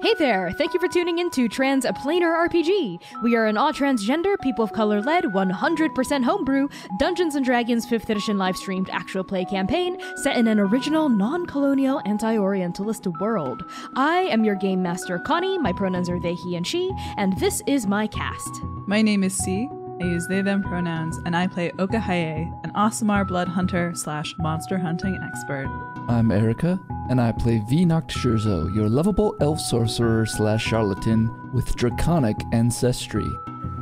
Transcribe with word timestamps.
Hey 0.00 0.14
there! 0.16 0.52
Thank 0.52 0.74
you 0.74 0.80
for 0.80 0.86
tuning 0.86 1.18
in 1.18 1.28
to 1.32 1.48
Transplanar 1.48 2.48
RPG. 2.48 3.02
We 3.22 3.34
are 3.34 3.46
an 3.46 3.56
all 3.56 3.72
transgender, 3.72 4.40
people 4.40 4.64
of 4.64 4.72
color 4.72 5.02
led, 5.02 5.24
100% 5.24 6.24
homebrew, 6.24 6.68
Dungeons 7.00 7.34
and 7.34 7.44
Dragons 7.44 7.84
5th 7.84 8.08
edition 8.08 8.38
live 8.38 8.56
streamed 8.56 8.88
actual 8.90 9.24
play 9.24 9.44
campaign 9.44 9.98
set 10.22 10.36
in 10.36 10.46
an 10.46 10.60
original, 10.60 11.08
non 11.08 11.46
colonial, 11.46 12.00
anti 12.04 12.38
Orientalist 12.38 13.08
world. 13.20 13.64
I 13.96 14.20
am 14.30 14.44
your 14.44 14.54
game 14.54 14.82
master, 14.82 15.18
Connie. 15.18 15.58
My 15.58 15.72
pronouns 15.72 16.08
are 16.08 16.20
they, 16.20 16.34
he, 16.34 16.54
and 16.54 16.66
she, 16.66 16.90
and 17.16 17.36
this 17.40 17.60
is 17.66 17.88
my 17.88 18.06
cast. 18.06 18.62
My 18.86 19.02
name 19.02 19.24
is 19.24 19.36
C. 19.36 19.68
I 20.00 20.04
use 20.04 20.28
they 20.28 20.42
them 20.42 20.62
pronouns, 20.62 21.18
and 21.26 21.36
I 21.36 21.48
play 21.48 21.72
Oka 21.80 21.98
Haye, 21.98 22.48
an 22.62 22.72
Aasimar 22.74 23.26
blood 23.26 23.48
hunter 23.48 23.92
slash 23.96 24.32
monster 24.38 24.78
hunting 24.78 25.18
expert. 25.26 25.66
I'm 26.08 26.30
Erica, 26.30 26.80
and 27.08 27.20
I 27.20 27.32
play 27.32 27.58
V 27.58 27.84
Noctschurzo, 27.84 28.74
your 28.74 28.88
lovable 28.88 29.36
elf 29.40 29.60
sorcerer 29.60 30.26
slash 30.26 30.64
charlatan 30.64 31.52
with 31.52 31.74
draconic 31.76 32.36
ancestry. 32.52 33.28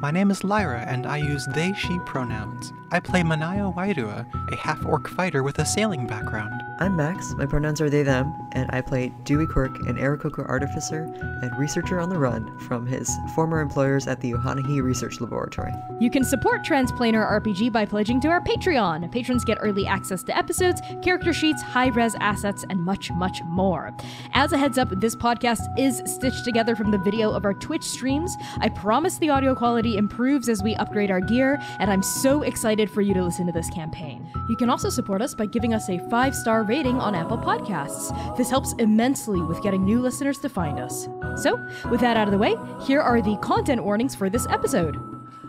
My 0.01 0.11
name 0.11 0.31
is 0.31 0.45
Lyra, 0.45 0.81
and 0.81 1.07
I 1.07 1.17
use 1.17 1.47
they, 1.47 1.73
she 1.73 1.99
pronouns. 2.01 2.73
I 2.97 3.01
play 3.01 3.21
Manaya 3.21 3.75
Wairua, 3.75 4.25
a 4.51 4.57
half 4.57 4.83
orc 4.87 5.07
fighter 5.07 5.43
with 5.43 5.59
a 5.59 5.67
sailing 5.67 6.07
background. 6.07 6.63
I'm 6.79 6.97
Max, 6.97 7.35
my 7.35 7.47
pronouns 7.47 7.81
are 7.81 7.89
they, 7.89 8.03
them, 8.03 8.35
and 8.53 8.71
I 8.71 8.83
play 8.83 9.11
Dewey 9.25 9.47
Quirk, 9.47 9.79
an 9.87 9.97
Aarakocra 9.97 10.47
artificer 10.47 11.05
and 11.43 11.59
researcher 11.59 11.99
on 11.99 12.11
the 12.11 12.19
run 12.19 12.59
from 12.59 12.87
his 12.87 13.11
former 13.35 13.61
employers 13.61 14.07
at 14.07 14.21
the 14.21 14.33
Ohanahi 14.33 14.83
Research 14.83 15.21
Laboratory. 15.21 15.73
You 16.01 16.11
can 16.11 16.23
support 16.23 16.65
Transplanar 16.65 17.31
RPG 17.41 17.73
by 17.73 17.87
pledging 17.87 18.21
to 18.21 18.29
our 18.29 18.43
Patreon. 18.43 19.11
Patrons 19.11 19.43
get 19.43 19.57
early 19.61 19.87
access 19.87 20.23
to 20.25 20.37
episodes, 20.37 20.83
character 21.03 21.33
sheets, 21.33 21.63
high 21.63 21.89
res 21.89 22.15
assets, 22.21 22.67
and 22.69 22.79
much, 22.81 23.11
much 23.13 23.43
more. 23.45 23.95
As 24.35 24.53
a 24.53 24.59
heads 24.59 24.77
up, 24.77 24.89
this 25.01 25.17
podcast 25.17 25.61
is 25.79 26.03
stitched 26.05 26.45
together 26.45 26.77
from 26.77 26.91
the 26.91 26.99
video 26.99 27.31
of 27.31 27.47
our 27.47 27.55
Twitch 27.55 27.85
streams. 27.85 28.37
I 28.59 28.69
promise 28.69 29.17
the 29.17 29.31
audio 29.31 29.55
quality 29.55 29.97
improves 29.97 30.51
as 30.51 30.63
we 30.63 30.75
upgrade 30.75 31.11
our 31.11 31.21
gear, 31.21 31.59
and 31.79 31.91
I'm 31.91 32.03
so 32.03 32.43
excited 32.43 32.86
for 32.91 33.01
you 33.01 33.15
to 33.15 33.23
listen 33.23 33.47
to 33.47 33.53
this 33.53 33.71
campaign. 33.71 34.27
You 34.49 34.57
can 34.57 34.71
also 34.71 34.89
support 34.89 35.23
us 35.23 35.35
by 35.35 35.47
giving 35.47 35.75
us 35.75 35.89
a 35.89 35.99
five 36.11 36.35
star 36.35 36.63
rating 36.63 36.97
on 36.97 37.15
Apple 37.15 37.39
Podcasts. 37.39 38.37
This 38.37 38.51
helps 38.51 38.75
immensely 38.79 39.41
with 39.41 39.63
getting 39.63 39.85
new 39.85 40.01
listeners 40.01 40.39
to 40.39 40.49
find 40.49 40.79
us. 40.79 41.09
So, 41.37 41.65
with 41.91 42.01
that 42.01 42.17
out 42.17 42.29
of 42.29 42.33
the 42.33 42.39
way, 42.39 42.57
here 42.83 43.01
are 43.01 43.21
the 43.21 43.37
content 43.39 43.85
warnings 43.85 44.15
for 44.15 44.31
this 44.31 44.47
episode. 44.49 44.97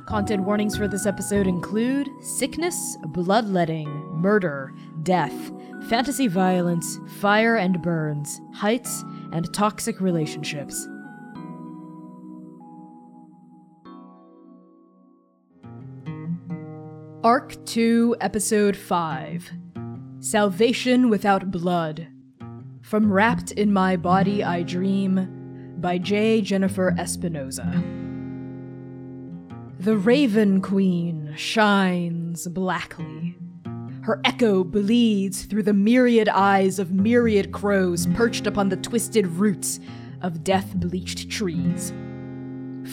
Content 0.05 0.43
warnings 0.43 0.77
for 0.77 0.87
this 0.87 1.05
episode 1.05 1.47
include 1.47 2.09
sickness, 2.21 2.97
bloodletting, 3.07 3.89
murder, 4.13 4.73
death, 5.03 5.51
fantasy 5.89 6.27
violence, 6.27 6.99
fire 7.19 7.57
and 7.57 7.81
burns, 7.81 8.39
heights, 8.53 9.03
and 9.31 9.53
toxic 9.53 9.99
relationships. 9.99 10.87
Arc 17.27 17.65
2, 17.65 18.15
Episode 18.21 18.77
5 18.77 19.51
Salvation 20.21 21.09
Without 21.09 21.51
Blood. 21.51 22.07
From 22.81 23.11
Wrapped 23.11 23.51
in 23.51 23.73
My 23.73 23.97
Body 23.97 24.45
I 24.45 24.63
Dream 24.63 25.75
by 25.77 25.97
J. 25.97 26.39
Jennifer 26.39 26.95
Espinoza. 26.97 27.69
The 29.77 29.97
Raven 29.97 30.61
Queen 30.61 31.33
shines 31.35 32.47
blackly. 32.47 33.35
Her 34.03 34.21
echo 34.23 34.63
bleeds 34.63 35.43
through 35.43 35.63
the 35.63 35.73
myriad 35.73 36.29
eyes 36.29 36.79
of 36.79 36.93
myriad 36.93 37.51
crows 37.51 38.07
perched 38.13 38.47
upon 38.47 38.69
the 38.69 38.77
twisted 38.77 39.27
roots 39.27 39.81
of 40.21 40.45
death 40.45 40.73
bleached 40.75 41.29
trees. 41.29 41.91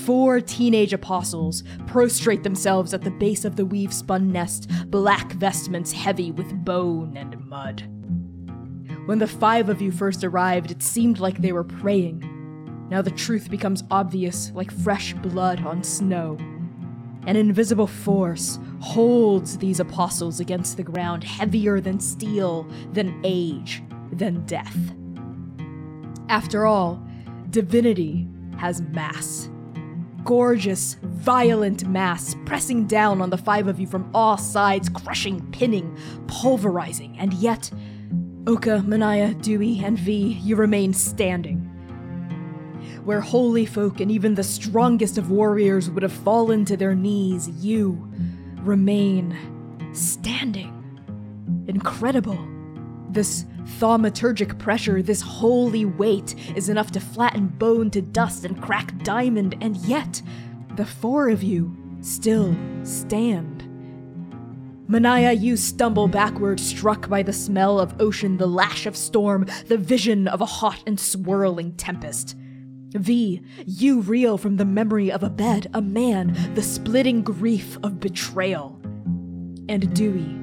Four 0.02 0.40
teenage 0.40 0.92
apostles 0.92 1.62
prostrate 1.86 2.42
themselves 2.42 2.92
at 2.92 3.02
the 3.02 3.10
base 3.10 3.44
of 3.44 3.56
the 3.56 3.64
weave 3.64 3.92
spun 3.92 4.32
nest, 4.32 4.68
black 4.90 5.32
vestments 5.32 5.92
heavy 5.92 6.32
with 6.32 6.64
bone 6.64 7.16
and 7.16 7.38
mud. 7.46 7.88
When 9.06 9.18
the 9.18 9.26
five 9.26 9.68
of 9.68 9.80
you 9.80 9.92
first 9.92 10.24
arrived, 10.24 10.70
it 10.70 10.82
seemed 10.82 11.20
like 11.20 11.38
they 11.38 11.52
were 11.52 11.64
praying. 11.64 12.28
Now 12.90 13.02
the 13.02 13.10
truth 13.10 13.50
becomes 13.50 13.84
obvious 13.90 14.50
like 14.54 14.70
fresh 14.70 15.14
blood 15.14 15.64
on 15.64 15.84
snow. 15.84 16.36
An 17.26 17.36
invisible 17.36 17.86
force 17.86 18.58
holds 18.80 19.56
these 19.58 19.80
apostles 19.80 20.40
against 20.40 20.76
the 20.76 20.82
ground, 20.82 21.24
heavier 21.24 21.80
than 21.80 22.00
steel, 22.00 22.68
than 22.92 23.20
age, 23.24 23.82
than 24.12 24.44
death. 24.44 24.76
After 26.28 26.66
all, 26.66 27.02
divinity 27.50 28.28
has 28.58 28.82
mass 28.82 29.48
gorgeous, 30.24 30.96
violent 31.02 31.86
mass 31.86 32.34
pressing 32.46 32.86
down 32.86 33.20
on 33.20 33.30
the 33.30 33.38
five 33.38 33.68
of 33.68 33.78
you 33.78 33.86
from 33.86 34.10
all 34.14 34.36
sides, 34.36 34.88
crushing, 34.88 35.40
pinning, 35.52 35.96
pulverizing, 36.26 37.16
and 37.18 37.32
yet, 37.34 37.70
Oka, 38.46 38.82
Manaya, 38.86 39.40
Dewey, 39.42 39.82
and 39.84 39.98
V, 39.98 40.38
you 40.42 40.56
remain 40.56 40.92
standing. 40.92 41.58
Where 43.04 43.20
holy 43.20 43.66
folk 43.66 44.00
and 44.00 44.10
even 44.10 44.34
the 44.34 44.42
strongest 44.42 45.18
of 45.18 45.30
warriors 45.30 45.90
would 45.90 46.02
have 46.02 46.12
fallen 46.12 46.64
to 46.66 46.76
their 46.76 46.94
knees, 46.94 47.48
you 47.48 48.10
remain 48.62 49.36
standing. 49.92 50.70
Incredible. 51.68 52.53
This 53.14 53.44
thaumaturgic 53.78 54.58
pressure, 54.58 55.00
this 55.00 55.20
holy 55.20 55.84
weight, 55.84 56.34
is 56.56 56.68
enough 56.68 56.90
to 56.90 57.00
flatten 57.00 57.46
bone 57.46 57.88
to 57.92 58.02
dust 58.02 58.44
and 58.44 58.60
crack 58.60 58.98
diamond, 59.04 59.56
and 59.60 59.76
yet, 59.76 60.20
the 60.74 60.84
four 60.84 61.28
of 61.28 61.40
you 61.40 61.76
still 62.00 62.56
stand. 62.82 63.62
Manaya, 64.88 65.40
you 65.40 65.56
stumble 65.56 66.08
backward, 66.08 66.58
struck 66.58 67.08
by 67.08 67.22
the 67.22 67.32
smell 67.32 67.78
of 67.78 68.00
ocean, 68.00 68.36
the 68.36 68.48
lash 68.48 68.84
of 68.84 68.96
storm, 68.96 69.46
the 69.68 69.78
vision 69.78 70.26
of 70.26 70.40
a 70.40 70.46
hot 70.46 70.82
and 70.84 70.98
swirling 70.98 71.72
tempest. 71.76 72.34
V, 72.96 73.42
you 73.64 74.00
reel 74.00 74.36
from 74.36 74.56
the 74.56 74.64
memory 74.64 75.12
of 75.12 75.22
a 75.22 75.30
bed, 75.30 75.68
a 75.72 75.80
man, 75.80 76.36
the 76.54 76.62
splitting 76.62 77.22
grief 77.22 77.78
of 77.84 78.00
betrayal. 78.00 78.80
And 79.68 79.94
Dewey, 79.94 80.36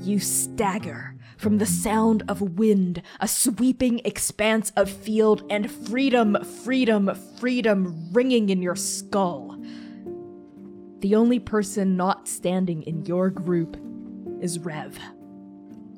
you 0.00 0.18
stagger 0.18 1.15
from 1.36 1.58
the 1.58 1.66
sound 1.66 2.22
of 2.28 2.40
wind, 2.40 3.02
a 3.20 3.28
sweeping 3.28 4.00
expanse 4.04 4.72
of 4.76 4.90
field, 4.90 5.44
and 5.50 5.70
freedom, 5.70 6.36
freedom, 6.64 7.14
freedom 7.38 8.08
ringing 8.12 8.48
in 8.48 8.62
your 8.62 8.76
skull. 8.76 9.58
The 11.00 11.14
only 11.14 11.38
person 11.38 11.96
not 11.96 12.26
standing 12.26 12.82
in 12.82 13.04
your 13.04 13.30
group 13.30 13.76
is 14.40 14.58
Rev. 14.58 14.98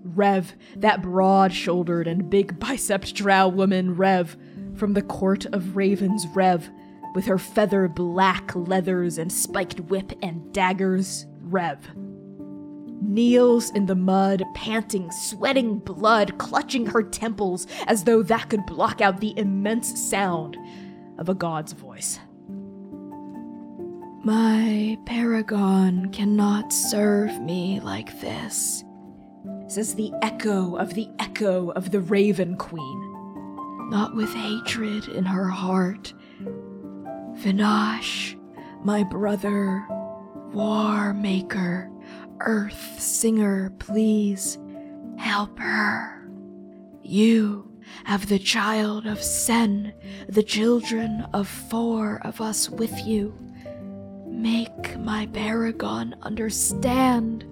Rev, 0.02 0.54
that 0.76 1.02
broad 1.02 1.52
shouldered 1.52 2.08
and 2.08 2.28
big 2.28 2.58
bicepped 2.58 3.14
drow 3.14 3.48
woman, 3.48 3.94
Rev, 3.94 4.36
from 4.74 4.94
the 4.94 5.02
court 5.02 5.46
of 5.46 5.76
ravens, 5.76 6.26
Rev, 6.34 6.68
with 7.14 7.26
her 7.26 7.38
feather 7.38 7.88
black 7.88 8.54
leathers 8.54 9.18
and 9.18 9.32
spiked 9.32 9.80
whip 9.80 10.12
and 10.22 10.52
daggers, 10.52 11.26
Rev 11.42 12.07
kneels 13.00 13.70
in 13.70 13.86
the 13.86 13.94
mud, 13.94 14.42
panting, 14.54 15.10
sweating 15.10 15.78
blood, 15.78 16.38
clutching 16.38 16.86
her 16.86 17.02
temples 17.02 17.66
as 17.86 18.04
though 18.04 18.22
that 18.22 18.48
could 18.50 18.66
block 18.66 19.00
out 19.00 19.20
the 19.20 19.36
immense 19.38 19.98
sound 20.08 20.56
of 21.18 21.28
a 21.28 21.34
god's 21.34 21.72
voice. 21.72 22.18
My 24.24 24.98
paragon 25.06 26.10
cannot 26.12 26.72
serve 26.72 27.40
me 27.40 27.80
like 27.80 28.20
this, 28.20 28.84
says 29.68 29.94
the 29.94 30.12
echo 30.22 30.76
of 30.76 30.94
the 30.94 31.08
echo 31.18 31.70
of 31.70 31.90
the 31.92 32.00
Raven 32.00 32.56
Queen. 32.56 33.04
Not 33.90 34.14
with 34.14 34.32
hatred 34.34 35.08
in 35.08 35.24
her 35.24 35.48
heart. 35.48 36.12
Vinash, 37.36 38.36
my 38.84 39.02
brother, 39.04 39.86
war 40.52 41.14
maker, 41.14 41.90
earth 42.40 43.00
singer, 43.00 43.72
please 43.78 44.58
help 45.16 45.58
her. 45.58 46.28
You 47.02 47.70
have 48.04 48.28
the 48.28 48.38
child 48.38 49.06
of 49.06 49.22
Sen, 49.22 49.92
the 50.28 50.42
children 50.42 51.26
of 51.32 51.48
four 51.48 52.20
of 52.24 52.40
us 52.40 52.68
with 52.68 53.06
you. 53.06 53.34
Make 54.26 54.98
my 54.98 55.26
Paragon 55.26 56.14
understand. 56.22 57.44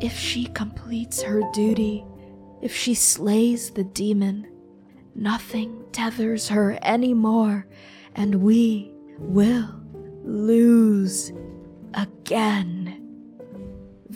If 0.00 0.18
she 0.18 0.46
completes 0.46 1.22
her 1.22 1.42
duty, 1.52 2.04
if 2.60 2.74
she 2.76 2.94
slays 2.94 3.70
the 3.70 3.84
demon, 3.84 4.46
nothing 5.14 5.84
tethers 5.92 6.48
her 6.48 6.78
anymore, 6.82 7.66
and 8.14 8.42
we 8.42 8.92
will 9.18 9.80
lose 10.24 11.32
again. 11.94 12.75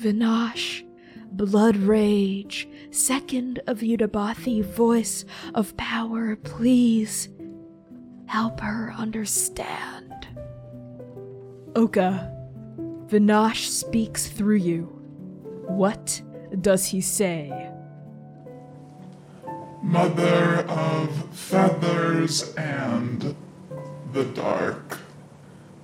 Vinash, 0.00 0.82
Blood 1.32 1.76
Rage, 1.76 2.67
second 2.91 3.61
of 3.67 3.81
Udabathi, 3.81 4.64
voice 4.64 5.26
of 5.55 5.76
power, 5.76 6.37
please 6.37 7.29
help 8.25 8.61
her 8.61 8.94
understand. 8.97 10.26
Oka, 11.76 12.35
Vinash 13.08 13.69
speaks 13.69 14.26
through 14.26 14.56
you. 14.56 14.85
What 15.67 16.23
does 16.62 16.87
he 16.87 17.02
say? 17.02 17.70
Mother 19.82 20.64
of 20.67 21.35
feathers 21.35 22.55
and 22.55 23.37
the 24.12 24.25
dark. 24.25 24.99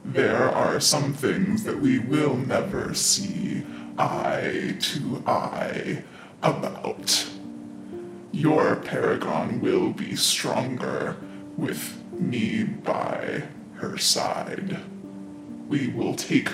There 0.06 0.48
are 0.48 0.80
some 0.80 1.12
things 1.12 1.64
that 1.64 1.80
we 1.80 1.98
will 1.98 2.36
never 2.36 2.94
see 2.94 3.64
eye 3.98 4.76
to 4.80 5.22
eye 5.26 6.02
about. 6.42 7.26
Your 8.32 8.76
paragon 8.76 9.60
will 9.60 9.92
be 9.92 10.14
stronger 10.16 11.16
with 11.56 12.02
me 12.12 12.64
by 12.64 13.44
her 13.76 13.96
side. 13.96 14.78
We 15.68 15.88
will 15.88 16.14
take 16.14 16.50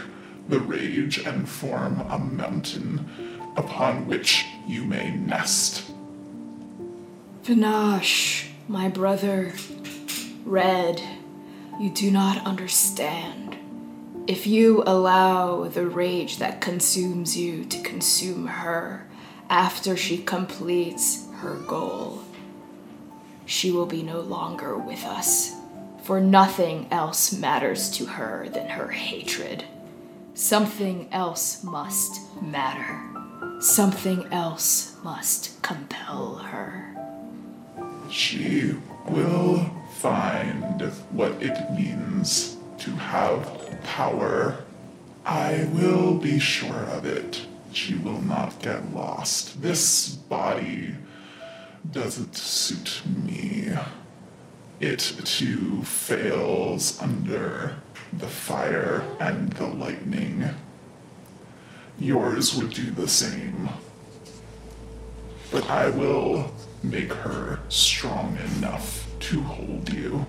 the 0.48 0.60
rage 0.60 1.18
and 1.18 1.48
form 1.48 2.00
a 2.08 2.18
mountain 2.18 3.08
upon 3.56 4.06
which 4.06 4.44
you 4.66 4.84
may 4.84 5.10
nest. 5.10 5.90
Vinash, 7.44 8.48
my 8.68 8.88
brother, 8.88 9.52
Red, 10.44 11.02
you 11.80 11.90
do 11.90 12.10
not 12.10 12.44
understand. 12.46 13.56
If 14.28 14.46
you 14.46 14.84
allow 14.86 15.64
the 15.64 15.86
rage 15.86 16.38
that 16.38 16.60
consumes 16.60 17.36
you 17.36 17.64
to 17.64 17.82
consume 17.82 18.46
her 18.46 19.08
after 19.50 19.96
she 19.96 20.18
completes 20.18 21.26
her 21.38 21.56
goal, 21.66 22.22
she 23.46 23.72
will 23.72 23.86
be 23.86 24.04
no 24.04 24.20
longer 24.20 24.78
with 24.78 25.04
us, 25.04 25.56
for 26.04 26.20
nothing 26.20 26.86
else 26.92 27.32
matters 27.32 27.90
to 27.96 28.06
her 28.06 28.48
than 28.48 28.68
her 28.68 28.88
hatred. 28.88 29.64
Something 30.34 31.08
else 31.10 31.64
must 31.64 32.20
matter. 32.40 33.00
Something 33.60 34.32
else 34.32 34.96
must 35.02 35.60
compel 35.62 36.36
her. 36.36 36.96
She 38.08 38.76
will 39.08 39.68
find 39.96 40.80
what 41.10 41.32
it 41.42 41.72
means 41.72 42.56
to 42.78 42.92
have 42.92 43.61
power. 43.84 44.64
I 45.24 45.68
will 45.72 46.14
be 46.14 46.38
sure 46.38 46.84
of 46.84 47.04
it. 47.04 47.46
She 47.72 47.94
will 47.94 48.20
not 48.20 48.60
get 48.60 48.94
lost. 48.94 49.62
This 49.62 50.08
body 50.08 50.94
doesn't 51.90 52.36
suit 52.36 53.02
me. 53.06 53.72
It 54.80 54.98
too 55.24 55.82
fails 55.84 57.00
under 57.00 57.76
the 58.12 58.26
fire 58.26 59.04
and 59.20 59.52
the 59.52 59.66
lightning. 59.66 60.50
Yours 61.98 62.54
would 62.56 62.70
do 62.70 62.90
the 62.90 63.08
same. 63.08 63.68
But 65.50 65.68
I 65.70 65.90
will 65.90 66.52
make 66.82 67.12
her 67.12 67.60
strong 67.68 68.36
enough 68.56 69.06
to 69.20 69.40
hold 69.40 69.92
you. 69.92 70.26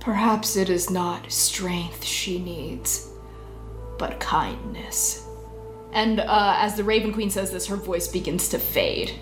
Perhaps 0.00 0.56
it 0.56 0.70
is 0.70 0.90
not 0.90 1.30
strength 1.30 2.04
she 2.04 2.38
needs, 2.38 3.10
but 3.98 4.18
kindness. 4.18 5.26
And 5.92 6.20
uh, 6.20 6.54
as 6.56 6.76
the 6.76 6.84
Raven 6.84 7.12
Queen 7.12 7.30
says 7.30 7.50
this, 7.50 7.66
her 7.66 7.76
voice 7.76 8.08
begins 8.08 8.48
to 8.48 8.58
fade. 8.58 9.12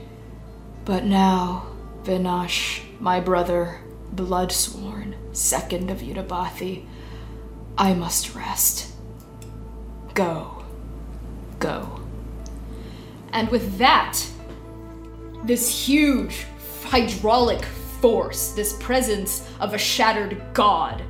But 0.84 1.04
now, 1.04 1.66
Vinash, 2.04 2.82
my 3.00 3.20
brother, 3.20 3.80
blood 4.12 4.52
sworn, 4.52 5.16
second 5.32 5.90
of 5.90 5.98
Udabathi, 5.98 6.86
I 7.76 7.94
must 7.94 8.34
rest. 8.34 8.92
Go. 10.14 10.64
Go. 11.58 12.00
And 13.32 13.48
with 13.50 13.78
that, 13.78 14.18
this 15.44 15.86
huge 15.86 16.46
hydraulic 16.84 17.64
force, 18.00 18.52
this 18.52 18.74
presence 18.74 19.48
of 19.60 19.74
a 19.74 19.78
shattered 19.78 20.40
god, 20.52 21.02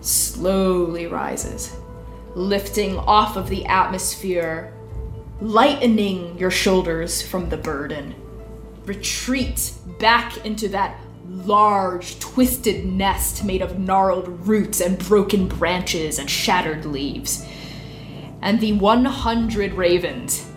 slowly 0.00 1.06
rises, 1.06 1.76
lifting 2.34 2.96
off 2.98 3.36
of 3.36 3.48
the 3.48 3.64
atmosphere, 3.66 4.72
lightening 5.40 6.38
your 6.38 6.50
shoulders 6.50 7.22
from 7.22 7.48
the 7.48 7.56
burden. 7.56 8.14
Retreat 8.84 9.72
back 9.98 10.44
into 10.44 10.68
that 10.68 10.98
large, 11.28 12.18
twisted 12.20 12.86
nest 12.86 13.44
made 13.44 13.60
of 13.60 13.78
gnarled 13.78 14.46
roots 14.46 14.80
and 14.80 14.98
broken 14.98 15.46
branches 15.46 16.18
and 16.18 16.30
shattered 16.30 16.86
leaves. 16.86 17.44
And 18.40 18.60
the 18.60 18.72
100 18.72 19.74
ravens 19.74 20.48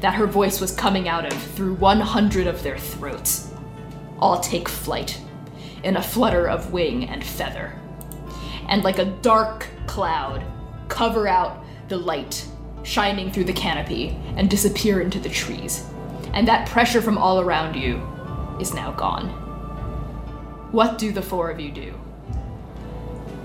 that 0.00 0.14
her 0.14 0.26
voice 0.26 0.60
was 0.60 0.72
coming 0.72 1.08
out 1.08 1.26
of 1.26 1.42
through 1.52 1.74
100 1.74 2.46
of 2.46 2.62
their 2.62 2.78
throats 2.78 3.45
all 4.18 4.40
take 4.40 4.68
flight 4.68 5.20
in 5.82 5.96
a 5.96 6.02
flutter 6.02 6.48
of 6.48 6.72
wing 6.72 7.08
and 7.08 7.22
feather. 7.24 7.78
And 8.68 8.82
like 8.82 8.98
a 8.98 9.04
dark 9.04 9.68
cloud, 9.86 10.42
cover 10.88 11.28
out 11.28 11.64
the 11.88 11.96
light 11.96 12.46
shining 12.82 13.30
through 13.30 13.44
the 13.44 13.52
canopy 13.52 14.16
and 14.36 14.48
disappear 14.48 15.00
into 15.00 15.18
the 15.18 15.28
trees. 15.28 15.84
And 16.34 16.46
that 16.48 16.68
pressure 16.68 17.02
from 17.02 17.18
all 17.18 17.40
around 17.40 17.74
you 17.74 18.00
is 18.60 18.74
now 18.74 18.92
gone. 18.92 19.28
What 20.72 20.98
do 20.98 21.12
the 21.12 21.22
four 21.22 21.50
of 21.50 21.60
you 21.60 21.70
do? 21.70 21.94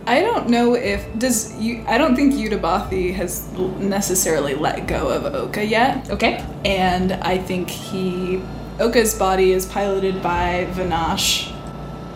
I 0.07 0.21
don't 0.21 0.50
know 0.50 0.73
if 0.75 1.06
does 1.19 1.56
you. 1.57 1.85
I 1.88 1.97
don't 2.00 2.15
think 2.15 2.33
Udabathi 2.33 3.13
has 3.13 3.51
necessarily 3.53 4.56
let 4.56 4.88
go 4.88 5.09
of 5.09 5.25
Oka 5.25 5.63
yet, 5.63 6.09
Okay? 6.09 6.44
and 6.65 7.13
I 7.13 7.38
think 7.38 7.69
he 7.69 8.41
Oka's 8.79 9.13
body 9.18 9.51
is 9.51 9.65
piloted 9.65 10.21
by 10.23 10.68
Vinash 10.71 11.53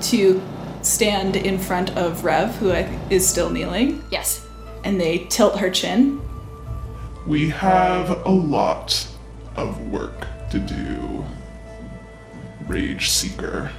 to 0.10 0.42
stand 0.82 1.36
in 1.36 1.58
front 1.60 1.96
of 1.98 2.24
Rev, 2.24 2.56
who 2.58 2.72
I 2.72 2.84
think 2.84 3.02
is 3.12 3.28
still 3.28 3.50
kneeling, 3.50 4.04
Yes. 4.12 4.46
and 4.84 5.00
they 5.00 5.20
tilt 5.30 5.60
her 5.60 5.70
chin. 5.70 6.22
We 7.28 7.50
have 7.50 8.26
a 8.26 8.30
lot 8.32 9.08
of 9.56 9.80
work 9.90 10.28
to 10.52 10.60
do. 10.60 11.26
Rage 12.68 13.10
Seeker. 13.10 13.72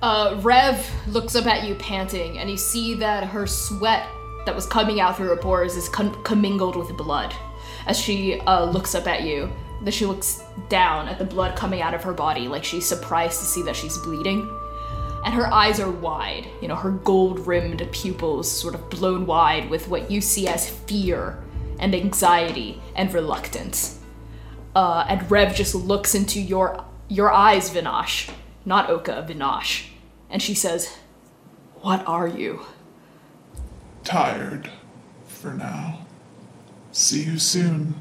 Uh, 0.00 0.38
Rev 0.42 0.88
looks 1.08 1.34
up 1.34 1.46
at 1.46 1.64
you 1.64 1.74
panting, 1.74 2.38
and 2.38 2.48
you 2.48 2.56
see 2.56 2.94
that 2.94 3.24
her 3.24 3.46
sweat 3.46 4.06
that 4.46 4.54
was 4.54 4.64
coming 4.66 5.00
out 5.00 5.16
through 5.16 5.28
her 5.28 5.36
pores 5.36 5.76
is 5.76 5.88
com- 5.88 6.22
commingled 6.22 6.76
with 6.76 6.88
blood. 6.96 7.34
As 7.86 7.98
she 7.98 8.40
uh, 8.40 8.64
looks 8.64 8.94
up 8.94 9.06
at 9.08 9.22
you, 9.22 9.50
then 9.82 9.92
she 9.92 10.06
looks 10.06 10.42
down 10.68 11.08
at 11.08 11.18
the 11.18 11.24
blood 11.24 11.56
coming 11.56 11.80
out 11.80 11.94
of 11.94 12.02
her 12.02 12.12
body, 12.12 12.48
like 12.48 12.64
she's 12.64 12.86
surprised 12.86 13.38
to 13.40 13.46
see 13.46 13.62
that 13.62 13.76
she's 13.76 13.98
bleeding. 13.98 14.48
And 15.24 15.34
her 15.34 15.52
eyes 15.52 15.80
are 15.80 15.90
wide, 15.90 16.48
you 16.60 16.68
know, 16.68 16.76
her 16.76 16.90
gold 16.92 17.46
rimmed 17.46 17.86
pupils 17.92 18.50
sort 18.50 18.74
of 18.74 18.88
blown 18.90 19.26
wide 19.26 19.68
with 19.68 19.88
what 19.88 20.10
you 20.10 20.20
see 20.20 20.48
as 20.48 20.68
fear 20.68 21.42
and 21.78 21.94
anxiety 21.94 22.80
and 22.94 23.12
reluctance. 23.12 24.00
Uh, 24.74 25.04
and 25.08 25.30
Rev 25.30 25.54
just 25.54 25.74
looks 25.74 26.14
into 26.14 26.40
your 26.40 26.84
your 27.08 27.32
eyes, 27.32 27.70
Vinash, 27.70 28.30
not 28.64 28.90
Oka, 28.90 29.26
Vinash, 29.28 29.86
and 30.30 30.42
she 30.42 30.54
says, 30.54 30.98
"What 31.80 32.06
are 32.06 32.28
you?" 32.28 32.60
Tired 34.04 34.70
for 35.26 35.52
now. 35.52 36.00
See 36.92 37.22
you 37.22 37.38
soon. 37.38 37.94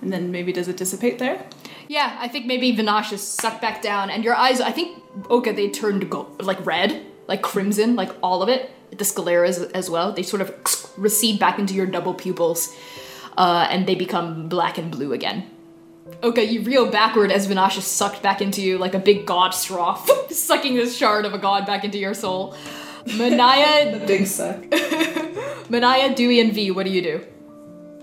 And 0.00 0.12
then 0.12 0.30
maybe 0.30 0.52
does 0.52 0.68
it 0.68 0.76
dissipate 0.76 1.18
there? 1.18 1.44
Yeah, 1.88 2.16
I 2.20 2.28
think 2.28 2.46
maybe 2.46 2.72
Vinash 2.76 3.12
is 3.12 3.22
sucked 3.26 3.60
back 3.62 3.82
down, 3.82 4.10
and 4.10 4.22
your 4.22 4.34
eyes. 4.34 4.60
I 4.60 4.70
think 4.72 5.02
Oka 5.30 5.52
they 5.52 5.68
turned 5.70 6.08
go- 6.10 6.28
like 6.40 6.64
red, 6.64 7.04
like 7.26 7.42
crimson, 7.42 7.96
like 7.96 8.10
all 8.22 8.42
of 8.42 8.48
it. 8.48 8.70
The 8.90 9.04
scleras 9.04 9.70
as 9.72 9.90
well. 9.90 10.12
They 10.12 10.22
sort 10.22 10.40
of 10.42 10.54
recede 10.96 11.38
back 11.38 11.58
into 11.58 11.74
your 11.74 11.86
double 11.86 12.14
pupils, 12.14 12.74
uh, 13.36 13.66
and 13.70 13.86
they 13.86 13.94
become 13.94 14.48
black 14.48 14.78
and 14.78 14.90
blue 14.90 15.12
again. 15.12 15.50
Oka, 16.22 16.44
you 16.44 16.62
reel 16.62 16.90
backward 16.90 17.30
as 17.30 17.46
Vinash 17.46 17.76
is 17.76 17.84
sucked 17.84 18.22
back 18.22 18.40
into 18.40 18.62
you 18.62 18.78
like 18.78 18.94
a 18.94 18.98
big 18.98 19.26
god 19.26 19.50
straw, 19.50 19.94
sucking 20.30 20.74
this 20.74 20.96
shard 20.96 21.24
of 21.26 21.34
a 21.34 21.38
god 21.38 21.66
back 21.66 21.84
into 21.84 21.98
your 21.98 22.14
soul. 22.14 22.54
Manaya, 23.06 24.06
Big 24.06 24.26
suck. 24.26 24.56
Manaya, 25.70 26.14
Dewey, 26.14 26.40
and 26.40 26.52
V, 26.52 26.70
what 26.70 26.84
do 26.86 26.92
you 26.92 27.02
do? 27.02 27.26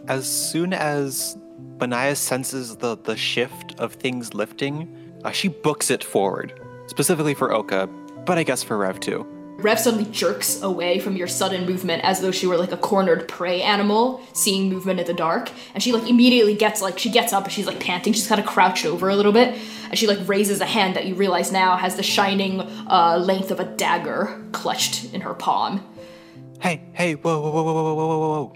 As 0.07 0.27
soon 0.29 0.71
as 0.73 1.37
Manaya 1.77 2.15
senses 2.15 2.77
the, 2.77 2.97
the 2.97 3.17
shift 3.17 3.77
of 3.79 3.93
things 3.93 4.33
lifting, 4.33 5.19
uh, 5.23 5.31
she 5.31 5.47
books 5.47 5.89
it 5.91 6.03
forward, 6.03 6.59
specifically 6.87 7.33
for 7.33 7.51
Oka, 7.51 7.87
but 8.25 8.37
I 8.37 8.43
guess 8.43 8.63
for 8.63 8.77
Rev 8.77 8.99
too. 8.99 9.27
Rev 9.57 9.79
suddenly 9.79 10.09
jerks 10.11 10.61
away 10.61 10.99
from 10.99 11.15
your 11.15 11.27
sudden 11.27 11.65
movement 11.65 12.03
as 12.03 12.19
though 12.19 12.31
she 12.31 12.45
were 12.45 12.57
like 12.57 12.73
a 12.73 12.77
cornered 12.77 13.27
prey 13.27 13.61
animal 13.61 14.21
seeing 14.33 14.69
movement 14.69 14.99
in 14.99 15.07
the 15.07 15.13
dark. 15.13 15.49
And 15.73 15.81
she 15.81 15.93
like 15.93 16.09
immediately 16.09 16.55
gets 16.55 16.81
like 16.81 16.99
she 16.99 17.09
gets 17.09 17.31
up 17.31 17.45
and 17.45 17.53
she's 17.53 17.65
like 17.65 17.79
panting. 17.79 18.11
She's 18.11 18.27
kind 18.27 18.39
of 18.39 18.45
crouched 18.45 18.85
over 18.85 19.07
a 19.07 19.15
little 19.15 19.31
bit. 19.31 19.57
And 19.89 19.97
she 19.97 20.07
like 20.07 20.19
raises 20.27 20.59
a 20.59 20.65
hand 20.65 20.95
that 20.97 21.05
you 21.05 21.15
realize 21.15 21.53
now 21.53 21.77
has 21.77 21.95
the 21.95 22.03
shining 22.03 22.59
uh, 22.61 23.17
length 23.17 23.49
of 23.49 23.61
a 23.61 23.65
dagger 23.65 24.45
clutched 24.51 25.13
in 25.13 25.21
her 25.21 25.33
palm. 25.33 25.85
Hey, 26.59 26.81
hey, 26.91 27.15
whoa, 27.15 27.39
whoa, 27.39 27.51
whoa, 27.51 27.63
whoa, 27.63 27.73
whoa, 27.73 27.95
whoa, 27.95 28.07
whoa, 28.07 28.43
whoa. 28.43 28.53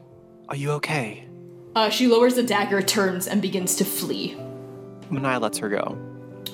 Are 0.50 0.56
you 0.56 0.72
okay? 0.72 1.29
Uh, 1.76 1.90
she 1.90 2.08
lowers 2.08 2.36
the 2.36 2.44
dagger, 2.44 2.82
turns, 2.82 3.28
and 3.28 3.42
begins 3.42 3.76
to 3.76 3.86
flee. 3.86 4.36
Manai 5.12 5.40
lets 5.40 5.58
her 5.60 5.70
go. 5.70 5.98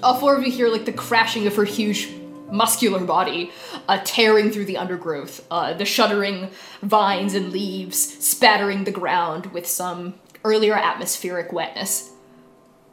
All 0.04 0.16
four 0.20 0.36
of 0.36 0.44
you 0.44 0.52
hear 0.52 0.68
like 0.70 0.86
the 0.86 0.94
crashing 0.94 1.48
of 1.48 1.56
her 1.56 1.64
huge 1.64 2.10
muscular 2.52 3.00
body 3.04 3.52
uh, 3.88 4.00
tearing 4.04 4.52
through 4.52 4.66
the 4.66 4.78
undergrowth, 4.78 5.46
uh, 5.50 5.74
the 5.74 5.86
shuddering 5.86 6.50
vines 6.82 7.34
and 7.34 7.52
leaves 7.52 7.98
spattering 8.24 8.84
the 8.84 8.92
ground 8.92 9.48
with 9.48 9.66
some 9.66 10.14
earlier 10.44 10.74
atmospheric 10.76 11.52
wetness. 11.52 12.12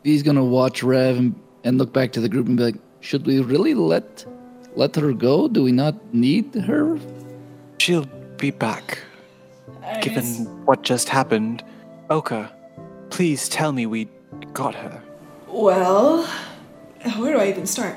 He's 0.04 0.22
gonna 0.22 0.44
watch 0.44 0.82
Rev 0.82 1.18
and, 1.18 1.34
and 1.64 1.76
look 1.78 1.92
back 1.92 2.12
to 2.12 2.20
the 2.20 2.28
group 2.28 2.46
and 2.46 2.56
be 2.56 2.62
like, 2.64 2.76
"Should 3.00 3.26
we 3.26 3.40
really 3.40 3.74
let 3.74 4.24
let 4.74 4.96
her 4.96 5.12
go? 5.12 5.48
Do 5.48 5.62
we 5.62 5.70
not 5.72 5.94
need 6.14 6.54
her?" 6.54 6.98
She'll 7.78 8.06
be 8.38 8.50
back. 8.52 8.98
I 9.84 10.00
Given 10.00 10.22
guess- 10.24 10.46
what 10.64 10.82
just 10.82 11.08
happened, 11.08 11.62
Oka, 12.12 12.52
please 13.08 13.48
tell 13.48 13.72
me 13.72 13.86
we 13.86 14.06
got 14.52 14.74
her. 14.74 15.02
Well, 15.48 16.24
where 17.16 17.32
do 17.32 17.38
I 17.38 17.48
even 17.48 17.66
start? 17.66 17.96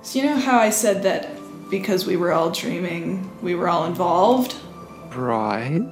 So 0.00 0.18
you 0.18 0.24
know 0.24 0.38
how 0.38 0.58
I 0.58 0.70
said 0.70 1.02
that 1.02 1.28
because 1.70 2.06
we 2.06 2.16
were 2.16 2.32
all 2.32 2.50
dreaming, 2.50 3.30
we 3.42 3.54
were 3.54 3.68
all 3.68 3.84
involved. 3.84 4.54
Right. 5.14 5.82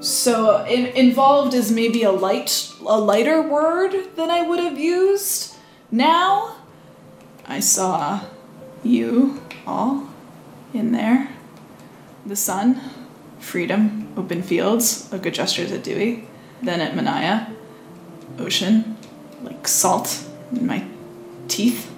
So 0.00 0.64
in, 0.64 0.86
involved 0.96 1.52
is 1.52 1.70
maybe 1.70 2.04
a 2.04 2.10
light, 2.10 2.72
a 2.80 2.98
lighter 2.98 3.42
word 3.42 4.16
than 4.16 4.30
I 4.30 4.40
would 4.40 4.60
have 4.60 4.78
used. 4.78 5.56
Now, 5.90 6.56
I 7.44 7.60
saw 7.60 8.22
you 8.82 9.42
all 9.66 10.08
in 10.72 10.92
there. 10.92 11.28
The 12.24 12.36
sun, 12.36 12.80
freedom, 13.40 14.10
open 14.16 14.42
fields, 14.42 15.12
Oka 15.12 15.30
gestures 15.30 15.70
at 15.70 15.84
Dewey. 15.84 16.28
Then 16.64 16.80
at 16.80 16.94
Manaya, 16.94 17.54
ocean, 18.38 18.96
like 19.42 19.68
salt 19.68 20.24
in 20.50 20.66
my 20.66 20.84
teeth, 21.46 21.92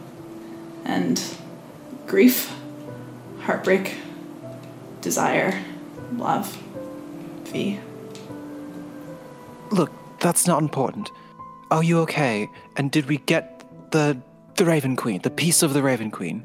and 0.84 1.22
grief, 2.08 2.52
heartbreak, 3.40 3.94
desire, 5.00 5.62
love, 6.16 6.60
V. 7.44 7.78
Look, 9.70 9.92
that's 10.18 10.48
not 10.48 10.60
important. 10.60 11.10
Are 11.70 11.84
you 11.84 12.00
okay? 12.00 12.48
And 12.76 12.90
did 12.90 13.06
we 13.06 13.18
get 13.18 13.64
the 13.92 14.20
the 14.56 14.64
Raven 14.64 14.96
Queen, 14.96 15.20
the 15.22 15.30
piece 15.30 15.62
of 15.62 15.74
the 15.74 15.82
Raven 15.82 16.10
Queen? 16.10 16.44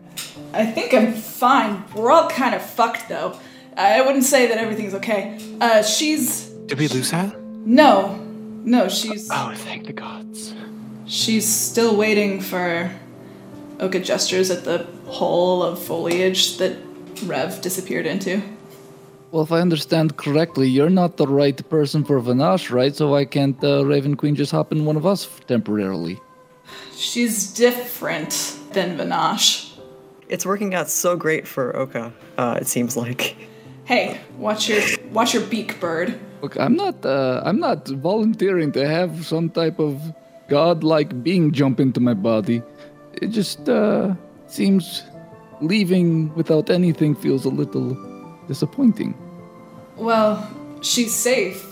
I 0.54 0.66
think 0.66 0.94
I'm 0.94 1.14
fine. 1.14 1.84
We're 1.96 2.12
all 2.12 2.30
kind 2.30 2.54
of 2.54 2.62
fucked 2.62 3.10
though. 3.10 3.40
I 3.76 4.02
wouldn't 4.02 4.26
say 4.26 4.48
that 4.48 4.58
everything's 4.58 4.94
okay. 4.96 5.40
Uh, 5.60 5.82
she's 5.82 6.50
Did 6.68 6.78
we 6.78 6.88
lose 6.88 7.10
her? 7.12 7.41
No, 7.66 8.16
no. 8.64 8.90
She's 8.90 9.30
Oh, 9.32 9.54
thank 9.56 9.86
the 9.88 9.94
gods. 9.94 10.54
she's 11.06 11.48
still 11.48 11.96
waiting 11.96 12.42
for 12.42 12.92
Oka 13.80 14.00
gestures 14.00 14.50
at 14.52 14.64
the 14.64 14.86
hole 15.06 15.64
of 15.64 15.82
foliage 15.82 16.58
that 16.58 16.78
Rev 17.26 17.62
disappeared 17.62 18.06
into. 18.06 18.42
Well, 19.32 19.44
if 19.44 19.52
I 19.52 19.62
understand 19.62 20.18
correctly, 20.18 20.68
you're 20.68 20.90
not 20.90 21.18
the 21.18 21.28
right 21.28 21.58
person 21.70 22.04
for 22.04 22.20
Vinash, 22.20 22.70
right? 22.70 22.94
So 22.96 23.10
why 23.10 23.26
can't 23.26 23.62
uh, 23.64 23.86
Raven 23.86 24.16
Queen 24.18 24.36
just 24.36 24.52
hop 24.52 24.72
in 24.74 24.84
one 24.86 24.98
of 24.98 25.06
us 25.06 25.30
temporarily? 25.48 26.20
She's 26.96 27.52
different 27.54 28.58
than 28.74 28.98
Vinash. 28.98 29.72
It's 30.28 30.46
working 30.46 30.74
out 30.76 30.90
so 30.90 31.16
great 31.16 31.48
for 31.48 31.76
Oka, 31.76 32.12
uh, 32.38 32.58
it 32.60 32.68
seems 32.68 32.98
like. 32.98 33.36
Hey, 33.86 34.20
watch 34.38 34.70
your 34.70 34.82
watch 35.12 35.34
your 35.34 35.44
beak, 35.44 35.80
bird. 35.80 36.20
Look, 36.42 36.58
I'm 36.58 36.76
not. 36.76 37.06
Uh, 37.06 37.42
I'm 37.44 37.60
not 37.60 37.88
volunteering 37.88 38.72
to 38.74 38.88
have 38.88 39.26
some 39.26 39.50
type 39.50 39.80
of 39.80 40.02
godlike 40.48 41.24
being 41.24 41.52
jump 41.52 41.80
into 41.80 42.00
my 42.00 42.14
body. 42.14 42.62
It 43.22 43.28
just 43.28 43.68
uh, 43.70 44.16
seems 44.48 45.04
leaving 45.62 46.34
without 46.36 46.70
anything 46.70 47.16
feels 47.16 47.46
a 47.46 47.50
little 47.50 47.96
disappointing. 48.48 49.16
Well, 49.98 50.50
she's 50.82 51.14
safe, 51.14 51.66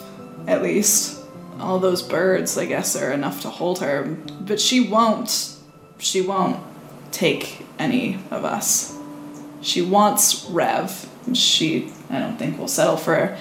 at 0.48 0.62
least. 0.62 1.18
All 1.60 1.80
those 1.80 2.02
birds, 2.02 2.58
I 2.58 2.66
guess, 2.66 2.96
are 2.96 3.12
enough 3.12 3.42
to 3.42 3.50
hold 3.50 3.80
her. 3.80 4.04
But 4.42 4.60
she 4.62 4.80
won't. 4.80 5.56
She 5.98 6.22
won't 6.22 6.64
take 7.12 7.66
any 7.78 8.20
of 8.32 8.46
us. 8.46 8.98
She 9.62 9.82
wants 9.82 10.46
Rev. 10.46 11.10
She, 11.34 11.92
I 12.10 12.20
don't 12.20 12.38
think, 12.38 12.58
we'll 12.58 12.68
settle 12.68 12.98
for. 12.98 13.38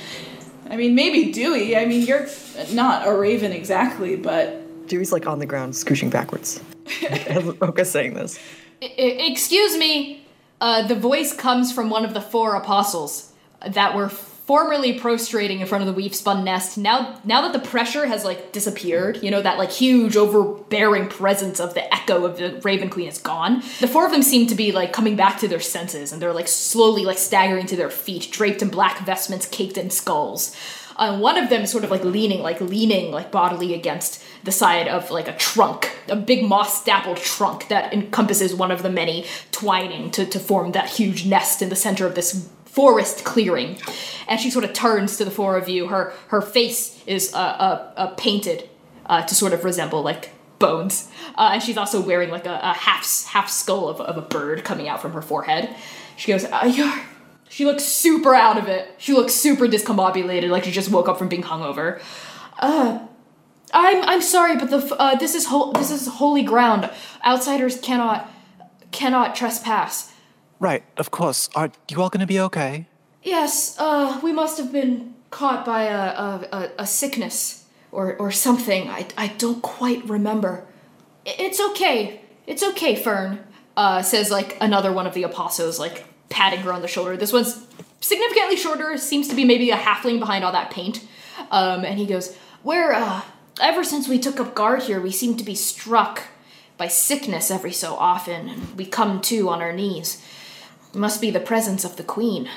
I 0.70 0.76
mean, 0.76 0.94
maybe 0.94 1.32
Dewey. 1.32 1.76
I 1.76 1.86
mean, 1.86 2.06
you're 2.06 2.28
not 2.72 3.06
a 3.08 3.12
raven 3.14 3.52
exactly, 3.52 4.16
but 4.16 4.86
Dewey's 4.88 5.12
like 5.12 5.26
on 5.26 5.38
the 5.38 5.46
ground, 5.46 5.72
scooching 5.74 6.10
backwards. 6.10 6.62
As 7.08 7.46
Oka's 7.62 7.90
saying 7.90 8.14
this. 8.14 8.38
I- 8.82 8.86
I- 8.86 9.30
excuse 9.30 9.76
me. 9.78 10.24
Uh, 10.60 10.86
the 10.86 10.94
voice 10.96 11.32
comes 11.32 11.72
from 11.72 11.88
one 11.88 12.04
of 12.04 12.14
the 12.14 12.20
four 12.20 12.56
apostles 12.56 13.32
that 13.66 13.94
were 13.94 14.08
formerly 14.48 14.98
prostrating 14.98 15.60
in 15.60 15.66
front 15.66 15.82
of 15.82 15.86
the 15.86 15.92
weave 15.92 16.14
spun 16.14 16.42
nest. 16.42 16.78
Now, 16.78 17.20
now 17.22 17.42
that 17.42 17.52
the 17.52 17.68
pressure 17.68 18.06
has 18.06 18.24
like 18.24 18.50
disappeared, 18.50 19.22
you 19.22 19.30
know 19.30 19.42
that 19.42 19.58
like 19.58 19.70
huge 19.70 20.16
overbearing 20.16 21.08
presence 21.08 21.60
of 21.60 21.74
the 21.74 21.94
echo 21.94 22.24
of 22.24 22.38
the 22.38 22.58
Raven 22.64 22.88
Queen 22.88 23.08
is 23.08 23.18
gone. 23.18 23.62
The 23.80 23.86
four 23.86 24.06
of 24.06 24.10
them 24.10 24.22
seem 24.22 24.46
to 24.46 24.54
be 24.54 24.72
like 24.72 24.90
coming 24.90 25.16
back 25.16 25.38
to 25.40 25.48
their 25.48 25.60
senses, 25.60 26.12
and 26.12 26.22
they're 26.22 26.32
like 26.32 26.48
slowly 26.48 27.04
like 27.04 27.18
staggering 27.18 27.66
to 27.66 27.76
their 27.76 27.90
feet, 27.90 28.30
draped 28.32 28.62
in 28.62 28.70
black 28.70 29.04
vestments, 29.04 29.44
caked 29.44 29.76
in 29.76 29.90
skulls. 29.90 30.56
Uh, 30.96 31.16
one 31.18 31.36
of 31.36 31.50
them 31.50 31.62
is 31.62 31.70
sort 31.70 31.84
of 31.84 31.90
like 31.90 32.02
leaning, 32.02 32.40
like 32.40 32.60
leaning, 32.60 33.12
like 33.12 33.30
bodily 33.30 33.74
against 33.74 34.20
the 34.44 34.50
side 34.50 34.88
of 34.88 35.10
like 35.10 35.28
a 35.28 35.36
trunk, 35.36 35.94
a 36.08 36.16
big 36.16 36.42
moss 36.42 36.82
dappled 36.84 37.18
trunk 37.18 37.68
that 37.68 37.92
encompasses 37.92 38.54
one 38.54 38.70
of 38.70 38.82
the 38.82 38.90
many 38.90 39.24
twining 39.52 40.10
to, 40.10 40.24
to 40.24 40.40
form 40.40 40.72
that 40.72 40.88
huge 40.88 41.24
nest 41.26 41.62
in 41.62 41.68
the 41.68 41.76
center 41.76 42.06
of 42.06 42.14
this 42.14 42.48
forest 42.78 43.24
clearing. 43.24 43.76
And 44.28 44.38
she 44.38 44.50
sort 44.50 44.64
of 44.64 44.72
turns 44.72 45.16
to 45.16 45.24
the 45.24 45.32
four 45.32 45.56
of 45.58 45.68
you. 45.68 45.88
Her 45.88 46.12
her 46.28 46.40
face 46.40 47.02
is 47.06 47.34
uh, 47.34 47.38
uh, 47.38 47.92
uh, 47.96 48.06
painted 48.16 48.68
uh, 49.06 49.22
to 49.22 49.34
sort 49.34 49.52
of 49.52 49.64
resemble 49.64 50.02
like 50.02 50.30
bones, 50.60 51.10
uh, 51.36 51.50
and 51.54 51.62
she's 51.62 51.76
also 51.76 52.00
wearing 52.00 52.30
like 52.30 52.46
a, 52.46 52.60
a 52.62 52.74
half 52.74 53.24
half 53.34 53.48
skull 53.50 53.88
of, 53.88 54.00
of 54.00 54.16
a 54.16 54.22
bird 54.22 54.62
coming 54.62 54.88
out 54.88 55.02
from 55.02 55.12
her 55.12 55.22
forehead. 55.22 55.74
She 56.16 56.30
goes, 56.32 56.44
uh, 56.44 56.70
"You're." 56.76 56.94
She 57.50 57.64
looks 57.64 57.84
super 57.84 58.34
out 58.34 58.58
of 58.58 58.68
it. 58.68 58.94
She 58.98 59.14
looks 59.14 59.32
super 59.32 59.66
discombobulated, 59.66 60.50
like 60.50 60.64
she 60.64 60.70
just 60.70 60.90
woke 60.90 61.08
up 61.08 61.18
from 61.18 61.28
being 61.28 61.42
hungover. 61.42 62.00
Uh, 62.58 62.98
I'm 63.72 64.02
I'm 64.04 64.22
sorry, 64.22 64.56
but 64.56 64.70
the 64.70 64.80
uh, 64.96 65.16
this 65.16 65.34
is 65.34 65.46
ho- 65.46 65.72
this 65.72 65.90
is 65.90 66.06
holy 66.06 66.42
ground. 66.42 66.90
Outsiders 67.24 67.80
cannot 67.80 68.30
cannot 68.92 69.34
trespass. 69.34 70.12
Right, 70.60 70.82
of 70.96 71.10
course. 71.10 71.48
Are 71.54 71.70
you 71.88 72.02
all 72.02 72.08
gonna 72.08 72.26
be 72.26 72.40
okay? 72.40 72.86
Yes, 73.22 73.76
uh, 73.78 74.20
we 74.22 74.32
must 74.32 74.58
have 74.58 74.72
been 74.72 75.14
caught 75.30 75.64
by 75.64 75.84
a 75.84 75.98
a, 75.98 76.48
a, 76.52 76.70
a 76.78 76.86
sickness 76.86 77.64
or 77.92 78.16
or 78.16 78.30
something. 78.30 78.88
I 78.88 79.06
I 79.16 79.28
don't 79.28 79.62
quite 79.62 80.08
remember. 80.08 80.66
It's 81.24 81.60
okay. 81.60 82.22
It's 82.46 82.62
okay, 82.62 82.96
Fern. 82.96 83.44
Uh, 83.76 84.02
says 84.02 84.30
like 84.30 84.56
another 84.60 84.92
one 84.92 85.06
of 85.06 85.14
the 85.14 85.22
apostles, 85.22 85.78
like 85.78 86.04
patting 86.28 86.60
her 86.60 86.72
on 86.72 86.82
the 86.82 86.88
shoulder. 86.88 87.16
This 87.16 87.32
one's 87.32 87.64
significantly 88.00 88.56
shorter. 88.56 88.96
Seems 88.98 89.28
to 89.28 89.36
be 89.36 89.44
maybe 89.44 89.70
a 89.70 89.76
halfling 89.76 90.18
behind 90.18 90.44
all 90.44 90.52
that 90.52 90.70
paint. 90.70 91.06
Um, 91.52 91.84
and 91.84 91.98
he 91.98 92.06
goes, 92.06 92.36
"We're 92.64 92.92
uh, 92.92 93.22
ever 93.60 93.84
since 93.84 94.08
we 94.08 94.18
took 94.18 94.40
up 94.40 94.54
guard 94.54 94.82
here, 94.82 95.00
we 95.00 95.12
seem 95.12 95.36
to 95.36 95.44
be 95.44 95.54
struck 95.54 96.22
by 96.76 96.88
sickness 96.88 97.50
every 97.50 97.72
so 97.72 97.94
often, 97.94 98.48
and 98.48 98.76
we 98.76 98.86
come 98.86 99.20
to 99.22 99.48
on 99.48 99.60
our 99.60 99.72
knees. 99.72 100.22
It 100.94 100.98
must 100.98 101.20
be 101.20 101.30
the 101.30 101.40
presence 101.40 101.84
of 101.84 101.96
the 101.96 102.02
queen." 102.02 102.48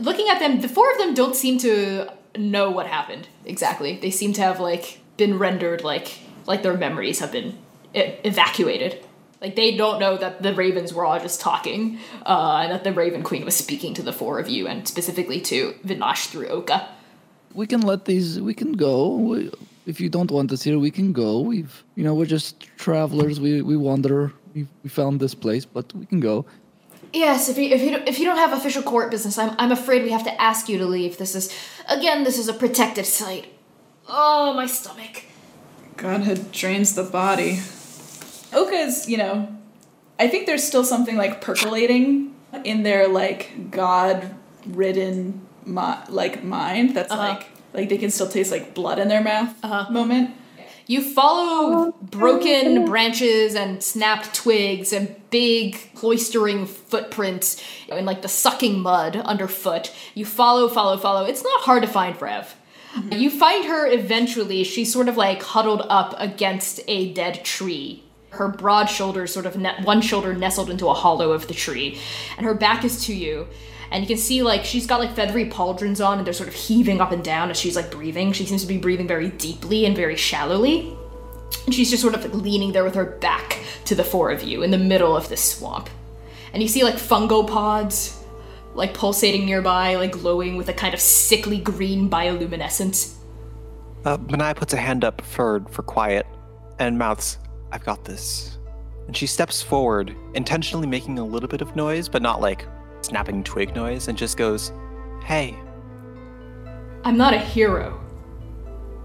looking 0.00 0.28
at 0.28 0.38
them, 0.38 0.60
the 0.60 0.68
four 0.68 0.90
of 0.90 0.98
them 0.98 1.14
don't 1.14 1.34
seem 1.34 1.58
to 1.58 2.08
know 2.36 2.70
what 2.70 2.86
happened 2.86 3.28
exactly. 3.44 3.98
They 3.98 4.10
seem 4.10 4.32
to 4.34 4.42
have 4.42 4.60
like 4.60 5.00
been 5.16 5.38
rendered 5.38 5.82
like 5.82 6.18
like 6.46 6.62
their 6.62 6.76
memories 6.76 7.20
have 7.20 7.32
been 7.32 7.58
e- 7.94 8.14
evacuated. 8.24 9.04
Like 9.40 9.54
they 9.54 9.76
don't 9.76 10.00
know 10.00 10.16
that 10.16 10.42
the 10.42 10.54
ravens 10.54 10.92
were 10.92 11.04
all 11.04 11.18
just 11.20 11.40
talking, 11.40 11.98
uh, 12.26 12.60
and 12.62 12.72
that 12.72 12.82
the 12.82 12.92
Raven 12.92 13.22
Queen 13.22 13.44
was 13.44 13.56
speaking 13.56 13.94
to 13.94 14.02
the 14.02 14.12
four 14.12 14.40
of 14.40 14.48
you, 14.48 14.66
and 14.66 14.86
specifically 14.88 15.40
to 15.42 15.74
Vinash 15.86 16.26
through 16.26 16.48
Oka. 16.48 16.88
We 17.54 17.66
can 17.68 17.82
let 17.82 18.04
these. 18.04 18.40
We 18.40 18.52
can 18.52 18.72
go. 18.72 19.14
We, 19.14 19.52
if 19.86 20.00
you 20.00 20.08
don't 20.08 20.30
want 20.30 20.50
us 20.50 20.64
here, 20.64 20.78
we 20.78 20.90
can 20.90 21.12
go. 21.12 21.38
We've, 21.38 21.84
you 21.94 22.02
know, 22.02 22.14
we're 22.14 22.26
just 22.26 22.60
travelers. 22.78 23.38
We 23.38 23.62
we 23.62 23.76
wander. 23.76 24.32
We 24.54 24.66
we 24.82 24.90
found 24.90 25.20
this 25.20 25.36
place, 25.36 25.64
but 25.64 25.94
we 25.94 26.06
can 26.06 26.18
go. 26.18 26.44
Yes, 27.12 27.48
if 27.48 27.56
you 27.58 27.70
if 27.74 27.80
you 27.82 27.90
don't- 27.92 28.06
if 28.08 28.18
you 28.18 28.24
don't 28.26 28.36
have 28.36 28.52
official 28.52 28.82
court 28.82 29.10
business, 29.10 29.38
I'm 29.38 29.54
I'm 29.58 29.72
afraid 29.72 30.02
we 30.02 30.10
have 30.10 30.24
to 30.24 30.40
ask 30.40 30.68
you 30.68 30.78
to 30.78 30.86
leave. 30.86 31.16
This 31.16 31.34
is 31.34 31.50
again, 31.88 32.24
this 32.24 32.38
is 32.38 32.48
a 32.48 32.52
protected 32.54 33.06
site. 33.06 33.46
Oh, 34.08 34.52
my 34.54 34.66
stomach. 34.66 35.24
Godhead 35.96 36.52
drains 36.52 36.94
the 36.94 37.02
body. 37.04 37.60
Oka's, 38.54 39.08
you 39.08 39.16
know, 39.18 39.48
I 40.18 40.28
think 40.28 40.46
there's 40.46 40.64
still 40.64 40.84
something 40.84 41.16
like 41.16 41.40
percolating 41.40 42.34
in 42.64 42.82
their 42.82 43.08
like 43.08 43.70
god-ridden 43.70 45.40
mi- 45.66 46.04
like 46.08 46.44
mind. 46.44 46.94
That's 46.94 47.12
Uh-huh. 47.12 47.22
like 47.28 47.46
like 47.74 47.88
they 47.90 47.98
can 47.98 48.10
still 48.10 48.28
taste 48.28 48.50
like 48.50 48.74
blood 48.74 48.98
in 48.98 49.08
their 49.08 49.22
mouth 49.22 49.50
Uh-huh. 49.62 49.90
moment. 49.90 50.30
You 50.88 51.02
follow 51.02 51.92
oh, 51.92 51.94
broken 52.00 52.86
branches 52.86 53.54
and 53.54 53.82
snapped 53.82 54.34
twigs 54.34 54.90
and 54.94 55.14
big 55.28 55.74
cloistering 55.94 56.66
footprints 56.66 57.62
in 57.88 58.06
like 58.06 58.22
the 58.22 58.28
sucking 58.28 58.80
mud 58.80 59.16
underfoot. 59.16 59.94
You 60.14 60.24
follow, 60.24 60.66
follow, 60.66 60.96
follow. 60.96 61.26
It's 61.26 61.44
not 61.44 61.60
hard 61.60 61.82
to 61.82 61.88
find 61.88 62.20
Rev. 62.20 62.56
Mm-hmm. 62.94 63.12
You 63.12 63.28
find 63.28 63.66
her 63.66 63.86
eventually. 63.86 64.64
She's 64.64 64.90
sort 64.90 65.10
of 65.10 65.18
like 65.18 65.42
huddled 65.42 65.82
up 65.90 66.14
against 66.16 66.80
a 66.88 67.12
dead 67.12 67.44
tree. 67.44 68.02
Her 68.30 68.48
broad 68.48 68.86
shoulders, 68.86 69.30
sort 69.30 69.44
of 69.44 69.58
ne- 69.58 69.82
one 69.82 70.00
shoulder 70.00 70.32
nestled 70.32 70.70
into 70.70 70.88
a 70.88 70.94
hollow 70.94 71.32
of 71.32 71.48
the 71.48 71.54
tree, 71.54 71.98
and 72.38 72.46
her 72.46 72.54
back 72.54 72.82
is 72.82 73.04
to 73.04 73.14
you. 73.14 73.46
And 73.90 74.02
you 74.02 74.08
can 74.08 74.18
see 74.18 74.42
like 74.42 74.64
she's 74.64 74.86
got 74.86 75.00
like 75.00 75.14
feathery 75.14 75.48
pauldrons 75.48 76.04
on, 76.04 76.18
and 76.18 76.26
they're 76.26 76.34
sort 76.34 76.48
of 76.48 76.54
heaving 76.54 77.00
up 77.00 77.12
and 77.12 77.24
down 77.24 77.50
as 77.50 77.58
she's 77.58 77.76
like 77.76 77.90
breathing. 77.90 78.32
She 78.32 78.44
seems 78.44 78.62
to 78.62 78.68
be 78.68 78.78
breathing 78.78 79.08
very 79.08 79.30
deeply 79.30 79.86
and 79.86 79.96
very 79.96 80.16
shallowly. 80.16 80.94
And 81.64 81.74
she's 81.74 81.90
just 81.90 82.02
sort 82.02 82.14
of 82.14 82.22
like 82.22 82.34
leaning 82.34 82.72
there 82.72 82.84
with 82.84 82.94
her 82.94 83.04
back 83.04 83.58
to 83.86 83.94
the 83.94 84.04
four 84.04 84.30
of 84.30 84.42
you 84.42 84.62
in 84.62 84.70
the 84.70 84.78
middle 84.78 85.16
of 85.16 85.28
this 85.28 85.42
swamp. 85.42 85.88
And 86.52 86.62
you 86.62 86.68
see 86.68 86.82
like 86.82 86.96
fungo 86.96 87.46
pods 87.46 88.18
like 88.74 88.94
pulsating 88.94 89.44
nearby, 89.44 89.96
like 89.96 90.12
glowing 90.12 90.56
with 90.56 90.68
a 90.68 90.72
kind 90.72 90.94
of 90.94 91.00
sickly 91.00 91.58
green 91.58 92.08
bioluminescence. 92.08 93.16
Uh, 94.04 94.16
Manaya 94.18 94.54
puts 94.54 94.72
a 94.72 94.76
hand 94.76 95.04
up 95.04 95.20
for 95.22 95.64
for 95.70 95.82
quiet, 95.82 96.26
and 96.78 96.96
mouths, 96.96 97.38
"I've 97.72 97.84
got 97.84 98.04
this." 98.04 98.58
And 99.06 99.16
she 99.16 99.26
steps 99.26 99.60
forward, 99.62 100.14
intentionally 100.34 100.86
making 100.86 101.18
a 101.18 101.24
little 101.24 101.48
bit 101.48 101.60
of 101.60 101.74
noise, 101.74 102.08
but 102.08 102.22
not 102.22 102.40
like 102.40 102.66
snapping 103.02 103.44
twig 103.44 103.74
noise, 103.74 104.08
and 104.08 104.16
just 104.16 104.36
goes, 104.36 104.72
"Hey." 105.24 105.56
I'm 107.04 107.16
not 107.16 107.32
a 107.34 107.38
hero. 107.38 108.00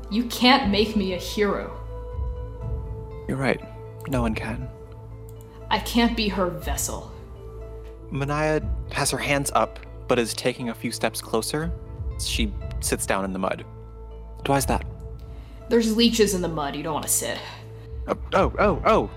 You 0.09 0.25
can't 0.25 0.71
make 0.71 0.95
me 0.95 1.13
a 1.13 1.17
hero. 1.17 1.79
You're 3.27 3.37
right. 3.37 3.61
No 4.09 4.21
one 4.21 4.35
can. 4.35 4.67
I 5.69 5.79
can't 5.79 6.15
be 6.15 6.27
her 6.27 6.49
vessel. 6.49 7.11
Manaya 8.11 8.63
has 8.91 9.09
her 9.11 9.17
hands 9.17 9.51
up, 9.55 9.79
but 10.07 10.19
is 10.19 10.33
taking 10.33 10.69
a 10.69 10.73
few 10.73 10.91
steps 10.91 11.21
closer. 11.21 11.71
She 12.19 12.53
sits 12.79 13.05
down 13.05 13.25
in 13.25 13.33
the 13.33 13.39
mud. 13.39 13.65
Why 14.45 14.57
is 14.57 14.65
that? 14.67 14.85
There's 15.69 15.95
leeches 15.95 16.33
in 16.33 16.41
the 16.41 16.47
mud, 16.49 16.75
you 16.75 16.83
don't 16.83 16.93
want 16.93 17.05
to 17.05 17.11
sit. 17.11 17.39
Oh, 18.07 18.17
oh, 18.33 18.53
oh, 18.59 18.81
oh. 18.85 19.09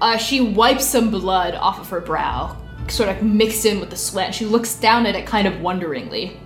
Uh, 0.00 0.16
she 0.16 0.40
wipes 0.40 0.84
some 0.84 1.10
blood 1.10 1.54
off 1.54 1.80
of 1.80 1.88
her 1.88 2.00
brow, 2.00 2.56
sort 2.90 3.08
of 3.08 3.22
mixed 3.22 3.64
in 3.64 3.80
with 3.80 3.90
the 3.90 3.96
sweat, 3.96 4.34
she 4.34 4.44
looks 4.44 4.74
down 4.74 5.06
at 5.06 5.14
it 5.14 5.26
kind 5.26 5.46
of 5.46 5.60
wonderingly. 5.60 6.38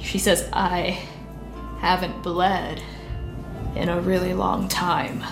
She 0.00 0.18
says, 0.18 0.48
I 0.52 1.00
haven't 1.80 2.22
bled 2.22 2.82
in 3.76 3.88
a 3.88 4.00
really 4.00 4.34
long 4.34 4.68
time. 4.68 5.22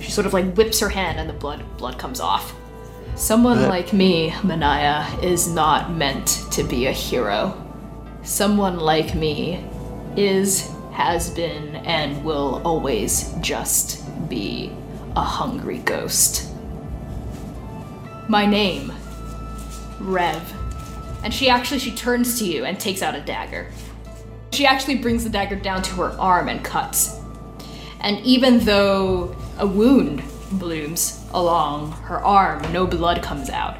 She 0.00 0.10
sort 0.10 0.26
of 0.26 0.32
like 0.32 0.54
whips 0.54 0.80
her 0.80 0.88
hand 0.88 1.18
and 1.18 1.28
the 1.28 1.34
blood 1.34 1.62
blood 1.76 1.98
comes 1.98 2.20
off. 2.20 2.54
Someone 3.14 3.62
like 3.68 3.92
me, 3.92 4.30
Manaya, 4.42 5.22
is 5.22 5.48
not 5.48 5.92
meant 5.92 6.44
to 6.52 6.62
be 6.62 6.86
a 6.86 6.92
hero. 6.92 7.64
Someone 8.22 8.78
like 8.78 9.14
me 9.14 9.64
is, 10.16 10.70
has 10.92 11.30
been, 11.30 11.76
and 11.76 12.24
will 12.24 12.62
always 12.64 13.34
just 13.40 14.04
be 14.28 14.72
a 15.16 15.22
hungry 15.22 15.78
ghost. 15.78 16.48
My 18.28 18.46
name, 18.46 18.92
Rev. 20.00 20.54
And 21.22 21.32
she 21.34 21.48
actually 21.48 21.80
she 21.80 21.90
turns 21.92 22.38
to 22.38 22.44
you 22.44 22.64
and 22.64 22.78
takes 22.78 23.02
out 23.02 23.14
a 23.14 23.20
dagger. 23.20 23.70
She 24.52 24.66
actually 24.66 24.96
brings 24.96 25.24
the 25.24 25.30
dagger 25.30 25.56
down 25.56 25.82
to 25.82 25.94
her 25.96 26.10
arm 26.18 26.48
and 26.48 26.64
cuts. 26.64 27.18
And 28.00 28.18
even 28.24 28.60
though 28.60 29.36
a 29.58 29.66
wound 29.66 30.22
blooms 30.52 31.24
along 31.32 31.92
her 31.92 32.24
arm, 32.24 32.72
no 32.72 32.86
blood 32.86 33.22
comes 33.22 33.50
out. 33.50 33.76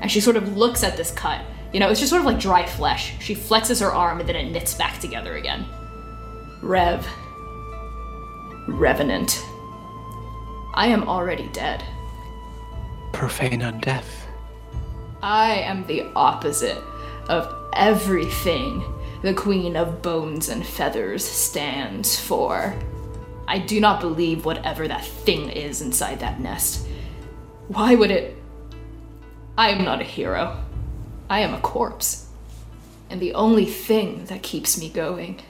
And 0.00 0.10
she 0.10 0.20
sort 0.20 0.36
of 0.36 0.56
looks 0.56 0.84
at 0.84 0.96
this 0.96 1.10
cut. 1.10 1.44
You 1.72 1.80
know, 1.80 1.88
it's 1.88 1.98
just 1.98 2.10
sort 2.10 2.20
of 2.20 2.26
like 2.26 2.38
dry 2.38 2.66
flesh. 2.66 3.14
She 3.20 3.34
flexes 3.34 3.80
her 3.80 3.92
arm 3.92 4.20
and 4.20 4.28
then 4.28 4.36
it 4.36 4.50
knits 4.52 4.74
back 4.74 5.00
together 5.00 5.36
again. 5.36 5.66
Rev. 6.62 7.06
Revenant. 8.68 9.42
I 10.74 10.86
am 10.88 11.08
already 11.08 11.48
dead. 11.48 11.82
Profane 13.12 13.62
on 13.62 13.80
death. 13.80 14.23
I 15.24 15.54
am 15.60 15.86
the 15.86 16.04
opposite 16.14 16.76
of 17.30 17.50
everything 17.72 18.84
the 19.22 19.32
Queen 19.32 19.74
of 19.74 20.02
Bones 20.02 20.50
and 20.50 20.66
Feathers 20.66 21.24
stands 21.24 22.20
for. 22.20 22.78
I 23.48 23.58
do 23.58 23.80
not 23.80 24.02
believe 24.02 24.44
whatever 24.44 24.86
that 24.86 25.02
thing 25.02 25.48
is 25.48 25.80
inside 25.80 26.20
that 26.20 26.40
nest. 26.40 26.86
Why 27.68 27.94
would 27.94 28.10
it? 28.10 28.36
I 29.56 29.70
am 29.70 29.82
not 29.82 30.02
a 30.02 30.04
hero. 30.04 30.62
I 31.30 31.40
am 31.40 31.54
a 31.54 31.60
corpse. 31.60 32.28
And 33.08 33.18
the 33.18 33.32
only 33.32 33.64
thing 33.64 34.26
that 34.26 34.42
keeps 34.42 34.78
me 34.78 34.90
going 34.90 35.40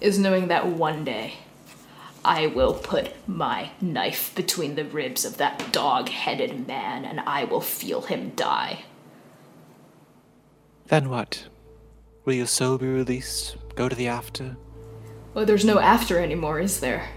is 0.00 0.18
knowing 0.18 0.48
that 0.48 0.66
one 0.66 1.04
day 1.04 1.34
I 2.24 2.48
will 2.48 2.74
put 2.74 3.12
my 3.28 3.70
knife 3.80 4.34
between 4.34 4.74
the 4.74 4.84
ribs 4.84 5.24
of 5.24 5.36
that 5.36 5.70
dog 5.70 6.08
headed 6.08 6.66
man 6.66 7.04
and 7.04 7.20
I 7.20 7.44
will 7.44 7.60
feel 7.60 8.00
him 8.00 8.32
die. 8.34 8.82
Then 10.88 11.08
what? 11.08 11.48
Will 12.24 12.34
your 12.34 12.46
soul 12.46 12.78
be 12.78 12.86
released? 12.86 13.56
Go 13.74 13.88
to 13.88 13.96
the 13.96 14.08
after? 14.08 14.56
Well, 15.34 15.44
there's 15.44 15.64
no 15.64 15.78
after 15.78 16.18
anymore, 16.18 16.60
is 16.60 16.80
there? 16.80 17.08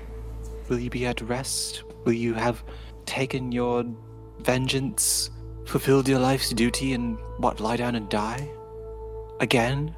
Will 0.67 0.79
you 0.79 0.89
be 0.89 1.05
at 1.05 1.21
rest? 1.21 1.83
Will 2.03 2.13
you 2.13 2.33
have 2.33 2.63
taken 3.05 3.51
your 3.51 3.85
vengeance, 4.39 5.29
fulfilled 5.65 6.07
your 6.07 6.19
life's 6.19 6.49
duty, 6.49 6.93
and 6.93 7.17
what, 7.37 7.59
lie 7.59 7.77
down 7.77 7.95
and 7.95 8.09
die? 8.09 8.49
Again? 9.39 9.95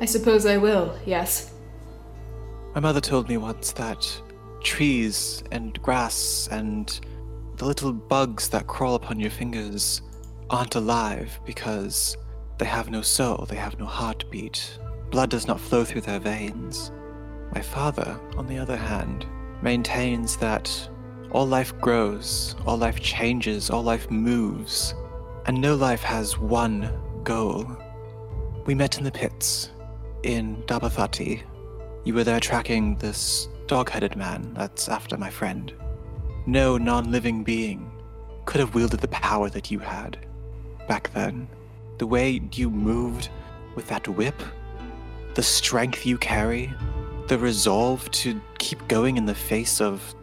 I 0.00 0.04
suppose 0.04 0.44
I 0.44 0.58
will, 0.58 0.98
yes. 1.06 1.52
My 2.74 2.80
mother 2.80 3.00
told 3.00 3.28
me 3.28 3.36
once 3.36 3.72
that 3.72 4.06
trees 4.62 5.42
and 5.50 5.80
grass 5.80 6.48
and 6.50 7.00
the 7.56 7.64
little 7.64 7.92
bugs 7.92 8.48
that 8.50 8.66
crawl 8.66 8.96
upon 8.96 9.18
your 9.18 9.30
fingers 9.30 10.02
aren't 10.50 10.74
alive 10.74 11.40
because 11.46 12.16
they 12.58 12.66
have 12.66 12.90
no 12.90 13.02
soul, 13.02 13.46
they 13.48 13.56
have 13.56 13.78
no 13.78 13.86
heartbeat. 13.86 14.78
Blood 15.10 15.30
does 15.30 15.46
not 15.46 15.60
flow 15.60 15.84
through 15.84 16.02
their 16.02 16.18
veins. 16.18 16.90
My 17.54 17.60
father, 17.60 18.18
on 18.36 18.46
the 18.46 18.58
other 18.58 18.76
hand, 18.76 19.26
maintains 19.62 20.36
that 20.38 20.88
all 21.30 21.46
life 21.46 21.78
grows, 21.80 22.56
all 22.66 22.76
life 22.76 23.00
changes, 23.00 23.70
all 23.70 23.82
life 23.82 24.10
moves, 24.10 24.94
and 25.46 25.60
no 25.60 25.74
life 25.74 26.02
has 26.02 26.38
one 26.38 26.90
goal. 27.24 27.66
We 28.66 28.74
met 28.74 28.98
in 28.98 29.04
the 29.04 29.12
pits 29.12 29.70
in 30.22 30.62
Dabathati 30.66 31.42
you 32.06 32.14
were 32.14 32.22
there 32.22 32.38
tracking 32.38 32.94
this 32.98 33.48
dog 33.66 33.90
headed 33.90 34.14
man 34.14 34.54
that's 34.54 34.88
after 34.88 35.16
my 35.16 35.28
friend. 35.28 35.72
No 36.46 36.78
non 36.78 37.10
living 37.10 37.42
being 37.42 37.90
could 38.44 38.60
have 38.60 38.76
wielded 38.76 39.00
the 39.00 39.08
power 39.08 39.50
that 39.50 39.72
you 39.72 39.80
had 39.80 40.16
back 40.86 41.12
then. 41.14 41.48
The 41.98 42.06
way 42.06 42.40
you 42.52 42.70
moved 42.70 43.30
with 43.74 43.88
that 43.88 44.06
whip, 44.08 44.42
the 45.34 45.42
strength 45.42 46.06
you 46.06 46.18
carry, 46.18 46.72
the 47.28 47.38
resolve 47.38 48.10
to 48.10 48.40
keep 48.58 48.86
going 48.88 49.16
in 49.16 49.26
the 49.26 49.34
face 49.34 49.80
of 49.80 50.14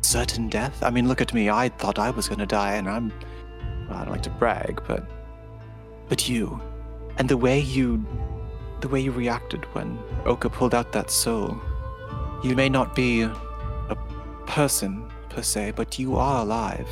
certain 0.00 0.48
death. 0.48 0.82
I 0.82 0.90
mean, 0.90 1.08
look 1.08 1.20
at 1.20 1.34
me. 1.34 1.50
I 1.50 1.68
thought 1.68 1.98
I 1.98 2.10
was 2.10 2.28
going 2.28 2.38
to 2.38 2.46
die, 2.46 2.74
and 2.74 2.88
I'm. 2.88 3.12
Well, 3.88 3.98
I 3.98 4.04
don't 4.04 4.12
like 4.12 4.22
to 4.22 4.30
brag, 4.30 4.82
but. 4.86 5.04
But 6.08 6.28
you. 6.28 6.60
And 7.18 7.28
the 7.28 7.36
way 7.36 7.58
you 7.58 8.04
the 8.80 8.88
way 8.88 9.00
you 9.00 9.10
reacted 9.10 9.64
when 9.74 9.98
Oka 10.26 10.50
pulled 10.50 10.74
out 10.74 10.92
that 10.92 11.10
soul. 11.10 11.60
You 12.44 12.54
may 12.54 12.68
not 12.68 12.94
be 12.94 13.22
a 13.22 13.98
person 14.46 15.10
per 15.28 15.42
se, 15.42 15.72
but 15.74 15.98
you 15.98 16.16
are 16.16 16.42
alive. 16.42 16.88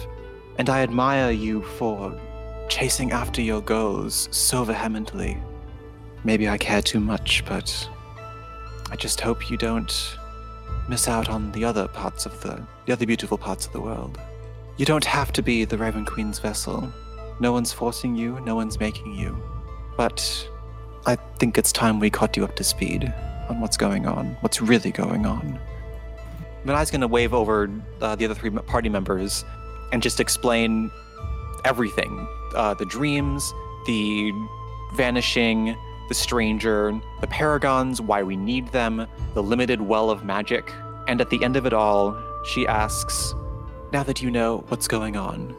And 0.59 0.71
I 0.71 0.83
admire 0.83 1.31
you 1.31 1.63
for 1.63 2.19
chasing 2.69 3.13
after 3.13 3.41
your 3.41 3.61
goals 3.61 4.29
so 4.31 4.65
vehemently. 4.65 5.39
Maybe 6.25 6.49
I 6.49 6.59
care 6.59 6.83
too 6.83 7.01
much, 7.01 7.45
but 7.45 7.89
I 8.91 8.97
just 8.97 9.21
hope 9.21 9.51
you 9.51 9.57
don't 9.57 10.17
miss 10.89 11.09
out 11.09 11.29
on 11.29 11.53
the 11.53 11.65
other 11.65 11.89
parts 11.89 12.27
of 12.27 12.41
the 12.43 12.63
the 12.87 12.93
other 12.93 13.07
beautiful 13.07 13.39
parts 13.39 13.67
of 13.67 13.73
the 13.73 13.81
world. 13.81 14.21
You 14.77 14.85
don't 14.85 15.05
have 15.05 15.33
to 15.33 15.43
be 15.43 15.65
the 15.65 15.79
Raven 15.79 16.05
Queen's 16.05 16.39
vessel. 16.39 16.93
No 17.41 17.53
one's 17.53 17.73
forcing 17.73 18.15
you, 18.15 18.41
no 18.41 18.55
one's 18.55 18.79
making 18.79 19.15
you. 19.15 19.41
But 19.97 20.49
I 21.07 21.17
think 21.39 21.57
it's 21.57 21.73
time 21.73 22.01
we 22.01 22.11
caught 22.11 22.37
you 22.37 22.45
up 22.45 22.57
to 22.57 22.65
speed 22.65 23.13
on 23.49 23.61
what's 23.61 23.77
going 23.77 24.07
on, 24.07 24.37
what's 24.41 24.61
really 24.61 24.91
going 24.91 25.27
on. 25.27 25.59
Manai's 26.65 26.91
gonna 26.91 27.09
wave 27.09 27.35
over 27.35 27.71
uh, 28.01 28.17
the 28.17 28.25
other 28.25 28.35
three 28.35 28.51
party 28.51 28.89
members 28.89 29.45
and 29.93 30.03
just 30.03 30.21
explain 30.21 30.91
everything 31.65 32.27
uh, 32.55 32.75
the 32.75 32.87
dreams, 32.87 33.53
the 33.87 34.33
vanishing, 34.95 35.77
the 36.09 36.15
stranger, 36.15 36.99
the 37.21 37.27
paragons, 37.27 38.01
why 38.01 38.23
we 38.23 38.37
need 38.37 38.69
them, 38.69 39.07
the 39.35 39.43
limited 39.43 39.81
well 39.81 40.11
of 40.11 40.25
magic. 40.25 40.73
And 41.09 41.21
at 41.21 41.31
the 41.31 41.43
end 41.43 41.57
of 41.57 41.67
it 41.67 41.73
all, 41.73 42.17
she 42.47 42.67
asks, 42.67 43.35
Now 43.93 44.03
that 44.03 44.23
you 44.23 44.31
know 44.31 44.65
what's 44.69 44.89
going 44.89 45.17
on, 45.17 45.51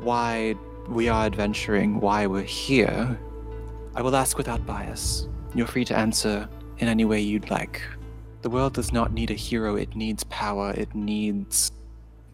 why 0.00 0.54
we 0.88 1.08
are 1.08 1.26
adventuring, 1.26 2.00
why 2.00 2.26
we're 2.26 2.42
here, 2.42 3.18
I 3.94 4.02
will 4.02 4.14
ask 4.16 4.38
without 4.38 4.64
bias. 4.66 5.28
You're 5.54 5.66
free 5.66 5.84
to 5.86 5.96
answer 5.96 6.48
in 6.78 6.88
any 6.88 7.04
way 7.04 7.20
you'd 7.20 7.50
like. 7.50 7.82
The 8.42 8.50
world 8.50 8.74
does 8.74 8.92
not 8.92 9.12
need 9.12 9.30
a 9.30 9.34
hero, 9.34 9.74
it 9.74 9.96
needs 9.96 10.24
power, 10.24 10.72
it 10.76 10.94
needs 10.94 11.72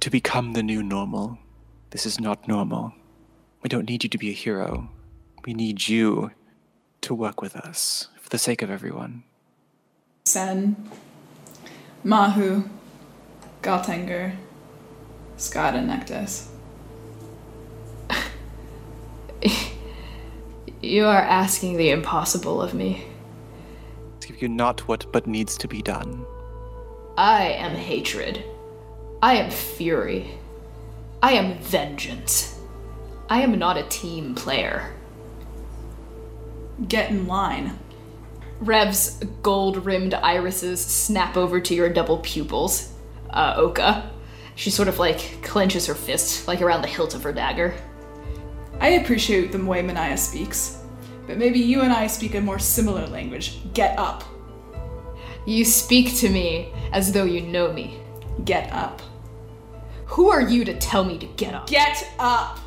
to 0.01 0.11
become 0.11 0.53
the 0.53 0.63
new 0.63 0.83
normal. 0.83 1.39
This 1.91 2.05
is 2.05 2.21
not 2.21 2.47
normal. 2.47 2.93
We 3.65 3.69
don't 3.69 3.89
need 3.89 4.05
you 4.05 4.11
to 4.11 4.19
be 4.19 4.29
a 4.29 4.35
hero. 4.35 4.91
We 5.47 5.55
need 5.55 5.89
you 5.89 6.33
to 7.01 7.15
work 7.15 7.41
with 7.41 7.57
us 7.57 8.09
for 8.21 8.29
the 8.29 8.37
sake 8.37 8.61
of 8.61 8.71
everyone. 8.71 9.23
Sen, 10.27 10.77
Mahu, 12.05 12.65
Galtenger, 13.63 14.37
Scott, 15.39 15.75
and 15.75 15.89
Nectus. 15.91 16.49
You 20.83 21.07
are 21.07 21.23
asking 21.23 21.79
the 21.79 21.91
impossible 21.91 22.61
of 22.61 22.75
me. 22.75 23.07
Give 24.21 24.43
you 24.43 24.49
not 24.49 24.87
what 24.87 25.11
but 25.13 25.27
needs 25.27 25.57
to 25.57 25.67
be 25.67 25.81
done. 25.81 26.27
I 27.17 27.45
am 27.45 27.75
hatred. 27.75 28.45
I 29.23 29.37
am 29.37 29.51
fury. 29.51 30.29
I 31.23 31.33
am 31.33 31.57
vengeance. 31.57 32.54
I 33.29 33.41
am 33.41 33.59
not 33.59 33.79
a 33.79 33.85
team 33.85 34.35
player. 34.35 34.95
Get 36.89 37.11
in 37.11 37.27
line. 37.27 37.79
Rev's 38.61 39.23
gold 39.43 39.85
rimmed 39.85 40.15
irises 40.15 40.85
snap 40.85 41.37
over 41.37 41.61
to 41.61 41.75
your 41.75 41.89
double 41.89 42.19
pupils. 42.19 42.93
Uh, 43.31 43.55
Oka. 43.57 44.11
She 44.57 44.71
sort 44.71 44.89
of 44.89 44.99
like 44.99 45.43
clenches 45.43 45.87
her 45.87 45.95
fist, 45.95 46.47
like 46.47 46.63
around 46.63 46.83
the 46.83 46.89
hilt 46.89 47.15
of 47.15 47.23
her 47.23 47.33
dagger. 47.33 47.75
I 48.81 48.89
appreciate 48.91 49.53
the 49.53 49.65
way 49.65 49.83
Manaya 49.83 50.19
speaks, 50.19 50.79
but 51.27 51.39
maybe 51.39 51.59
you 51.59 51.81
and 51.83 51.93
I 51.93 52.07
speak 52.07 52.35
a 52.35 52.41
more 52.41 52.59
similar 52.59 53.07
language. 53.07 53.59
Get 53.73 53.99
up. 53.99 54.25
You 55.47 55.65
speak 55.65 56.15
to 56.17 56.29
me 56.29 56.73
as 56.93 57.13
though 57.13 57.25
you 57.25 57.41
know 57.41 57.73
me. 57.73 57.99
Get 58.45 58.73
up. 58.73 59.03
Who 60.07 60.31
are 60.31 60.41
you 60.41 60.65
to 60.65 60.79
tell 60.79 61.05
me 61.05 61.19
to 61.19 61.27
get 61.27 61.55
up? 61.55 61.67
Get 61.67 62.09
up! 62.19 62.61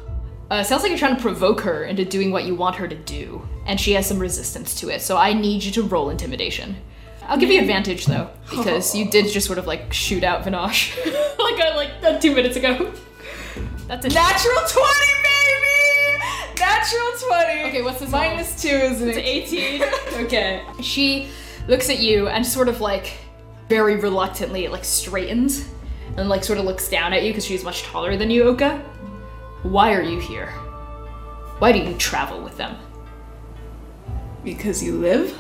Uh, 0.50 0.64
sounds 0.64 0.82
like 0.82 0.90
you're 0.90 1.00
trying 1.00 1.16
to 1.16 1.22
provoke 1.22 1.62
her 1.62 1.84
into 1.84 2.06
doing 2.06 2.32
what 2.32 2.46
you 2.46 2.56
want 2.56 2.76
her 2.78 2.88
to 2.88 2.96
do, 2.96 3.46
and 3.66 3.80
she 3.80 3.94
has 3.94 4.08
some 4.08 4.18
resistance 4.18 4.76
to 4.80 4.90
it. 4.90 5.02
So 5.02 5.18
I 5.18 5.34
need 5.34 5.64
you 5.64 5.72
to 5.74 5.84
roll 5.84 6.10
intimidation. 6.10 6.78
I'll 7.24 7.38
give 7.38 7.50
you 7.50 7.60
advantage 7.60 8.06
though, 8.06 8.30
because 8.50 8.96
you 8.96 9.10
did 9.10 9.28
just 9.28 9.46
sort 9.46 9.60
of 9.60 9.68
like 9.68 9.92
shoot 9.92 10.24
out 10.24 10.44
Vinash 10.46 10.96
like 11.40 11.60
uh, 11.60 11.76
like 11.76 11.92
uh, 12.02 12.18
two 12.20 12.34
minutes 12.34 12.56
ago. 12.56 12.94
That's 13.88 14.06
a 14.06 14.10
Natural 14.10 14.56
20, 14.68 14.86
baby! 15.24 16.60
Natural 16.60 17.12
20! 17.30 17.64
Okay, 17.70 17.82
what's 17.82 18.00
this 18.00 18.12
Minus 18.12 18.62
2 18.62 18.68
is 18.68 19.02
an 19.02 19.10
It's 19.10 19.18
18. 19.18 19.84
okay. 20.26 20.64
She 20.82 21.30
looks 21.68 21.90
at 21.90 22.00
you 22.00 22.28
and 22.28 22.46
sort 22.46 22.68
of 22.68 22.82
like 22.82 23.14
very 23.70 23.96
reluctantly 23.96 24.68
like 24.68 24.84
straightens 24.84 25.70
and 26.18 26.28
like 26.30 26.44
sort 26.44 26.60
of 26.60 26.66
looks 26.66 26.90
down 26.90 27.14
at 27.14 27.24
you 27.24 27.32
because 27.32 27.46
she's 27.46 27.64
much 27.64 27.84
taller 27.84 28.18
than 28.18 28.30
you, 28.30 28.44
Oka. 28.44 28.84
Why 29.64 29.94
are 29.94 30.02
you 30.02 30.20
here? 30.20 30.50
Why 31.60 31.72
do 31.72 31.80
you 31.80 31.96
travel 31.96 32.42
with 32.42 32.58
them? 32.58 32.78
Because 34.44 34.84
you 34.84 34.94
live, 34.94 35.38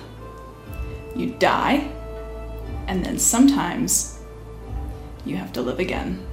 you 1.15 1.35
die, 1.35 1.89
and 2.87 3.05
then 3.05 3.19
sometimes 3.19 4.19
you 5.25 5.35
have 5.35 5.53
to 5.53 5.61
live 5.61 5.79
again. 5.79 6.25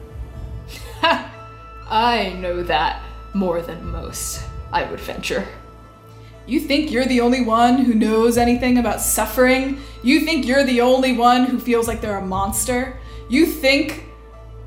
I 1.02 2.34
know 2.40 2.62
that 2.62 3.02
more 3.34 3.60
than 3.60 3.84
most, 3.90 4.42
I 4.72 4.84
would 4.84 5.00
venture. 5.00 5.46
You 6.46 6.60
think 6.60 6.90
you're 6.90 7.06
the 7.06 7.20
only 7.20 7.42
one 7.42 7.78
who 7.78 7.94
knows 7.94 8.38
anything 8.38 8.78
about 8.78 9.00
suffering? 9.00 9.80
You 10.02 10.20
think 10.20 10.46
you're 10.46 10.64
the 10.64 10.80
only 10.80 11.16
one 11.16 11.44
who 11.44 11.58
feels 11.58 11.88
like 11.88 12.00
they're 12.00 12.18
a 12.18 12.26
monster? 12.26 12.98
You 13.28 13.46
think 13.46 14.04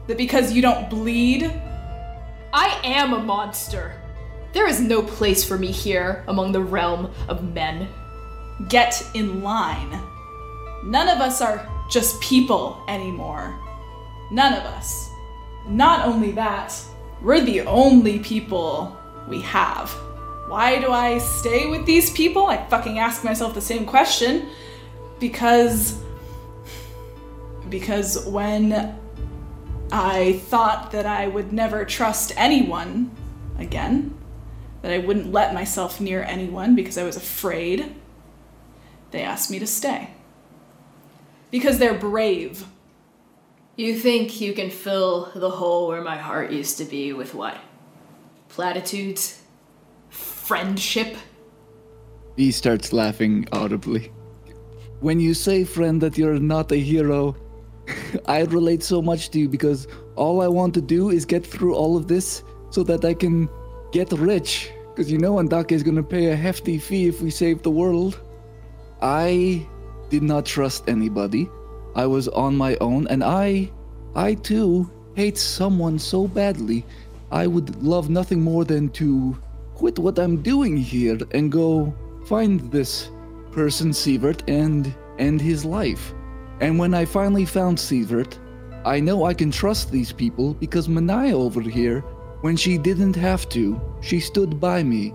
that 0.08 0.18
because 0.18 0.54
you 0.54 0.62
don't 0.62 0.90
bleed, 0.90 1.52
I 2.60 2.80
am 2.84 3.14
a 3.14 3.20
monster. 3.20 3.94
There 4.52 4.68
is 4.68 4.82
no 4.82 5.04
place 5.04 5.44
for 5.44 5.60
me 5.60 5.72
here 5.72 6.24
among 6.28 6.54
the 6.54 6.64
realm 6.64 7.12
of 7.28 7.54
men. 7.54 7.88
get 8.68 9.08
in 9.14 9.44
line. 9.44 9.92
None 10.84 11.08
of 11.08 11.20
us 11.20 11.40
are 11.40 11.70
just 11.88 12.20
people 12.20 12.84
anymore. 12.88 13.56
None 14.32 14.54
of 14.54 14.64
us. 14.64 15.08
Not 15.68 16.08
only 16.08 16.32
that, 16.32 16.74
we're 17.22 17.42
the 17.42 17.62
only 17.62 18.18
people 18.18 18.98
we 19.30 19.40
have. 19.42 19.92
Why 20.48 20.82
do 20.82 20.92
I 20.92 21.20
stay 21.20 21.68
with 21.68 21.86
these 21.86 22.10
people? 22.10 22.48
I 22.48 22.66
fucking 22.70 22.98
ask 22.98 23.24
myself 23.24 23.54
the 23.54 23.62
same 23.62 23.86
question. 23.86 24.50
Because. 25.20 26.02
Because 27.70 28.26
when 28.26 28.98
I 29.92 30.42
thought 30.46 30.92
that 30.92 31.06
I 31.06 31.28
would 31.28 31.54
never 31.54 31.86
trust 31.86 32.34
anyone 32.36 33.12
again, 33.58 34.18
that 34.82 34.92
I 34.92 34.98
wouldn't 34.98 35.32
let 35.32 35.54
myself 35.54 36.02
near 36.02 36.24
anyone 36.24 36.76
because 36.76 36.98
I 36.98 37.04
was 37.04 37.16
afraid, 37.16 37.96
they 39.12 39.22
asked 39.22 39.50
me 39.50 39.60
to 39.60 39.68
stay. 39.68 40.12
Because 41.52 41.80
they're 41.80 41.98
brave. 41.98 42.66
You 43.78 43.98
think 43.98 44.42
you 44.42 44.54
can 44.54 44.70
fill 44.70 45.32
the 45.34 45.50
hole 45.50 45.88
where 45.88 46.02
my 46.02 46.18
heart 46.18 46.52
used 46.52 46.78
to 46.80 46.84
be 46.84 47.14
with 47.14 47.34
what? 47.34 47.58
Platitudes? 48.50 49.42
Friendship? 50.10 51.16
He 52.36 52.52
starts 52.52 52.92
laughing 52.92 53.48
audibly. 53.52 54.12
When 55.00 55.20
you 55.20 55.34
say, 55.34 55.64
friend, 55.64 56.02
that 56.02 56.18
you're 56.18 56.40
not 56.40 56.72
a 56.72 56.78
hero, 56.78 57.36
I 58.26 58.42
relate 58.42 58.84
so 58.84 59.02
much 59.02 59.30
to 59.32 59.40
you 59.40 59.50
because 59.50 59.88
all 60.16 60.42
I 60.42 60.48
want 60.48 60.74
to 60.76 60.82
do 60.82 61.10
is 61.10 61.26
get 61.26 61.46
through 61.46 61.76
all 61.76 61.98
of 61.98 62.08
this 62.08 62.44
so 62.70 62.84
that 62.84 63.06
I 63.06 63.14
can 63.14 63.50
get 63.92 64.12
rich. 64.12 64.72
Because 64.90 65.12
you 65.12 65.18
know 65.18 65.36
Andake 65.36 65.72
is 65.72 65.84
gonna 65.84 66.04
pay 66.04 66.28
a 66.28 66.36
hefty 66.36 66.78
fee 66.78 67.08
if 67.08 67.22
we 67.22 67.30
save 67.30 67.62
the 67.62 67.72
world. 67.72 68.20
I 69.02 69.66
did 70.10 70.24
not 70.24 70.46
trust 70.46 70.90
anybody. 70.90 71.50
I 71.96 72.06
was 72.06 72.28
on 72.30 72.56
my 72.56 72.78
own, 72.82 73.08
and 73.08 73.24
I, 73.24 73.72
I 74.16 74.36
too, 74.36 74.90
hate 75.16 75.38
someone 75.38 76.00
so 76.00 76.28
badly. 76.28 76.86
I 77.32 77.48
would 77.48 77.84
love 77.84 78.10
nothing 78.10 78.42
more 78.42 78.66
than 78.66 78.90
to 78.92 79.38
quit 79.76 80.00
what 80.00 80.18
I'm 80.18 80.42
doing 80.42 80.78
here 80.78 81.18
and 81.32 81.52
go 81.52 81.94
find 82.26 82.72
this 82.72 83.10
person, 83.52 83.92
Sievert, 83.92 84.42
and 84.48 84.94
end 85.20 85.42
his 85.42 85.66
life. 85.66 86.14
And 86.60 86.80
when 86.80 86.94
I 86.94 87.06
finally 87.06 87.46
found 87.46 87.78
Sievert, 87.78 88.38
I 88.86 89.00
know 89.00 89.26
I 89.26 89.34
can 89.34 89.52
trust 89.52 89.92
these 89.92 90.12
people 90.12 90.54
because 90.56 90.88
Manaya 90.88 91.34
over 91.34 91.62
here, 91.62 92.02
when 92.42 92.56
she 92.56 92.78
didn't 92.78 93.16
have 93.16 93.48
to, 93.50 93.80
she 94.02 94.20
stood 94.20 94.60
by 94.60 94.84
me. 94.84 95.10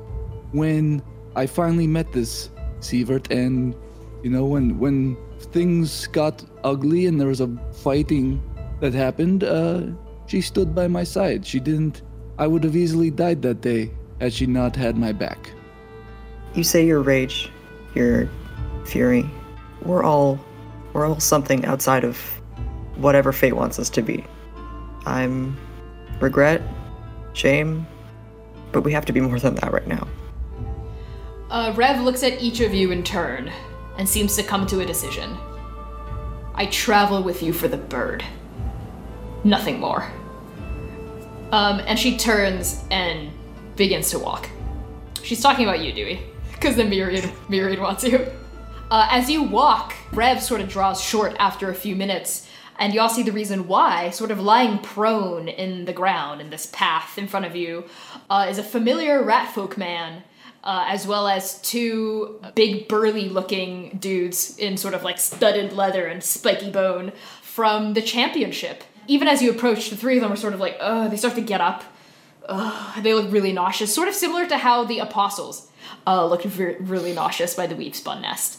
When 0.52 1.02
I 1.34 1.46
finally 1.46 1.86
met 1.86 2.12
this 2.12 2.50
Sievert, 2.80 3.30
and 3.30 3.74
you 4.22 4.30
know, 4.30 4.44
when 4.44 4.78
when 4.78 5.16
things 5.52 6.06
got 6.08 6.44
ugly 6.62 7.06
and 7.06 7.20
there 7.20 7.28
was 7.28 7.40
a 7.40 7.48
fighting 7.82 8.42
that 8.80 8.92
happened, 8.92 9.42
uh, 9.42 9.82
she 10.26 10.40
stood 10.40 10.74
by 10.74 10.86
my 10.86 11.04
side. 11.04 11.46
She 11.46 11.58
didn't. 11.58 12.02
I 12.38 12.46
would 12.46 12.64
have 12.64 12.76
easily 12.76 13.10
died 13.10 13.42
that 13.42 13.60
day 13.60 13.90
had 14.20 14.32
she 14.32 14.46
not 14.46 14.76
had 14.76 14.96
my 14.96 15.12
back. 15.12 15.50
You 16.54 16.64
say 16.64 16.86
your 16.86 17.00
rage, 17.00 17.50
your 17.94 18.28
fury. 18.84 19.28
We're 19.82 20.04
all 20.04 20.38
we're 20.92 21.06
all 21.06 21.20
something 21.20 21.64
outside 21.64 22.04
of 22.04 22.16
whatever 22.96 23.32
fate 23.32 23.54
wants 23.54 23.78
us 23.78 23.88
to 23.90 24.02
be. 24.02 24.24
I'm 25.06 25.56
regret, 26.20 26.62
shame, 27.32 27.86
but 28.70 28.82
we 28.82 28.92
have 28.92 29.04
to 29.06 29.12
be 29.12 29.20
more 29.20 29.38
than 29.38 29.54
that 29.56 29.72
right 29.72 29.86
now. 29.86 30.06
Uh, 31.50 31.72
Rev 31.76 32.00
looks 32.00 32.22
at 32.22 32.40
each 32.40 32.60
of 32.60 32.72
you 32.72 32.92
in 32.92 33.02
turn 33.02 33.52
and 33.98 34.08
seems 34.08 34.36
to 34.36 34.42
come 34.42 34.66
to 34.68 34.80
a 34.80 34.86
decision. 34.86 35.36
I 36.54 36.66
travel 36.66 37.22
with 37.22 37.42
you 37.42 37.52
for 37.52 37.68
the 37.68 37.76
bird. 37.76 38.24
Nothing 39.44 39.80
more. 39.80 40.10
Um, 41.50 41.80
and 41.80 41.98
she 41.98 42.16
turns 42.16 42.84
and 42.90 43.30
begins 43.76 44.10
to 44.10 44.18
walk. 44.18 44.48
She's 45.22 45.40
talking 45.40 45.66
about 45.66 45.80
you, 45.80 45.92
Dewey, 45.92 46.22
because 46.52 46.76
the 46.76 46.84
myriad 46.84 47.30
myriad 47.48 47.78
wants 47.78 48.04
you. 48.04 48.30
Uh, 48.92 49.08
as 49.10 49.30
you 49.30 49.42
walk, 49.42 49.94
Rev 50.12 50.42
sort 50.42 50.60
of 50.60 50.68
draws 50.68 51.00
short 51.00 51.34
after 51.38 51.70
a 51.70 51.74
few 51.74 51.96
minutes, 51.96 52.46
and 52.78 52.92
you 52.92 53.00
all 53.00 53.08
see 53.08 53.22
the 53.22 53.32
reason 53.32 53.66
why. 53.66 54.10
Sort 54.10 54.30
of 54.30 54.38
lying 54.38 54.80
prone 54.80 55.48
in 55.48 55.86
the 55.86 55.94
ground 55.94 56.42
in 56.42 56.50
this 56.50 56.66
path 56.66 57.16
in 57.16 57.26
front 57.26 57.46
of 57.46 57.56
you 57.56 57.84
uh, 58.28 58.46
is 58.50 58.58
a 58.58 58.62
familiar 58.62 59.24
ratfolk 59.24 59.78
man, 59.78 60.22
uh, 60.62 60.84
as 60.88 61.06
well 61.06 61.26
as 61.26 61.58
two 61.62 62.38
big 62.54 62.86
burly 62.86 63.30
looking 63.30 63.96
dudes 63.98 64.58
in 64.58 64.76
sort 64.76 64.92
of 64.92 65.02
like 65.02 65.18
studded 65.18 65.72
leather 65.72 66.04
and 66.04 66.22
spiky 66.22 66.70
bone 66.70 67.12
from 67.40 67.94
the 67.94 68.02
championship. 68.02 68.84
Even 69.06 69.26
as 69.26 69.40
you 69.40 69.50
approach, 69.50 69.88
the 69.88 69.96
three 69.96 70.16
of 70.16 70.22
them 70.22 70.32
are 70.32 70.36
sort 70.36 70.52
of 70.52 70.60
like, 70.60 70.76
uh, 70.80 71.08
they 71.08 71.16
start 71.16 71.34
to 71.36 71.40
get 71.40 71.62
up. 71.62 71.82
They 73.00 73.14
look 73.14 73.32
really 73.32 73.54
nauseous, 73.54 73.94
sort 73.94 74.08
of 74.08 74.14
similar 74.14 74.46
to 74.48 74.58
how 74.58 74.84
the 74.84 74.98
apostles 74.98 75.70
uh, 76.06 76.26
looked 76.26 76.44
re- 76.58 76.76
really 76.78 77.14
nauseous 77.14 77.54
by 77.54 77.66
the 77.66 77.74
weave 77.74 77.96
spun 77.96 78.20
nest. 78.20 78.58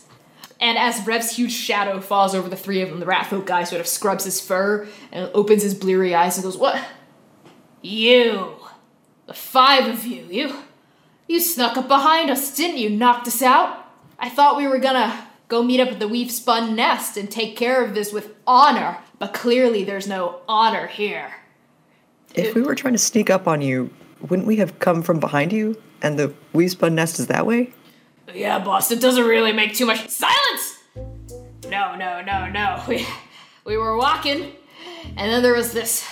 And 0.64 0.78
as 0.78 1.06
Rev's 1.06 1.36
huge 1.36 1.52
shadow 1.52 2.00
falls 2.00 2.34
over 2.34 2.48
the 2.48 2.56
three 2.56 2.82
of 2.82 2.90
them, 2.90 3.02
the 3.02 3.06
ratfolk 3.06 3.46
guy 3.46 3.66
sort 3.66 3.82
of 3.82 3.88
scrubs 3.88 4.24
his 4.24 4.40
fur 4.40 4.88
and 5.12 5.30
opens 5.34 5.62
his 5.62 5.76
bleary 5.76 6.16
eyes 6.16 6.38
and 6.38 6.44
goes, 6.46 6.58
What? 6.58 6.82
You! 7.82 8.56
The 9.28 9.34
five 9.34 9.94
of 9.94 10.06
you, 10.06 10.26
you. 10.32 10.56
You 11.28 11.42
snuck 11.42 11.76
up 11.76 11.90
behind 11.90 12.30
us, 12.30 12.56
didn't 12.56 12.78
you? 12.78 12.90
Knocked 12.90 13.28
us 13.28 13.42
out? 13.42 13.92
I 14.18 14.30
thought 14.30 14.56
we 14.56 14.66
were 14.66 14.80
gonna 14.80 15.28
go 15.50 15.64
meet 15.64 15.82
up 15.82 15.90
at 15.90 16.00
the 16.00 16.08
weave 16.08 16.32
spun 16.32 16.78
nest 16.78 17.18
and 17.18 17.30
take 17.30 17.58
care 17.58 17.84
of 17.84 17.94
this 17.94 18.14
with 18.14 18.34
honor, 18.48 19.00
but 19.20 19.34
clearly 19.34 19.84
there's 19.84 20.08
no 20.08 20.40
honor 20.48 20.88
here. 20.88 21.34
If 22.36 22.56
we 22.56 22.62
were 22.62 22.76
trying 22.76 22.94
to 22.94 23.00
sneak 23.00 23.30
up 23.30 23.50
on 23.50 23.62
you, 23.62 23.94
wouldn't 24.30 24.48
we 24.48 24.56
have 24.56 24.80
come 24.80 25.04
from 25.04 25.20
behind 25.20 25.52
you? 25.52 25.76
And 26.02 26.18
the 26.18 26.34
weave 26.54 26.72
spun 26.72 26.96
nest 26.96 27.20
is 27.20 27.28
that 27.28 27.46
way? 27.46 27.74
Yeah, 28.34 28.60
boss, 28.60 28.92
it 28.92 29.02
doesn't 29.02 29.26
really 29.26 29.52
make 29.52 29.76
too 29.76 29.86
much 29.86 30.08
silence. 30.10 30.80
No, 31.70 31.96
no, 31.96 32.22
no, 32.22 32.50
no. 32.50 32.84
We 32.88 33.06
we 33.66 33.78
were 33.78 33.96
walking, 33.96 34.52
and 35.06 35.32
then 35.32 35.42
there 35.42 35.54
was 35.54 35.72
this. 35.72 36.06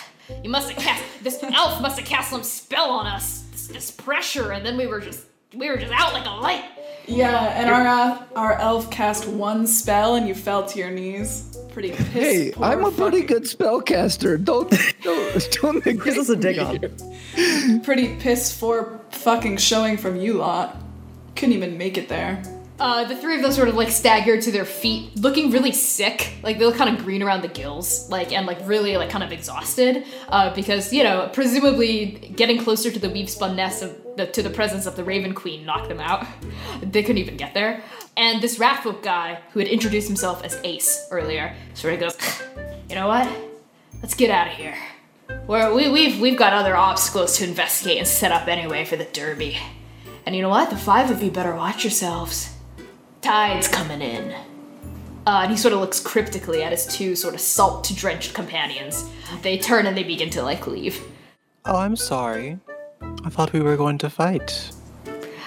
You 0.43 0.49
must 0.49 0.71
have 0.71 0.81
cast 0.81 1.03
this 1.23 1.43
elf 1.43 1.81
must 1.81 1.99
have 1.99 2.07
cast 2.07 2.29
some 2.29 2.43
spell 2.43 2.89
on 2.89 3.05
us. 3.07 3.41
This, 3.51 3.67
this 3.67 3.91
pressure, 3.91 4.51
and 4.51 4.65
then 4.65 4.77
we 4.77 4.87
were 4.87 5.01
just 5.01 5.25
we 5.53 5.69
were 5.69 5.77
just 5.77 5.91
out 5.91 6.13
like 6.13 6.25
a 6.25 6.29
light. 6.29 6.63
Yeah, 7.07 7.59
and 7.59 7.69
our 7.69 7.87
uh, 7.87 8.23
our 8.35 8.53
elf 8.53 8.89
cast 8.89 9.27
one 9.27 9.67
spell 9.67 10.15
and 10.15 10.27
you 10.27 10.33
fell 10.35 10.65
to 10.67 10.79
your 10.79 10.91
knees. 10.91 11.57
Pretty 11.71 11.91
piss. 11.91 12.07
Hey, 12.07 12.53
I'm 12.61 12.85
a 12.85 12.91
pretty 12.91 13.21
good 13.21 13.43
spellcaster. 13.43 14.41
Don't 14.41 14.73
don't 15.03 15.49
don't 15.61 15.85
make 15.85 16.03
Gives 16.03 16.17
us 16.17 16.29
a 16.29 16.35
dig 16.35 16.59
on. 17.35 17.81
Pretty 17.81 18.15
piss 18.15 18.57
for 18.57 19.01
fucking 19.09 19.57
showing 19.57 19.97
from 19.97 20.15
you 20.15 20.35
lot. 20.35 20.80
Couldn't 21.35 21.53
even 21.53 21.77
make 21.77 21.97
it 21.97 22.09
there. 22.09 22.41
Uh, 22.81 23.03
the 23.03 23.15
three 23.15 23.35
of 23.35 23.43
them 23.43 23.51
sort 23.51 23.67
of 23.67 23.75
like 23.75 23.89
staggered 23.89 24.41
to 24.41 24.51
their 24.51 24.65
feet, 24.65 25.15
looking 25.17 25.51
really 25.51 25.71
sick. 25.71 26.33
Like 26.41 26.57
they 26.57 26.65
look 26.65 26.77
kind 26.77 26.97
of 26.97 27.05
green 27.05 27.21
around 27.21 27.43
the 27.43 27.47
gills, 27.47 28.09
like 28.09 28.31
and 28.31 28.47
like 28.47 28.57
really 28.65 28.97
like 28.97 29.11
kind 29.11 29.23
of 29.23 29.31
exhausted. 29.31 30.03
Uh, 30.29 30.51
because 30.55 30.91
you 30.91 31.03
know, 31.03 31.29
presumably 31.31 32.33
getting 32.35 32.57
closer 32.57 32.89
to 32.89 32.97
the 32.97 33.09
weave 33.09 33.29
spun 33.29 33.55
nest 33.55 33.83
of 33.83 33.95
the, 34.17 34.25
to 34.25 34.41
the 34.41 34.49
presence 34.49 34.87
of 34.87 34.95
the 34.95 35.03
Raven 35.03 35.35
Queen 35.35 35.63
knocked 35.63 35.89
them 35.89 35.99
out. 35.99 36.25
They 36.81 37.03
couldn't 37.03 37.19
even 37.19 37.37
get 37.37 37.53
there. 37.53 37.83
And 38.17 38.41
this 38.41 38.57
Ratfolk 38.57 39.03
guy, 39.03 39.39
who 39.51 39.59
had 39.59 39.67
introduced 39.67 40.07
himself 40.07 40.43
as 40.43 40.59
Ace 40.63 41.07
earlier, 41.11 41.55
sort 41.75 41.93
of 41.93 41.99
goes, 41.99 42.17
"You 42.89 42.95
know 42.95 43.07
what? 43.07 43.31
Let's 44.01 44.15
get 44.15 44.31
out 44.31 44.47
of 44.47 44.53
here. 44.53 44.75
We're, 45.45 45.71
we, 45.71 45.87
we've 45.87 46.19
we've 46.19 46.37
got 46.37 46.53
other 46.53 46.75
obstacles 46.75 47.37
to 47.37 47.43
investigate 47.43 47.99
and 47.99 48.07
set 48.07 48.31
up 48.31 48.47
anyway 48.47 48.85
for 48.85 48.95
the 48.95 49.05
Derby. 49.05 49.59
And 50.25 50.35
you 50.35 50.41
know 50.41 50.49
what? 50.49 50.69
The 50.69 50.77
five 50.77 51.11
of 51.11 51.21
you 51.21 51.31
better 51.31 51.55
watch 51.55 51.83
yourselves." 51.83 52.55
tide's 53.21 53.67
coming 53.67 54.01
in. 54.01 54.31
Uh, 55.27 55.41
and 55.43 55.51
he 55.51 55.57
sort 55.57 55.73
of 55.73 55.79
looks 55.79 55.99
cryptically 55.99 56.63
at 56.63 56.71
his 56.71 56.87
two 56.87 57.15
sort 57.15 57.35
of 57.35 57.39
salt 57.39 57.91
drenched 57.95 58.33
companions. 58.33 59.07
They 59.43 59.57
turn 59.57 59.85
and 59.85 59.95
they 59.95 60.03
begin 60.03 60.29
to 60.31 60.41
like 60.41 60.65
leave. 60.65 61.01
Oh, 61.65 61.77
I'm 61.77 61.95
sorry. 61.95 62.59
I 63.23 63.29
thought 63.29 63.53
we 63.53 63.61
were 63.61 63.77
going 63.77 63.99
to 63.99 64.09
fight. 64.09 64.71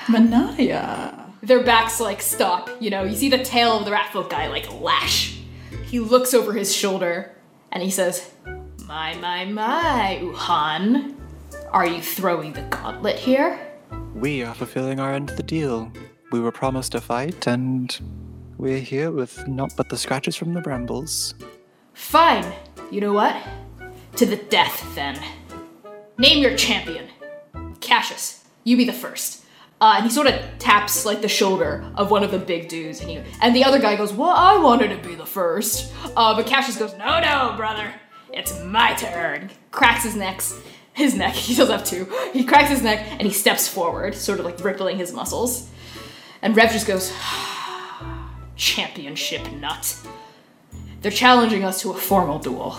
Manaya. 0.06 1.20
Their 1.42 1.62
backs 1.62 2.00
like 2.00 2.22
stop, 2.22 2.70
you 2.80 2.88
know, 2.88 3.02
you 3.02 3.16
see 3.16 3.28
the 3.28 3.42
tail 3.42 3.78
of 3.78 3.84
the 3.84 3.90
Ratfolk 3.90 4.30
guy 4.30 4.46
like 4.48 4.72
lash. 4.80 5.40
He 5.86 5.98
looks 5.98 6.32
over 6.32 6.52
his 6.52 6.74
shoulder 6.74 7.32
and 7.72 7.82
he 7.82 7.90
says, 7.90 8.30
My, 8.86 9.14
my, 9.16 9.44
my, 9.44 10.20
Uhan. 10.22 11.16
Are 11.72 11.86
you 11.86 12.00
throwing 12.00 12.52
the 12.52 12.62
gauntlet 12.62 13.16
here? 13.16 13.58
We 14.14 14.42
are 14.42 14.54
fulfilling 14.54 15.00
our 15.00 15.12
end 15.12 15.30
of 15.30 15.36
the 15.36 15.42
deal. 15.42 15.90
We 16.30 16.40
were 16.40 16.52
promised 16.52 16.94
a 16.94 17.00
fight, 17.00 17.46
and 17.46 17.98
we're 18.58 18.78
here 18.78 19.10
with 19.10 19.46
naught 19.48 19.74
but 19.76 19.88
the 19.88 19.98
scratches 19.98 20.36
from 20.36 20.54
the 20.54 20.60
brambles. 20.60 21.34
Fine. 21.94 22.52
You 22.90 23.00
know 23.00 23.12
what? 23.12 23.36
To 24.16 24.26
the 24.26 24.36
death, 24.36 24.94
then. 24.94 25.20
Name 26.16 26.40
your 26.42 26.56
champion. 26.56 27.08
Cassius, 27.80 28.44
you 28.62 28.76
be 28.76 28.84
the 28.84 28.92
first. 28.92 29.44
Uh, 29.80 29.94
and 29.96 30.04
he 30.04 30.10
sort 30.10 30.28
of 30.28 30.40
taps 30.58 31.04
like 31.04 31.20
the 31.20 31.28
shoulder 31.28 31.84
of 31.96 32.10
one 32.10 32.22
of 32.22 32.30
the 32.30 32.38
big 32.38 32.68
dudes, 32.68 33.00
and 33.00 33.10
he 33.10 33.20
and 33.42 33.54
the 33.54 33.64
other 33.64 33.80
guy 33.80 33.96
goes, 33.96 34.12
"Well, 34.12 34.30
I 34.30 34.56
wanted 34.56 34.88
to 34.90 35.08
be 35.08 35.16
the 35.16 35.26
first. 35.26 35.92
Uh, 36.16 36.34
but 36.36 36.46
Cassius 36.46 36.78
goes, 36.78 36.94
"No, 36.96 37.20
no, 37.20 37.54
brother, 37.56 37.92
it's 38.32 38.62
my 38.62 38.94
turn." 38.94 39.50
Cracks 39.72 40.04
his 40.04 40.14
neck, 40.14 40.40
his 40.94 41.14
neck. 41.14 41.34
He 41.48 41.54
does 41.54 41.68
have 41.68 41.84
two. 41.84 42.06
He 42.32 42.44
cracks 42.44 42.70
his 42.70 42.82
neck 42.82 43.06
and 43.10 43.22
he 43.22 43.30
steps 43.32 43.68
forward, 43.68 44.14
sort 44.14 44.38
of 44.38 44.46
like 44.46 44.64
rippling 44.64 44.96
his 44.96 45.12
muscles. 45.12 45.68
And 46.40 46.56
Rev 46.56 46.72
just 46.72 46.86
goes, 46.86 47.12
"Championship 48.56 49.50
nut." 49.52 49.96
They're 51.02 51.10
challenging 51.10 51.64
us 51.64 51.80
to 51.82 51.90
a 51.90 51.94
formal 51.94 52.38
duel. 52.38 52.72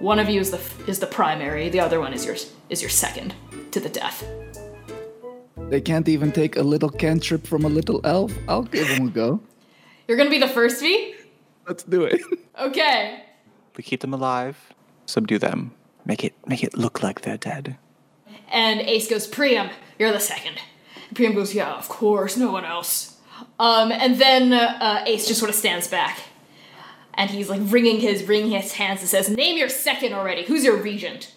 One 0.00 0.18
of 0.18 0.28
you 0.28 0.40
is 0.40 0.50
the 0.50 0.60
is 0.90 0.98
the 0.98 1.06
primary, 1.06 1.68
the 1.68 1.80
other 1.80 2.00
one 2.00 2.12
is 2.12 2.24
your 2.26 2.36
is 2.68 2.82
your 2.82 2.90
second 2.90 3.34
to 3.70 3.78
the 3.80 3.88
death. 3.88 4.24
They 5.68 5.80
can't 5.80 6.08
even 6.08 6.32
take 6.32 6.56
a 6.56 6.62
little 6.62 6.90
cantrip 6.90 7.46
from 7.46 7.64
a 7.64 7.68
little 7.68 8.00
elf. 8.04 8.32
I'll 8.48 8.64
give 8.64 8.88
them 8.88 9.06
a 9.06 9.10
go. 9.10 9.40
You're 10.08 10.16
gonna 10.16 10.30
be 10.30 10.40
the 10.40 10.48
first 10.48 10.80
V? 10.80 11.14
Let's 11.68 11.84
do 11.84 12.04
it. 12.04 12.20
Okay. 12.60 13.22
We 13.74 13.82
keep 13.82 14.00
them 14.00 14.12
alive, 14.12 14.56
subdue 15.06 15.38
them, 15.38 15.72
make 16.10 16.24
it 16.24 16.34
make 16.44 16.64
it 16.64 16.76
look 16.76 17.04
like 17.04 17.20
they're 17.20 17.36
dead. 17.36 17.76
And 18.50 18.80
Ace 18.80 19.08
goes, 19.08 19.28
Priam, 19.28 19.70
you're 19.96 20.10
the 20.10 20.18
second. 20.18 20.56
And 21.06 21.16
Priam 21.16 21.34
goes, 21.34 21.54
Yeah, 21.54 21.72
of 21.72 21.88
course, 21.88 22.36
no 22.36 22.50
one 22.50 22.64
else. 22.64 23.16
Um, 23.60 23.92
and 23.92 24.20
then 24.20 24.52
uh, 24.52 25.04
Ace 25.06 25.28
just 25.28 25.38
sort 25.38 25.50
of 25.50 25.54
stands 25.54 25.86
back, 25.86 26.18
and 27.14 27.30
he's 27.30 27.48
like 27.48 27.60
wringing 27.64 28.00
his 28.00 28.24
wringing 28.24 28.50
his 28.50 28.72
hands 28.72 29.00
and 29.00 29.08
says, 29.08 29.30
"Name 29.30 29.56
your 29.56 29.68
second 29.68 30.12
already. 30.12 30.42
Who's 30.44 30.64
your 30.64 30.76
regent?" 30.76 31.32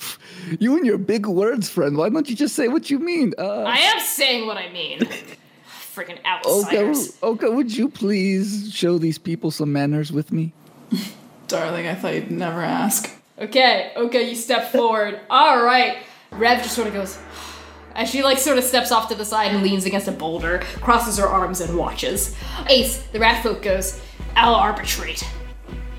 You 0.60 0.76
and 0.76 0.86
your 0.86 0.96
big 0.98 1.26
words, 1.26 1.68
friend. 1.68 1.96
Why 1.98 2.08
don't 2.08 2.30
you 2.30 2.36
just 2.36 2.54
say 2.54 2.68
what 2.68 2.88
you 2.88 2.98
mean? 2.98 3.34
Uh, 3.36 3.64
I 3.64 3.78
am 3.78 4.00
saying 4.00 4.46
what 4.46 4.56
I 4.56 4.72
mean. 4.72 5.00
Freaking 5.94 6.18
Oka, 6.20 6.28
outsiders. 6.28 7.18
Oka, 7.22 7.50
would 7.50 7.76
you 7.76 7.90
please 7.90 8.72
show 8.72 8.96
these 8.96 9.18
people 9.18 9.50
some 9.50 9.72
manners 9.72 10.10
with 10.10 10.32
me? 10.32 10.54
Darling, 11.48 11.86
I 11.86 11.94
thought 11.94 12.14
you'd 12.14 12.30
never 12.30 12.62
ask. 12.62 13.17
Okay, 13.40 13.92
okay, 13.96 14.28
you 14.28 14.34
step 14.34 14.72
forward. 14.72 15.20
All 15.30 15.62
right. 15.62 15.98
Rev 16.32 16.60
just 16.60 16.74
sort 16.74 16.88
of 16.88 16.94
goes, 16.94 17.18
as 17.94 18.10
she 18.10 18.22
like 18.22 18.38
sort 18.38 18.58
of 18.58 18.64
steps 18.64 18.90
off 18.90 19.08
to 19.10 19.14
the 19.14 19.24
side 19.24 19.52
and 19.52 19.62
leans 19.62 19.84
against 19.86 20.08
a 20.08 20.12
boulder, 20.12 20.60
crosses 20.80 21.18
her 21.18 21.26
arms 21.26 21.60
and 21.60 21.76
watches. 21.76 22.34
Ace, 22.68 22.98
the 23.12 23.20
rat 23.20 23.42
folk 23.42 23.62
goes, 23.62 24.00
I'll 24.34 24.54
arbitrate. 24.54 25.24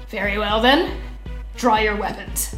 Very 0.09 0.37
well 0.37 0.61
then. 0.61 0.97
Draw 1.55 1.77
your 1.79 1.95
weapons. 1.95 2.55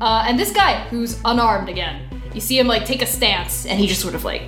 Uh, 0.00 0.24
and 0.26 0.38
this 0.38 0.52
guy, 0.52 0.80
who's 0.88 1.20
unarmed 1.24 1.68
again, 1.68 2.08
you 2.34 2.40
see 2.40 2.58
him 2.58 2.66
like 2.66 2.84
take 2.84 3.02
a 3.02 3.06
stance 3.06 3.66
and 3.66 3.78
he 3.78 3.86
just 3.86 4.00
sort 4.00 4.14
of 4.14 4.24
like 4.24 4.42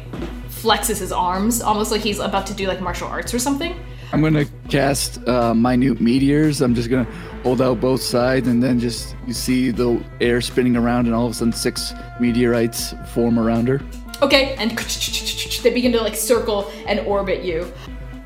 flexes 0.48 0.98
his 0.98 1.12
arms, 1.12 1.62
almost 1.62 1.90
like 1.92 2.00
he's 2.00 2.18
about 2.18 2.46
to 2.46 2.54
do 2.54 2.66
like 2.66 2.80
martial 2.80 3.08
arts 3.08 3.32
or 3.32 3.38
something. 3.38 3.78
I'm 4.12 4.22
gonna 4.22 4.46
cast 4.68 5.26
uh, 5.28 5.54
minute 5.54 6.00
meteors. 6.00 6.60
I'm 6.60 6.74
just 6.74 6.90
gonna 6.90 7.06
hold 7.42 7.60
out 7.62 7.80
both 7.80 8.02
sides, 8.02 8.48
and 8.48 8.62
then 8.62 8.78
just 8.78 9.16
you 9.26 9.32
see 9.32 9.70
the 9.70 10.02
air 10.20 10.40
spinning 10.40 10.76
around, 10.76 11.06
and 11.06 11.14
all 11.14 11.26
of 11.26 11.32
a 11.32 11.34
sudden 11.34 11.52
six 11.52 11.92
meteorites 12.18 12.94
form 13.12 13.38
around 13.38 13.68
her. 13.68 13.80
Okay, 14.22 14.54
and 14.58 14.70
they 15.62 15.70
begin 15.72 15.92
to 15.92 16.00
like 16.00 16.14
circle 16.16 16.70
and 16.86 17.00
orbit 17.00 17.42
you. 17.44 17.70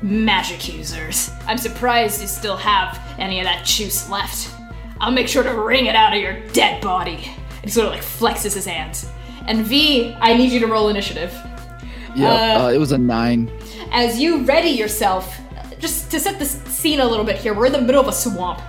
Magic 0.01 0.67
users. 0.73 1.31
I'm 1.47 1.57
surprised 1.57 2.21
you 2.21 2.27
still 2.27 2.57
have 2.57 2.99
any 3.17 3.39
of 3.39 3.45
that 3.45 3.65
juice 3.65 4.09
left. 4.09 4.53
I'll 4.99 5.11
make 5.11 5.27
sure 5.27 5.43
to 5.43 5.53
wring 5.53 5.85
it 5.87 5.95
out 5.95 6.13
of 6.13 6.21
your 6.21 6.39
dead 6.49 6.81
body. 6.81 7.15
And 7.15 7.65
he 7.65 7.69
sort 7.69 7.87
of 7.87 7.93
like 7.93 8.03
flexes 8.03 8.53
his 8.53 8.65
hands. 8.65 9.09
And 9.47 9.65
V, 9.65 10.13
I 10.19 10.35
need 10.35 10.51
you 10.51 10.59
to 10.59 10.67
roll 10.67 10.89
initiative. 10.89 11.33
Yeah, 12.15 12.29
Uh, 12.59 12.65
uh, 12.65 12.71
it 12.71 12.77
was 12.77 12.91
a 12.91 12.97
nine. 12.97 13.51
As 13.91 14.19
you 14.19 14.43
ready 14.43 14.69
yourself, 14.69 15.37
just 15.79 16.11
to 16.11 16.19
set 16.19 16.39
the 16.39 16.45
scene 16.45 16.99
a 16.99 17.05
little 17.05 17.25
bit 17.25 17.37
here, 17.37 17.53
we're 17.53 17.65
in 17.67 17.73
the 17.73 17.81
middle 17.81 18.01
of 18.01 18.07
a 18.07 18.13
swamp. 18.13 18.61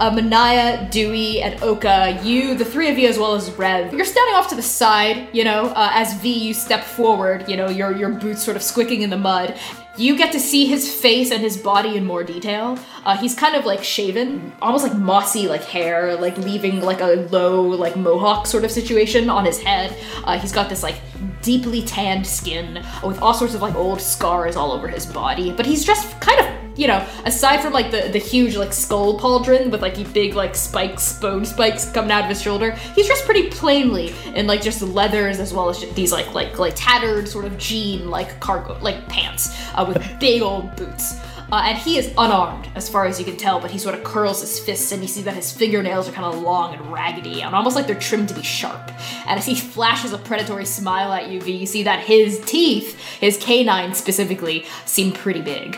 Uh, 0.00 0.10
Manaya, 0.10 0.90
Dewey, 0.90 1.42
and 1.42 1.62
Oka, 1.62 2.18
you, 2.24 2.54
the 2.54 2.64
three 2.64 2.90
of 2.90 2.98
you, 2.98 3.06
as 3.06 3.18
well 3.18 3.34
as 3.34 3.50
Rev, 3.52 3.92
you're 3.92 4.04
standing 4.06 4.34
off 4.34 4.48
to 4.48 4.54
the 4.54 4.62
side, 4.62 5.28
you 5.32 5.44
know, 5.44 5.66
uh, 5.76 5.90
as 5.92 6.14
V, 6.20 6.32
you 6.32 6.54
step 6.54 6.84
forward, 6.84 7.46
you 7.48 7.56
know, 7.56 7.68
your, 7.68 7.94
your 7.94 8.08
boots 8.08 8.42
sort 8.42 8.56
of 8.56 8.62
squicking 8.62 9.02
in 9.02 9.10
the 9.10 9.18
mud. 9.18 9.58
You 9.98 10.16
get 10.16 10.32
to 10.32 10.40
see 10.40 10.64
his 10.64 10.90
face 10.90 11.30
and 11.30 11.42
his 11.42 11.58
body 11.58 11.98
in 11.98 12.06
more 12.06 12.24
detail. 12.24 12.78
Uh, 13.04 13.18
he's 13.18 13.34
kind 13.34 13.54
of 13.54 13.66
like 13.66 13.84
shaven, 13.84 14.52
almost 14.62 14.84
like 14.84 14.96
mossy, 14.96 15.46
like 15.46 15.62
hair, 15.64 16.16
like 16.16 16.38
leaving 16.38 16.80
like 16.80 17.02
a 17.02 17.28
low, 17.30 17.60
like 17.60 17.96
mohawk 17.96 18.46
sort 18.46 18.64
of 18.64 18.70
situation 18.70 19.28
on 19.28 19.44
his 19.44 19.60
head. 19.60 19.94
Uh, 20.24 20.38
he's 20.38 20.52
got 20.52 20.70
this 20.70 20.82
like 20.82 20.98
deeply 21.42 21.82
tanned 21.82 22.26
skin 22.26 22.82
with 23.04 23.20
all 23.20 23.34
sorts 23.34 23.52
of 23.52 23.60
like 23.60 23.74
old 23.74 24.00
scars 24.00 24.56
all 24.56 24.72
over 24.72 24.88
his 24.88 25.04
body. 25.04 25.52
But 25.52 25.66
he's 25.66 25.84
just 25.84 26.18
kind 26.20 26.40
of 26.40 26.69
you 26.80 26.86
know, 26.86 27.06
aside 27.26 27.60
from 27.60 27.74
like 27.74 27.90
the, 27.90 28.08
the 28.10 28.18
huge 28.18 28.56
like 28.56 28.72
skull 28.72 29.20
pauldron 29.20 29.70
with 29.70 29.82
like 29.82 29.96
the 29.96 30.04
big 30.04 30.32
like 30.32 30.54
spikes, 30.54 31.12
bone 31.12 31.44
spikes 31.44 31.84
coming 31.90 32.10
out 32.10 32.22
of 32.22 32.30
his 32.30 32.40
shoulder, 32.40 32.70
he's 32.94 33.06
dressed 33.06 33.26
pretty 33.26 33.50
plainly 33.50 34.14
in 34.34 34.46
like 34.46 34.62
just 34.62 34.80
leathers 34.80 35.40
as 35.40 35.52
well 35.52 35.68
as 35.68 35.78
these 35.92 36.10
like 36.10 36.32
like 36.32 36.58
like 36.58 36.72
tattered 36.74 37.28
sort 37.28 37.44
of 37.44 37.58
jean 37.58 38.08
like 38.08 38.40
cargo 38.40 38.78
like 38.80 39.06
pants 39.08 39.54
uh, 39.74 39.84
with 39.86 40.02
big 40.20 40.40
old 40.40 40.74
boots. 40.76 41.20
Uh, 41.52 41.62
and 41.64 41.76
he 41.76 41.98
is 41.98 42.14
unarmed, 42.16 42.68
as 42.76 42.88
far 42.88 43.06
as 43.06 43.18
you 43.18 43.24
can 43.24 43.36
tell, 43.36 43.58
but 43.58 43.72
he 43.72 43.76
sort 43.78 43.92
of 43.92 44.04
curls 44.04 44.40
his 44.40 44.60
fists, 44.60 44.92
and 44.92 45.02
you 45.02 45.08
see 45.08 45.20
that 45.20 45.34
his 45.34 45.50
fingernails 45.50 46.08
are 46.08 46.12
kind 46.12 46.24
of 46.24 46.40
long 46.40 46.72
and 46.72 46.92
raggedy, 46.92 47.42
and 47.42 47.56
almost 47.56 47.74
like 47.74 47.88
they're 47.88 47.98
trimmed 47.98 48.28
to 48.28 48.34
be 48.34 48.42
sharp. 48.42 48.92
And 49.26 49.36
as 49.36 49.46
he 49.46 49.56
flashes 49.56 50.12
a 50.12 50.18
predatory 50.18 50.64
smile 50.64 51.12
at 51.12 51.28
you, 51.28 51.40
V, 51.40 51.50
you 51.50 51.66
see 51.66 51.82
that 51.82 52.04
his 52.04 52.40
teeth, 52.46 52.96
his 53.18 53.36
canines 53.36 53.98
specifically, 53.98 54.64
seem 54.86 55.10
pretty 55.10 55.42
big. 55.42 55.76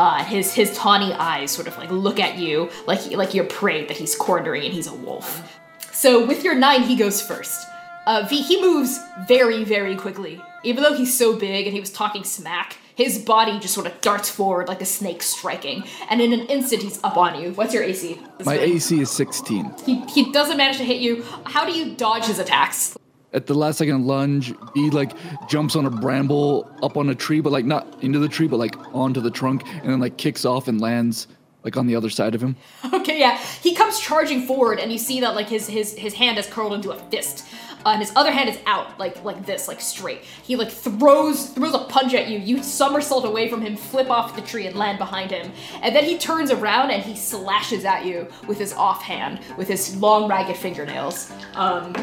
Uh, 0.00 0.24
his 0.24 0.54
his 0.54 0.74
tawny 0.74 1.12
eyes 1.12 1.50
sort 1.50 1.68
of 1.68 1.76
like 1.76 1.90
look 1.90 2.18
at 2.18 2.38
you 2.38 2.70
like 2.86 3.00
he, 3.00 3.16
like 3.16 3.34
you're 3.34 3.44
prey 3.44 3.84
that 3.84 3.98
he's 3.98 4.16
cornering 4.16 4.64
and 4.64 4.72
he's 4.72 4.86
a 4.86 4.94
wolf. 4.94 5.60
So 5.92 6.24
with 6.24 6.42
your 6.42 6.54
nine, 6.54 6.84
he 6.84 6.96
goes 6.96 7.20
first. 7.20 7.66
Uh, 8.06 8.26
v, 8.26 8.40
he 8.40 8.62
moves 8.62 8.98
very 9.28 9.62
very 9.62 9.94
quickly. 9.96 10.40
Even 10.64 10.82
though 10.84 10.94
he's 10.94 11.14
so 11.14 11.36
big 11.36 11.66
and 11.66 11.74
he 11.74 11.80
was 11.80 11.90
talking 11.90 12.24
smack, 12.24 12.78
his 12.94 13.18
body 13.18 13.58
just 13.58 13.74
sort 13.74 13.86
of 13.86 14.00
darts 14.00 14.30
forward 14.30 14.68
like 14.68 14.80
a 14.80 14.86
snake 14.86 15.22
striking, 15.22 15.84
and 16.08 16.22
in 16.22 16.32
an 16.32 16.46
instant 16.46 16.82
he's 16.82 16.98
up 17.04 17.18
on 17.18 17.38
you. 17.38 17.52
What's 17.52 17.74
your 17.74 17.82
AC? 17.82 18.18
My 18.46 18.58
AC 18.58 19.00
is 19.02 19.10
16. 19.10 19.74
He 19.84 20.00
he 20.06 20.32
doesn't 20.32 20.56
manage 20.56 20.78
to 20.78 20.84
hit 20.84 21.02
you. 21.02 21.24
How 21.44 21.66
do 21.66 21.72
you 21.72 21.94
dodge 21.94 22.24
his 22.24 22.38
attacks? 22.38 22.96
At 23.32 23.46
the 23.46 23.54
last 23.54 23.78
second 23.78 24.06
lunge, 24.06 24.54
he 24.74 24.90
like 24.90 25.12
jumps 25.48 25.76
on 25.76 25.86
a 25.86 25.90
bramble 25.90 26.70
up 26.82 26.96
on 26.96 27.08
a 27.10 27.14
tree, 27.14 27.40
but 27.40 27.52
like 27.52 27.64
not 27.64 27.86
into 28.02 28.18
the 28.18 28.28
tree, 28.28 28.48
but 28.48 28.56
like 28.56 28.76
onto 28.92 29.20
the 29.20 29.30
trunk, 29.30 29.62
and 29.66 29.88
then 29.88 30.00
like 30.00 30.16
kicks 30.16 30.44
off 30.44 30.66
and 30.66 30.80
lands 30.80 31.28
like 31.62 31.76
on 31.76 31.86
the 31.86 31.94
other 31.94 32.10
side 32.10 32.34
of 32.34 32.42
him. 32.42 32.56
Okay, 33.00 33.18
yeah. 33.18 33.38
He 33.62 33.74
comes 33.74 33.98
charging 33.98 34.46
forward, 34.46 34.78
and 34.78 34.92
you 34.92 34.98
see 34.98 35.20
that 35.20 35.34
like 35.34 35.48
his 35.48 35.66
his 35.66 35.96
his 35.96 36.12
hand 36.12 36.38
is 36.38 36.46
curled 36.46 36.74
into 36.74 36.90
a 36.90 36.96
fist, 37.10 37.46
uh, 37.84 37.90
and 37.90 38.00
his 38.00 38.12
other 38.14 38.30
hand 38.30 38.48
is 38.50 38.58
out, 38.66 38.98
like 38.98 39.24
like 39.24 39.46
this, 39.46 39.68
like 39.68 39.80
straight. 39.80 40.22
He 40.42 40.54
like 40.54 40.70
throws 40.70 41.48
throws 41.50 41.74
a 41.74 41.84
punch 41.84 42.12
at 42.14 42.28
you. 42.28 42.38
You 42.38 42.62
somersault 42.62 43.24
away 43.24 43.48
from 43.48 43.62
him, 43.62 43.76
flip 43.76 44.10
off 44.10 44.36
the 44.36 44.42
tree, 44.42 44.66
and 44.66 44.76
land 44.76 44.98
behind 44.98 45.30
him. 45.30 45.50
And 45.82 45.96
then 45.96 46.04
he 46.04 46.18
turns 46.18 46.50
around 46.50 46.90
and 46.90 47.02
he 47.02 47.16
slashes 47.16 47.84
at 47.84 48.04
you 48.04 48.28
with 48.46 48.58
his 48.58 48.74
offhand, 48.74 49.40
with 49.56 49.68
his 49.68 49.96
long, 49.96 50.28
ragged 50.28 50.56
fingernails. 50.56 51.32
Um, 51.54 51.94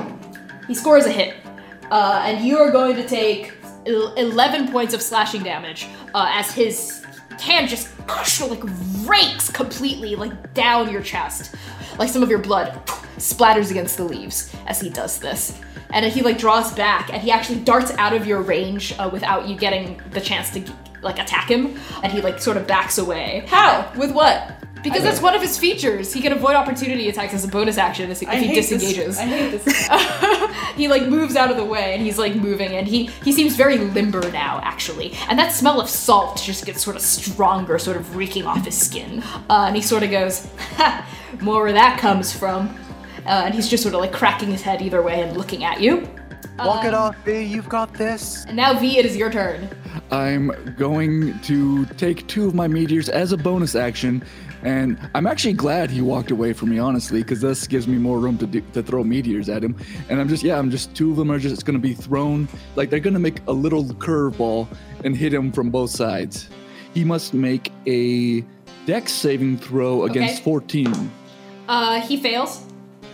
he 0.67 0.73
scores 0.73 1.05
a 1.05 1.11
hit, 1.11 1.35
uh, 1.91 2.23
and 2.25 2.45
you 2.45 2.57
are 2.57 2.71
going 2.71 2.95
to 2.95 3.07
take 3.07 3.53
11 3.85 4.71
points 4.71 4.93
of 4.93 5.01
slashing 5.01 5.43
damage 5.43 5.87
uh, 6.13 6.29
as 6.33 6.51
his 6.51 7.05
hand 7.39 7.69
just 7.69 7.89
like 8.41 8.61
rakes 9.05 9.49
completely 9.49 10.15
like 10.15 10.53
down 10.53 10.91
your 10.91 11.01
chest. 11.01 11.55
Like 11.97 12.09
some 12.09 12.23
of 12.23 12.29
your 12.29 12.39
blood 12.39 12.85
splatters 13.17 13.71
against 13.71 13.97
the 13.97 14.03
leaves 14.03 14.53
as 14.67 14.81
he 14.81 14.89
does 14.89 15.19
this. 15.19 15.59
And 15.91 16.05
he 16.05 16.21
like 16.21 16.37
draws 16.37 16.73
back 16.73 17.11
and 17.13 17.21
he 17.21 17.31
actually 17.31 17.59
darts 17.61 17.91
out 17.91 18.13
of 18.13 18.27
your 18.27 18.41
range 18.41 18.93
uh, 18.99 19.09
without 19.11 19.47
you 19.47 19.55
getting 19.55 20.01
the 20.11 20.21
chance 20.21 20.49
to 20.51 20.63
like 21.01 21.19
attack 21.19 21.49
him. 21.49 21.77
And 22.03 22.11
he 22.11 22.21
like 22.21 22.39
sort 22.39 22.57
of 22.57 22.67
backs 22.67 22.97
away. 22.97 23.45
How? 23.47 23.91
With 23.95 24.11
what 24.11 24.53
because 24.89 25.03
that's 25.03 25.21
one 25.21 25.35
of 25.35 25.41
his 25.41 25.57
features. 25.57 26.13
He 26.13 26.21
can 26.21 26.31
avoid 26.33 26.55
opportunity 26.55 27.09
attacks 27.09 27.33
as 27.33 27.43
a 27.43 27.47
bonus 27.47 27.77
action 27.77 28.09
if 28.11 28.27
I 28.27 28.35
he 28.37 28.47
hate 28.47 28.55
this- 28.55 28.69
disengages 28.69 29.17
I 29.17 29.23
hate 29.23 29.49
this. 29.63 29.87
he 30.75 30.87
like 30.87 31.07
moves 31.07 31.35
out 31.35 31.51
of 31.51 31.57
the 31.57 31.65
way 31.65 31.93
and 31.93 32.01
he's 32.03 32.17
like 32.17 32.35
moving 32.35 32.73
and 32.73 32.87
he 32.87 33.05
he 33.23 33.31
seems 33.31 33.55
very 33.55 33.77
limber 33.77 34.31
now 34.31 34.59
actually 34.63 35.13
and 35.29 35.37
that 35.39 35.51
smell 35.51 35.81
of 35.81 35.89
salt 35.89 36.41
just 36.43 36.65
gets 36.65 36.83
sort 36.83 36.95
of 36.95 37.01
stronger 37.01 37.79
sort 37.79 37.97
of 37.97 38.15
reeking 38.15 38.45
off 38.45 38.63
his 38.65 38.77
skin 38.77 39.23
uh, 39.49 39.65
and 39.67 39.75
he 39.75 39.81
sort 39.81 40.03
of 40.03 40.11
goes 40.11 40.47
ha 40.75 41.05
more 41.41 41.63
where 41.63 41.73
that 41.73 41.99
comes 41.99 42.31
from 42.31 42.67
uh, 43.25 43.43
and 43.45 43.53
he's 43.53 43.67
just 43.67 43.83
sort 43.83 43.95
of 43.95 44.01
like 44.01 44.13
cracking 44.13 44.49
his 44.51 44.61
head 44.61 44.81
either 44.81 45.01
way 45.01 45.21
and 45.21 45.37
looking 45.37 45.63
at 45.63 45.81
you 45.81 46.07
Walk 46.59 46.85
it 46.85 46.93
off, 46.95 47.15
V. 47.23 47.43
You've 47.43 47.69
got 47.69 47.93
this. 47.93 48.43
and 48.45 48.55
now 48.55 48.73
v 48.77 48.97
it 48.97 49.05
is 49.05 49.15
your 49.15 49.31
turn 49.31 49.69
I'm 50.11 50.51
going 50.77 51.37
to 51.41 51.85
take 51.85 52.25
two 52.27 52.47
of 52.47 52.55
my 52.55 52.67
meteors 52.67 53.09
as 53.09 53.31
a 53.31 53.37
bonus 53.37 53.75
action, 53.75 54.23
and 54.67 54.97
I'm 55.15 55.25
actually 55.27 55.53
glad 55.53 55.89
he 55.89 56.01
walked 56.01 56.29
away 56.31 56.51
from 56.53 56.69
me, 56.69 56.77
honestly, 56.79 57.21
because 57.21 57.39
this 57.41 57.67
gives 57.67 57.87
me 57.87 57.97
more 57.97 58.19
room 58.19 58.37
to 58.39 58.45
do, 58.47 58.61
to 58.73 58.83
throw 58.83 59.03
meteors 59.03 59.47
at 59.49 59.63
him. 59.63 59.75
And 60.09 60.19
I'm 60.19 60.27
just, 60.27 60.43
yeah, 60.43 60.57
I'm 60.59 60.69
just 60.69 60.93
two 60.93 61.11
of 61.11 61.17
them 61.17 61.31
are 61.31 61.39
just 61.39 61.65
going 61.65 61.79
to 61.81 61.81
be 61.81 61.93
thrown 61.93 62.47
like 62.75 62.89
they're 62.89 62.99
going 62.99 63.13
to 63.13 63.19
make 63.29 63.39
a 63.47 63.53
little 63.53 63.85
curveball 63.85 64.67
and 65.05 65.15
hit 65.15 65.33
him 65.33 65.51
from 65.51 65.69
both 65.69 65.89
sides. 65.91 66.49
He 66.93 67.03
must 67.05 67.33
make 67.33 67.71
a 67.87 68.41
dex 68.85 69.11
saving 69.13 69.57
throw 69.57 70.03
against 70.03 70.35
Okay. 70.35 70.43
14. 70.43 71.11
uh 71.69 72.01
he 72.01 72.17
fails 72.17 72.63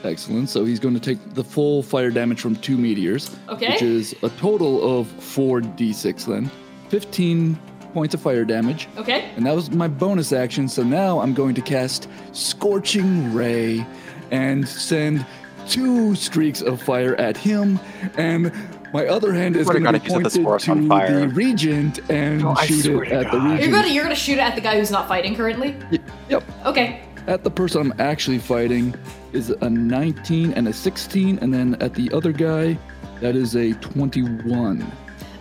Excellent. 0.03 0.49
So 0.49 0.65
he's 0.65 0.79
going 0.81 0.95
to 0.95 0.99
take 0.99 1.19
the 1.33 1.43
full 1.45 1.81
fire 1.81 2.11
damage 2.11 2.41
from 2.41 2.55
two 2.57 2.77
meteors, 2.77 3.29
Okay. 3.47 3.69
which 3.71 3.81
is 3.81 4.13
a 4.21 4.29
total 4.31 4.73
of 4.99 5.07
4d6 5.19 6.25
then. 6.25 6.51
15 6.89 7.57
points 7.93 8.13
of 8.13 8.21
fire 8.21 8.43
damage. 8.45 8.87
okay 8.97 9.31
And 9.35 9.45
that 9.45 9.55
was 9.55 9.71
my 9.71 9.87
bonus 9.87 10.33
action. 10.33 10.67
So 10.67 10.83
now 10.83 11.19
I'm 11.19 11.33
going 11.33 11.55
to 11.55 11.61
cast 11.61 12.07
Scorching 12.31 13.33
Ray 13.33 13.85
and 14.31 14.67
send 14.67 15.25
two 15.67 16.15
streaks 16.15 16.61
of 16.61 16.81
fire 16.81 17.15
at 17.15 17.37
him. 17.37 17.79
And 18.17 18.51
my 18.93 19.07
other 19.07 19.33
hand 19.33 19.55
is 19.55 19.67
going 19.67 19.83
to 19.83 19.91
God, 19.91 19.91
be 19.93 19.97
if 19.97 20.03
you 20.03 20.09
set 20.09 20.21
pointed 20.23 20.43
forest 20.43 20.65
to 20.65 20.71
on 20.71 20.87
fire. 20.87 21.19
the 21.21 21.27
Regent 21.29 21.99
and 22.09 22.43
Oh, 22.43 22.55
shoot 22.55 22.85
it 22.85 23.09
to 23.09 23.15
at 23.15 23.25
the 23.31 23.37
God. 23.37 23.43
you're 23.43 23.55
Regent. 23.57 23.73
gonna 23.73 23.87
you're 23.87 24.03
gonna 24.03 24.15
shoot 24.15 24.33
it 24.33 24.39
at 24.41 24.55
the 24.55 24.61
guy 24.61 24.77
who's 24.77 24.91
not 24.91 25.07
fighting 25.07 25.35
currently 25.35 25.75
Y- 25.91 25.99
Yep. 26.29 26.43
okay 26.65 27.01
At 27.27 27.43
the 27.43 27.49
person 27.51 27.81
I'm 27.81 27.93
actually 27.99 28.39
fighting 28.39 28.93
is 29.31 29.49
a 29.49 29.69
19 29.69 30.51
and 30.53 30.67
a 30.67 30.73
16. 30.73 31.39
And 31.41 31.53
then 31.53 31.75
at 31.79 31.93
the 31.95 32.11
other 32.11 32.31
guy, 32.33 32.77
that 33.21 33.35
is 33.35 33.55
a 33.55 33.71
21. 33.75 34.85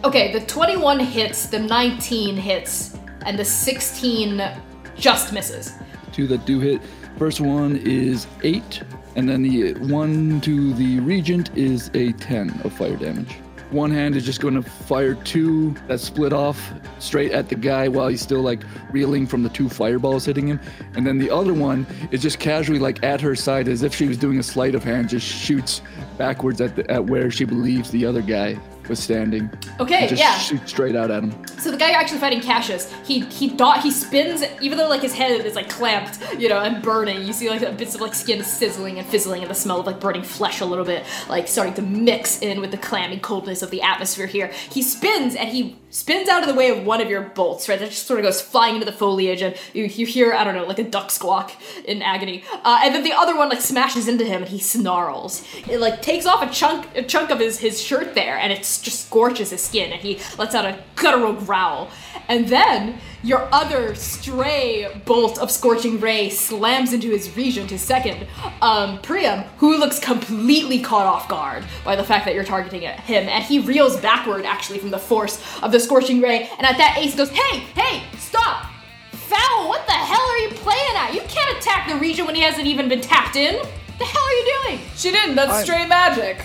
Okay, 0.05 0.33
the 0.33 0.41
21 0.41 0.99
hits, 0.99 1.47
the 1.47 1.61
19 1.61 2.37
hits, 2.37 2.99
and 3.25 3.39
the 3.39 3.45
16 3.45 4.43
just 4.97 5.33
misses. 5.33 5.75
Two 6.11 6.27
that 6.27 6.45
do 6.45 6.59
hit. 6.59 6.83
First 7.19 7.41
one 7.41 7.77
is 7.77 8.27
8. 8.43 8.83
And 9.15 9.29
then 9.29 9.43
the 9.43 9.75
one 9.75 10.41
to 10.41 10.75
the 10.75 10.99
Regent 10.99 11.57
is 11.57 11.89
a 11.95 12.11
10 12.15 12.63
of 12.65 12.73
fire 12.73 12.97
damage. 12.97 13.37
One 13.71 13.93
hand 13.93 14.17
is 14.17 14.27
just 14.27 14.41
going 14.41 14.55
to 14.55 14.63
fire 14.63 15.15
two 15.15 15.73
that 15.87 16.01
split 16.01 16.33
off 16.33 16.73
straight 16.99 17.31
at 17.31 17.49
the 17.49 17.55
guy 17.55 17.87
while 17.87 18.09
he's 18.09 18.23
still 18.23 18.43
like 18.43 18.65
reeling 18.91 19.25
from 19.25 19.45
the 19.45 19.49
two 19.51 19.69
fireballs 19.69 20.25
hitting 20.25 20.49
him. 20.49 20.61
And 20.95 21.07
then 21.07 21.17
the 21.17 21.31
other 21.31 21.55
one 21.55 21.87
is 22.11 22.21
just 22.21 22.41
casually 22.41 22.81
like 22.81 23.05
at 23.05 23.21
her 23.21 23.37
side 23.37 23.69
as 23.69 23.85
if 23.85 23.95
she 23.95 24.09
was 24.09 24.17
doing 24.17 24.41
a 24.41 24.43
sleight 24.43 24.75
of 24.75 24.83
hand, 24.83 25.11
just 25.11 25.27
shoots 25.27 25.81
backwards 26.19 26.61
at, 26.61 26.75
the, 26.75 26.91
at 26.91 27.05
where 27.05 27.31
she 27.31 27.45
believes 27.45 27.91
the 27.93 28.05
other 28.05 28.21
guy 28.21 28.59
was 28.89 28.99
standing. 28.99 29.51
Okay, 29.81 30.09
just 30.09 30.21
yeah. 30.21 30.39
shoots 30.39 30.71
straight 30.71 30.97
out 30.97 31.11
at 31.11 31.23
him. 31.23 31.47
So 31.59 31.71
the 31.71 31.77
guy 31.77 31.91
you're 31.91 32.01
actually 32.01 32.19
fighting, 32.19 32.41
Cassius, 32.41 32.93
he 33.05 33.21
he 33.21 33.49
dot 33.49 33.83
he 33.83 33.91
spins, 33.91 34.43
even 34.61 34.79
though 34.79 34.89
like 34.89 35.03
his 35.03 35.15
head 35.15 35.45
is 35.45 35.55
like 35.55 35.69
clamped, 35.69 36.19
you 36.39 36.49
know, 36.49 36.61
and 36.61 36.83
burning. 36.83 37.23
You 37.23 37.33
see 37.33 37.49
like 37.49 37.61
bits 37.77 37.95
of 37.95 38.01
like 38.01 38.15
skin 38.15 38.43
sizzling 38.43 38.99
and 38.99 39.07
fizzling, 39.07 39.43
and 39.43 39.51
the 39.51 39.55
smell 39.55 39.81
of 39.81 39.87
like 39.87 40.01
burning 40.01 40.23
flesh 40.23 40.61
a 40.61 40.65
little 40.65 40.85
bit, 40.85 41.05
like 41.29 41.49
starting 41.49 41.75
to 41.75 41.83
mix 41.83 42.41
in 42.43 42.61
with 42.61 42.71
the 42.71 42.79
clammy 42.79 43.19
coldness 43.19 43.63
of 43.63 43.71
the 43.71 43.83
atmosphere 43.83 44.27
here. 44.27 44.49
He 44.71 44.83
spins 44.83 45.35
and 45.35 45.49
he 45.49 45.77
spins 45.93 46.27
out 46.29 46.43
of 46.43 46.49
the 46.49 46.55
way 46.55 46.71
of 46.71 46.85
one 46.85 47.01
of 47.01 47.09
your 47.09 47.21
bolts, 47.21 47.69
right? 47.69 47.79
That 47.79 47.91
just 47.91 48.07
sort 48.07 48.19
of 48.19 48.25
goes 48.25 48.41
flying 48.41 48.75
into 48.75 48.87
the 48.87 48.93
foliage, 48.93 49.43
and 49.43 49.55
you, 49.73 49.85
you 49.85 50.07
hear 50.07 50.33
I 50.33 50.43
don't 50.43 50.57
know, 50.57 50.65
like 50.65 50.81
a 50.81 50.85
duck 50.85 51.13
squawk 51.13 51.53
in 51.85 52.03
agony. 52.03 52.43
Uh, 52.65 52.81
and 52.83 52.95
then 52.95 53.05
the 53.05 53.13
other 53.13 53.37
one 53.37 53.49
like 53.49 53.61
smashes 53.61 54.09
into 54.09 54.25
him, 54.25 54.43
and 54.43 54.51
he 54.51 54.59
snarls. 54.59 55.45
It 55.69 55.79
like 55.79 56.03
takes 56.03 56.27
off 56.27 56.43
a 56.43 56.53
chunk 56.53 56.89
a 56.97 57.03
chunk 57.03 57.31
of 57.31 57.39
his 57.39 57.61
his 57.61 57.81
shirt 57.81 58.15
there, 58.15 58.37
and 58.37 58.53
it 58.53 58.59
just 58.59 59.07
scorches 59.07 59.51
his 59.51 59.63
skin, 59.63 59.93
and 59.93 60.01
he 60.01 60.19
lets 60.39 60.55
out 60.55 60.65
a 60.65 60.83
guttural 60.97 61.35
growl. 61.35 61.91
And 62.29 62.49
then 62.49 62.99
your 63.23 63.49
other 63.53 63.95
stray 63.95 64.89
bolt 65.05 65.39
of 65.39 65.51
scorching 65.51 66.01
ray 66.01 66.29
slams 66.29 66.93
into 66.93 67.09
his 67.11 67.35
regent, 67.37 67.71
his 67.71 67.81
second, 67.83 68.27
um, 68.61 69.01
Priam, 69.01 69.45
who 69.59 69.77
looks 69.79 69.99
completely 69.99 70.81
caught 70.81 71.07
off 71.07 71.29
guard 71.29 71.65
by 71.85 71.95
the 71.97 72.05
fact 72.05 72.25
that 72.25 72.35
you're 72.35 72.45
targeting 72.45 72.85
at 72.85 72.99
him, 73.01 73.29
and 73.29 73.45
he 73.45 73.59
reels 73.61 73.97
backward 74.01 74.45
actually 74.45 74.79
from 74.79 74.91
the 74.91 74.99
force 74.99 75.41
of 75.63 75.71
the 75.73 75.79
scorching 75.81 76.21
ray. 76.21 76.49
And 76.59 76.67
at 76.67 76.77
that, 76.79 76.97
Ace 76.99 77.15
goes, 77.15 77.31
"Hey, 77.31 77.59
hey, 77.77 78.03
stop!" 78.19 78.67
foul! 79.13 79.69
What 79.69 79.87
the 79.87 79.93
hell 79.93 80.21
are 80.21 80.39
you 80.39 80.49
playing 80.51 80.97
at? 80.97 81.15
You 81.15 81.21
can't 81.29 81.57
attack 81.57 81.89
the 81.89 81.97
regent 81.97 82.27
when 82.27 82.35
he 82.35 82.43
hasn't 82.43 82.67
even 82.67 82.89
been 82.89 83.01
tapped 83.01 83.37
in. 83.37 83.55
The 83.99 84.05
hell 84.05 84.23
are 84.23 84.33
you 84.33 84.59
doing? 84.65 84.81
She 84.97 85.11
didn't. 85.11 85.37
That's 85.37 85.51
I'm- 85.53 85.65
straight 85.65 85.89
magic. 85.89 86.39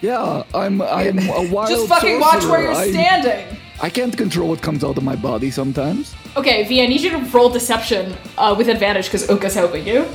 Yeah, 0.00 0.42
I'm 0.52 0.82
I'm 0.82 1.18
a 1.30 1.48
wild 1.50 1.70
Just 1.70 1.88
fucking 1.88 2.20
watch 2.20 2.44
where 2.44 2.60
you're 2.62 2.72
I- 2.72 2.90
standing. 2.90 3.53
I 3.80 3.90
can't 3.90 4.16
control 4.16 4.48
what 4.48 4.62
comes 4.62 4.84
out 4.84 4.96
of 4.96 5.04
my 5.04 5.16
body 5.16 5.50
sometimes. 5.50 6.14
Okay, 6.36 6.64
V, 6.64 6.82
I 6.82 6.86
need 6.86 7.00
you 7.00 7.10
to 7.10 7.18
roll 7.18 7.48
deception 7.48 8.16
uh, 8.38 8.54
with 8.56 8.68
advantage 8.68 9.06
because 9.06 9.28
Oka's 9.28 9.54
helping 9.54 9.86
you. 9.86 10.06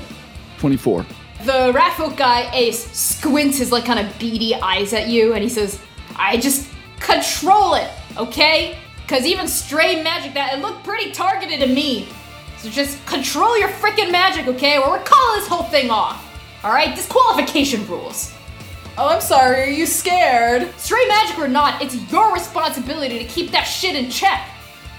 24. 0.60 1.06
The 1.44 1.72
Ratfolk 1.74 2.18
guy, 2.18 2.50
Ace, 2.54 2.92
squints 2.92 3.58
his 3.58 3.72
like 3.72 3.86
kind 3.86 4.00
of 4.00 4.18
beady 4.20 4.56
eyes 4.56 4.94
at 4.94 5.08
you 5.08 5.34
and 5.34 5.44
he 5.44 5.50
says, 5.50 5.80
I 6.16 6.38
just 6.38 6.70
control 7.00 7.76
it, 7.76 7.90
okay? 8.18 8.78
Because 9.02 9.26
even 9.26 9.48
stray 9.48 10.04
magic, 10.04 10.34
that 10.34 10.54
it 10.54 10.62
looked 10.62 10.84
pretty 10.84 11.12
targeted 11.12 11.60
to 11.62 11.68
me. 11.68 12.08
So 12.58 12.70
just 12.70 13.04
control 13.06 13.58
your 13.58 13.70
freaking 13.70 14.12
magic, 14.12 14.48
okay? 14.48 14.78
Or 14.78 14.92
we're 14.92 15.04
calling 15.04 15.40
this 15.40 15.48
whole 15.48 15.64
thing 15.64 15.90
off. 15.90 16.26
Alright? 16.64 16.96
Disqualification 16.96 17.88
rules. 17.88 18.34
Oh, 19.02 19.08
I'm 19.08 19.22
sorry. 19.22 19.62
Are 19.62 19.72
you 19.72 19.86
scared? 19.86 20.78
Stray 20.78 21.08
magic 21.08 21.40
or 21.40 21.48
not, 21.48 21.82
it's 21.82 21.96
your 22.12 22.34
responsibility 22.34 23.18
to 23.18 23.24
keep 23.24 23.50
that 23.52 23.64
shit 23.64 23.96
in 23.96 24.10
check. 24.12 24.46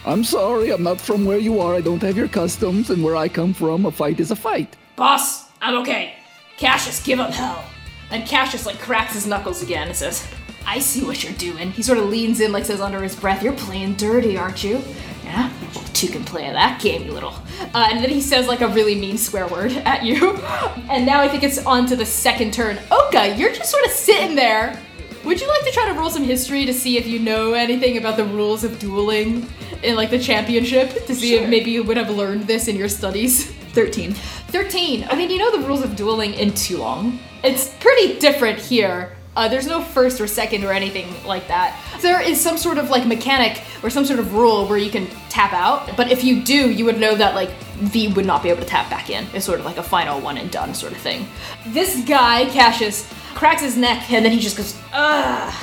I'm 0.06 0.24
sorry, 0.24 0.70
I'm 0.70 0.82
not 0.82 0.98
from 0.98 1.26
where 1.26 1.36
you 1.36 1.60
are. 1.60 1.74
I 1.74 1.82
don't 1.82 2.00
have 2.00 2.16
your 2.16 2.26
customs, 2.26 2.88
and 2.88 3.04
where 3.04 3.14
I 3.14 3.28
come 3.28 3.52
from, 3.52 3.84
a 3.84 3.90
fight 3.90 4.18
is 4.18 4.30
a 4.30 4.36
fight. 4.36 4.74
Boss, 4.96 5.50
I'm 5.60 5.76
okay. 5.82 6.14
Cassius, 6.56 7.04
give 7.04 7.18
him 7.18 7.30
hell. 7.30 7.62
And 8.10 8.26
Cassius 8.26 8.64
like 8.64 8.78
cracks 8.78 9.12
his 9.12 9.26
knuckles 9.26 9.62
again 9.62 9.88
and 9.88 9.94
says, 9.94 10.26
I 10.64 10.78
see 10.78 11.04
what 11.04 11.22
you're 11.22 11.34
doing. 11.34 11.70
He 11.70 11.82
sort 11.82 11.98
of 11.98 12.06
leans 12.06 12.40
in, 12.40 12.52
like 12.52 12.64
says 12.64 12.80
under 12.80 13.02
his 13.02 13.14
breath, 13.14 13.42
You're 13.42 13.52
playing 13.52 13.96
dirty, 13.96 14.38
aren't 14.38 14.64
you? 14.64 14.82
Yeah, 15.30 15.48
two 15.92 16.08
can 16.08 16.24
play 16.24 16.50
that 16.50 16.80
game, 16.80 17.04
you 17.04 17.12
little. 17.12 17.34
Uh, 17.72 17.86
and 17.88 18.02
then 18.02 18.10
he 18.10 18.20
says 18.20 18.48
like 18.48 18.62
a 18.62 18.68
really 18.68 18.96
mean 18.96 19.16
swear 19.16 19.46
word 19.46 19.70
at 19.84 20.02
you. 20.04 20.36
And 20.90 21.06
now 21.06 21.20
I 21.20 21.28
think 21.28 21.44
it's 21.44 21.64
on 21.64 21.86
to 21.86 21.94
the 21.94 22.04
second 22.04 22.52
turn. 22.52 22.80
Oka, 22.90 23.36
you're 23.36 23.52
just 23.52 23.70
sort 23.70 23.84
of 23.84 23.92
sitting 23.92 24.34
there. 24.34 24.76
Would 25.24 25.40
you 25.40 25.46
like 25.46 25.64
to 25.66 25.70
try 25.70 25.86
to 25.86 25.94
roll 25.94 26.10
some 26.10 26.24
history 26.24 26.66
to 26.66 26.74
see 26.74 26.98
if 26.98 27.06
you 27.06 27.20
know 27.20 27.52
anything 27.52 27.96
about 27.96 28.16
the 28.16 28.24
rules 28.24 28.64
of 28.64 28.80
dueling 28.80 29.46
in 29.84 29.94
like 29.94 30.10
the 30.10 30.18
championship? 30.18 31.06
To 31.06 31.14
see 31.14 31.36
if 31.36 31.48
maybe 31.48 31.70
you 31.70 31.84
would 31.84 31.96
have 31.96 32.10
learned 32.10 32.48
this 32.48 32.66
in 32.66 32.74
your 32.74 32.88
studies? 32.88 33.52
13. 33.72 34.12
13. 34.14 35.06
I 35.08 35.14
mean, 35.14 35.30
you 35.30 35.38
know 35.38 35.52
the 35.56 35.64
rules 35.64 35.84
of 35.84 35.94
dueling 35.94 36.34
in 36.34 36.52
Toulon. 36.54 37.20
It's 37.44 37.72
pretty 37.78 38.18
different 38.18 38.58
here. 38.58 39.16
Uh, 39.36 39.46
there's 39.48 39.66
no 39.66 39.80
first 39.80 40.20
or 40.20 40.26
second 40.26 40.64
or 40.64 40.72
anything 40.72 41.08
like 41.24 41.46
that. 41.48 41.80
There 42.02 42.20
is 42.20 42.40
some 42.40 42.58
sort 42.58 42.78
of 42.78 42.90
like 42.90 43.06
mechanic 43.06 43.62
or 43.82 43.88
some 43.90 44.04
sort 44.04 44.18
of 44.18 44.34
rule 44.34 44.66
where 44.66 44.78
you 44.78 44.90
can 44.90 45.06
tap 45.28 45.52
out, 45.52 45.96
but 45.96 46.10
if 46.10 46.24
you 46.24 46.42
do, 46.42 46.70
you 46.70 46.84
would 46.84 46.98
know 46.98 47.14
that 47.14 47.34
like 47.34 47.50
V 47.78 48.12
would 48.12 48.26
not 48.26 48.42
be 48.42 48.48
able 48.48 48.60
to 48.62 48.66
tap 48.66 48.90
back 48.90 49.08
in. 49.08 49.26
It's 49.32 49.44
sort 49.44 49.60
of 49.60 49.64
like 49.64 49.76
a 49.76 49.82
final 49.82 50.20
one 50.20 50.36
and 50.36 50.50
done 50.50 50.74
sort 50.74 50.92
of 50.92 50.98
thing. 50.98 51.28
This 51.68 52.04
guy, 52.04 52.46
Cassius, 52.46 53.08
cracks 53.34 53.62
his 53.62 53.76
neck 53.76 54.10
and 54.10 54.24
then 54.24 54.32
he 54.32 54.40
just 54.40 54.56
goes, 54.56 54.76
Ugh, 54.92 55.54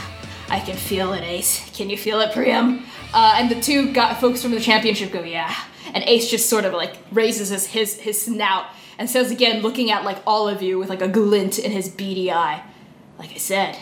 I 0.49 0.59
can 0.61 0.77
feel 0.77 1.11
it, 1.13 1.23
Ace. 1.23 1.69
Can 1.75 1.89
you 1.89 1.97
feel 1.97 2.21
it, 2.21 2.31
Priam? 2.31 2.85
Uh, 3.13 3.35
and 3.35 3.51
the 3.51 3.59
two 3.59 3.91
got 3.93 4.19
folks 4.21 4.41
from 4.41 4.51
the 4.51 4.59
championship 4.61 5.11
go, 5.11 5.21
yeah. 5.23 5.53
And 5.93 6.03
Ace 6.05 6.29
just 6.29 6.49
sort 6.49 6.65
of 6.65 6.73
like 6.73 6.95
raises 7.11 7.49
his, 7.49 7.65
his 7.65 7.99
his 7.99 8.21
snout 8.21 8.65
and 8.97 9.09
says 9.09 9.31
again, 9.31 9.61
looking 9.61 9.91
at 9.91 10.03
like 10.03 10.17
all 10.25 10.47
of 10.47 10.61
you 10.61 10.79
with 10.79 10.89
like 10.89 11.01
a 11.01 11.07
glint 11.07 11.59
in 11.59 11.71
his 11.71 11.89
beady 11.89 12.31
eye, 12.31 12.63
like 13.17 13.31
I 13.31 13.37
said, 13.37 13.77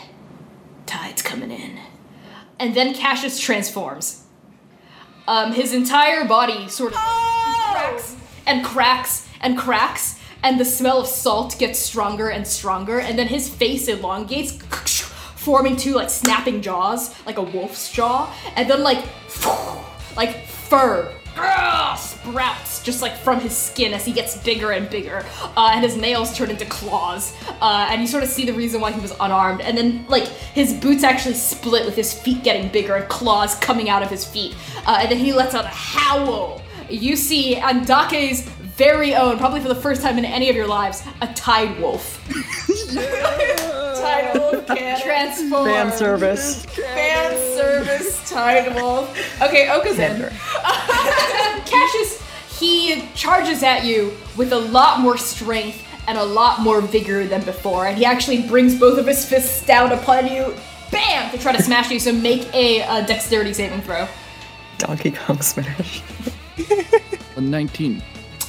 tide's 0.86 1.22
coming 1.22 1.50
in. 1.50 1.78
And 2.58 2.74
then 2.74 2.94
Cassius 2.94 3.38
transforms. 3.38 4.24
Um, 5.28 5.52
his 5.52 5.74
entire 5.74 6.24
body 6.26 6.68
sort 6.68 6.92
of 6.92 6.98
cracks 6.98 8.16
and 8.46 8.64
cracks 8.64 9.28
and 9.40 9.58
cracks, 9.58 10.18
and 10.42 10.58
the 10.58 10.64
smell 10.64 11.00
of 11.00 11.06
salt 11.06 11.58
gets 11.58 11.78
stronger 11.78 12.28
and 12.28 12.46
stronger, 12.46 13.00
and 13.00 13.18
then 13.18 13.26
his 13.26 13.48
face 13.48 13.88
elongates, 13.88 14.52
forming 15.36 15.76
two 15.76 15.94
like 15.94 16.10
snapping 16.10 16.62
jaws, 16.62 17.14
like 17.26 17.38
a 17.38 17.42
wolf's 17.42 17.90
jaw, 17.92 18.32
and 18.54 18.70
then 18.70 18.82
like 18.82 19.04
like 20.16 20.46
fur 20.46 21.12
sprouts 21.96 22.82
just 22.82 23.02
like 23.02 23.16
from 23.16 23.40
his 23.40 23.56
skin 23.56 23.92
as 23.92 24.04
he 24.04 24.12
gets 24.12 24.36
bigger 24.38 24.70
and 24.70 24.88
bigger, 24.88 25.24
uh, 25.56 25.70
and 25.72 25.84
his 25.84 25.96
nails 25.96 26.36
turn 26.36 26.50
into 26.50 26.64
claws, 26.66 27.34
uh, 27.60 27.88
and 27.90 28.00
you 28.00 28.06
sort 28.06 28.22
of 28.22 28.28
see 28.28 28.46
the 28.46 28.52
reason 28.52 28.80
why 28.80 28.92
he 28.92 29.00
was 29.00 29.12
unarmed, 29.20 29.60
and 29.60 29.76
then 29.76 30.06
like 30.08 30.26
his 30.26 30.72
boots 30.72 31.02
actually 31.02 31.34
split 31.34 31.84
with 31.84 31.96
his 31.96 32.14
feet 32.14 32.42
getting 32.44 32.70
bigger 32.70 32.94
and 32.94 33.08
claws 33.08 33.56
coming 33.56 33.88
out 33.88 34.02
of 34.02 34.10
his 34.10 34.24
feet, 34.24 34.54
uh, 34.86 34.98
and 35.00 35.10
then 35.10 35.18
he 35.18 35.32
lets 35.32 35.54
out 35.54 35.64
a 35.64 35.68
howl. 35.68 36.62
You 36.88 37.16
see 37.16 37.56
Andake's 37.56 38.42
very 38.42 39.14
own, 39.14 39.38
probably 39.38 39.60
for 39.60 39.68
the 39.68 39.74
first 39.74 40.02
time 40.02 40.18
in 40.18 40.24
any 40.24 40.48
of 40.48 40.54
your 40.54 40.68
lives, 40.68 41.02
a 41.20 41.32
tide 41.34 41.78
wolf. 41.80 42.22
Tide 44.06 44.38
Wolf 44.38 44.66
canon. 44.66 45.00
Transform. 45.02 45.64
Fan 45.66 45.92
service. 45.92 46.64
Fan 46.66 47.56
service 47.56 48.30
Tide 48.30 48.74
Wolf. 48.74 49.42
Okay, 49.42 49.68
Oka's 49.70 49.98
in. 50.06 50.30
Cassius, 51.66 52.22
he 52.58 53.08
charges 53.14 53.62
at 53.62 53.84
you 53.84 54.12
with 54.36 54.52
a 54.52 54.58
lot 54.58 55.00
more 55.00 55.16
strength 55.16 55.82
and 56.08 56.16
a 56.18 56.24
lot 56.24 56.60
more 56.60 56.80
vigor 56.80 57.26
than 57.26 57.42
before, 57.44 57.86
and 57.88 57.98
he 57.98 58.04
actually 58.04 58.46
brings 58.46 58.78
both 58.78 58.98
of 58.98 59.06
his 59.06 59.24
fists 59.28 59.66
down 59.66 59.90
upon 59.90 60.26
you, 60.28 60.54
bam, 60.92 61.30
to 61.32 61.38
try 61.38 61.50
to 61.54 61.62
smash 61.62 61.90
you. 61.90 61.98
So 61.98 62.12
make 62.12 62.52
a, 62.54 62.82
uh 62.82 63.04
dexterity 63.06 63.52
saving 63.52 63.82
throw. 63.82 64.06
Donkey 64.78 65.10
Kong 65.10 65.40
Smash. 65.40 66.02
A 67.36 67.40
19. 67.40 68.02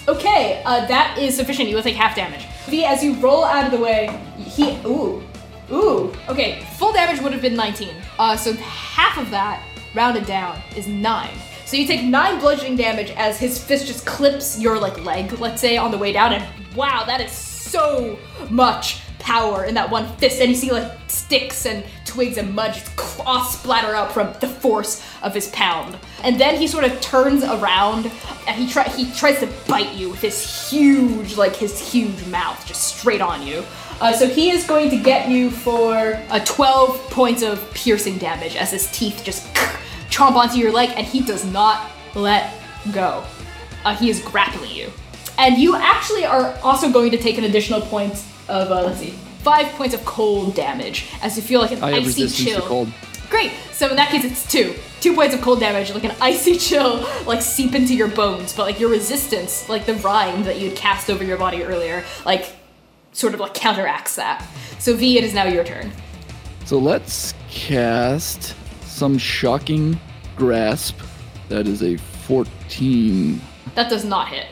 Okay, 0.10 0.62
uh, 0.66 0.86
that 0.88 1.18
is 1.18 1.36
sufficient. 1.36 1.68
You 1.70 1.76
will 1.76 1.84
take 1.84 1.95
half 1.95 2.16
damage. 2.16 2.45
V, 2.68 2.86
as 2.86 3.03
you 3.03 3.14
roll 3.16 3.43
out 3.43 3.66
of 3.66 3.72
the 3.72 3.78
way, 3.78 4.08
he 4.38 4.78
ooh, 4.86 5.24
ooh. 5.72 6.13
Okay, 6.30 6.65
full 6.78 6.93
damage 6.93 7.22
would 7.22 7.34
have 7.34 7.41
been 7.41 7.55
19. 7.55 7.89
Uh, 8.20 8.36
so 8.36 8.53
half 8.53 9.18
of 9.18 9.30
that, 9.32 9.63
rounded 9.93 10.26
down, 10.26 10.61
is 10.76 10.88
nine. 10.88 11.36
So 11.65 11.76
you 11.76 11.86
take 11.86 12.03
nine 12.03 12.39
bludgeoning 12.39 12.78
damage 12.78 13.11
as 13.11 13.38
his 13.38 13.61
fist 13.61 13.88
just 13.88 14.05
clips 14.05 14.59
your 14.59 14.80
like 14.80 15.03
leg, 15.03 15.34
let's 15.39 15.61
say, 15.61 15.78
on 15.78 15.91
the 15.91 15.97
way 15.97 16.13
down, 16.13 16.34
and 16.34 16.76
wow, 16.76 17.03
that 17.05 17.20
is 17.20 17.32
so 17.32 18.18
much 18.49 19.01
power 19.20 19.65
in 19.65 19.74
that 19.76 19.89
one 19.89 20.07
fist. 20.18 20.39
And 20.39 20.49
you 20.49 20.55
see 20.55 20.72
like 20.72 20.91
sticks 21.07 21.65
and 21.65 21.84
twigs 22.05 22.38
and 22.38 22.55
mud 22.55 22.74
just 22.74 22.95
claws 22.95 23.59
splatter 23.59 23.93
out 23.93 24.11
from 24.11 24.34
the 24.39 24.47
force 24.47 25.03
of 25.22 25.34
his 25.34 25.49
pound. 25.49 25.97
And 26.24 26.39
then 26.39 26.55
he 26.55 26.68
sort 26.68 26.86
of 26.86 26.99
turns 27.01 27.43
around 27.43 28.09
and 28.47 28.55
he 28.55 28.70
try 28.70 28.84
he 28.89 29.11
tries 29.11 29.39
to 29.39 29.47
bite 29.68 29.93
you 29.93 30.09
with 30.09 30.22
his 30.22 30.70
huge 30.70 31.36
like 31.36 31.55
his 31.55 31.78
huge 31.91 32.26
mouth 32.28 32.65
just 32.65 32.97
straight 32.97 33.22
on 33.22 33.45
you. 33.45 33.65
Uh, 34.00 34.14
so 34.14 34.28
he 34.28 34.52
is 34.52 34.66
going 34.66 34.89
to 34.89 34.98
get 34.98 35.30
you 35.30 35.50
for 35.50 36.20
uh, 36.30 36.39
12 36.45 37.10
points 37.10 37.41
of 37.41 37.74
piercing 37.74 38.18
damage 38.18 38.56
as 38.56 38.72
his 38.72 38.91
teeth 38.91 39.22
just 39.24 39.52
chomp 40.10 40.36
onto 40.36 40.58
your 40.58 40.72
leg 40.72 40.91
and 40.95 41.06
he 41.06 41.22
does 41.22 41.43
not 41.45 41.91
let 42.14 42.54
go. 42.91 43.24
Uh, 43.84 43.95
he 43.95 44.10
is 44.10 44.22
grappling 44.22 44.72
you. 44.72 44.91
And 45.38 45.58
you 45.58 45.76
actually 45.76 46.26
are 46.26 46.54
also 46.64 46.91
going 46.91 47.12
to 47.12 47.18
take 47.18 47.38
an 47.38 47.43
additional 47.43 47.82
point 47.82 48.14
of, 48.48 48.72
uh, 48.72 48.84
let's 48.84 49.00
see, 49.00 49.12
five 49.39 49.68
points 49.74 49.95
of 49.95 50.04
cold 50.06 50.56
damage 50.56 51.10
as 51.22 51.36
you 51.36 51.43
feel 51.43 51.62
like 51.62 51.72
an 51.72 51.84
I 51.84 51.93
icy 51.93 52.28
chill. 52.28 52.88
Great. 53.30 53.52
So 53.72 53.89
in 53.89 53.95
that 53.98 54.10
case, 54.10 54.24
it's 54.24 54.50
two. 54.50 54.76
Two 55.00 55.14
points 55.14 55.36
of 55.36 55.41
cold 55.41 55.60
damage, 55.60 55.93
like 55.93 56.04
an 56.04 56.16
icy 56.22 56.58
chill, 56.58 57.08
like 57.26 57.41
seep 57.41 57.76
into 57.76 57.93
your 57.93 58.08
bones. 58.08 58.54
But 58.54 58.64
like 58.64 58.80
your 58.80 58.89
resistance, 58.89 59.70
like 59.70 59.86
the 59.86 59.95
rhyme 59.95 60.43
that 60.43 60.60
you 60.60 60.70
had 60.70 60.78
cast 60.78 61.10
over 61.10 61.24
your 61.24 61.38
body 61.38 61.64
earlier, 61.64 62.04
like 62.26 62.45
sort 63.18 63.34
of 63.34 63.39
like 63.39 63.53
counteracts 63.53 64.15
that. 64.15 64.45
So 64.80 64.95
V, 64.95 65.18
it 65.18 65.24
is 65.24 65.34
now 65.34 65.45
your 65.45 65.63
turn. 65.63 65.91
So 66.65 66.78
let's 66.78 67.34
cast 67.49 68.55
some 68.84 69.18
shocking 69.18 69.99
grasp. 70.36 70.99
That 71.49 71.68
is 71.68 71.82
a 71.82 71.97
14. 71.97 73.41
That 73.76 73.89
does 73.89 74.05
not 74.05 74.28
hit. 74.30 74.45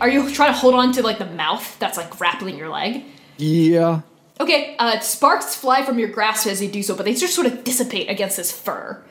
Are 0.00 0.08
you 0.08 0.30
trying 0.32 0.52
to 0.52 0.58
hold 0.58 0.74
on 0.74 0.92
to 0.92 1.02
like 1.02 1.18
the 1.18 1.26
mouth 1.26 1.78
that's 1.78 1.96
like 1.96 2.10
grappling 2.10 2.56
your 2.56 2.68
leg? 2.68 3.04
Yeah. 3.38 4.02
Okay, 4.40 4.76
uh, 4.78 4.98
sparks 5.00 5.54
fly 5.54 5.84
from 5.84 5.98
your 5.98 6.08
grasp 6.08 6.46
as 6.46 6.62
you 6.62 6.68
do 6.68 6.82
so, 6.82 6.96
but 6.96 7.04
they 7.04 7.14
just 7.14 7.34
sort 7.34 7.46
of 7.46 7.64
dissipate 7.64 8.08
against 8.08 8.36
his 8.36 8.50
fur. 8.50 9.02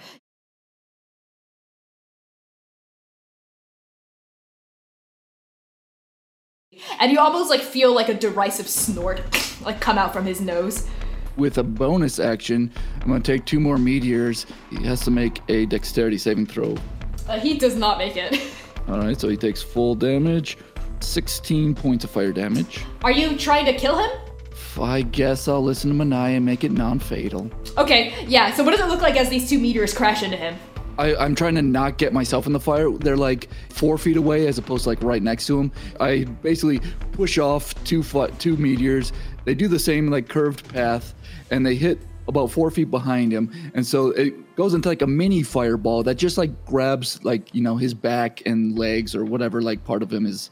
And 7.00 7.12
you 7.12 7.20
almost 7.20 7.50
like 7.50 7.62
feel 7.62 7.94
like 7.94 8.10
a 8.10 8.14
derisive 8.14 8.68
snort 8.68 9.22
like 9.62 9.80
come 9.80 9.98
out 9.98 10.14
from 10.14 10.26
his 10.26 10.42
nose. 10.42 10.88
With 11.38 11.58
a 11.58 11.64
bonus 11.64 12.20
action, 12.20 12.72
I'm 13.02 13.08
going 13.08 13.22
to 13.22 13.32
take 13.32 13.46
two 13.46 13.60
more 13.60 13.78
meteors. 13.78 14.46
He 14.70 14.84
has 14.84 15.02
to 15.02 15.12
make 15.12 15.42
a 15.48 15.66
dexterity 15.66 16.18
saving 16.18 16.48
throw. 16.48 16.76
Uh, 17.28 17.40
he 17.40 17.58
does 17.58 17.76
not 17.76 17.98
make 17.98 18.18
it. 18.18 18.40
All 18.88 19.00
right, 19.00 19.20
so 19.20 19.30
he 19.30 19.38
takes 19.38 19.62
full 19.62 19.96
damage, 19.96 20.58
16 21.00 21.74
points 21.76 22.04
of 22.04 22.12
fire 22.12 22.34
damage. 22.34 22.84
Are 23.04 23.12
you 23.12 23.38
trying 23.38 23.66
to 23.66 23.74
kill 23.74 23.98
him? 23.98 24.10
I 24.80 25.02
guess 25.02 25.48
I'll 25.48 25.62
listen 25.64 25.98
to 25.98 26.04
Manaya 26.04 26.38
and 26.38 26.46
make 26.46 26.64
it 26.64 26.72
non 26.72 27.00
fatal. 27.00 27.50
Okay, 27.78 28.26
yeah, 28.28 28.54
so 28.54 28.64
what 28.64 28.72
does 28.72 28.80
it 28.80 28.88
look 28.88 29.02
like 29.02 29.16
as 29.18 29.30
these 29.30 29.50
two 29.50 29.60
meteors 29.60 29.94
crash 29.94 30.24
into 30.24 30.38
him? 30.38 30.56
I, 31.02 31.16
I'm 31.16 31.34
trying 31.34 31.56
to 31.56 31.64
not 31.64 31.98
get 31.98 32.14
myself 32.14 32.46
in 32.46 32.54
the 32.54 32.60
fire. 32.60 32.92
They're 32.92 33.18
like 33.18 33.50
four 33.70 33.98
feet 33.98 34.18
away 34.18 34.46
as 34.46 34.60
opposed 34.60 34.84
to 34.84 34.90
like 34.90 35.02
right 35.02 35.24
next 35.24 35.48
to 35.48 35.60
him. 35.60 35.72
I 36.00 36.26
basically 36.44 36.80
push 37.14 37.40
off 37.40 37.74
two 37.86 38.04
foot 38.04 38.38
two 38.40 38.56
meteors. 38.56 39.12
They 39.46 39.56
do 39.56 39.68
the 39.68 39.80
same 39.80 40.12
like 40.12 40.30
curved 40.30 40.70
path, 40.70 41.16
and 41.50 41.66
they 41.66 41.74
hit 41.74 42.00
about 42.28 42.52
four 42.52 42.70
feet 42.70 42.92
behind 42.92 43.34
him. 43.34 43.52
And 43.74 43.86
so 43.86 44.10
it 44.10 44.56
goes 44.56 44.76
into 44.76 44.90
like 44.90 45.02
a 45.02 45.08
mini 45.08 45.42
fireball 45.42 46.04
that 46.04 46.16
just 46.16 46.38
like 46.38 46.66
grabs 46.66 47.24
like 47.24 47.54
you 47.56 47.64
know 47.64 47.78
his 47.78 47.96
back 47.96 48.44
and 48.46 48.78
legs 48.78 49.16
or 49.16 49.26
whatever 49.26 49.60
like 49.60 49.84
part 49.84 50.04
of 50.04 50.14
him 50.14 50.28
is 50.28 50.52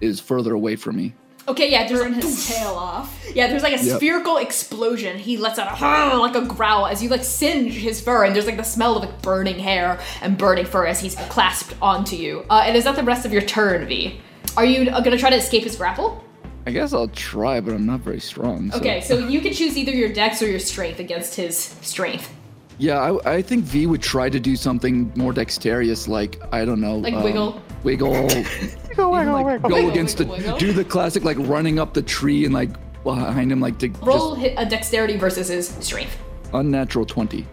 is 0.00 0.18
further 0.18 0.54
away 0.54 0.74
from 0.74 0.96
me. 0.96 1.14
Okay, 1.46 1.70
yeah, 1.70 1.86
there's 1.86 2.00
Burn 2.00 2.14
his 2.14 2.48
tail 2.54 2.70
off. 2.70 3.22
Yeah, 3.34 3.48
there's 3.48 3.62
like 3.62 3.78
a 3.78 3.84
Yep. 3.84 3.96
spherical 3.98 4.38
explosion. 4.38 5.18
He 5.18 5.36
lets 5.36 5.58
out 5.58 5.78
a 5.80 6.16
like 6.18 6.34
a 6.34 6.42
growl 6.46 6.86
as 6.86 7.02
you 7.02 7.08
like 7.10 7.22
singe 7.24 7.72
his 7.74 8.00
fur, 8.00 8.24
and 8.24 8.34
there's 8.34 8.46
like 8.46 8.56
the 8.56 8.62
smell 8.62 8.96
of 8.96 9.02
like 9.04 9.20
burning 9.22 9.58
hair 9.58 10.00
and 10.22 10.38
burning 10.38 10.64
fur 10.64 10.86
as 10.86 11.00
he's 11.00 11.14
clasped 11.28 11.74
onto 11.82 12.16
you. 12.16 12.44
Uh, 12.48 12.62
and 12.66 12.76
is 12.76 12.84
that 12.84 12.96
the 12.96 13.02
rest 13.02 13.26
of 13.26 13.32
your 13.32 13.42
turn, 13.42 13.86
V? 13.86 14.20
Are 14.56 14.64
you 14.64 14.90
uh, 14.90 15.00
gonna 15.00 15.18
try 15.18 15.30
to 15.30 15.36
escape 15.36 15.64
his 15.64 15.76
grapple? 15.76 16.24
I 16.66 16.70
guess 16.70 16.94
I'll 16.94 17.08
try, 17.08 17.60
but 17.60 17.74
I'm 17.74 17.84
not 17.84 18.00
very 18.00 18.20
strong. 18.20 18.70
so- 18.70 18.78
Okay, 18.78 19.02
so 19.02 19.18
you 19.18 19.40
can 19.42 19.52
choose 19.52 19.76
either 19.76 19.92
your 19.92 20.10
dex 20.10 20.40
or 20.40 20.48
your 20.48 20.58
strength 20.60 20.98
against 20.98 21.34
his 21.34 21.58
strength. 21.82 22.32
Yeah, 22.78 22.98
I, 22.98 23.34
I 23.36 23.42
think 23.42 23.64
V 23.64 23.86
would 23.86 24.00
try 24.02 24.30
to 24.30 24.40
do 24.40 24.56
something 24.56 25.12
more 25.14 25.32
dexterous, 25.34 26.08
like 26.08 26.40
I 26.52 26.64
don't 26.64 26.80
know, 26.80 26.96
Like 26.96 27.12
um, 27.14 27.22
wiggle? 27.22 27.60
wiggle, 27.82 28.14
Go, 28.96 29.10
like 29.10 29.44
wiggle, 29.46 29.68
go 29.70 29.88
against 29.90 30.18
wiggle, 30.18 30.36
the, 30.36 30.42
wiggle. 30.42 30.58
do 30.58 30.72
the 30.72 30.84
classic 30.84 31.24
like 31.24 31.36
running 31.40 31.78
up 31.78 31.94
the 31.94 32.02
tree 32.02 32.44
and 32.44 32.54
like 32.54 32.70
behind 33.04 33.50
him, 33.52 33.60
like 33.60 33.78
to 33.78 33.88
Roll 34.02 34.30
just 34.36 34.40
hit 34.40 34.54
a 34.56 34.64
dexterity 34.66 35.16
versus 35.16 35.48
his 35.48 35.68
strength. 35.68 36.16
unnatural 36.52 37.04
twenty. 37.06 37.46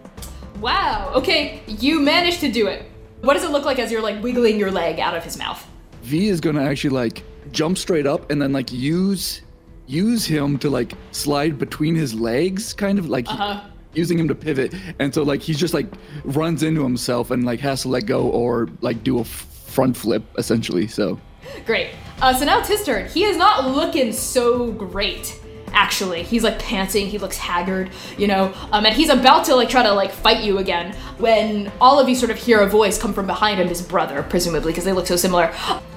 Wow. 0.60 1.12
Okay, 1.14 1.62
you 1.66 2.00
managed 2.00 2.40
to 2.40 2.50
do 2.52 2.66
it. 2.68 2.84
What 3.22 3.34
does 3.34 3.44
it 3.44 3.50
look 3.50 3.64
like 3.64 3.78
as 3.78 3.90
you're 3.92 4.02
like 4.02 4.22
wiggling 4.22 4.58
your 4.58 4.70
leg 4.70 4.98
out 5.00 5.16
of 5.16 5.24
his 5.24 5.36
mouth? 5.38 5.64
V 6.02 6.28
is 6.28 6.40
gonna 6.40 6.62
actually 6.62 6.90
like 6.90 7.22
jump 7.50 7.78
straight 7.78 8.06
up 8.06 8.30
and 8.30 8.40
then 8.40 8.52
like 8.52 8.72
use 8.72 9.42
use 9.86 10.24
him 10.24 10.58
to 10.58 10.70
like 10.70 10.92
slide 11.10 11.58
between 11.58 11.94
his 11.94 12.14
legs, 12.14 12.72
kind 12.72 12.98
of 12.98 13.08
like 13.08 13.26
Uh-huh. 13.28 13.60
using 13.94 14.18
him 14.18 14.28
to 14.28 14.34
pivot. 14.34 14.74
And 15.00 15.12
so 15.12 15.22
like 15.22 15.42
he's 15.42 15.58
just 15.58 15.74
like 15.74 15.86
runs 16.24 16.62
into 16.62 16.82
himself 16.82 17.30
and 17.30 17.44
like 17.44 17.60
has 17.60 17.82
to 17.82 17.88
let 17.88 18.06
go 18.06 18.28
or 18.28 18.68
like 18.80 19.02
do 19.04 19.18
a 19.18 19.22
f- 19.22 19.26
front 19.66 19.96
flip 19.96 20.22
essentially. 20.38 20.86
So 20.86 21.20
Great. 21.66 21.90
Uh, 22.20 22.32
so 22.32 22.44
now 22.44 22.58
it's 22.60 22.68
his 22.68 22.84
turn. 22.84 23.08
He 23.08 23.24
is 23.24 23.36
not 23.36 23.68
looking 23.68 24.12
so 24.12 24.70
great. 24.72 25.40
Actually, 25.74 26.22
he's 26.22 26.44
like 26.44 26.58
panting. 26.58 27.06
He 27.08 27.18
looks 27.18 27.38
haggard, 27.38 27.90
you 28.18 28.26
know. 28.26 28.52
Um, 28.70 28.84
and 28.84 28.94
he's 28.94 29.08
about 29.08 29.46
to 29.46 29.56
like 29.56 29.68
try 29.68 29.82
to 29.82 29.92
like 29.92 30.12
fight 30.12 30.44
you 30.44 30.58
again 30.58 30.94
when 31.18 31.72
all 31.80 31.98
of 31.98 32.08
you 32.08 32.14
sort 32.14 32.30
of 32.30 32.36
hear 32.36 32.60
a 32.60 32.68
voice 32.68 33.00
come 33.00 33.14
from 33.14 33.26
behind 33.26 33.58
him. 33.58 33.68
His 33.68 33.80
brother, 33.80 34.22
presumably, 34.22 34.72
because 34.72 34.84
they 34.84 34.92
look 34.92 35.06
so 35.06 35.16
similar. 35.16 35.52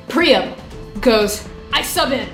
Priam 0.08 0.56
goes, 1.02 1.48
"I 1.74 1.82
sub 1.82 2.12
in." 2.12 2.28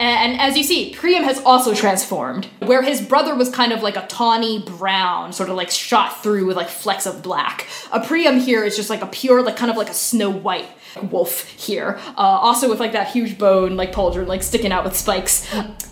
And 0.00 0.40
as 0.40 0.56
you 0.56 0.64
see, 0.64 0.94
Priam 0.94 1.24
has 1.24 1.42
also 1.44 1.74
transformed. 1.74 2.48
Where 2.60 2.80
his 2.80 3.02
brother 3.02 3.34
was 3.34 3.50
kind 3.50 3.70
of 3.70 3.82
like 3.82 3.96
a 3.96 4.06
tawny 4.06 4.62
brown, 4.62 5.34
sort 5.34 5.50
of 5.50 5.56
like 5.56 5.70
shot 5.70 6.22
through 6.22 6.46
with 6.46 6.56
like 6.56 6.70
flecks 6.70 7.04
of 7.04 7.22
black. 7.22 7.66
A 7.92 8.00
Priam 8.00 8.40
here 8.40 8.64
is 8.64 8.76
just 8.76 8.88
like 8.88 9.02
a 9.02 9.06
pure, 9.06 9.42
like 9.42 9.58
kind 9.58 9.70
of 9.70 9.76
like 9.76 9.90
a 9.90 9.94
snow 9.94 10.30
white 10.30 10.68
wolf 11.10 11.48
here. 11.50 11.98
Uh, 12.16 12.20
also 12.20 12.68
with 12.68 12.80
like 12.80 12.92
that 12.92 13.08
huge 13.08 13.38
bone, 13.38 13.76
like 13.76 13.92
pauldron, 13.92 14.26
like 14.26 14.42
sticking 14.42 14.72
out 14.72 14.84
with 14.84 14.96
spikes. 14.96 15.46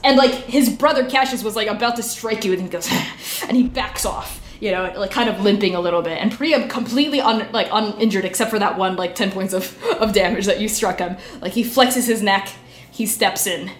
And 0.04 0.16
like 0.16 0.32
his 0.32 0.68
brother 0.70 1.08
Cassius 1.08 1.42
was 1.44 1.56
like 1.56 1.68
about 1.68 1.96
to 1.96 2.02
strike 2.02 2.44
you, 2.44 2.52
and 2.52 2.62
he 2.62 2.68
goes, 2.68 2.88
and 3.48 3.56
he 3.56 3.62
backs 3.64 4.04
off. 4.04 4.40
You 4.60 4.72
know, 4.72 4.92
like 4.96 5.12
kind 5.12 5.28
of 5.28 5.40
limping 5.40 5.76
a 5.76 5.80
little 5.80 6.02
bit, 6.02 6.18
and 6.18 6.32
Priam 6.32 6.68
completely 6.68 7.20
un 7.20 7.46
like 7.52 7.68
uninjured 7.70 8.24
except 8.24 8.50
for 8.50 8.58
that 8.58 8.76
one 8.76 8.96
like 8.96 9.14
ten 9.14 9.30
points 9.30 9.54
of 9.54 9.80
of 10.00 10.12
damage 10.12 10.46
that 10.46 10.60
you 10.60 10.68
struck 10.68 10.98
him. 10.98 11.16
Like 11.40 11.52
he 11.52 11.62
flexes 11.62 12.06
his 12.08 12.22
neck, 12.22 12.48
he 12.90 13.06
steps 13.06 13.46
in, 13.46 13.70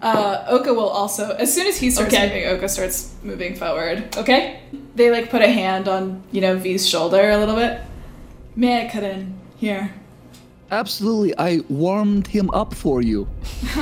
Uh, 0.00 0.44
Oka 0.48 0.72
will 0.72 0.88
also, 0.88 1.30
as 1.40 1.52
soon 1.52 1.66
as 1.66 1.76
he 1.76 1.90
starts 1.90 2.14
Okay. 2.14 2.28
moving, 2.28 2.44
Oka 2.50 2.68
starts 2.68 3.12
moving 3.24 3.56
forward. 3.56 4.16
Okay? 4.16 4.60
They 4.94 5.10
like 5.10 5.28
put 5.28 5.42
a 5.42 5.48
hand 5.48 5.88
on, 5.88 6.22
you 6.30 6.40
know, 6.40 6.56
V's 6.56 6.88
shoulder 6.88 7.30
a 7.30 7.36
little 7.36 7.56
bit. 7.56 7.80
May 8.54 8.86
I 8.86 8.88
cut 8.88 9.02
in 9.02 9.34
here? 9.56 9.92
Absolutely, 10.70 11.36
I 11.38 11.60
warmed 11.68 12.26
him 12.26 12.50
up 12.50 12.74
for 12.74 13.02
you. 13.02 13.28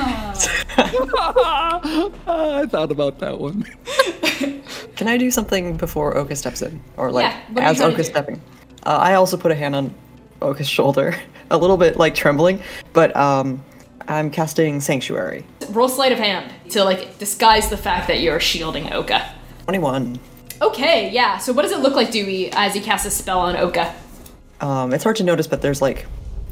I 0.77 2.65
thought 2.69 2.91
about 2.91 3.19
that 3.19 3.39
one. 3.39 3.63
Can 4.95 5.07
I 5.07 5.17
do 5.17 5.29
something 5.31 5.77
before 5.77 6.17
Oka 6.17 6.35
steps 6.35 6.61
in? 6.61 6.81
Or 6.97 7.11
like 7.11 7.23
Yeah, 7.23 7.39
what 7.49 7.57
are 7.59 7.61
you 7.61 7.67
as 7.71 7.77
trying 7.77 7.89
to 7.89 7.93
Oka's 7.95 8.07
do? 8.07 8.11
stepping? 8.13 8.41
Uh, 8.85 8.97
I 9.01 9.13
also 9.15 9.37
put 9.37 9.51
a 9.51 9.55
hand 9.55 9.75
on 9.75 9.93
Oka's 10.41 10.67
shoulder, 10.69 11.15
a 11.51 11.57
little 11.57 11.77
bit 11.77 11.97
like 11.97 12.15
trembling, 12.15 12.61
but 12.93 13.15
um, 13.15 13.63
I'm 14.07 14.29
casting 14.29 14.79
Sanctuary. 14.81 15.45
Roll 15.69 15.89
sleight 15.89 16.11
of 16.11 16.19
hand 16.19 16.51
to 16.71 16.83
like 16.83 17.17
disguise 17.17 17.69
the 17.69 17.77
fact 17.77 18.07
that 18.07 18.21
you're 18.21 18.39
shielding 18.39 18.91
Oka. 18.93 19.33
21. 19.63 20.19
Okay, 20.61 21.11
yeah. 21.11 21.37
So 21.37 21.53
what 21.53 21.61
does 21.63 21.71
it 21.71 21.79
look 21.79 21.93
like, 21.95 22.09
Dewey, 22.11 22.51
as 22.53 22.73
he 22.73 22.79
casts 22.79 23.05
a 23.05 23.11
spell 23.11 23.39
on 23.39 23.55
Oka? 23.57 23.93
Um, 24.61 24.91
it's 24.93 25.03
hard 25.03 25.17
to 25.17 25.23
notice, 25.23 25.45
but 25.45 25.61
there's 25.61 25.81
like 25.81 26.07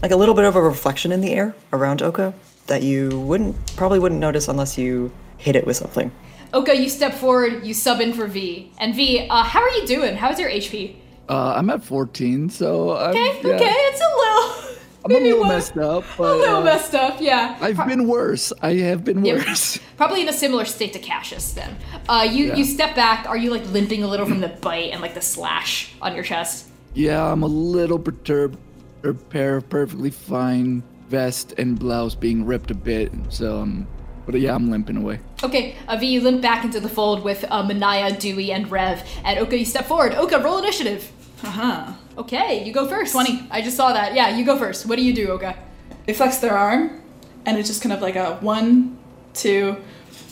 like 0.06 0.12
a 0.12 0.16
little 0.16 0.36
bit 0.36 0.46
of 0.46 0.56
a 0.56 0.62
reflection 0.62 1.12
in 1.12 1.20
the 1.20 1.32
air 1.34 1.56
around 1.74 2.04
Oka 2.04 2.32
that 2.68 2.84
you 2.84 3.10
wouldn't 3.22 3.56
probably 3.76 3.98
wouldn't 3.98 4.22
notice 4.22 4.48
unless 4.48 4.78
you 4.78 5.12
hit 5.40 5.56
it 5.56 5.66
with 5.66 5.76
something. 5.78 6.12
Oka, 6.54 6.78
you 6.78 6.90
step 6.90 7.16
forward, 7.16 7.66
you 7.66 7.74
sub 7.74 8.00
in 8.02 8.14
for 8.14 8.28
V. 8.28 8.72
And 8.78 8.94
V, 8.94 9.28
uh, 9.28 9.42
how 9.42 9.62
are 9.64 9.70
you 9.72 9.88
doing? 9.88 10.16
How's 10.16 10.40
your 10.40 10.48
HP? 10.52 10.98
Uh, 11.28 11.56
I'm 11.58 11.72
at 11.72 11.84
14, 11.84 12.52
so 12.52 12.96
I'm, 12.96 13.10
Okay, 13.10 13.40
yeah, 13.50 13.56
okay, 13.56 13.66
it's 13.90 14.00
a 14.00 14.16
little. 14.22 14.78
I'm 15.06 15.12
a 15.12 15.20
little 15.26 15.40
one- 15.48 15.50
messed 15.50 15.76
up, 15.80 16.04
A 16.20 16.22
little 16.22 16.58
uh, 16.58 16.64
messed 16.64 16.94
up, 16.94 17.18
yeah. 17.20 17.58
I've 17.60 17.88
been 17.88 18.08
worse. 18.08 18.54
I 18.62 18.74
have 18.76 19.04
been 19.04 19.26
Yep. 19.26 19.48
worse. 19.48 19.80
Probably 19.98 20.22
in 20.22 20.30
a 20.30 20.34
similar 20.34 20.66
state 20.66 20.94
to 20.94 21.00
Cassius 21.00 21.54
then. 21.54 21.76
Uh, 22.08 22.28
you 22.32 22.50
Yeah. 22.50 22.56
you 22.58 22.64
step 22.64 22.96
back. 22.96 23.28
Are 23.28 23.38
you 23.38 23.50
like 23.50 23.66
limping 23.72 24.04
a 24.04 24.08
little 24.08 24.28
from 24.28 24.40
the 24.42 24.50
bite 24.50 24.92
and 24.94 25.02
like 25.02 25.16
the 25.16 25.22
slash 25.22 25.96
on 26.00 26.14
your 26.14 26.24
chest? 26.24 26.68
Yeah, 26.94 27.24
I'm 27.32 27.42
a 27.42 27.48
little 27.48 27.98
perturbed. 27.98 28.60
A 29.06 29.14
pair 29.14 29.58
of 29.58 29.70
perfectly 29.70 30.10
fine 30.10 30.82
vest 31.10 31.54
and 31.60 31.78
blouse 31.78 32.16
being 32.16 32.46
ripped 32.46 32.72
a 32.72 32.76
bit, 32.76 33.12
so 33.30 33.62
um, 33.62 33.88
but 34.26 34.40
yeah, 34.40 34.56
I'm 34.56 34.72
limping 34.72 34.98
away. 34.98 35.20
Okay, 35.44 35.76
uh, 35.88 35.96
V, 35.98 36.08
you 36.08 36.22
limp 36.22 36.42
back 36.42 36.66
into 36.66 36.80
the 36.80 36.90
fold 36.90 37.24
with 37.24 37.46
uh, 37.50 37.62
Manaya, 37.62 38.18
Dewey, 38.20 38.52
and 38.52 38.70
Rev. 38.72 39.08
And 39.24 39.38
Oka, 39.40 39.58
you 39.58 39.66
step 39.66 39.86
forward. 39.86 40.14
Oka, 40.16 40.40
roll 40.40 40.58
initiative. 40.58 41.12
Uh 41.44 41.52
huh. 41.52 41.94
Okay, 42.18 42.66
you 42.66 42.74
go 42.74 42.88
first. 42.88 43.12
20. 43.12 43.48
I 43.52 43.62
just 43.62 43.78
saw 43.78 43.94
that. 43.94 44.16
Yeah, 44.16 44.36
you 44.36 44.44
go 44.44 44.58
first. 44.58 44.88
What 44.88 44.96
do 44.96 45.04
you 45.04 45.14
do, 45.14 45.28
Oka? 45.30 45.56
They 46.08 46.14
flex 46.14 46.38
their 46.38 46.58
arm, 46.58 47.02
and 47.46 47.58
it's 47.58 47.68
just 47.68 47.84
kind 47.84 47.94
of 47.94 48.02
like 48.02 48.16
a 48.16 48.38
one, 48.38 48.98
two, 49.34 49.78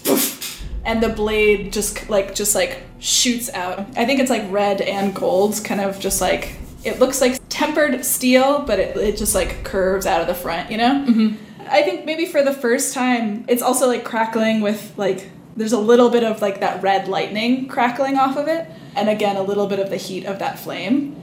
poof, 0.03 0.63
and 0.83 1.03
the 1.03 1.09
blade 1.09 1.71
just 1.71 2.09
like 2.09 2.33
just 2.33 2.55
like 2.55 2.81
shoots 2.99 3.51
out. 3.53 3.79
I 3.95 4.05
think 4.05 4.19
it's 4.19 4.31
like 4.31 4.51
red 4.51 4.81
and 4.81 5.13
gold, 5.13 5.61
kind 5.63 5.81
of 5.81 5.99
just 5.99 6.21
like 6.21 6.55
it 6.83 6.99
looks 6.99 7.21
like 7.21 7.39
tempered 7.49 8.03
steel, 8.03 8.63
but 8.65 8.79
it, 8.79 8.97
it 8.97 9.17
just 9.17 9.35
like 9.35 9.63
curves 9.63 10.05
out 10.05 10.21
of 10.21 10.27
the 10.27 10.33
front, 10.33 10.69
you 10.69 10.77
know. 10.77 11.05
Mm-hmm. 11.07 11.35
I 11.69 11.81
think 11.81 12.05
maybe 12.05 12.25
for 12.25 12.43
the 12.43 12.53
first 12.53 12.93
time, 12.93 13.45
it's 13.47 13.61
also 13.61 13.87
like 13.87 14.03
crackling 14.03 14.61
with 14.61 14.93
like 14.97 15.29
there's 15.55 15.71
a 15.71 15.79
little 15.79 16.09
bit 16.09 16.23
of 16.23 16.41
like 16.41 16.59
that 16.59 16.81
red 16.81 17.07
lightning 17.07 17.67
crackling 17.67 18.17
off 18.17 18.37
of 18.37 18.47
it, 18.47 18.67
and 18.95 19.09
again 19.09 19.37
a 19.37 19.43
little 19.43 19.67
bit 19.67 19.79
of 19.79 19.89
the 19.89 19.97
heat 19.97 20.25
of 20.25 20.39
that 20.39 20.59
flame. 20.59 21.21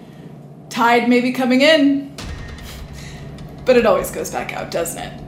Tide 0.71 1.09
may 1.09 1.21
be 1.21 1.33
coming 1.33 1.61
in, 1.61 2.15
but 3.65 3.77
it 3.77 3.85
always 3.85 4.11
goes 4.11 4.31
back 4.31 4.53
out, 4.53 4.71
doesn't 4.71 4.99
it? 4.99 5.21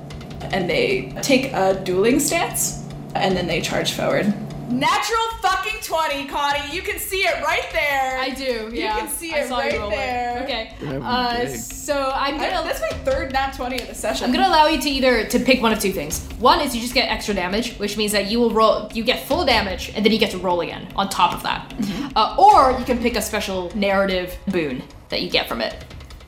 And 0.52 0.68
they 0.68 1.14
take 1.22 1.52
a 1.52 1.80
dueling 1.82 2.20
stance, 2.20 2.86
and 3.14 3.36
then 3.36 3.46
they 3.46 3.60
charge 3.60 3.92
forward. 3.92 4.32
Natural 4.72 5.20
fucking 5.42 5.80
20, 5.82 6.26
Connie. 6.26 6.74
You 6.74 6.82
can 6.82 6.98
see 6.98 7.18
it 7.18 7.42
right 7.44 7.68
there. 7.72 8.18
I 8.18 8.30
do. 8.30 8.70
You 8.72 8.82
Yeah, 8.82 8.98
can 9.00 9.08
see 9.08 9.32
I 9.34 9.38
it 9.40 9.48
saw 9.48 9.60
you 9.60 9.70
right 9.70 9.78
roll 9.78 9.90
it. 9.90 9.96
there. 9.96 10.40
Okay. 10.44 10.74
You're 10.80 10.88
having 10.88 11.02
a 11.02 11.06
Uh, 11.06 11.46
so 11.56 12.10
I'm 12.14 12.36
gonna. 12.36 12.62
that's 12.64 12.80
my 12.80 12.96
third 13.04 13.32
nat 13.32 13.52
20 13.54 13.80
of 13.82 13.88
the 13.88 13.94
session. 13.94 14.24
I'm 14.26 14.32
gonna 14.32 14.48
allow 14.48 14.66
you 14.66 14.80
to 14.80 14.88
either 14.88 15.24
to 15.26 15.38
pick 15.38 15.60
one 15.60 15.72
of 15.72 15.78
two 15.78 15.92
things. 15.92 16.26
One 16.38 16.60
is 16.60 16.74
you 16.74 16.80
just 16.80 16.94
get 16.94 17.10
extra 17.10 17.34
damage, 17.34 17.74
which 17.78 17.96
means 17.96 18.12
that 18.12 18.30
you 18.30 18.40
will 18.40 18.50
roll, 18.50 18.88
you 18.94 19.04
get 19.04 19.26
full 19.26 19.44
damage, 19.44 19.92
and 19.94 20.04
then 20.04 20.12
you 20.12 20.18
get 20.18 20.30
to 20.30 20.38
roll 20.38 20.60
again 20.62 20.88
on 20.96 21.08
top 21.10 21.34
of 21.34 21.42
that. 21.42 21.72
Uh, 22.16 22.34
or 22.38 22.78
you 22.78 22.84
can 22.84 22.98
pick 22.98 23.14
a 23.16 23.22
special 23.22 23.70
narrative 23.76 24.36
boon 24.48 24.82
that 25.10 25.20
you 25.22 25.28
get 25.30 25.48
from 25.48 25.60
it. 25.60 25.74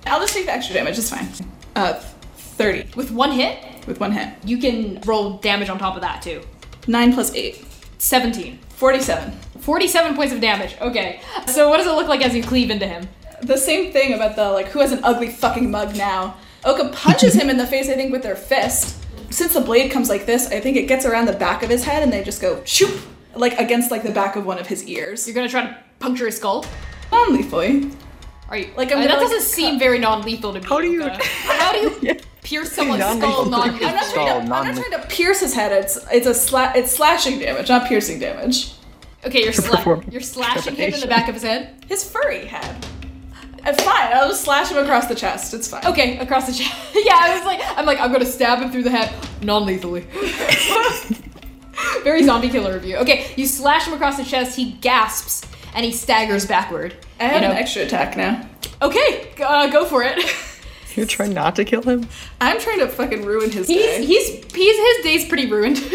I'll 0.06 0.20
just 0.20 0.34
take 0.34 0.44
the 0.46 0.52
extra 0.52 0.74
damage. 0.74 0.98
It's 0.98 1.08
fine. 1.10 1.28
Uh, 1.74 1.94
30 2.36 2.90
With 2.94 3.10
one 3.10 3.32
hit, 3.32 3.58
with 3.86 3.98
one 4.00 4.12
hit. 4.12 4.28
you 4.44 4.58
can 4.58 5.00
roll 5.06 5.38
damage 5.38 5.70
on 5.70 5.78
top 5.78 5.94
of 5.96 6.02
that 6.02 6.20
too. 6.22 6.42
9 6.86 7.14
plus 7.14 7.34
8. 7.34 7.64
17. 8.04 8.58
47. 8.68 9.32
47 9.60 10.14
points 10.14 10.32
of 10.34 10.40
damage. 10.40 10.76
Okay. 10.80 11.20
So 11.46 11.70
what 11.70 11.78
does 11.78 11.86
it 11.86 11.92
look 11.92 12.06
like 12.06 12.20
as 12.22 12.34
you 12.34 12.42
cleave 12.42 12.70
into 12.70 12.86
him? 12.86 13.08
The 13.42 13.56
same 13.56 13.92
thing 13.92 14.12
about 14.12 14.36
the, 14.36 14.50
like, 14.50 14.66
who 14.68 14.80
has 14.80 14.92
an 14.92 15.00
ugly 15.02 15.28
fucking 15.30 15.70
mug 15.70 15.96
now? 15.96 16.36
Oka 16.66 16.90
punches 16.90 17.34
him 17.34 17.48
in 17.48 17.56
the 17.56 17.66
face, 17.66 17.88
I 17.88 17.94
think, 17.94 18.12
with 18.12 18.22
their 18.22 18.36
fist. 18.36 18.96
Since 19.30 19.54
the 19.54 19.60
blade 19.62 19.90
comes 19.90 20.08
like 20.10 20.26
this, 20.26 20.48
I 20.50 20.60
think 20.60 20.76
it 20.76 20.82
gets 20.86 21.06
around 21.06 21.26
the 21.26 21.32
back 21.32 21.62
of 21.62 21.70
his 21.70 21.82
head 21.84 22.02
and 22.02 22.12
they 22.12 22.22
just 22.22 22.40
go 22.42 22.62
shoop, 22.64 22.94
like 23.34 23.58
against 23.58 23.90
like 23.90 24.02
the 24.02 24.10
back 24.12 24.36
of 24.36 24.44
one 24.46 24.58
of 24.58 24.66
his 24.66 24.86
ears. 24.86 25.26
You're 25.26 25.34
gonna 25.34 25.48
try 25.48 25.62
to 25.66 25.76
puncture 25.98 26.26
his 26.26 26.36
skull. 26.36 26.64
Non-lethally. 27.10 27.90
Are 28.50 28.58
you 28.58 28.68
Like, 28.76 28.92
I'm 28.92 28.98
Uh, 28.98 29.02
gonna, 29.02 29.14
that 29.14 29.20
doesn't 29.20 29.40
seem 29.42 29.78
very 29.78 29.98
non-lethal 29.98 30.52
to 30.52 30.60
me. 30.60 30.66
How 30.66 30.80
do 30.80 30.88
you- 30.88 31.02
Luca. 31.04 31.18
How 31.24 31.72
do 31.72 31.78
you 31.78 32.16
pierce 32.44 32.70
someone's 32.72 33.02
skull 33.02 33.18
non-lethal. 33.18 33.44
non-lethal? 33.46 33.86
I'm 33.88 33.94
not, 33.94 34.04
Skull, 34.04 34.24
trying 34.26 34.46
to, 34.46 34.54
I'm 34.54 34.66
not 34.66 34.76
trying 34.88 35.02
to 35.02 35.08
pierce 35.08 35.40
his 35.40 35.54
head. 35.54 35.72
It's 35.72 35.96
it's 36.12 36.26
a 36.26 36.30
sla- 36.30 36.76
it's 36.76 36.92
slashing 36.92 37.40
damage, 37.40 37.68
not 37.68 37.88
piercing 37.88 38.20
damage. 38.20 38.74
Okay, 39.24 39.42
you're 39.42 39.52
sla- 39.52 40.12
you're 40.12 40.20
slashing 40.20 40.76
him 40.76 40.94
in 40.94 41.00
the 41.00 41.06
back 41.08 41.28
of 41.28 41.34
his 41.34 41.42
head. 41.42 41.84
His 41.88 42.08
furry 42.08 42.46
head. 42.46 42.86
Uh, 43.66 43.72
fine, 43.72 44.12
I'll 44.12 44.28
just 44.28 44.44
slash 44.44 44.70
him 44.70 44.76
across 44.76 45.06
the 45.06 45.14
chest. 45.14 45.54
It's 45.54 45.66
fine. 45.66 45.86
Okay, 45.86 46.18
across 46.18 46.46
the 46.46 46.52
chest. 46.52 46.78
yeah, 47.04 47.16
I 47.18 47.34
was 47.34 47.46
like, 47.46 47.60
I'm 47.78 47.86
like, 47.86 47.98
I'm 47.98 48.12
gonna 48.12 48.26
stab 48.26 48.58
him 48.60 48.70
through 48.70 48.82
the 48.82 48.90
head, 48.90 49.10
non-lethally. 49.42 50.02
Very 52.04 52.22
zombie 52.24 52.50
killer 52.50 52.76
of 52.76 52.84
you. 52.84 52.96
Okay, 52.98 53.32
you 53.36 53.46
slash 53.46 53.86
him 53.86 53.94
across 53.94 54.18
the 54.18 54.24
chest. 54.24 54.56
He 54.56 54.72
gasps 54.72 55.42
and 55.74 55.84
he 55.84 55.92
staggers 55.92 56.46
backward. 56.46 56.94
I 57.18 57.24
have 57.24 57.34
you 57.36 57.40
know. 57.48 57.52
an 57.52 57.56
extra 57.56 57.82
attack 57.82 58.16
now. 58.16 58.46
Okay, 58.82 59.32
uh, 59.42 59.68
go 59.70 59.86
for 59.86 60.02
it. 60.02 60.18
You're 60.96 61.06
trying 61.06 61.32
not 61.34 61.56
to 61.56 61.64
kill 61.64 61.82
him? 61.82 62.08
I'm 62.40 62.60
trying 62.60 62.78
to 62.80 62.88
fucking 62.88 63.24
ruin 63.24 63.50
his 63.50 63.66
he's 63.66 63.78
day. 63.82 64.04
he's 64.04 64.28
he's 64.54 64.96
his 64.96 65.04
day's 65.04 65.28
pretty 65.28 65.50
ruined. 65.50 65.82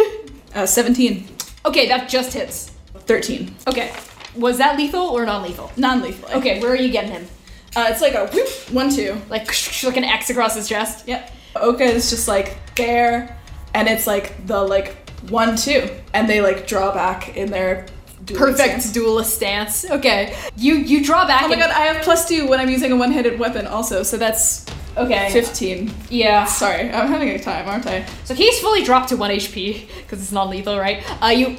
Uh, 0.55 0.65
17. 0.65 1.27
okay, 1.65 1.87
that 1.87 2.09
just 2.09 2.33
hits. 2.33 2.71
13. 3.05 3.53
Okay, 3.67 3.93
was 4.35 4.57
that 4.57 4.77
lethal 4.77 5.01
or 5.09 5.23
non-lethal? 5.23 5.71
Non-lethal. 5.77 6.37
Okay, 6.39 6.59
where 6.59 6.71
are 6.71 6.75
you 6.75 6.89
getting 6.91 7.11
him? 7.11 7.27
Uh, 7.75 7.85
it's 7.91 8.01
like 8.01 8.15
a 8.15 8.25
whoop, 8.29 8.49
one, 8.71 8.89
two. 8.89 9.15
Like 9.29 9.45
like 9.83 9.95
an 9.95 10.03
X 10.03 10.31
across 10.31 10.55
his 10.55 10.67
chest. 10.67 11.07
Yep. 11.07 11.31
Oka 11.55 11.83
is 11.83 12.09
just 12.09 12.27
like 12.27 12.57
there, 12.75 13.37
and 13.75 13.87
it's 13.87 14.07
like 14.07 14.47
the 14.47 14.59
like 14.59 14.95
one, 15.29 15.55
two, 15.55 15.87
and 16.15 16.27
they 16.27 16.41
like 16.41 16.65
draw 16.65 16.91
back 16.95 17.37
in 17.37 17.51
their 17.51 17.85
dueling 18.25 18.39
Perfect 18.53 18.69
stance. 18.81 18.91
duelist 18.91 19.35
stance. 19.35 19.85
Okay, 19.87 20.35
you 20.57 20.73
you 20.77 21.05
draw 21.05 21.27
back. 21.27 21.43
Oh 21.43 21.47
my 21.47 21.53
and- 21.53 21.61
god, 21.61 21.69
I 21.71 21.81
have 21.93 22.01
plus 22.03 22.27
two 22.27 22.47
when 22.47 22.59
I'm 22.59 22.69
using 22.71 22.91
a 22.91 22.95
one-handed 22.97 23.37
weapon 23.37 23.67
also, 23.67 24.01
so 24.01 24.17
that's 24.17 24.65
Okay. 24.97 25.31
15. 25.31 25.91
Yeah. 26.09 26.45
Sorry, 26.45 26.89
I'm 26.91 27.07
having 27.07 27.29
a 27.29 27.39
time, 27.39 27.67
aren't 27.67 27.87
I? 27.87 28.05
So 28.25 28.33
he's 28.33 28.59
fully 28.59 28.83
dropped 28.83 29.09
to 29.09 29.17
one 29.17 29.31
HP 29.31 29.87
because 30.01 30.21
it's 30.21 30.31
non-lethal, 30.31 30.77
right? 30.77 31.03
Uh, 31.21 31.27
you 31.27 31.57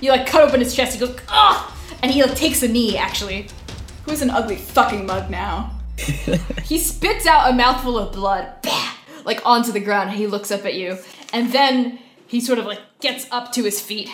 you 0.00 0.10
like 0.10 0.26
cut 0.26 0.42
open 0.42 0.60
his 0.60 0.74
chest. 0.74 0.94
He 0.94 1.00
goes 1.04 1.16
ah, 1.28 1.76
and 2.02 2.10
he 2.10 2.22
like 2.22 2.34
takes 2.34 2.62
a 2.62 2.68
knee. 2.68 2.96
Actually, 2.96 3.48
Who's 4.04 4.22
an 4.22 4.30
ugly 4.30 4.56
fucking 4.56 5.06
mug 5.06 5.30
now? 5.30 5.70
he 6.64 6.78
spits 6.78 7.26
out 7.26 7.50
a 7.50 7.54
mouthful 7.54 7.98
of 7.98 8.12
blood, 8.12 8.54
bah, 8.62 8.96
like 9.24 9.44
onto 9.44 9.72
the 9.72 9.80
ground. 9.80 10.10
And 10.10 10.18
he 10.18 10.26
looks 10.26 10.50
up 10.50 10.64
at 10.64 10.74
you, 10.74 10.98
and 11.32 11.52
then 11.52 11.98
he 12.26 12.40
sort 12.40 12.58
of 12.58 12.64
like 12.66 12.80
gets 13.00 13.26
up 13.30 13.52
to 13.52 13.62
his 13.62 13.80
feet, 13.80 14.10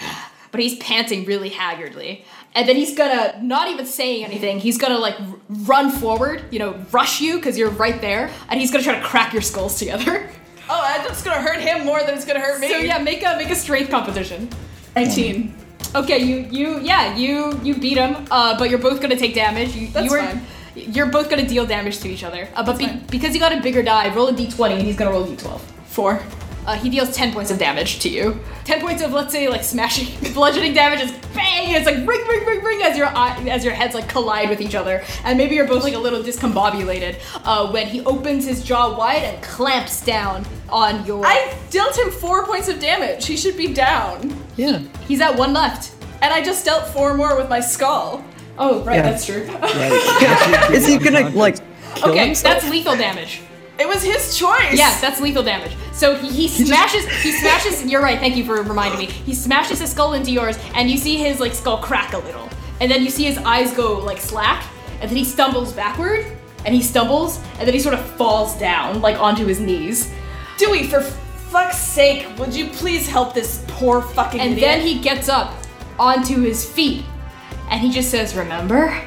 but 0.50 0.60
he's 0.60 0.78
panting 0.78 1.24
really 1.24 1.50
haggardly. 1.50 2.24
And 2.58 2.68
then 2.68 2.74
he's 2.74 2.92
gonna, 2.92 3.38
not 3.40 3.68
even 3.68 3.86
saying 3.86 4.24
anything, 4.24 4.58
he's 4.58 4.78
gonna 4.78 4.98
like 4.98 5.14
r- 5.20 5.36
run 5.48 5.92
forward, 5.92 6.42
you 6.50 6.58
know, 6.58 6.72
rush 6.90 7.20
you 7.20 7.36
because 7.36 7.56
you're 7.56 7.70
right 7.70 8.00
there, 8.00 8.32
and 8.48 8.58
he's 8.58 8.72
gonna 8.72 8.82
try 8.82 8.98
to 8.98 9.04
crack 9.06 9.32
your 9.32 9.42
skulls 9.42 9.78
together. 9.78 10.28
Oh, 10.70 10.82
that's 10.82 11.22
gonna 11.22 11.40
hurt 11.40 11.60
him 11.60 11.86
more 11.86 12.02
than 12.02 12.14
it's 12.14 12.26
gonna 12.26 12.40
hurt 12.40 12.60
me. 12.60 12.68
So 12.68 12.76
yeah, 12.76 12.98
make 12.98 13.22
a 13.24 13.38
make 13.38 13.48
a 13.48 13.54
strength 13.54 13.90
competition. 13.90 14.50
19. 14.96 15.54
Okay, 15.94 16.18
you 16.18 16.46
you 16.50 16.80
yeah 16.80 17.16
you 17.16 17.58
you 17.62 17.74
beat 17.74 17.96
him, 17.96 18.26
uh, 18.30 18.58
but 18.58 18.68
you're 18.68 18.78
both 18.78 19.00
gonna 19.00 19.16
take 19.16 19.34
damage. 19.34 19.74
You, 19.74 19.88
That's 19.88 20.04
you 20.04 20.10
were, 20.10 20.22
fine. 20.22 20.42
You're 20.74 21.06
both 21.06 21.30
gonna 21.30 21.48
deal 21.48 21.64
damage 21.64 22.00
to 22.00 22.08
each 22.08 22.22
other. 22.22 22.50
Uh, 22.54 22.62
but 22.62 22.76
be, 22.76 22.86
because 23.10 23.32
you 23.32 23.40
got 23.40 23.56
a 23.56 23.62
bigger 23.62 23.82
die, 23.82 24.14
roll 24.14 24.28
a 24.28 24.32
d20 24.34 24.72
and 24.72 24.82
he's 24.82 24.96
gonna 24.96 25.10
roll 25.10 25.24
a 25.24 25.28
d12. 25.28 25.58
Four. 25.86 26.20
Uh, 26.68 26.74
he 26.74 26.90
deals 26.90 27.10
10 27.16 27.32
points 27.32 27.50
of 27.50 27.56
damage 27.58 27.98
to 28.00 28.10
you. 28.10 28.38
10 28.66 28.82
points 28.82 29.02
of, 29.02 29.10
let's 29.10 29.32
say, 29.32 29.48
like 29.48 29.64
smashing, 29.64 30.06
bludgeoning 30.34 30.74
damage 30.74 31.00
is 31.00 31.10
bang! 31.34 31.74
It's 31.74 31.86
like 31.86 31.96
ring, 31.96 32.26
ring, 32.28 32.44
ring, 32.44 32.62
ring 32.62 32.82
as 32.82 32.94
your 32.94 33.06
eye, 33.06 33.42
as 33.48 33.64
your 33.64 33.72
heads 33.72 33.94
like 33.94 34.06
collide 34.06 34.50
with 34.50 34.60
each 34.60 34.74
other. 34.74 35.02
And 35.24 35.38
maybe 35.38 35.54
you're 35.54 35.66
both 35.66 35.82
like 35.82 35.94
a 35.94 35.98
little 35.98 36.20
discombobulated 36.22 37.20
uh, 37.46 37.70
when 37.72 37.86
he 37.86 38.02
opens 38.04 38.44
his 38.44 38.62
jaw 38.62 38.94
wide 38.98 39.22
and 39.22 39.42
clamps 39.42 40.04
down 40.04 40.44
on 40.68 41.06
your. 41.06 41.24
I 41.24 41.56
dealt 41.70 41.96
him 41.96 42.10
four 42.10 42.44
points 42.44 42.68
of 42.68 42.78
damage. 42.78 43.24
He 43.24 43.38
should 43.38 43.56
be 43.56 43.72
down. 43.72 44.38
Yeah. 44.58 44.80
He's 45.06 45.22
at 45.22 45.38
one 45.38 45.54
left. 45.54 45.94
And 46.20 46.34
I 46.34 46.42
just 46.42 46.66
dealt 46.66 46.86
four 46.88 47.14
more 47.14 47.34
with 47.34 47.48
my 47.48 47.60
skull. 47.60 48.22
Oh, 48.58 48.82
right, 48.84 48.96
Yeah. 48.96 49.02
that's 49.10 49.24
true. 49.24 49.40
Is 50.76 50.86
he 50.86 50.98
gonna, 50.98 51.30
like, 51.30 51.56
kill 51.94 52.10
okay, 52.10 52.26
himself? 52.26 52.56
that's 52.60 52.68
lethal 52.70 52.94
damage. 52.94 53.40
It 53.78 53.86
was 53.86 54.02
his 54.02 54.36
choice. 54.36 54.76
Yeah, 54.76 54.98
that's 55.00 55.20
lethal 55.20 55.42
damage. 55.42 55.76
So 55.92 56.16
he, 56.16 56.48
he 56.48 56.64
smashes, 56.66 57.06
he 57.22 57.32
smashes. 57.32 57.84
You're 57.84 58.02
right. 58.02 58.18
Thank 58.18 58.36
you 58.36 58.44
for 58.44 58.60
reminding 58.62 58.98
me. 58.98 59.06
He 59.06 59.34
smashes 59.34 59.78
his 59.80 59.92
skull 59.92 60.14
into 60.14 60.32
yours, 60.32 60.58
and 60.74 60.90
you 60.90 60.96
see 60.96 61.16
his 61.16 61.38
like 61.38 61.54
skull 61.54 61.78
crack 61.78 62.12
a 62.12 62.18
little, 62.18 62.48
and 62.80 62.90
then 62.90 63.02
you 63.02 63.10
see 63.10 63.24
his 63.24 63.38
eyes 63.38 63.72
go 63.72 63.98
like 63.98 64.18
slack, 64.18 64.64
and 65.00 65.08
then 65.08 65.16
he 65.16 65.24
stumbles 65.24 65.72
backward, 65.72 66.26
and 66.64 66.74
he 66.74 66.82
stumbles, 66.82 67.38
and 67.58 67.66
then 67.66 67.72
he 67.72 67.78
sort 67.80 67.94
of 67.94 68.04
falls 68.16 68.58
down 68.58 69.00
like 69.00 69.18
onto 69.20 69.46
his 69.46 69.60
knees, 69.60 70.12
Dewey, 70.58 70.88
for 70.88 71.00
fuck's 71.00 71.78
sake, 71.78 72.26
would 72.36 72.54
you 72.54 72.66
please 72.66 73.08
help 73.08 73.32
this 73.32 73.64
poor 73.68 74.02
fucking 74.02 74.40
and 74.40 74.52
idiot? 74.52 74.68
then 74.68 74.80
he 74.86 74.98
gets 75.00 75.28
up 75.28 75.54
onto 76.00 76.42
his 76.42 76.68
feet, 76.68 77.04
and 77.70 77.80
he 77.80 77.90
just 77.90 78.10
says, 78.10 78.34
"Remember, 78.34 79.00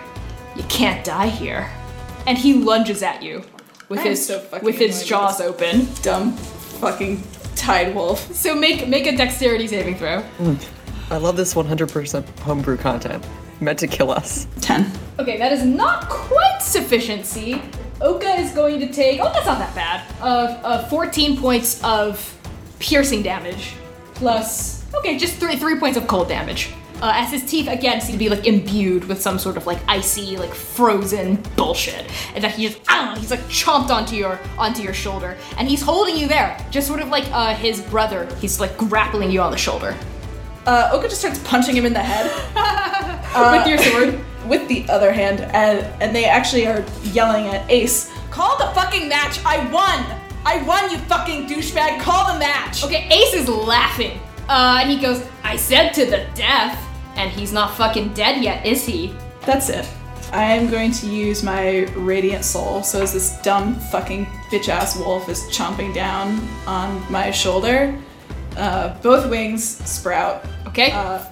you 0.55 0.63
can't 0.63 1.03
die 1.03 1.27
here," 1.27 1.69
and 2.25 2.37
he 2.37 2.53
lunges 2.53 3.03
at 3.03 3.21
you 3.21 3.43
with 3.91 3.99
I 3.99 4.03
his 4.03 4.25
so 4.25 4.43
with 4.63 4.77
his 4.77 5.03
jaws 5.05 5.39
with 5.39 5.47
open. 5.47 5.87
dumb 6.01 6.31
fucking 6.79 7.21
tide 7.55 7.93
wolf. 7.93 8.33
So 8.33 8.55
make 8.55 8.87
make 8.87 9.05
a 9.05 9.15
dexterity 9.15 9.67
saving 9.67 9.95
throw. 9.95 10.23
I 11.11 11.17
love 11.17 11.35
this 11.35 11.53
100% 11.53 12.39
homebrew 12.39 12.77
content. 12.77 13.23
Meant 13.59 13.77
to 13.79 13.87
kill 13.87 14.09
us. 14.09 14.47
Ten. 14.61 14.89
Okay, 15.19 15.37
that 15.37 15.51
is 15.51 15.65
not 15.65 16.09
quite 16.09 16.59
sufficiency. 16.61 17.61
Oka 17.99 18.29
is 18.39 18.51
going 18.53 18.79
to 18.79 18.91
take. 18.91 19.19
Oh, 19.19 19.25
that's 19.25 19.45
not 19.45 19.59
that 19.59 19.75
bad. 19.75 20.01
Uh, 20.21 20.57
uh 20.63 20.87
14 20.87 21.37
points 21.37 21.83
of 21.83 22.35
piercing 22.79 23.21
damage, 23.21 23.73
plus. 24.15 24.85
Okay, 24.95 25.17
just 25.17 25.35
three 25.35 25.57
three 25.57 25.77
points 25.77 25.97
of 25.97 26.07
cold 26.07 26.29
damage. 26.29 26.69
Uh, 27.01 27.11
as 27.15 27.31
his 27.31 27.43
teeth 27.49 27.67
again 27.67 27.99
seem 27.99 28.13
to 28.13 28.19
be 28.19 28.29
like 28.29 28.45
imbued 28.45 29.03
with 29.05 29.19
some 29.19 29.39
sort 29.39 29.57
of 29.57 29.65
like 29.65 29.79
icy, 29.87 30.37
like 30.37 30.53
frozen 30.53 31.41
bullshit, 31.55 32.05
and 32.35 32.43
that 32.43 32.51
he 32.55 32.67
just 32.67 32.79
I 32.87 32.97
don't 33.05 33.15
know, 33.15 33.19
he's 33.19 33.31
like 33.31 33.39
chomped 33.49 33.89
onto 33.89 34.15
your 34.15 34.39
onto 34.57 34.83
your 34.83 34.93
shoulder, 34.93 35.35
and 35.57 35.67
he's 35.67 35.81
holding 35.81 36.15
you 36.15 36.27
there, 36.27 36.55
just 36.69 36.87
sort 36.87 37.01
of 37.01 37.09
like 37.09 37.25
uh, 37.31 37.55
his 37.55 37.81
brother. 37.81 38.27
He's 38.39 38.59
like 38.59 38.77
grappling 38.77 39.31
you 39.31 39.41
on 39.41 39.51
the 39.51 39.57
shoulder 39.57 39.95
Uh, 40.67 40.91
Oka 40.93 41.07
just 41.09 41.21
starts 41.21 41.39
punching 41.39 41.75
him 41.75 41.85
in 41.87 41.93
the 41.93 42.03
head 42.03 42.29
with 43.57 43.67
your 43.67 43.77
sword. 43.79 44.19
with 44.47 44.67
the 44.67 44.85
other 44.89 45.11
hand, 45.11 45.41
and 45.41 45.79
and 46.01 46.15
they 46.15 46.25
actually 46.25 46.67
are 46.67 46.85
yelling 47.03 47.47
at 47.47 47.69
Ace. 47.69 48.11
Call 48.29 48.57
the 48.59 48.67
fucking 48.75 49.09
match. 49.09 49.39
I 49.43 49.57
won. 49.71 50.05
I 50.45 50.61
won, 50.63 50.89
you 50.91 50.97
fucking 51.09 51.47
douchebag. 51.47 51.99
Call 52.01 52.31
the 52.33 52.39
match. 52.39 52.83
Okay, 52.83 53.07
Ace 53.09 53.33
is 53.33 53.49
laughing. 53.49 54.19
Uh, 54.47 54.79
and 54.81 54.89
he 54.89 54.97
goes, 54.99 55.23
I 55.43 55.55
said 55.55 55.91
to 55.93 56.05
the 56.05 56.25
death. 56.35 56.77
And 57.21 57.29
he's 57.29 57.53
not 57.53 57.77
fucking 57.77 58.15
dead 58.15 58.43
yet, 58.43 58.65
is 58.65 58.83
he? 58.83 59.13
That's 59.45 59.69
it. 59.69 59.87
I 60.31 60.41
am 60.41 60.71
going 60.71 60.91
to 60.93 61.05
use 61.05 61.43
my 61.43 61.83
radiant 61.93 62.43
soul. 62.43 62.81
So 62.81 62.99
as 63.03 63.13
this 63.13 63.39
dumb 63.43 63.75
fucking 63.75 64.25
bitch 64.49 64.69
ass 64.69 64.97
wolf 64.97 65.29
is 65.29 65.43
chomping 65.51 65.93
down 65.93 66.41
on 66.65 66.99
my 67.11 67.29
shoulder, 67.29 67.95
uh, 68.57 68.97
both 69.03 69.29
wings 69.29 69.63
sprout. 69.63 70.43
Okay? 70.65 70.89
Uh, 70.93 71.23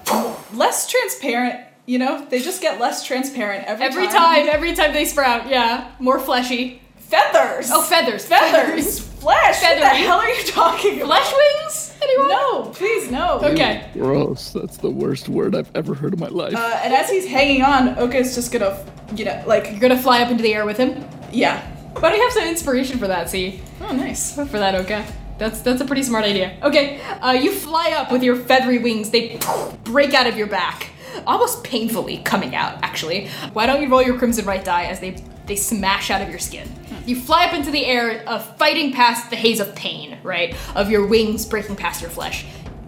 less 0.54 0.88
transparent. 0.88 1.58
You 1.86 1.98
know, 1.98 2.24
they 2.30 2.40
just 2.40 2.62
get 2.62 2.78
less 2.78 3.04
transparent 3.04 3.64
every, 3.66 3.86
every 3.86 4.06
time, 4.06 4.48
every 4.48 4.74
time 4.74 4.92
they 4.92 5.04
sprout, 5.04 5.48
yeah. 5.48 5.90
More 5.98 6.20
fleshy. 6.20 6.80
Feathers. 7.10 7.70
Oh, 7.72 7.82
feathers. 7.82 8.24
feathers. 8.24 9.00
Flesh. 9.00 9.62
What 9.62 9.78
the 9.80 9.86
hell 9.88 10.18
are 10.20 10.28
you 10.28 10.44
talking 10.44 11.02
about? 11.02 11.06
Flesh 11.06 11.34
wings? 11.36 11.96
Anyone? 12.00 12.28
No, 12.28 12.62
please 12.72 13.10
no. 13.10 13.40
Okay. 13.42 13.90
Gross. 13.94 14.52
That's 14.52 14.76
the 14.76 14.90
worst 14.90 15.28
word 15.28 15.56
I've 15.56 15.70
ever 15.74 15.94
heard 15.94 16.14
in 16.14 16.20
my 16.20 16.28
life. 16.28 16.54
Uh, 16.54 16.80
and 16.84 16.94
as 16.94 17.10
he's 17.10 17.26
hanging 17.26 17.62
on, 17.62 17.98
Oka's 17.98 18.34
just 18.36 18.52
gonna, 18.52 18.86
you 19.16 19.24
know, 19.24 19.42
like, 19.46 19.70
You're 19.72 19.80
gonna 19.80 19.98
fly 20.00 20.22
up 20.22 20.30
into 20.30 20.42
the 20.44 20.54
air 20.54 20.64
with 20.64 20.76
him? 20.78 21.04
yeah. 21.32 21.66
Why 21.98 22.10
don't 22.10 22.18
you 22.18 22.22
have 22.22 22.32
some 22.32 22.44
inspiration 22.46 22.98
for 23.00 23.08
that, 23.08 23.28
see? 23.28 23.60
Oh, 23.80 23.92
nice. 23.92 24.36
For 24.36 24.44
that, 24.46 24.76
okay. 24.76 25.04
That's 25.38 25.60
that's 25.62 25.80
a 25.80 25.84
pretty 25.84 26.04
smart 26.04 26.24
idea. 26.24 26.56
Okay, 26.62 27.00
uh, 27.20 27.32
you 27.32 27.50
fly 27.52 27.90
up 27.90 28.12
with 28.12 28.22
your 28.22 28.36
feathery 28.36 28.78
wings. 28.78 29.10
They 29.10 29.40
break 29.84 30.14
out 30.14 30.28
of 30.28 30.36
your 30.38 30.46
back, 30.46 30.90
almost 31.26 31.64
painfully 31.64 32.18
coming 32.18 32.54
out. 32.54 32.78
Actually, 32.82 33.28
why 33.52 33.66
don't 33.66 33.82
you 33.82 33.88
roll 33.88 34.02
your 34.02 34.18
crimson 34.18 34.44
Rite 34.44 34.64
die 34.64 34.84
as 34.84 35.00
they 35.00 35.22
they 35.46 35.56
smash 35.56 36.10
out 36.10 36.22
of 36.22 36.28
your 36.28 36.38
skin? 36.38 36.68
You 37.06 37.16
fly 37.16 37.46
up 37.46 37.54
into 37.54 37.70
the 37.70 37.84
air, 37.84 38.22
uh, 38.26 38.38
fighting 38.38 38.92
past 38.92 39.30
the 39.30 39.36
haze 39.36 39.58
of 39.58 39.74
pain, 39.74 40.18
right, 40.22 40.54
of 40.76 40.90
your 40.90 41.06
wings 41.06 41.44
breaking 41.46 41.76
past 41.76 42.00
your 42.00 42.10
flesh. 42.10 42.44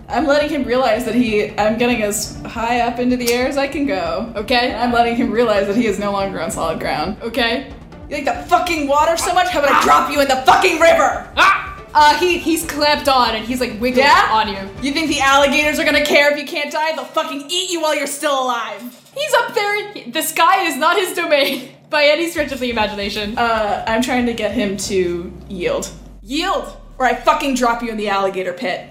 I'm 0.08 0.26
letting 0.26 0.50
him 0.50 0.64
realize 0.64 1.04
that 1.06 1.14
he. 1.14 1.50
I'm 1.58 1.78
getting 1.78 2.02
as 2.02 2.40
high 2.42 2.80
up 2.80 2.98
into 2.98 3.16
the 3.16 3.32
air 3.32 3.46
as 3.48 3.56
I 3.56 3.66
can 3.66 3.86
go. 3.86 4.32
Okay. 4.36 4.70
And 4.70 4.76
I'm 4.76 4.92
letting 4.92 5.16
him 5.16 5.30
realize 5.30 5.66
that 5.66 5.76
he 5.76 5.86
is 5.86 5.98
no 5.98 6.12
longer 6.12 6.40
on 6.40 6.50
solid 6.50 6.80
ground. 6.80 7.16
Okay. 7.22 7.72
You 8.10 8.16
like 8.16 8.24
the 8.26 8.46
fucking 8.48 8.88
water 8.88 9.16
so 9.16 9.32
much? 9.32 9.48
How 9.48 9.60
about 9.60 9.72
I 9.72 9.82
drop 9.82 10.10
you 10.10 10.20
in 10.20 10.28
the 10.28 10.36
fucking 10.44 10.78
river? 10.78 11.30
Ah! 11.36 11.71
Uh, 11.94 12.18
he 12.18 12.38
he's 12.38 12.64
clamped 12.64 13.08
on 13.08 13.34
and 13.34 13.44
he's 13.44 13.60
like 13.60 13.72
wiggling 13.80 14.04
Yeah? 14.06 14.28
on 14.32 14.48
you. 14.48 14.58
You 14.82 14.92
think 14.92 15.08
the 15.08 15.20
alligators 15.20 15.78
are 15.78 15.84
gonna 15.84 16.04
care 16.04 16.32
if 16.32 16.38
you 16.38 16.46
can't 16.46 16.72
die? 16.72 16.94
They'll 16.94 17.04
fucking 17.04 17.46
eat 17.50 17.70
you 17.70 17.80
while 17.82 17.94
you're 17.96 18.06
still 18.06 18.42
alive. 18.44 18.80
He's 19.14 19.34
up 19.34 19.54
there. 19.54 19.94
The 20.10 20.22
sky 20.22 20.62
is 20.66 20.76
not 20.76 20.96
his 20.96 21.14
domain. 21.14 21.68
by 21.90 22.04
any 22.04 22.30
stretch 22.30 22.50
of 22.52 22.58
the 22.60 22.70
imagination. 22.70 23.36
Uh, 23.36 23.84
I'm 23.86 24.00
trying 24.00 24.24
to 24.24 24.32
get 24.32 24.52
him 24.52 24.78
to 24.78 25.30
yield. 25.50 25.90
Yield! 26.22 26.74
Or 26.98 27.04
I 27.04 27.14
fucking 27.14 27.54
drop 27.54 27.82
you 27.82 27.90
in 27.90 27.98
the 27.98 28.08
alligator 28.08 28.54
pit. 28.54 28.88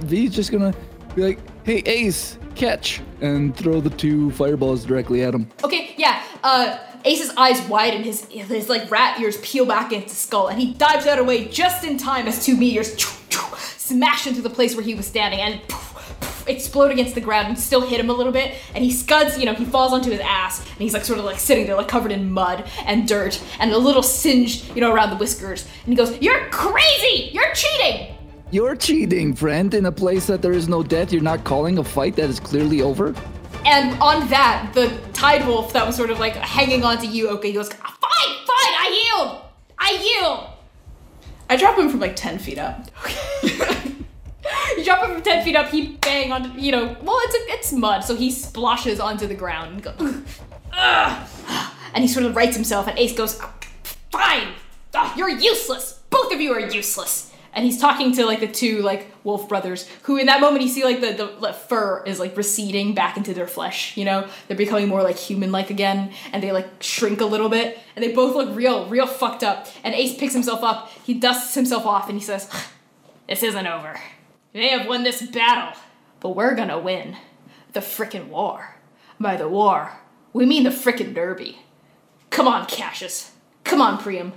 V's 0.00 0.34
just 0.34 0.52
gonna 0.52 0.74
be 1.14 1.22
like, 1.22 1.38
"Hey, 1.64 1.82
Ace, 1.86 2.36
catch!" 2.54 3.00
and 3.22 3.56
throw 3.56 3.80
the 3.80 3.88
two 3.90 4.30
fireballs 4.32 4.84
directly 4.84 5.22
at 5.22 5.32
him. 5.34 5.48
Okay, 5.62 5.94
yeah. 5.96 6.22
Uh, 6.42 6.76
Ace's 7.04 7.30
eyes 7.36 7.60
widen, 7.68 8.02
his 8.02 8.24
his 8.26 8.68
like 8.68 8.90
rat 8.90 9.20
ears 9.20 9.36
peel 9.38 9.66
back 9.66 9.92
into 9.92 10.08
his 10.08 10.16
skull, 10.16 10.48
and 10.48 10.58
he 10.58 10.72
dives 10.72 11.06
out 11.06 11.18
of 11.18 11.26
the 11.26 11.28
way 11.28 11.46
just 11.46 11.84
in 11.84 11.98
time 11.98 12.26
as 12.26 12.44
two 12.44 12.56
meteors 12.56 12.96
smash 13.76 14.26
into 14.26 14.40
the 14.40 14.50
place 14.50 14.74
where 14.74 14.84
he 14.84 14.94
was 14.94 15.06
standing 15.06 15.40
and 15.40 15.60
poof, 15.68 16.16
poof, 16.20 16.48
explode 16.48 16.90
against 16.90 17.14
the 17.14 17.20
ground 17.20 17.48
and 17.48 17.58
still 17.58 17.82
hit 17.82 18.00
him 18.00 18.08
a 18.08 18.12
little 18.14 18.32
bit. 18.32 18.54
And 18.74 18.82
he 18.82 18.90
scuds, 18.90 19.38
you 19.38 19.44
know, 19.44 19.52
he 19.52 19.66
falls 19.66 19.92
onto 19.92 20.10
his 20.10 20.20
ass, 20.20 20.60
and 20.60 20.78
he's 20.78 20.94
like 20.94 21.04
sort 21.04 21.18
of 21.18 21.26
like 21.26 21.38
sitting 21.38 21.66
there, 21.66 21.76
like 21.76 21.88
covered 21.88 22.12
in 22.12 22.30
mud 22.30 22.64
and 22.86 23.06
dirt 23.06 23.42
and 23.60 23.70
a 23.72 23.78
little 23.78 24.02
singed, 24.02 24.74
you 24.74 24.80
know, 24.80 24.92
around 24.92 25.10
the 25.10 25.16
whiskers. 25.16 25.66
And 25.84 25.92
he 25.92 25.96
goes, 25.96 26.18
"You're 26.22 26.48
crazy! 26.48 27.30
You're 27.32 27.52
cheating!" 27.52 28.14
You're 28.50 28.76
cheating, 28.76 29.34
friend. 29.34 29.74
In 29.74 29.86
a 29.86 29.92
place 29.92 30.26
that 30.26 30.40
there 30.40 30.52
is 30.52 30.68
no 30.68 30.82
death, 30.82 31.12
you're 31.12 31.22
not 31.22 31.44
calling 31.44 31.78
a 31.78 31.84
fight 31.84 32.16
that 32.16 32.30
is 32.30 32.38
clearly 32.38 32.82
over. 32.82 33.14
And 33.66 34.00
on 34.00 34.28
that, 34.28 34.72
the 34.74 34.88
tide 35.12 35.46
wolf 35.46 35.72
that 35.72 35.86
was 35.86 35.96
sort 35.96 36.10
of 36.10 36.18
like 36.18 36.34
hanging 36.34 36.84
on 36.84 36.98
to 36.98 37.06
you, 37.06 37.28
okay, 37.30 37.48
he 37.48 37.54
goes, 37.54 37.68
"Fine, 37.72 37.80
fine, 37.90 38.74
I 38.76 39.14
yield, 39.16 39.40
I 39.78 40.18
yield." 40.20 40.46
I 41.48 41.56
drop 41.56 41.78
him 41.78 41.88
from 41.88 42.00
like 42.00 42.16
10 42.16 42.38
feet 42.38 42.58
up. 42.58 42.90
You 44.76 44.84
drop 44.84 45.04
him 45.04 45.14
from 45.14 45.22
ten 45.22 45.44
feet 45.44 45.56
up. 45.56 45.68
He 45.70 45.96
bang 46.00 46.32
on, 46.32 46.58
you 46.58 46.72
know. 46.72 46.96
Well, 47.02 47.18
it's 47.22 47.34
a, 47.34 47.38
it's 47.54 47.72
mud, 47.72 48.04
so 48.04 48.14
he 48.14 48.30
splashes 48.30 49.00
onto 49.00 49.26
the 49.26 49.34
ground 49.34 49.72
and 49.74 49.82
goes, 49.82 50.22
Ugh. 50.72 51.28
and 51.94 52.02
he 52.02 52.08
sort 52.08 52.26
of 52.26 52.36
rights 52.36 52.54
himself. 52.56 52.86
And 52.86 52.98
Ace 52.98 53.14
goes, 53.14 53.40
"Fine, 54.10 54.48
Ugh, 54.94 55.16
you're 55.16 55.30
useless. 55.30 56.00
Both 56.10 56.32
of 56.32 56.40
you 56.40 56.52
are 56.52 56.60
useless." 56.60 57.30
And 57.54 57.64
he's 57.64 57.80
talking 57.80 58.12
to 58.14 58.26
like 58.26 58.40
the 58.40 58.48
two 58.48 58.82
like 58.82 59.12
wolf 59.22 59.48
brothers, 59.48 59.88
who 60.02 60.16
in 60.16 60.26
that 60.26 60.40
moment 60.40 60.62
you 60.62 60.68
see 60.68 60.84
like 60.84 61.00
the, 61.00 61.12
the, 61.12 61.36
the 61.40 61.52
fur 61.52 62.02
is 62.04 62.18
like 62.18 62.36
receding 62.36 62.94
back 62.94 63.16
into 63.16 63.32
their 63.32 63.46
flesh. 63.46 63.96
You 63.96 64.04
know, 64.04 64.28
they're 64.48 64.56
becoming 64.56 64.88
more 64.88 65.02
like 65.02 65.16
human-like 65.16 65.70
again, 65.70 66.12
and 66.32 66.42
they 66.42 66.50
like 66.50 66.68
shrink 66.82 67.20
a 67.20 67.26
little 67.26 67.48
bit, 67.48 67.78
and 67.94 68.02
they 68.02 68.12
both 68.12 68.34
look 68.34 68.54
real, 68.56 68.86
real 68.88 69.06
fucked 69.06 69.44
up. 69.44 69.68
And 69.84 69.94
Ace 69.94 70.16
picks 70.18 70.34
himself 70.34 70.64
up, 70.64 70.90
he 71.04 71.14
dusts 71.14 71.54
himself 71.54 71.86
off, 71.86 72.08
and 72.08 72.18
he 72.18 72.24
says, 72.24 72.50
"This 73.28 73.42
isn't 73.42 73.66
over." 73.66 74.00
They 74.52 74.68
have 74.68 74.88
won 74.88 75.04
this 75.04 75.22
battle, 75.22 75.78
but 76.20 76.30
we're 76.30 76.54
gonna 76.54 76.78
win 76.78 77.16
the 77.72 77.80
frickin' 77.80 78.28
war. 78.28 78.76
By 79.20 79.36
the 79.36 79.48
war, 79.48 80.00
we 80.32 80.44
mean 80.44 80.64
the 80.64 80.70
frickin' 80.70 81.14
derby. 81.14 81.60
Come 82.30 82.48
on, 82.48 82.66
Cassius. 82.66 83.30
Come 83.62 83.80
on, 83.80 83.98
Priam. 83.98 84.32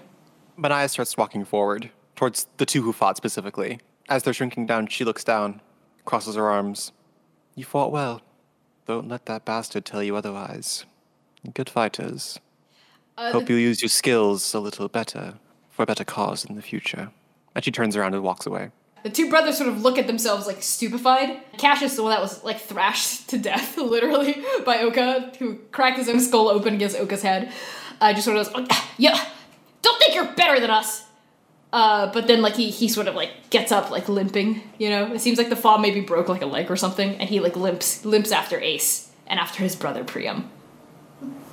Manaya 0.58 0.90
starts 0.90 1.18
walking 1.18 1.46
forward, 1.46 1.90
towards 2.18 2.48
the 2.58 2.66
two 2.66 2.82
who 2.82 2.92
fought 2.92 3.16
specifically. 3.16 3.80
As 4.10 4.24
they're 4.24 4.34
shrinking 4.34 4.66
down, 4.66 4.88
she 4.88 5.06
looks 5.06 5.24
down, 5.24 5.62
crosses 6.04 6.36
her 6.36 6.50
arms. 6.50 6.92
You 7.56 7.64
fought 7.64 7.92
well. 7.92 8.22
Don't 8.86 9.08
let 9.08 9.26
that 9.28 9.46
bastard 9.46 9.86
tell 9.86 10.04
you 10.04 10.16
otherwise. 10.16 10.86
Good 11.54 11.70
fighters. 11.70 12.40
Uh, 13.18 13.32
Hope 13.32 13.50
you'll 13.50 13.60
use 13.60 13.82
your 13.82 13.90
skills 13.90 14.54
a 14.54 14.60
little 14.60 14.88
better 14.88 15.36
for 15.70 15.84
a 15.84 15.86
better 15.86 16.04
cause 16.04 16.44
in 16.44 16.56
the 16.56 16.62
future. 16.62 17.12
And 17.56 17.64
she 17.64 17.72
turns 17.72 17.96
around 17.96 18.14
and 18.14 18.24
walks 18.24 18.46
away. 18.46 18.72
The 19.04 19.10
two 19.10 19.30
brothers 19.30 19.58
sort 19.58 19.70
of 19.70 19.82
look 19.82 19.98
at 19.98 20.08
themselves 20.08 20.48
like 20.48 20.62
stupefied. 20.62 21.40
Cassius, 21.58 21.96
the 21.96 22.04
one 22.04 22.12
that 22.12 22.22
was 22.22 22.44
like 22.44 22.60
thrashed 22.60 23.30
to 23.30 23.38
death, 23.38 23.78
literally, 23.78 24.44
by 24.66 24.80
Oka, 24.80 25.34
who 25.40 25.56
cracked 25.72 25.98
his 25.98 26.10
own 26.10 26.20
skull 26.20 26.50
open 26.50 26.76
against 26.76 26.98
Oka's 26.98 27.22
head, 27.22 27.52
uh, 28.02 28.14
just 28.14 28.26
sort 28.26 28.38
of 28.38 28.54
goes, 28.54 28.68
"Oh, 28.70 28.90
yeah, 28.98 29.24
don't 29.82 30.00
think 30.00 30.16
you're 30.16 30.34
better 30.34 30.60
than 30.60 30.70
us. 30.70 31.07
Uh, 31.74 32.12
but 32.14 32.28
then 32.28 32.42
like 32.42 32.56
he 32.56 32.70
he 32.70 32.88
sort 32.88 33.08
of 33.08 33.16
like 33.16 33.50
gets 33.50 33.72
up 33.72 33.92
like 33.92 34.08
limping, 34.08 34.62
you 34.78 34.90
know. 34.90 35.14
It 35.14 35.20
seems 35.20 35.38
like 35.38 35.50
the 35.50 35.56
fall 35.56 35.78
maybe 35.78 36.02
broke 36.02 36.30
like 36.30 36.42
a 36.42 36.46
leg 36.46 36.72
or 36.72 36.76
something, 36.76 37.16
and 37.18 37.30
he 37.30 37.40
like 37.40 37.56
limps 37.56 38.06
limps 38.06 38.32
after 38.32 38.60
Ace 38.60 39.12
and 39.28 39.40
after 39.40 39.64
his 39.64 39.76
brother 39.76 40.04
Priam. 40.04 40.50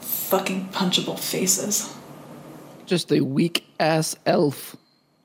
Fucking 0.00 0.68
punchable 0.68 1.18
faces. 1.18 1.94
Just 2.86 3.10
a 3.10 3.20
weak 3.20 3.66
ass 3.80 4.14
elf. 4.24 4.76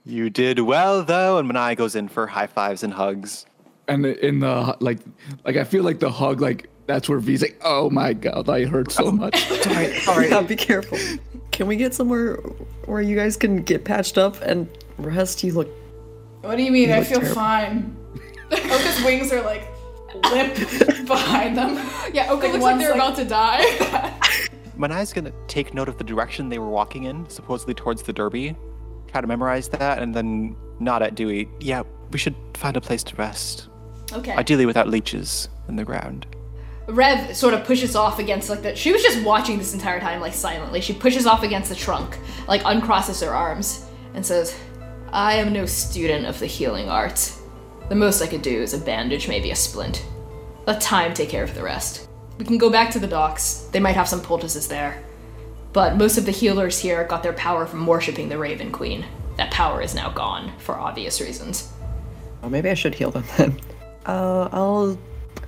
You 0.06 0.30
did 0.30 0.60
well, 0.62 1.04
though, 1.04 1.38
and 1.38 1.50
Manaya 1.50 1.76
goes 1.76 1.96
in 1.96 2.08
for 2.08 2.26
high 2.26 2.48
fives 2.48 2.84
and 2.84 2.94
hugs. 2.94 3.46
And 3.88 4.06
in 4.06 4.40
the 4.40 4.76
like, 4.80 5.00
like 5.46 5.56
I 5.56 5.66
feel 5.66 5.84
like 5.84 6.00
the 6.00 6.12
hug, 6.12 6.42
like 6.42 6.68
that's 6.88 7.08
where 7.08 7.20
V's 7.20 7.44
like, 7.44 7.60
"Oh 7.64 7.92
my 7.92 8.14
god, 8.14 8.50
I 8.50 8.66
hurt 8.66 8.92
so 8.92 9.12
much." 9.12 9.38
Sorry, 9.62 10.00
sorry. 10.00 10.30
Yeah, 10.30 10.42
be 10.42 10.56
careful. 10.56 10.98
Can 11.52 11.68
we 11.68 11.76
get 11.76 11.94
somewhere 11.94 12.40
where 12.90 13.02
you 13.02 13.16
guys 13.16 13.38
can 13.38 13.62
get 13.64 13.86
patched 13.86 14.18
up 14.18 14.42
and 14.42 14.68
rest? 14.98 15.44
You 15.44 15.54
look. 15.54 15.70
What 16.42 16.56
do 16.58 16.64
you 16.64 16.72
mean? 16.72 16.90
You 16.90 16.96
I 16.96 17.04
feel 17.04 17.20
terrible. 17.20 17.36
fine. 17.36 17.96
Oka's 18.52 19.04
wings 19.04 19.32
are 19.32 19.42
like 19.42 19.68
limp 20.32 20.56
behind 21.08 21.58
them. 21.58 21.76
Yeah, 22.14 22.32
Oka 22.32 22.48
Like, 22.48 22.54
looks 22.54 22.64
like 22.64 22.80
they're 22.80 22.90
like- 22.96 22.98
about 22.98 23.16
to 23.18 23.26
die. 23.26 24.20
Manaya's 24.78 25.12
gonna 25.14 25.34
take 25.48 25.74
note 25.74 25.90
of 25.90 25.98
the 25.98 26.04
direction 26.06 26.48
they 26.50 26.58
were 26.60 26.70
walking 26.70 27.04
in, 27.04 27.30
supposedly 27.30 27.74
towards 27.74 28.02
the 28.04 28.14
Derby. 28.14 28.56
Try 29.12 29.22
to 29.22 29.28
memorize 29.28 29.68
that, 29.70 30.00
and 30.02 30.16
then 30.16 30.56
nod 30.80 31.02
at 31.04 31.16
Dewey. 31.16 31.50
Yeah, 31.60 31.84
we 32.12 32.18
should 32.20 32.36
find 32.54 32.78
a 32.78 32.82
place 32.82 33.04
to 33.04 33.16
rest. 33.18 33.68
okay. 34.14 34.32
Ideally 34.34 34.66
without 34.66 34.88
leeches 34.88 35.50
in 35.68 35.76
the 35.76 35.84
ground. 35.84 36.26
Rev 36.90 37.36
sort 37.36 37.54
of 37.54 37.66
pushes 37.66 37.96
off 37.96 38.20
against 38.20 38.50
like 38.50 38.62
the. 38.64 38.76
She 38.76 38.92
was 38.92 39.02
just 39.02 39.24
watching 39.24 39.58
this 39.58 39.74
entire 39.74 40.00
time, 40.00 40.20
like 40.20 40.34
silently. 40.34 40.82
She 40.82 40.94
pushes 40.94 41.26
off 41.26 41.44
against 41.44 41.70
the 41.70 41.76
trunk, 41.76 42.18
like 42.48 42.62
uncrosses 42.64 43.24
her 43.24 43.34
arms, 43.34 43.86
and 44.14 44.26
says, 44.26 44.58
"I 45.12 45.36
am 45.36 45.54
no 45.54 45.66
student 45.66 46.26
of 46.26 46.40
the 46.40 46.48
healing 46.48 46.90
arts. 46.90 47.42
The 47.90 47.96
most 47.96 48.22
I 48.22 48.28
could 48.28 48.42
do 48.42 48.62
is 48.62 48.74
a 48.74 48.80
bandage, 48.80 49.28
maybe 49.28 49.52
a 49.52 49.56
splint. 49.56 50.06
Let 50.66 50.82
time 50.82 51.14
take 51.14 51.30
care 51.30 51.44
of 51.44 51.56
the 51.56 51.64
rest. 51.64 52.08
We 52.38 52.46
can 52.46 52.58
go 52.58 52.70
back 52.70 52.92
to 52.92 53.00
the 53.00 53.08
docks. 53.08 53.68
They 53.72 53.80
might 53.80 53.96
have 53.96 54.08
some 54.08 54.22
poultices 54.22 54.68
there, 54.68 55.04
but 55.74 55.98
most 55.98 56.18
of 56.18 56.26
the 56.26 56.32
healers 56.32 56.80
here 56.80 57.04
got 57.04 57.24
their 57.24 57.34
power 57.34 57.66
from 57.66 57.86
worshipping 57.86 58.30
the 58.30 58.38
Raven 58.38 58.72
Queen. 58.72 59.06
That 59.38 59.52
power 59.52 59.82
is 59.82 59.96
now 59.96 60.10
gone 60.10 60.52
for 60.58 60.78
obvious 60.80 61.22
reasons. 61.22 61.72
Oh, 62.42 62.50
maybe 62.50 62.70
I 62.70 62.74
should 62.74 62.96
heal 62.96 63.12
them 63.12 63.26
then. 63.38 63.60
Uh, 64.06 64.50
I'll 64.52 64.98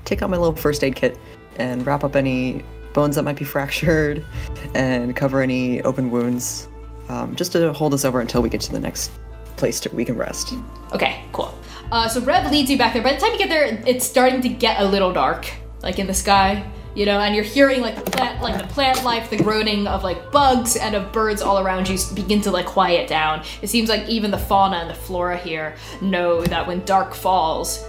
take 0.06 0.22
out 0.22 0.30
my 0.30 0.38
little 0.38 0.56
first 0.56 0.84
aid 0.84 0.95
kit 0.95 1.18
and 1.58 1.86
wrap 1.86 2.04
up 2.04 2.16
any 2.16 2.64
bones 2.93 3.16
that 3.16 3.24
might 3.24 3.38
be 3.38 3.45
fractured 3.56 4.26
and 4.74 5.16
cover 5.16 5.41
any 5.41 5.82
open 5.84 6.12
wounds, 6.12 6.68
um, 7.10 7.36
just 7.36 7.52
to 7.54 7.74
hold 7.74 7.93
us 7.93 8.06
over 8.06 8.22
until 8.22 8.41
we 8.41 8.49
get 8.49 8.62
to 8.62 8.72
the 8.72 8.80
next 8.80 9.12
place 9.58 9.80
to, 9.82 9.89
we 9.95 10.06
can 10.06 10.18
rest. 10.18 10.54
Okay, 10.93 11.24
cool. 11.34 11.58
Uh, 11.91 12.08
so 12.08 12.22
Rev 12.22 12.49
leads 12.52 12.70
you 12.70 12.78
back 12.78 12.93
there. 12.93 13.04
By 13.04 13.14
the 13.14 13.20
time 13.20 13.32
you 13.34 13.38
get 13.38 13.49
there, 13.49 13.84
it's 13.86 14.06
starting 14.06 14.41
to 14.41 14.49
get 14.49 14.80
a 14.80 14.86
little 14.86 15.12
dark, 15.12 15.52
like 15.84 15.99
in 15.99 16.08
the 16.08 16.14
sky, 16.14 16.66
you 16.95 17.06
know, 17.06 17.20
and 17.20 17.36
you're 17.36 17.43
hearing 17.43 17.82
like 17.82 17.95
the 18.04 18.10
plant, 18.10 18.41
like 18.41 18.62
the 18.62 18.68
plant 18.74 19.04
life, 19.04 19.30
the 19.30 19.38
groaning 19.38 19.88
of 19.88 20.04
like 20.04 20.32
bugs 20.32 20.76
and 20.76 20.95
of 20.95 21.12
birds 21.12 21.41
all 21.41 21.60
around 21.60 21.88
you 21.88 21.97
begin 22.14 22.41
to 22.41 22.52
like 22.52 22.66
quiet 22.66 23.08
down. 23.08 23.43
It 23.62 23.68
seems 23.68 23.89
like 23.89 24.08
even 24.08 24.32
the 24.32 24.38
fauna 24.38 24.78
and 24.78 24.89
the 24.89 24.93
flora 24.93 25.38
here 25.38 25.76
know 26.02 26.41
that 26.41 26.66
when 26.66 26.84
dark 26.86 27.14
falls, 27.14 27.86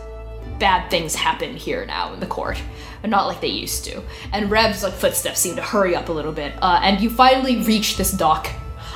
bad 0.63 0.89
things 0.91 1.17
happen 1.17 1.57
here 1.57 1.85
now 1.85 2.13
in 2.15 2.21
the 2.21 2.27
court, 2.27 2.57
but 3.01 3.11
not 3.11 3.27
like 3.27 3.41
they 3.41 3.49
used 3.49 3.85
to. 3.85 4.01
And 4.33 4.49
Rev's 4.49 4.85
like 4.85 4.93
footsteps 4.93 5.41
seem 5.41 5.57
to 5.57 5.63
hurry 5.63 5.97
up 5.97 6.09
a 6.09 6.13
little 6.13 6.31
bit, 6.31 6.55
uh, 6.63 6.79
and 6.85 7.01
you 7.01 7.11
finally 7.11 7.57
reach 7.63 7.97
this 7.97 8.13
dock. 8.13 8.49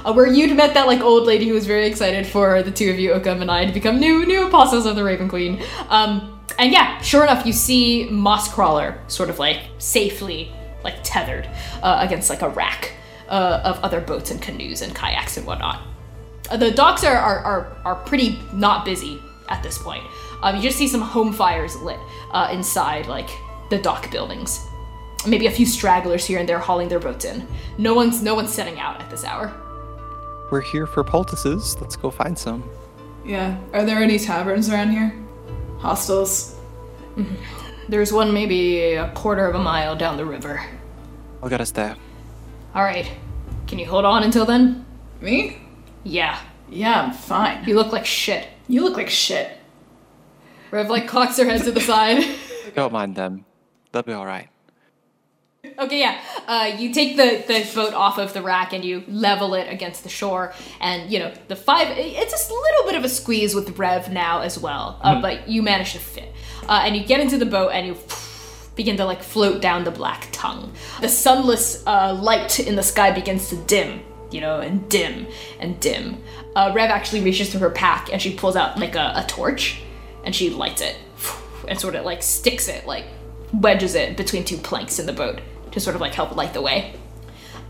Uh, 0.04 0.12
where 0.12 0.28
you'd 0.28 0.56
met 0.56 0.74
that 0.74 0.86
like 0.86 1.00
old 1.00 1.26
lady 1.26 1.48
who 1.48 1.54
was 1.54 1.66
very 1.66 1.86
excited 1.86 2.24
for 2.24 2.62
the 2.62 2.70
two 2.70 2.88
of 2.88 3.00
you, 3.00 3.10
Okam 3.10 3.40
and 3.42 3.50
I, 3.50 3.66
to 3.66 3.72
become 3.72 3.98
new 3.98 4.24
new 4.24 4.46
apostles 4.46 4.86
of 4.86 4.94
the 4.94 5.02
Raven 5.02 5.28
Queen. 5.28 5.60
Um, 5.88 6.40
and 6.56 6.72
yeah, 6.72 7.00
sure 7.00 7.24
enough, 7.24 7.44
you 7.44 7.52
see 7.52 8.08
Mosscrawler 8.08 8.98
sort 9.10 9.28
of 9.28 9.40
like 9.40 9.62
safely 9.78 10.52
like 10.84 10.94
tethered 11.02 11.48
uh, 11.82 11.98
against 12.00 12.30
like 12.30 12.42
a 12.42 12.48
rack 12.48 12.92
uh, 13.28 13.60
of 13.64 13.80
other 13.82 14.00
boats 14.00 14.30
and 14.30 14.40
canoes 14.40 14.82
and 14.82 14.94
kayaks 14.94 15.36
and 15.36 15.44
whatnot. 15.44 15.82
Uh, 16.48 16.56
the 16.56 16.70
docks 16.70 17.02
are, 17.02 17.16
are, 17.16 17.38
are, 17.40 17.76
are 17.84 17.96
pretty 18.06 18.38
not 18.52 18.84
busy 18.84 19.18
at 19.48 19.64
this 19.64 19.78
point. 19.78 20.04
Um, 20.42 20.56
you 20.56 20.62
just 20.62 20.76
see 20.78 20.88
some 20.88 21.00
home 21.00 21.32
fires 21.32 21.76
lit 21.82 21.98
uh, 22.32 22.48
inside 22.52 23.06
like 23.06 23.30
the 23.70 23.78
dock 23.78 24.10
buildings. 24.10 24.66
Maybe 25.26 25.46
a 25.46 25.50
few 25.50 25.66
stragglers 25.66 26.24
here 26.24 26.38
and 26.38 26.48
there 26.48 26.58
hauling 26.58 26.88
their 26.88 27.00
boats 27.00 27.24
in. 27.24 27.46
No 27.78 27.94
one's 27.94 28.22
no 28.22 28.34
one's 28.34 28.52
setting 28.52 28.78
out 28.78 29.00
at 29.00 29.10
this 29.10 29.24
hour. 29.24 29.52
We're 30.52 30.60
here 30.60 30.86
for 30.86 31.02
poultices. 31.02 31.76
Let's 31.80 31.96
go 31.96 32.10
find 32.10 32.38
some. 32.38 32.68
Yeah. 33.24 33.58
Are 33.72 33.84
there 33.84 33.98
any 33.98 34.18
taverns 34.18 34.70
around 34.70 34.90
here? 34.92 35.12
Hostels. 35.78 36.54
There's 37.88 38.12
one 38.12 38.32
maybe 38.32 38.94
a 38.94 39.10
quarter 39.12 39.46
of 39.46 39.54
a 39.54 39.58
mile 39.58 39.96
down 39.96 40.16
the 40.16 40.24
river. 40.24 40.64
I'll 41.42 41.48
get 41.48 41.60
us 41.60 41.70
there. 41.70 41.96
All 42.74 42.82
right, 42.84 43.10
can 43.66 43.78
you 43.78 43.86
hold 43.86 44.04
on 44.04 44.22
until 44.22 44.44
then? 44.44 44.84
Me? 45.20 45.58
Yeah, 46.04 46.38
Yeah, 46.68 47.00
I'm 47.02 47.12
fine. 47.12 47.64
you 47.64 47.74
look 47.74 47.92
like 47.92 48.04
shit. 48.04 48.48
You 48.68 48.82
look 48.84 48.96
like 48.96 49.08
shit. 49.08 49.56
Rev 50.70 50.90
like 50.90 51.08
cocks 51.08 51.36
her 51.38 51.44
head 51.44 51.62
to 51.64 51.72
the 51.72 51.80
side. 51.80 52.24
Don't 52.74 52.92
mind 52.92 53.16
them. 53.16 53.44
They'll 53.92 54.02
be 54.02 54.12
all 54.12 54.26
right. 54.26 54.48
Okay, 55.78 55.98
yeah. 55.98 56.20
Uh, 56.46 56.76
you 56.78 56.92
take 56.92 57.16
the, 57.16 57.42
the 57.46 57.68
boat 57.74 57.92
off 57.92 58.18
of 58.18 58.32
the 58.32 58.42
rack 58.42 58.72
and 58.72 58.84
you 58.84 59.02
level 59.08 59.54
it 59.54 59.70
against 59.70 60.04
the 60.04 60.08
shore, 60.08 60.54
and 60.80 61.10
you 61.10 61.18
know 61.18 61.32
the 61.48 61.56
five. 61.56 61.88
It's 61.90 62.50
a 62.50 62.52
little 62.52 62.84
bit 62.86 62.94
of 62.94 63.04
a 63.04 63.08
squeeze 63.08 63.54
with 63.54 63.78
Rev 63.78 64.12
now 64.12 64.40
as 64.42 64.58
well, 64.58 65.00
uh, 65.02 65.20
but 65.20 65.48
you 65.48 65.62
manage 65.62 65.92
to 65.92 65.98
fit. 65.98 66.32
Uh, 66.68 66.82
and 66.84 66.96
you 66.96 67.04
get 67.04 67.20
into 67.20 67.36
the 67.36 67.46
boat 67.46 67.70
and 67.70 67.86
you 67.86 67.96
begin 68.76 68.96
to 68.98 69.04
like 69.04 69.22
float 69.22 69.60
down 69.60 69.84
the 69.84 69.90
black 69.90 70.28
tongue. 70.32 70.72
The 71.00 71.08
sunless 71.08 71.82
uh, 71.86 72.14
light 72.14 72.60
in 72.60 72.76
the 72.76 72.82
sky 72.82 73.10
begins 73.10 73.48
to 73.48 73.56
dim, 73.56 74.00
you 74.30 74.40
know, 74.40 74.60
and 74.60 74.88
dim 74.88 75.26
and 75.58 75.80
dim. 75.80 76.22
Uh, 76.54 76.72
Rev 76.74 76.90
actually 76.90 77.22
reaches 77.22 77.50
through 77.50 77.60
her 77.60 77.70
pack 77.70 78.12
and 78.12 78.20
she 78.20 78.34
pulls 78.34 78.54
out 78.54 78.78
like 78.78 78.94
a, 78.94 79.12
a 79.16 79.24
torch, 79.26 79.80
and 80.26 80.34
she 80.34 80.50
lights 80.50 80.82
it 80.82 80.96
and 81.66 81.80
sort 81.80 81.94
of 81.94 82.04
like 82.04 82.22
sticks 82.22 82.68
it, 82.68 82.86
like 82.86 83.06
wedges 83.54 83.94
it 83.94 84.16
between 84.16 84.44
two 84.44 84.58
planks 84.58 84.98
in 84.98 85.06
the 85.06 85.12
boat 85.12 85.40
to 85.72 85.80
sort 85.80 85.94
of 85.94 86.02
like 86.02 86.12
help 86.12 86.36
light 86.36 86.52
the 86.52 86.60
way. 86.60 86.94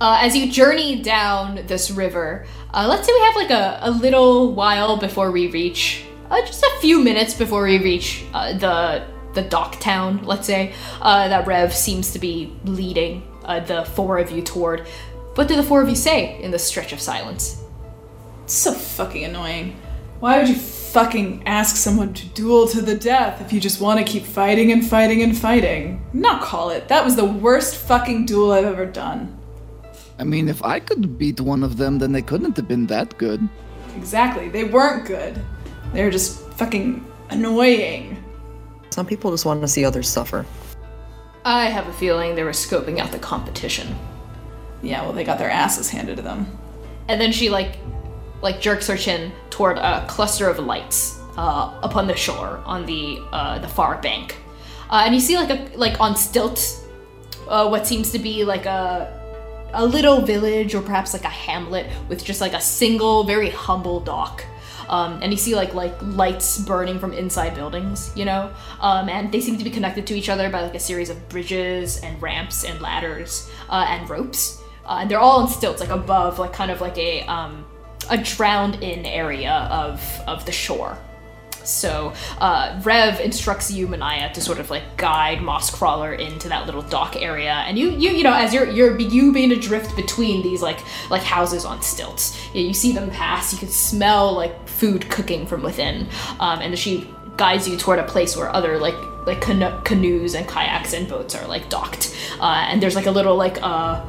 Uh, 0.01 0.19
as 0.21 0.37
you 0.37 0.51
journey 0.51 1.01
down 1.01 1.65
this 1.67 1.91
river, 1.91 2.47
uh, 2.75 2.87
let's 2.89 3.07
say 3.07 3.13
we 3.13 3.21
have 3.21 3.37
like 3.37 3.51
a, 3.51 3.79
a 3.83 3.91
little 3.91 4.53
while 4.53 4.97
before 4.97 5.31
we 5.31 5.49
reach, 5.49 6.05
uh, 6.31 6.41
just 6.45 6.63
a 6.63 6.79
few 6.81 7.03
minutes 7.03 7.35
before 7.35 7.63
we 7.63 7.79
reach 7.79 8.25
uh, 8.35 8.53
the 8.59 9.07
the 9.35 9.43
dock 9.43 9.79
town, 9.81 10.25
let's 10.25 10.47
say, 10.47 10.73
uh, 11.03 11.29
that 11.29 11.47
Rev 11.47 11.73
seems 11.75 12.11
to 12.13 12.19
be 12.19 12.57
leading 12.65 13.23
uh, 13.45 13.61
the 13.61 13.85
four 13.85 14.17
of 14.17 14.31
you 14.31 14.41
toward. 14.41 14.87
What 15.35 15.47
do 15.47 15.57
the 15.57 15.63
four 15.63 15.83
of 15.83 15.91
you 15.91 15.95
say 15.95 16.43
in 16.43 16.51
this 16.51 16.67
stretch 16.67 16.95
of 16.95 17.01
silence? 17.01 17.63
It's 18.45 18.55
so 18.55 18.73
fucking 18.73 19.25
annoying. 19.25 19.77
Why 20.21 20.39
would 20.39 20.49
you 20.49 20.55
fucking 20.97 21.43
ask 21.45 21.77
someone 21.77 22.15
to 22.15 22.27
duel 22.29 22.67
to 22.67 22.81
the 22.81 22.97
death 22.97 23.43
if 23.43 23.53
you 23.53 23.61
just 23.61 23.83
want 23.83 23.99
to 23.99 24.05
keep 24.11 24.25
fighting 24.25 24.73
and 24.73 24.83
fighting 24.83 25.21
and 25.21 25.37
fighting? 25.37 26.03
Not 26.15 26.41
call 26.41 26.71
it. 26.71 26.89
That 26.89 27.05
was 27.05 27.17
the 27.17 27.25
worst 27.27 27.77
fucking 27.77 28.25
duel 28.25 28.51
I've 28.51 28.65
ever 28.65 28.87
done. 28.87 29.39
I 30.19 30.25
mean, 30.25 30.49
if 30.49 30.65
I 30.65 30.81
could 30.81 31.19
beat 31.19 31.39
one 31.39 31.63
of 31.63 31.77
them, 31.77 31.99
then 31.99 32.13
they 32.13 32.23
couldn't 32.23 32.57
have 32.57 32.67
been 32.67 32.87
that 32.87 33.19
good. 33.19 33.47
Exactly. 33.95 34.49
They 34.49 34.65
weren't 34.65 35.07
good. 35.07 35.39
They 35.93 36.03
were 36.03 36.11
just 36.11 36.41
fucking 36.53 37.05
annoying. 37.29 38.17
Some 38.89 39.05
people 39.05 39.31
just 39.31 39.45
want 39.45 39.61
to 39.61 39.69
see 39.69 39.85
others 39.85 40.09
suffer. 40.09 40.47
I 41.45 41.67
have 41.67 41.87
a 41.89 41.93
feeling 41.93 42.37
they 42.37 42.43
were 42.43 42.53
scoping 42.53 43.01
out 43.01 43.13
the 43.13 43.19
competition. 43.19 43.95
Yeah, 44.83 45.03
well, 45.03 45.13
they 45.13 45.25
got 45.25 45.37
their 45.37 45.51
asses 45.51 45.91
handed 45.91 46.17
to 46.17 46.23
them. 46.23 46.47
and 47.09 47.21
then 47.21 47.33
she 47.33 47.51
like 47.51 47.77
like 48.43 48.61
jerks 48.61 48.87
her 48.87 48.97
chin 48.97 49.33
toward 49.51 49.79
a 49.79 50.07
cluster 50.07 50.49
of 50.49 50.59
lights 50.59 51.21
uh, 51.37 51.79
upon 51.83 52.07
the 52.07 52.17
shore 52.17 52.63
on 52.65 52.87
the 52.87 53.21
uh, 53.33 53.59
the 53.59 53.69
far 53.69 54.01
bank. 54.01 54.37
Uh, 54.91 55.03
and 55.05 55.15
you 55.15 55.21
see 55.21 55.37
like 55.37 55.51
a 55.51 55.77
like 55.77 56.01
on 56.01 56.17
stilts 56.17 56.85
uh, 57.49 57.69
what 57.69 57.87
seems 57.87 58.11
to 58.13 58.19
be 58.19 58.45
like 58.45 58.67
a 58.67 59.13
a 59.73 59.85
little 59.85 60.21
village 60.21 60.75
or 60.75 60.81
perhaps 60.83 61.13
like 61.13 61.25
a 61.25 61.29
hamlet 61.29 61.87
with 62.09 62.25
just 62.25 62.41
like 62.41 62.53
a 62.53 62.61
single 62.61 63.25
very 63.25 63.51
humble 63.51 64.01
dock. 64.01 64.45
Um, 64.89 65.19
and 65.21 65.33
you 65.33 65.37
see 65.37 65.57
like 65.57 65.75
like 65.75 66.01
lights 66.01 66.59
burning 66.59 67.01
from 67.01 67.13
inside 67.13 67.55
buildings 67.55 68.13
you 68.17 68.25
know? 68.25 68.53
Um, 68.81 69.09
and 69.09 69.33
they 69.33 69.41
seem 69.41 69.59
to 69.59 69.65
be 69.65 69.71
connected 69.71 70.07
to 70.07 70.15
each 70.15 70.29
other 70.29 70.49
by 70.49 70.63
like 70.63 70.75
a 70.75 70.81
series 70.81 71.11
of 71.11 71.29
bridges 71.29 72.01
and 72.03 72.21
ramps 72.23 72.65
and 72.65 72.81
ladders 72.81 73.51
uh, 73.69 73.85
and 73.89 74.09
ropes. 74.09 74.63
Uh, 74.85 74.99
and 75.01 75.11
they're 75.11 75.19
all 75.19 75.41
on 75.41 75.49
stilts 75.49 75.81
like 75.81 75.91
above 75.91 76.39
like 76.39 76.53
kind 76.53 76.71
of 76.71 76.81
like 76.81 76.97
a 76.97 77.23
um, 77.23 77.67
a 78.11 78.19
drowned 78.19 78.83
in 78.83 79.05
area 79.07 79.69
of 79.71 80.01
of 80.27 80.45
the 80.47 80.53
shore 80.53 80.99
so 81.67 82.13
uh, 82.39 82.81
Rev 82.85 83.21
instructs 83.21 83.71
you, 83.71 83.89
Manaya, 83.89 84.33
to 84.33 84.41
sort 84.41 84.59
of 84.59 84.71
like 84.71 84.97
guide 84.97 85.43
Moss 85.43 85.71
Crawler 85.71 86.15
into 86.15 86.49
that 86.49 86.67
little 86.67 86.83
dock 86.83 87.17
area, 87.17 87.53
and 87.53 87.79
you, 87.79 87.91
you, 87.91 88.11
you 88.11 88.23
know, 88.23 88.33
as 88.33 88.55
you're 88.55 88.69
you're 88.69 88.99
you 88.99 89.33
being 89.33 89.53
adrift 89.53 89.95
between 89.97 90.43
these 90.43 90.63
like 90.63 90.79
like 91.11 91.23
houses 91.23 91.65
on 91.65 91.83
stilts. 91.83 92.39
You, 92.55 92.63
you 92.63 92.75
see 92.75 92.93
them 92.93 93.11
pass. 93.11 93.53
You 93.53 93.59
can 93.59 93.69
smell 93.69 94.33
like 94.33 94.69
food 94.69 95.09
cooking 95.11 95.47
from 95.47 95.63
within, 95.63 96.09
um, 96.41 96.61
and 96.61 96.79
she 96.79 97.11
guides 97.37 97.69
you 97.69 97.77
toward 97.77 97.99
a 97.99 98.05
place 98.05 98.37
where 98.37 98.49
other 98.55 98.79
like 98.79 98.97
like 99.27 99.41
cano- 99.41 99.81
canoes 99.85 100.35
and 100.35 100.49
kayaks 100.49 100.93
and 100.93 101.09
boats 101.09 101.35
are 101.35 101.47
like 101.49 101.69
docked, 101.69 102.17
uh, 102.41 102.67
and 102.69 102.83
there's 102.83 102.95
like 102.95 103.07
a 103.07 103.11
little 103.11 103.37
like 103.37 103.59
uh 103.63 104.05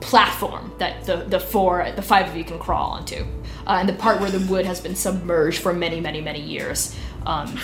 platform 0.00 0.72
that 0.78 1.04
the, 1.04 1.16
the 1.16 1.40
four, 1.40 1.90
the 1.96 2.02
five 2.02 2.28
of 2.28 2.36
you 2.36 2.44
can 2.44 2.58
crawl 2.58 2.90
onto. 2.90 3.24
Uh, 3.66 3.78
and 3.80 3.88
the 3.88 3.92
part 3.92 4.20
where 4.20 4.30
the 4.30 4.40
wood 4.50 4.64
has 4.64 4.80
been 4.80 4.94
submerged 4.94 5.60
for 5.60 5.72
many, 5.72 6.00
many, 6.00 6.20
many 6.20 6.40
years. 6.40 6.96
Um, 7.26 7.58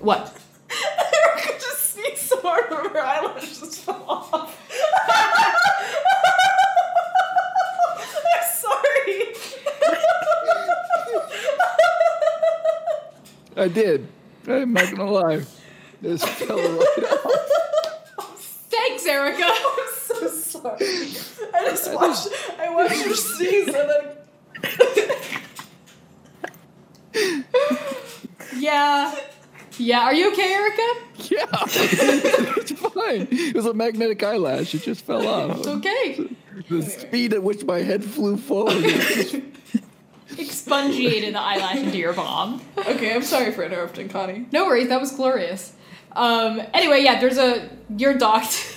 what? 0.00 0.36
Erica 0.70 1.52
just 1.58 1.94
sneezed 1.94 2.18
so 2.18 2.40
hard 2.40 2.70
that 2.70 2.92
her 2.92 3.00
eyelashes 3.00 3.78
fell 3.78 4.04
off. 4.08 4.58
I'm 8.34 8.44
sorry. 8.54 9.34
I 13.56 13.68
did. 13.68 14.08
I'm 14.46 14.72
not 14.72 14.90
gonna 14.90 15.10
lie. 15.10 15.42
This 16.00 16.24
fell 16.24 16.56
right 16.58 17.04
off. 17.12 18.66
Thanks, 18.70 19.06
Erica. 19.06 19.50
I'm 20.14 20.20
so 20.20 20.28
sorry. 20.28 20.76
I 21.54 21.64
just 21.70 21.92
watched. 21.94 22.28
I 22.58 22.74
watched 22.74 23.02
her 23.02 23.14
sneeze 23.14 23.68
and 23.68 23.90
then. 23.90 24.16
yeah. 28.58 29.14
Yeah, 29.78 30.00
are 30.00 30.14
you 30.14 30.30
okay, 30.32 30.52
Erica? 30.52 30.82
Yeah, 31.16 31.46
it's 31.64 32.72
fine. 32.72 33.26
It 33.30 33.56
was 33.56 33.66
a 33.66 33.72
magnetic 33.72 34.22
eyelash. 34.22 34.74
It 34.74 34.82
just 34.82 35.04
fell 35.04 35.26
off. 35.26 35.58
It's 35.58 35.66
okay. 35.66 36.28
The 36.68 36.82
speed 36.82 37.32
at 37.32 37.42
which 37.42 37.64
my 37.64 37.78
head 37.78 38.04
flew 38.04 38.36
forward. 38.36 38.74
Expungiated 40.36 41.32
the 41.32 41.40
eyelash 41.40 41.76
into 41.76 41.96
your 41.96 42.12
palm. 42.12 42.60
Okay, 42.78 43.14
I'm 43.14 43.22
sorry 43.22 43.50
for 43.52 43.64
interrupting, 43.64 44.08
Connie. 44.08 44.46
No 44.52 44.66
worries, 44.66 44.88
that 44.88 45.00
was 45.00 45.12
glorious. 45.12 45.72
Um, 46.12 46.60
anyway, 46.74 47.02
yeah, 47.02 47.18
there's 47.18 47.38
a 47.38 47.70
you're 47.96 48.18
docked 48.18 48.76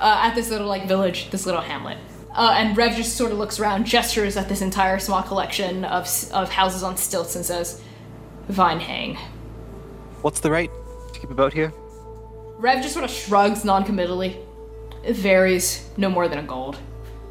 uh, 0.00 0.20
at 0.22 0.34
this 0.34 0.50
little 0.50 0.66
like 0.66 0.86
village, 0.86 1.30
this 1.30 1.46
little 1.46 1.60
hamlet, 1.60 1.98
uh, 2.32 2.54
and 2.56 2.76
Rev 2.76 2.96
just 2.96 3.16
sort 3.16 3.32
of 3.32 3.38
looks 3.38 3.58
around, 3.60 3.84
gestures 3.84 4.36
at 4.36 4.48
this 4.48 4.62
entire 4.62 4.98
small 4.98 5.22
collection 5.22 5.84
of 5.84 6.08
of 6.32 6.50
houses 6.50 6.82
on 6.82 6.96
stilts, 6.96 7.36
and 7.36 7.44
says, 7.44 7.82
"Vine 8.48 8.80
hang." 8.80 9.18
What's 10.22 10.40
the 10.40 10.50
rate 10.50 10.70
to 11.12 11.20
keep 11.20 11.30
a 11.30 11.34
boat 11.34 11.52
here? 11.52 11.72
Rev 12.58 12.82
just 12.82 12.94
sort 12.94 13.04
of 13.04 13.10
shrugs 13.10 13.64
non-committally. 13.64 14.38
It 15.02 15.16
varies, 15.16 15.86
no 15.98 16.08
more 16.08 16.28
than 16.28 16.38
a 16.38 16.42
gold. 16.42 16.78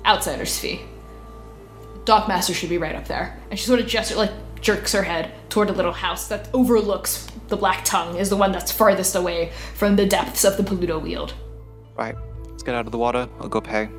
Outsider's 0.05 0.59
fee. 0.59 0.81
Dockmaster 2.03 2.53
should 2.53 2.69
be 2.69 2.77
right 2.77 2.95
up 2.95 3.07
there. 3.07 3.39
And 3.49 3.57
she 3.57 3.65
sort 3.65 3.79
of 3.79 3.87
gestures, 3.87 4.17
like, 4.17 4.31
jerks 4.61 4.91
her 4.91 5.01
head 5.01 5.31
toward 5.49 5.69
a 5.69 5.73
little 5.73 5.93
house 5.93 6.27
that 6.27 6.49
overlooks 6.53 7.25
the 7.47 7.57
Black 7.57 7.83
Tongue, 7.83 8.17
is 8.17 8.29
the 8.29 8.37
one 8.37 8.51
that's 8.51 8.71
farthest 8.71 9.15
away 9.15 9.51
from 9.73 9.95
the 9.95 10.05
depths 10.05 10.43
of 10.43 10.57
the 10.57 10.63
Polluto 10.63 11.01
Weald. 11.01 11.33
Right. 11.95 12.15
Let's 12.53 12.61
get 12.61 12.75
out 12.75 12.85
of 12.85 12.91
the 12.91 12.99
water. 12.99 13.27
I'll 13.41 13.49
go 13.49 13.59
pay. 13.59 13.89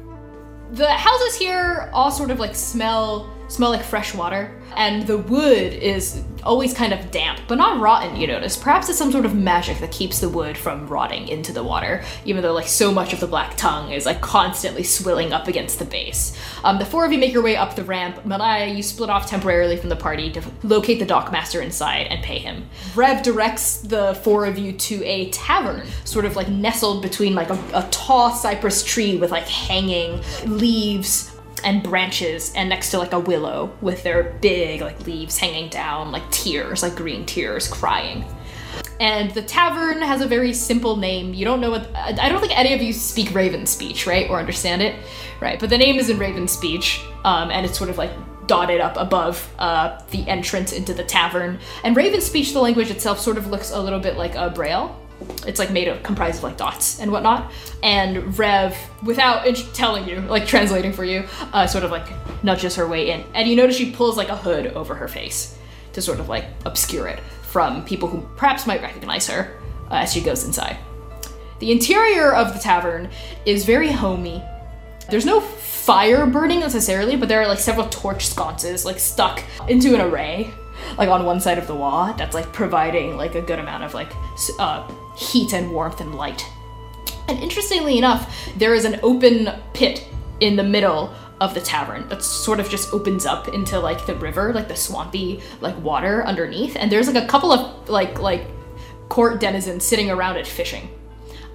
The 0.71 0.87
houses 0.89 1.35
here 1.37 1.91
all 1.93 2.11
sort 2.11 2.31
of 2.31 2.39
like 2.39 2.55
smell 2.55 3.29
smell 3.55 3.71
like 3.71 3.85
fresh 3.85 4.13
water, 4.15 4.53
and 4.77 5.07
the 5.07 5.17
wood 5.17 5.73
is 5.73 6.25
always 6.43 6.75
kind 6.75 6.93
of 6.93 7.11
damp, 7.13 7.41
but 7.47 7.57
not 7.57 7.81
rotten, 7.81 8.17
you 8.17 8.27
notice. 8.27 8.57
Perhaps 8.57 8.89
it's 8.89 8.99
some 8.99 9.13
sort 9.13 9.25
of 9.25 9.35
magic 9.35 9.79
that 9.79 9.93
keeps 9.93 10.19
the 10.19 10.29
wood 10.29 10.59
from 10.59 10.89
rotting 10.89 11.29
into 11.29 11.53
the 11.53 11.63
water, 11.63 12.05
even 12.25 12.43
though 12.43 12.53
like 12.53 12.67
so 12.67 12.93
much 12.93 13.13
of 13.13 13.21
the 13.21 13.27
black 13.27 13.57
tongue 13.57 13.93
is 13.93 14.07
like 14.07 14.21
constantly 14.21 14.83
swilling 14.83 15.33
up 15.33 15.47
against 15.47 15.79
the 15.79 15.85
base. 15.85 16.37
Um, 16.65 16.79
the 16.79 16.85
four 16.85 17.07
of 17.07 17.13
you 17.13 17.19
make 17.19 17.33
your 17.33 17.43
way 17.43 17.57
up 17.57 17.77
the 17.77 17.85
ramp. 17.85 18.17
Manaya, 18.25 18.75
you 18.75 18.83
split 18.83 19.09
off 19.09 19.29
temporarily 19.29 19.77
from 19.77 19.89
the 19.89 19.97
party 19.97 20.31
to 20.33 20.43
locate 20.65 20.99
the 20.99 21.07
dockmaster 21.07 21.63
inside 21.63 22.09
and 22.09 22.23
pay 22.25 22.39
him. 22.39 22.69
Rev 22.97 23.23
directs 23.23 23.79
the 23.79 24.15
four 24.25 24.47
of 24.47 24.59
you 24.59 24.73
to 24.73 25.05
a 25.05 25.31
tavern, 25.31 25.87
sort 26.05 26.25
of 26.25 26.35
like 26.35 26.49
nestled 26.49 27.03
between 27.03 27.35
like 27.35 27.51
a, 27.51 27.59
a 27.73 27.89
tall 27.93 28.31
cypress 28.31 28.83
tree 28.83 29.17
with 29.17 29.31
like 29.31 29.47
hanging 29.47 30.21
leaves 30.45 31.34
and 31.65 31.83
branches 31.83 32.53
and 32.55 32.69
next 32.69 32.91
to 32.91 32.99
like 32.99 33.13
a 33.13 33.19
willow 33.19 33.77
with 33.81 34.03
their 34.03 34.37
big 34.41 34.81
like 34.81 35.07
leaves 35.07 35.39
hanging 35.39 35.69
down 35.69 36.13
like 36.13 36.29
tears 36.31 36.83
like 36.83 36.95
green 36.95 37.25
tears 37.27 37.69
crying. 37.69 38.25
And 39.01 39.31
the 39.33 39.43
tavern 39.43 40.03
has 40.03 40.21
a 40.21 40.27
very 40.27 40.53
simple 40.53 40.97
name. 40.97 41.35
You 41.35 41.45
don't 41.45 41.61
know 41.61 41.71
what 41.71 41.95
i 41.95 42.29
don't 42.29 42.41
think 42.41 42.57
any 42.57 42.75
of 42.75 42.83
you 42.83 42.93
speak 42.93 43.35
raven 43.35 43.67
speech 43.67 44.07
right? 44.07 44.29
Or 44.31 44.39
understand 44.39 44.83
it? 44.83 44.97
Right 45.41 45.59
but 45.59 45.71
the 45.71 45.79
name 45.79 45.97
is 45.97 46.11
in 46.11 46.19
raven 46.19 46.49
speech 46.49 47.01
um, 47.25 47.51
and 47.51 47.67
it's 47.67 47.79
sort 47.79 47.91
of 47.91 47.99
like 47.99 48.13
dotted 48.47 48.81
up 48.81 48.97
above 48.99 49.51
uh, 49.59 49.99
the 50.11 50.29
entrance 50.29 50.73
into 50.73 50.93
the 50.93 51.05
tavern. 51.05 51.59
And 51.83 51.97
raven 51.97 52.21
speech 52.21 52.53
the 52.53 52.61
language 52.61 52.91
itself 52.91 53.19
sort 53.19 53.39
of 53.39 53.47
looks 53.47 53.71
a 53.71 53.81
little 53.81 54.01
bit 54.01 54.17
like 54.17 54.35
a 54.35 54.51
braille 54.51 55.01
it's 55.47 55.59
like 55.59 55.71
made 55.71 55.89
of 55.89 56.03
comprised 56.03 56.39
of 56.39 56.45
like 56.45 56.57
dots 56.57 57.01
and 57.01 57.11
whatnot. 57.11 57.53
And 57.83 58.37
Rev, 58.39 58.77
without 59.03 59.47
int- 59.47 59.73
telling 59.75 60.09
you, 60.09 60.21
like 60.21 60.47
translating 60.55 60.93
for 60.93 61.05
you, 61.05 61.25
uh, 61.53 61.67
sort 61.67 61.85
of 61.85 61.91
like 61.91 62.07
nudges 62.43 62.77
her 62.77 62.87
way 62.87 63.11
in. 63.11 63.25
And 63.35 63.49
you 63.49 63.57
notice 63.57 63.77
she 63.77 63.93
pulls 63.93 64.17
like 64.17 64.29
a 64.29 64.37
hood 64.37 64.69
over 64.69 64.95
her 64.95 65.09
face 65.09 65.59
to 65.93 66.03
sort 66.03 66.21
of 66.21 66.29
like 66.29 66.47
obscure 66.65 67.09
it 67.09 67.21
from 67.43 67.85
people 67.85 68.09
who 68.09 68.27
perhaps 68.37 68.67
might 68.67 68.83
recognize 68.83 69.27
her 69.29 69.57
uh, 69.91 69.97
as 69.97 70.13
she 70.13 70.21
goes 70.21 70.45
inside. 70.45 70.77
The 71.61 71.71
interior 71.71 72.35
of 72.35 72.53
the 72.53 72.59
tavern 72.59 73.09
is 73.47 73.65
very 73.65 73.93
homey. 73.93 74.43
There's 75.11 75.27
no 75.27 75.41
fire 75.41 76.27
burning 76.27 76.61
necessarily, 76.61 77.17
but 77.17 77.29
there 77.29 77.41
are 77.43 77.47
like 77.47 77.59
several 77.59 77.89
torch 77.89 78.27
sconces 78.27 78.85
like 78.85 78.99
stuck 78.99 79.43
into 79.69 79.95
an 79.95 80.01
array, 80.01 80.53
like 80.99 81.09
on 81.09 81.25
one 81.25 81.41
side 81.41 81.59
of 81.59 81.67
the 81.67 81.75
wall. 81.75 82.13
That's 82.15 82.35
like 82.35 82.53
providing 82.53 83.17
like 83.17 83.35
a 83.35 83.43
good 83.43 83.59
amount 83.59 83.85
of 83.85 83.95
like 83.95 84.13
uh, 84.59 84.91
heat 85.17 85.53
and 85.53 85.73
warmth 85.73 86.01
and 86.01 86.15
light. 86.15 86.47
And 87.29 87.39
interestingly 87.39 87.99
enough, 87.99 88.35
there 88.57 88.75
is 88.75 88.85
an 88.85 89.01
open 89.03 89.51
pit 89.73 90.07
in 90.41 90.57
the 90.57 90.63
middle 90.63 91.15
of 91.41 91.55
the 91.55 91.61
tavern 91.61 92.09
that 92.09 92.23
sort 92.23 92.61
of 92.61 92.69
just 92.69 92.93
opens 92.93 93.27
up 93.27 93.49
into 93.49 93.79
like 93.79 94.07
the 94.07 94.15
river, 94.17 94.53
like 94.53 94.69
the 94.69 94.77
swampy 94.77 95.43
like 95.61 95.77
water 95.83 96.25
underneath. 96.25 96.77
And 96.77 96.91
there's 96.91 97.07
like 97.07 97.23
a 97.23 97.27
couple 97.27 97.53
of 97.53 97.89
like 97.89 98.21
like 98.21 98.47
court 99.09 99.41
denizens 99.41 99.85
sitting 99.85 100.11
around 100.11 100.37
it 100.37 100.47
fishing. 100.47 100.89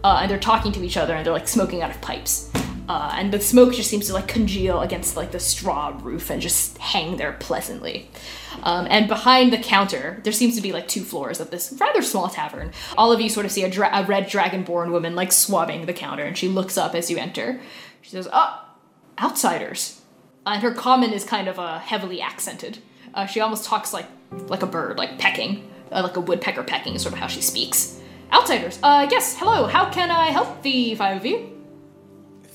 Uh, 0.04 0.20
and 0.22 0.32
they're 0.32 0.40
talking 0.40 0.72
to 0.72 0.84
each 0.84 0.98
other 0.98 1.14
and 1.14 1.26
they're 1.26 1.34
like 1.34 1.48
smoking 1.48 1.82
out 1.82 1.92
of 1.92 2.00
pipes. 2.02 2.52
Uh, 2.90 3.14
and 3.14 3.32
the 3.32 3.40
smoke 3.40 3.72
just 3.72 3.88
seems 3.88 4.08
to 4.08 4.14
like 4.14 4.28
congeal 4.28 4.82
against 4.82 5.16
like 5.16 5.32
the 5.32 5.40
straw 5.40 5.96
roof 6.02 6.32
and 6.32 6.42
just 6.42 6.76
hang 6.80 7.18
there 7.18 7.34
pleasantly. 7.34 8.10
Um, 8.64 8.88
and 8.90 9.08
behind 9.08 9.54
the 9.54 9.60
counter, 9.60 10.20
there 10.24 10.34
seems 10.34 10.56
to 10.56 10.62
be 10.62 10.74
like 10.74 10.88
two 10.88 11.04
floors 11.04 11.40
of 11.40 11.52
this 11.52 11.72
rather 11.80 12.02
small 12.02 12.30
tavern. 12.30 12.72
All 12.98 13.12
of 13.12 13.22
you 13.22 13.30
sort 13.30 13.46
of 13.46 13.52
see 13.52 13.64
a, 13.64 13.70
dra- 13.70 13.92
a 13.94 14.04
red 14.06 14.28
dragonborn 14.28 14.90
woman 14.90 15.14
like 15.14 15.32
swabbing 15.32 15.86
the 15.86 15.94
counter, 15.94 16.24
and 16.24 16.36
she 16.36 16.48
looks 16.48 16.80
up 16.80 16.96
as 16.96 17.12
you 17.12 17.18
enter. 17.18 17.62
She 18.02 18.10
says, 18.10 18.28
"Oh, 18.34 18.66
outsiders." 19.22 20.02
And 20.48 20.64
her 20.64 20.74
common 20.74 21.14
is 21.14 21.24
kind 21.24 21.48
of 21.48 21.60
uh, 21.60 21.78
heavily 21.78 22.22
accented. 22.22 22.80
Uh, 23.14 23.28
she 23.28 23.40
almost 23.40 23.66
talks 23.66 23.94
like 23.94 24.08
like 24.48 24.64
a 24.64 24.68
bird, 24.68 24.98
like 24.98 25.20
pecking, 25.20 25.70
uh, 25.92 26.02
like 26.02 26.18
a 26.18 26.22
woodpecker 26.22 26.64
pecking 26.64 26.96
is 26.96 27.04
sort 27.04 27.14
of 27.14 27.20
how 27.20 27.28
she 27.28 27.42
speaks. 27.42 28.02
Outsiders. 28.32 28.80
Uh, 28.82 29.08
yes. 29.12 29.38
Hello. 29.38 29.68
How 29.68 29.92
can 29.92 30.10
I 30.10 30.32
help 30.32 30.64
the 30.64 30.96
five 30.96 31.18
of 31.18 31.26
you? 31.26 31.59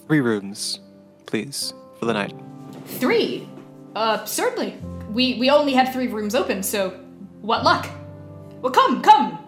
Three 0.07 0.20
rooms, 0.20 0.80
please, 1.26 1.72
for 1.98 2.05
the 2.05 2.12
night. 2.12 2.34
Three. 2.84 3.48
Uh, 3.94 4.24
certainly. 4.24 4.76
We 5.11 5.38
we 5.38 5.48
only 5.50 5.72
had 5.72 5.92
three 5.92 6.09
rooms 6.09 6.34
open, 6.34 6.62
so 6.62 6.90
what 7.40 7.62
luck? 7.64 7.88
Well, 8.61 8.72
come, 8.72 9.00
come. 9.02 9.38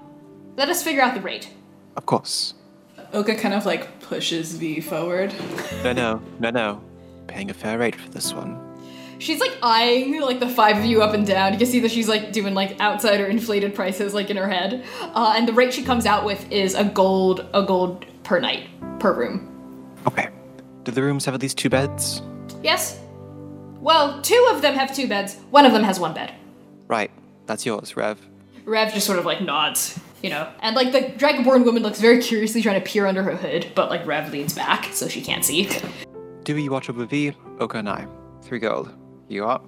Let 0.56 0.68
us 0.68 0.82
figure 0.82 1.02
out 1.02 1.14
the 1.14 1.20
rate. 1.20 1.50
Of 1.96 2.06
course. 2.06 2.54
Oka 3.12 3.34
kind 3.36 3.54
of 3.54 3.66
like 3.66 4.00
pushes 4.00 4.54
V 4.54 4.80
forward. 4.80 5.34
No, 5.82 5.92
no, 5.92 6.22
no, 6.38 6.50
no. 6.50 6.82
Paying 7.26 7.50
a 7.50 7.54
fair 7.54 7.78
rate 7.78 7.96
for 7.96 8.08
this 8.10 8.32
one. 8.32 8.62
She's 9.18 9.40
like 9.40 9.56
eyeing 9.62 10.20
like 10.20 10.40
the 10.40 10.48
five 10.48 10.78
of 10.78 10.84
you 10.84 11.02
up 11.02 11.14
and 11.14 11.26
down. 11.26 11.52
You 11.52 11.58
can 11.58 11.66
see 11.66 11.80
that 11.80 11.90
she's 11.90 12.08
like 12.08 12.32
doing 12.32 12.54
like 12.54 12.80
outsider 12.80 13.26
inflated 13.26 13.74
prices 13.74 14.12
like 14.14 14.30
in 14.30 14.36
her 14.36 14.48
head. 14.48 14.84
Uh, 15.00 15.34
and 15.36 15.48
the 15.48 15.52
rate 15.52 15.72
she 15.72 15.82
comes 15.82 16.06
out 16.06 16.24
with 16.24 16.50
is 16.52 16.74
a 16.74 16.84
gold 16.84 17.46
a 17.54 17.62
gold 17.62 18.04
per 18.22 18.38
night 18.40 18.68
per 18.98 19.12
room. 19.14 19.52
Okay. 20.06 20.28
Do 20.86 20.92
the 20.92 21.02
rooms 21.02 21.24
have 21.24 21.34
at 21.34 21.42
least 21.42 21.58
two 21.58 21.68
beds? 21.68 22.22
Yes. 22.62 23.00
Well, 23.80 24.22
two 24.22 24.48
of 24.52 24.62
them 24.62 24.76
have 24.76 24.94
two 24.94 25.08
beds. 25.08 25.34
One 25.50 25.66
of 25.66 25.72
them 25.72 25.82
has 25.82 25.98
one 25.98 26.14
bed. 26.14 26.32
Right. 26.86 27.10
That's 27.46 27.66
yours, 27.66 27.96
Rev. 27.96 28.24
Rev 28.64 28.94
just 28.94 29.04
sort 29.04 29.18
of 29.18 29.24
like 29.24 29.40
nods, 29.40 29.98
you 30.22 30.30
know. 30.30 30.48
And 30.60 30.76
like 30.76 30.92
the 30.92 31.00
dragonborn 31.00 31.64
woman 31.64 31.82
looks 31.82 32.00
very 32.00 32.22
curiously 32.22 32.62
trying 32.62 32.80
to 32.80 32.88
peer 32.88 33.04
under 33.04 33.24
her 33.24 33.34
hood, 33.34 33.66
but 33.74 33.90
like 33.90 34.06
Rev 34.06 34.30
leans 34.30 34.54
back 34.54 34.84
so 34.92 35.08
she 35.08 35.20
can't 35.22 35.44
see. 35.44 35.68
Do 36.44 36.56
you 36.56 36.70
watch 36.70 36.88
over 36.88 37.04
V, 37.04 37.32
Oka 37.58 37.78
and 37.78 37.88
I? 37.88 38.06
Three 38.42 38.60
gold. 38.60 38.94
You 39.26 39.44
up? 39.44 39.66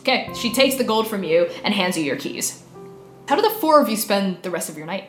Okay, 0.00 0.28
she 0.38 0.52
takes 0.52 0.74
the 0.74 0.84
gold 0.84 1.08
from 1.08 1.24
you 1.24 1.46
and 1.64 1.72
hands 1.72 1.96
you 1.96 2.04
your 2.04 2.16
keys. 2.16 2.62
How 3.26 3.36
do 3.36 3.40
the 3.40 3.48
four 3.48 3.80
of 3.80 3.88
you 3.88 3.96
spend 3.96 4.42
the 4.42 4.50
rest 4.50 4.68
of 4.68 4.76
your 4.76 4.84
night? 4.84 5.08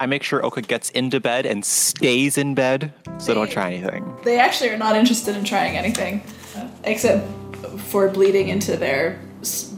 I 0.00 0.06
make 0.06 0.22
sure 0.22 0.44
Oka 0.44 0.62
gets 0.62 0.90
into 0.90 1.20
bed 1.20 1.46
and 1.46 1.64
stays 1.64 2.36
in 2.36 2.54
bed, 2.54 2.92
so 3.18 3.34
don't 3.34 3.50
try 3.50 3.72
anything. 3.72 4.16
They 4.24 4.38
actually 4.38 4.70
are 4.70 4.78
not 4.78 4.96
interested 4.96 5.36
in 5.36 5.44
trying 5.44 5.76
anything, 5.76 6.22
except 6.84 7.26
for 7.78 8.08
bleeding 8.08 8.48
into 8.48 8.76
their 8.76 9.20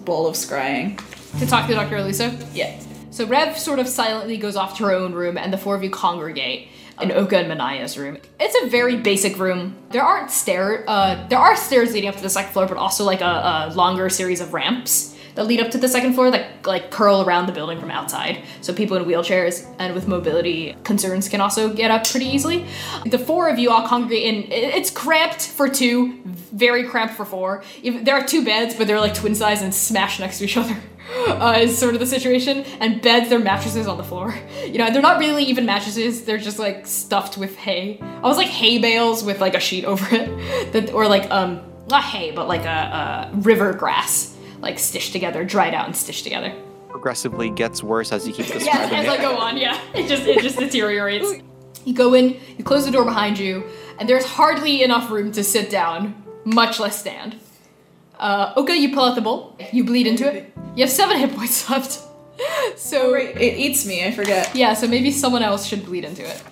bowl 0.05 0.27
of 0.27 0.35
scrying. 0.35 0.99
To 1.39 1.47
talk 1.47 1.67
to 1.69 1.75
Dr. 1.75 1.97
Aluso? 1.97 2.35
Yeah. 2.55 2.79
So 3.11 3.27
Rev 3.27 3.59
sort 3.59 3.79
of 3.79 3.89
silently 3.89 4.37
goes 4.37 4.57
off 4.57 4.77
to 4.79 4.85
her 4.85 4.93
own 4.93 5.13
room, 5.13 5.37
and 5.37 5.53
the 5.53 5.59
four 5.59 5.75
of 5.75 5.83
you 5.83 5.91
congregate 5.91 6.69
in 7.01 7.13
Oka 7.13 7.39
and 7.39 7.49
Manaya's 7.51 7.99
room. 7.99 8.19
It's 8.41 8.57
a 8.63 8.69
very 8.69 8.97
basic 8.97 9.39
room. 9.39 9.77
There 9.91 10.03
aren't 10.03 10.31
stair. 10.31 10.85
Uh, 10.87 11.27
there 11.29 11.39
are 11.39 11.57
stairs 11.57 11.93
leading 11.93 12.09
up 12.09 12.17
to 12.17 12.23
the 12.23 12.31
second 12.31 12.53
floor, 12.53 12.67
but 12.67 12.79
also 12.79 13.05
like 13.05 13.21
a, 13.21 13.71
a 13.71 13.75
longer 13.75 14.09
series 14.09 14.41
of 14.41 14.55
ramps 14.55 15.16
that 15.37 15.47
lead 15.47 15.61
up 15.61 15.71
to 15.71 15.79
the 15.79 15.89
second 15.89 16.15
floor 16.15 16.31
that 16.31 16.67
like 16.67 16.91
curl 16.91 17.23
around 17.23 17.47
the 17.47 17.53
building 17.53 17.79
from 17.79 17.91
outside. 17.91 18.43
So 18.63 18.75
people 18.75 18.97
in 18.97 19.05
wheelchairs 19.05 19.67
and 19.79 19.95
with 19.95 20.09
mobility 20.09 20.77
concerns 20.83 21.29
can 21.29 21.41
also 21.41 21.73
get 21.73 21.91
up 21.91 22.09
pretty 22.09 22.27
easily. 22.27 22.67
The 23.05 23.19
four 23.19 23.49
of 23.49 23.59
you 23.59 23.71
all 23.71 23.87
congregate 23.87 24.25
in 24.25 24.51
it's 24.51 24.91
cramped 24.91 25.47
for 25.47 25.69
two, 25.69 26.21
very 26.25 26.85
cramped 26.85 27.15
for 27.15 27.25
four. 27.25 27.63
There 27.85 28.17
are 28.17 28.27
two 28.27 28.45
beds, 28.45 28.75
but 28.75 28.87
they're 28.87 29.01
like 29.01 29.15
twin 29.15 29.35
size 29.35 29.63
and 29.63 29.73
smashed 29.73 30.21
next 30.21 30.39
to 30.39 30.45
each 30.45 30.57
other. 30.57 30.77
Uh, 31.29 31.59
is 31.61 31.79
sort 31.79 31.95
of 31.95 32.01
the 32.01 32.07
situation. 32.07 32.65
And 32.81 33.01
beds, 33.01 33.31
they're 33.31 33.39
mattresses 33.39 33.87
on 33.87 33.97
the 33.97 34.03
floor. 34.03 34.35
You 34.67 34.79
know, 34.79 34.91
they're 34.91 35.01
not 35.01 35.21
really 35.21 35.45
even 35.45 35.65
mattresses. 35.65 36.25
They're 36.25 36.39
just 36.39 36.59
like 36.59 36.85
stuffed 36.87 37.39
with 37.39 37.57
hay. 37.57 38.01
I 38.01 38.23
was 38.23 38.37
like 38.37 38.49
hay 38.49 38.79
bales 38.79 39.23
with 39.23 39.41
like 39.41 39.55
a 39.55 39.61
sheet 39.61 39.85
over 39.85 40.05
it, 40.11 40.73
that 40.73 40.93
or 40.93 41.07
like 41.07 41.31
um 41.31 41.63
not 41.89 42.03
hay, 42.03 42.33
but 42.33 42.49
like 42.49 42.65
a, 42.65 43.31
a 43.33 43.37
river 43.37 43.73
grass, 43.73 44.36
like 44.61 44.79
stitched 44.79 45.13
together, 45.13 45.45
dried 45.45 45.75
out 45.75 45.87
and 45.87 45.97
stitched 45.97 46.25
together. 46.25 46.55
Progressively 46.89 47.51
gets 47.51 47.83
worse 47.83 48.13
as 48.13 48.27
you 48.27 48.33
keep 48.33 48.49
Yes, 48.49 48.59
describing 48.65 48.99
as 48.99 49.05
it. 49.07 49.11
I 49.11 49.17
go 49.21 49.37
on, 49.37 49.57
yeah. 49.57 49.81
It 49.95 50.09
just 50.09 50.23
it 50.27 50.41
just 50.43 50.59
deteriorates. 50.59 51.43
You 51.85 51.95
go 51.95 52.15
in, 52.15 52.39
you 52.59 52.65
close 52.65 52.85
the 52.85 52.91
door 52.91 53.05
behind 53.05 53.39
you, 53.39 53.65
and 54.01 54.09
there's 54.09 54.25
hardly 54.25 54.83
enough 54.83 55.11
room 55.11 55.31
to 55.33 55.45
sit 55.45 55.71
down, 55.71 56.15
much 56.45 56.81
less 56.81 56.99
stand. 56.99 57.37
Uh, 58.19 58.55
okay, 58.57 58.77
you 58.77 58.93
pull 58.95 59.05
out 59.05 59.15
the 59.15 59.21
bowl. 59.21 59.57
You 59.73 59.85
bleed 59.85 60.07
into 60.07 60.27
it. 60.27 60.53
You 60.75 60.85
have 60.85 60.91
seven 60.91 61.19
hit 61.19 61.35
points 61.37 61.69
left. 61.71 62.01
So 62.77 63.15
It 63.15 63.57
eats 63.57 63.87
me, 63.87 64.05
I 64.05 64.11
forget. 64.11 64.55
yeah, 64.55 64.75
so 64.75 64.89
maybe 64.89 65.11
someone 65.11 65.43
else 65.43 65.65
should 65.67 65.85
bleed 65.85 66.05
into 66.05 66.23
it. 66.29 66.43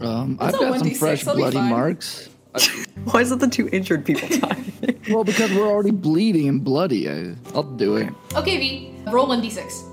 Um, 0.00 0.36
I've 0.40 0.54
a 0.54 0.58
got 0.58 0.78
some 0.78 0.88
1d6, 0.88 0.96
fresh 0.98 1.26
I'll 1.26 1.34
be 1.36 1.40
bloody 1.42 1.56
fine. 1.56 1.70
marks. 1.70 2.28
Why 3.04 3.20
is 3.20 3.32
it 3.32 3.38
the 3.38 3.48
two 3.48 3.68
injured 3.72 4.04
people 4.04 4.28
dying? 4.40 4.72
Well, 5.10 5.24
because 5.24 5.50
we're 5.52 5.66
already 5.66 5.90
bleeding 5.90 6.48
and 6.48 6.62
bloody. 6.62 7.08
I, 7.08 7.34
I'll 7.54 7.62
do 7.62 7.96
it. 7.96 8.12
Okay, 8.34 8.58
V, 8.58 8.94
roll 9.10 9.26
one 9.26 9.42
d6. 9.42 9.88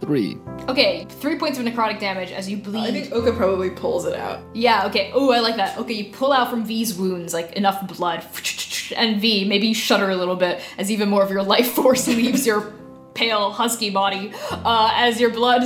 Three. 0.00 0.36
Okay, 0.68 1.06
three 1.08 1.38
points 1.38 1.58
of 1.58 1.64
necrotic 1.64 1.98
damage 1.98 2.30
as 2.30 2.48
you 2.50 2.58
bleed. 2.58 2.82
I 2.82 2.92
think 2.92 3.12
Oka 3.12 3.32
probably 3.32 3.70
pulls 3.70 4.04
it 4.04 4.14
out. 4.14 4.40
Yeah, 4.54 4.86
okay. 4.86 5.10
Oh, 5.14 5.32
I 5.32 5.40
like 5.40 5.56
that. 5.56 5.78
Okay, 5.78 5.94
you 5.94 6.12
pull 6.12 6.32
out 6.32 6.50
from 6.50 6.64
V's 6.64 6.94
wounds 6.94 7.32
like 7.32 7.52
enough 7.54 7.86
blood, 7.96 8.24
and 8.96 9.20
V 9.20 9.48
maybe 9.48 9.68
you 9.68 9.74
shudder 9.74 10.10
a 10.10 10.16
little 10.16 10.36
bit 10.36 10.60
as 10.78 10.90
even 10.90 11.08
more 11.08 11.22
of 11.22 11.30
your 11.30 11.42
life 11.42 11.72
force 11.72 12.06
leaves 12.08 12.46
your 12.46 12.72
pale 13.14 13.50
husky 13.50 13.88
body 13.88 14.30
uh, 14.50 14.90
as 14.94 15.18
your 15.18 15.30
blood 15.30 15.62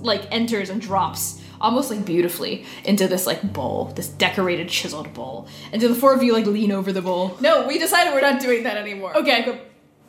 like 0.00 0.22
enters 0.32 0.68
and 0.68 0.80
drops 0.80 1.37
almost 1.60 1.90
like 1.90 2.04
beautifully 2.04 2.64
into 2.84 3.08
this 3.08 3.26
like 3.26 3.52
bowl, 3.52 3.92
this 3.96 4.08
decorated 4.08 4.68
chiseled 4.68 5.12
bowl. 5.14 5.46
And 5.72 5.80
do 5.80 5.88
the 5.88 5.94
four 5.94 6.14
of 6.14 6.22
you 6.22 6.32
like 6.32 6.46
lean 6.46 6.72
over 6.72 6.92
the 6.92 7.02
bowl. 7.02 7.36
No, 7.40 7.66
we 7.66 7.78
decided 7.78 8.12
we're 8.14 8.20
not 8.20 8.40
doing 8.40 8.62
that 8.64 8.76
anymore. 8.76 9.16
Okay, 9.16 9.60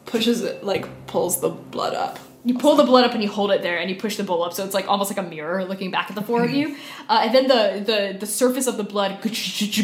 Pushes 0.06 0.42
it, 0.42 0.64
like, 0.64 0.88
pulls 1.06 1.40
the 1.40 1.50
blood 1.50 1.94
up. 1.94 2.18
you 2.44 2.58
pull 2.58 2.76
the 2.76 2.84
blood 2.84 3.04
up 3.06 3.14
and 3.14 3.22
you 3.22 3.30
hold 3.30 3.52
it 3.52 3.62
there 3.62 3.78
and 3.78 3.90
you 3.92 3.96
push 3.96 4.16
the 4.16 4.24
bowl 4.24 4.44
up 4.44 4.54
so 4.54 4.64
it's 4.66 4.74
like 4.74 4.88
almost 4.88 5.12
like 5.12 5.20
a 5.24 5.30
mirror 5.30 5.66
looking 5.66 5.92
back 5.92 6.10
at 6.10 6.16
the 6.16 6.22
four 6.22 6.44
of 6.44 6.50
you 6.50 6.76
uh, 7.10 7.22
and 7.26 7.36
then 7.36 7.48
the, 7.48 7.84
the 7.86 8.18
the 8.18 8.26
surface 8.26 8.66
of 8.66 8.78
the 8.78 8.84
blood 8.84 9.20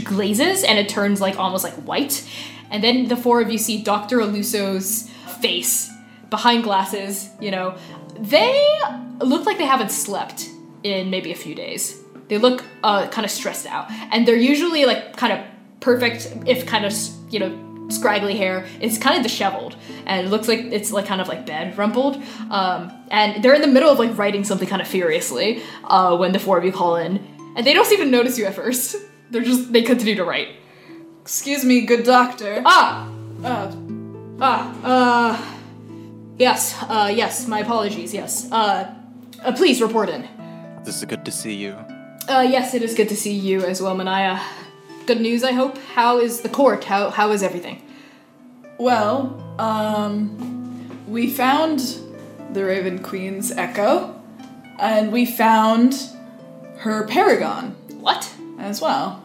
glazes 0.04 0.64
and 0.64 0.80
it 0.80 0.88
turns 0.90 1.22
like 1.22 1.38
almost 1.38 1.64
like 1.64 1.74
white 1.86 2.28
and 2.72 2.84
then 2.84 3.08
the 3.08 3.18
four 3.18 3.42
of 3.42 3.52
you 3.52 3.58
see 3.58 3.84
dr 3.84 4.16
aluso's 4.18 5.10
face 5.42 5.92
behind 6.30 6.64
glasses 6.64 7.30
you 7.42 7.52
know 7.52 7.78
they 8.18 8.80
look 9.20 9.46
like 9.46 9.58
they 9.58 9.66
haven't 9.66 9.92
slept 9.92 10.50
in 10.92 11.10
maybe 11.10 11.32
a 11.32 11.40
few 11.46 11.56
days 11.66 11.84
they 12.30 12.38
look 12.38 12.64
uh, 12.84 13.08
kind 13.16 13.26
of 13.26 13.32
stressed 13.32 13.68
out 13.76 13.86
and 14.12 14.28
they're 14.28 14.44
usually 14.54 14.86
like 14.86 15.16
kind 15.18 15.34
of 15.34 15.40
perfect 15.80 16.36
if 16.46 16.66
kind 16.66 16.86
of 16.86 16.94
you 17.30 17.40
know 17.40 17.52
scraggly 17.90 18.36
hair. 18.36 18.66
It's 18.82 18.98
kind 18.98 19.16
of 19.16 19.24
disheveled, 19.24 19.76
and 20.06 20.26
it 20.26 20.30
looks 20.30 20.48
like 20.48 20.60
it's 20.60 20.92
like 20.92 21.06
kind 21.06 21.22
of 21.22 21.28
like 21.28 21.46
bed 21.46 21.78
rumpled. 21.78 22.22
Um, 22.50 22.92
and 23.10 23.44
they're 23.44 23.54
in 23.54 23.62
the 23.62 23.74
middle 23.76 23.90
of 23.90 24.00
like 24.00 24.18
writing 24.18 24.44
something 24.44 24.68
kind 24.68 24.82
of 24.82 24.88
furiously 24.88 25.62
uh, 25.84 26.18
when 26.18 26.32
the 26.32 26.40
four 26.40 26.58
of 26.58 26.66
you 26.66 26.72
call 26.72 26.96
in, 26.96 27.24
and 27.56 27.66
they 27.66 27.74
don't 27.74 27.92
even 27.92 28.12
notice 28.12 28.38
you 28.38 28.46
at 28.46 28.56
first. 28.56 28.96
They're 29.32 29.42
just 29.42 29.74
they 29.74 29.82
continue 29.82 30.16
to 30.16 30.24
write. 30.24 30.50
Excuse 31.22 31.66
me, 31.66 31.82
good 31.82 32.04
doctor. 32.04 32.62
Ah, 32.64 33.10
Uh, 33.44 33.72
ah, 34.40 34.62
uh, 34.84 35.56
yes, 36.38 36.76
uh, 36.84 37.12
yes. 37.14 37.48
My 37.48 37.60
apologies. 37.60 38.14
Yes. 38.14 38.52
Uh, 38.52 38.94
uh 39.44 39.52
please 39.54 39.82
report 39.82 40.10
in. 40.10 40.28
This 40.86 40.98
is 40.98 41.06
good 41.06 41.26
to 41.26 41.32
see 41.32 41.56
you. 41.56 41.76
Uh, 42.30 42.46
yes, 42.48 42.76
it 42.76 42.84
is 42.84 42.94
good 42.94 43.10
to 43.10 43.16
see 43.16 43.34
you 43.34 43.62
as 43.62 43.82
well, 43.82 43.96
Manaya. 43.96 44.40
Good 45.08 45.20
news, 45.20 45.44
I 45.44 45.52
hope. 45.52 45.80
How 45.96 46.20
is 46.20 46.42
the 46.42 46.50
court? 46.50 46.84
How 46.84 47.10
how 47.10 47.32
is 47.32 47.42
everything? 47.42 47.82
well, 48.78 49.42
um, 49.58 51.08
we 51.08 51.30
found 51.30 51.80
the 52.52 52.64
Raven 52.64 53.00
Queen's 53.02 53.52
echo, 53.52 54.22
and 54.80 55.12
we 55.12 55.26
found 55.26 55.96
her 56.78 57.08
paragon. 57.08 57.76
What? 58.00 58.32
As 58.60 58.80
well. 58.80 59.24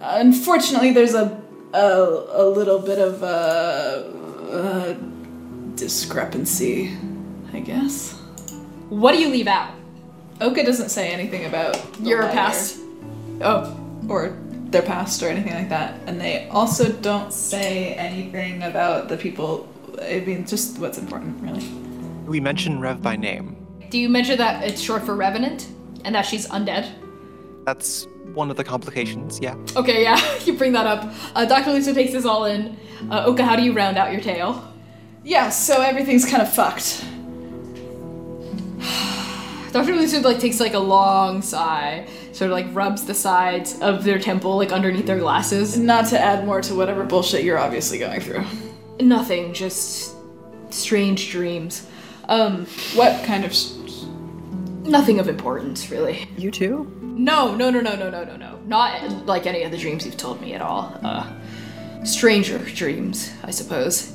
Unfortunately, 0.00 0.92
there's 0.92 1.14
a 1.14 1.40
a, 1.74 2.42
a 2.42 2.44
little 2.48 2.80
bit 2.80 2.98
of 2.98 3.22
a, 3.22 4.10
a 4.50 5.76
discrepancy, 5.76 6.96
I 7.52 7.60
guess. 7.60 8.14
What 8.88 9.12
do 9.12 9.18
you 9.18 9.28
leave 9.28 9.46
out? 9.46 9.77
Oka 10.40 10.64
doesn't 10.64 10.90
say 10.90 11.10
anything 11.10 11.46
about 11.46 11.74
the 11.94 12.08
Your 12.08 12.22
lighter 12.22 12.34
past? 12.34 12.80
Oh, 13.40 13.76
or 14.08 14.36
their 14.70 14.82
past 14.82 15.22
or 15.22 15.28
anything 15.28 15.54
like 15.54 15.68
that. 15.68 15.98
And 16.06 16.20
they 16.20 16.48
also 16.48 16.92
don't 16.92 17.32
say 17.32 17.94
anything 17.94 18.62
about 18.62 19.08
the 19.08 19.16
people. 19.16 19.68
I 20.00 20.20
mean, 20.20 20.46
just 20.46 20.78
what's 20.78 20.98
important, 20.98 21.42
really. 21.42 21.66
We 22.26 22.40
mention 22.40 22.80
Rev 22.80 23.02
by 23.02 23.16
name. 23.16 23.56
Do 23.90 23.98
you 23.98 24.08
mention 24.08 24.38
that 24.38 24.62
it's 24.64 24.80
short 24.80 25.02
for 25.04 25.16
Revenant 25.16 25.68
and 26.04 26.14
that 26.14 26.22
she's 26.22 26.46
undead? 26.48 26.92
That's 27.64 28.06
one 28.34 28.50
of 28.50 28.56
the 28.56 28.64
complications, 28.64 29.40
yeah. 29.40 29.56
Okay, 29.74 30.02
yeah, 30.02 30.20
you 30.44 30.56
bring 30.56 30.72
that 30.72 30.86
up. 30.86 31.12
Uh, 31.34 31.46
Dr. 31.46 31.72
Lisa 31.72 31.94
takes 31.94 32.12
this 32.12 32.24
all 32.24 32.44
in. 32.44 32.78
Uh, 33.10 33.24
Oka, 33.26 33.44
how 33.44 33.56
do 33.56 33.62
you 33.62 33.72
round 33.72 33.96
out 33.96 34.12
your 34.12 34.20
tale? 34.20 34.72
Yeah, 35.24 35.48
so 35.48 35.80
everything's 35.80 36.24
kind 36.24 36.42
of 36.42 36.52
fucked. 36.52 37.04
Dr. 39.72 39.94
Lucid 39.96 40.24
like 40.24 40.38
takes 40.38 40.60
like 40.60 40.74
a 40.74 40.78
long 40.78 41.42
sigh, 41.42 42.06
sort 42.32 42.50
of 42.50 42.52
like 42.56 42.66
rubs 42.74 43.04
the 43.04 43.14
sides 43.14 43.78
of 43.80 44.04
their 44.04 44.18
temple 44.18 44.56
like 44.56 44.72
underneath 44.72 45.06
their 45.06 45.18
glasses. 45.18 45.76
Not 45.78 46.06
to 46.08 46.18
add 46.18 46.44
more 46.46 46.60
to 46.62 46.74
whatever 46.74 47.04
bullshit 47.04 47.44
you're 47.44 47.58
obviously 47.58 47.98
going 47.98 48.20
through. 48.20 48.44
Nothing, 49.00 49.52
just 49.52 50.14
strange 50.70 51.30
dreams. 51.30 51.86
Um, 52.28 52.66
What 52.94 53.24
kind 53.24 53.44
of. 53.44 53.52
nothing 54.86 55.18
of 55.18 55.28
importance, 55.28 55.90
really. 55.90 56.28
You 56.36 56.50
too? 56.50 56.92
No, 57.02 57.54
no, 57.54 57.70
no, 57.70 57.80
no, 57.80 57.94
no, 57.96 58.10
no, 58.10 58.24
no, 58.24 58.36
no. 58.36 58.58
Not 58.66 59.26
like 59.26 59.46
any 59.46 59.62
of 59.64 59.70
the 59.70 59.78
dreams 59.78 60.04
you've 60.06 60.16
told 60.16 60.40
me 60.40 60.54
at 60.54 60.60
all. 60.62 60.96
Uh, 61.02 61.26
stranger 62.04 62.58
dreams, 62.58 63.32
I 63.44 63.50
suppose. 63.50 64.14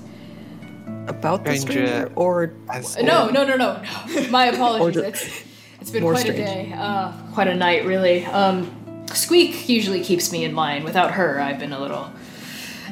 About 1.07 1.43
the 1.43 1.55
Stranger- 1.57 1.87
stranger? 1.87 2.11
Or 2.15 2.53
As 2.69 2.95
No, 2.97 3.29
no, 3.29 3.43
no, 3.45 3.55
no, 3.55 3.81
no. 3.81 4.27
My 4.29 4.45
apologies. 4.53 5.03
it's, 5.03 5.43
it's 5.81 5.91
been 5.91 6.03
more 6.03 6.13
quite 6.13 6.29
a 6.29 6.33
day, 6.33 6.73
uh, 6.75 7.11
quite 7.33 7.47
a 7.47 7.55
night, 7.55 7.85
really. 7.85 8.25
Um, 8.25 9.05
Squeak 9.13 9.67
usually 9.69 10.01
keeps 10.03 10.31
me 10.31 10.43
in 10.45 10.55
line. 10.55 10.83
Without 10.83 11.11
her, 11.11 11.39
I've 11.39 11.59
been 11.59 11.73
a 11.73 11.79
little. 11.79 12.11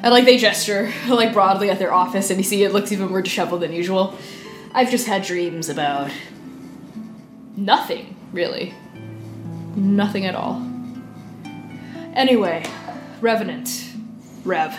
And 0.03 0.11
like 0.11 0.25
they 0.25 0.37
gesture 0.37 0.91
like 1.07 1.31
broadly 1.33 1.69
at 1.69 1.79
their 1.79 1.93
office, 1.93 2.29
and 2.29 2.37
you 2.39 2.43
see 2.43 2.63
it 2.63 2.73
looks 2.73 2.91
even 2.91 3.09
more 3.09 3.21
disheveled 3.21 3.61
than 3.61 3.71
usual. 3.71 4.17
I've 4.73 4.89
just 4.91 5.07
had 5.07 5.23
dreams 5.23 5.69
about 5.69 6.11
nothing, 7.55 8.15
really. 8.31 8.73
Nothing 9.75 10.25
at 10.25 10.35
all. 10.35 10.61
Anyway, 12.13 12.65
Revenant, 13.21 13.85
Rev, 14.43 14.77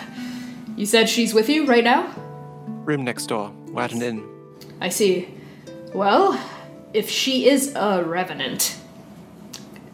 you 0.75 0.85
said 0.85 1.09
she's 1.09 1.33
with 1.33 1.49
you 1.49 1.65
right 1.65 1.83
now. 1.83 2.13
Room 2.85 3.03
next 3.03 3.27
door. 3.27 3.51
We're 3.67 3.83
at 3.83 3.93
an 3.93 4.01
inn. 4.01 4.29
I 4.79 4.89
see. 4.89 5.33
Well, 5.93 6.39
if 6.93 7.09
she 7.09 7.47
is 7.49 7.73
a 7.75 8.03
revenant, 8.03 8.77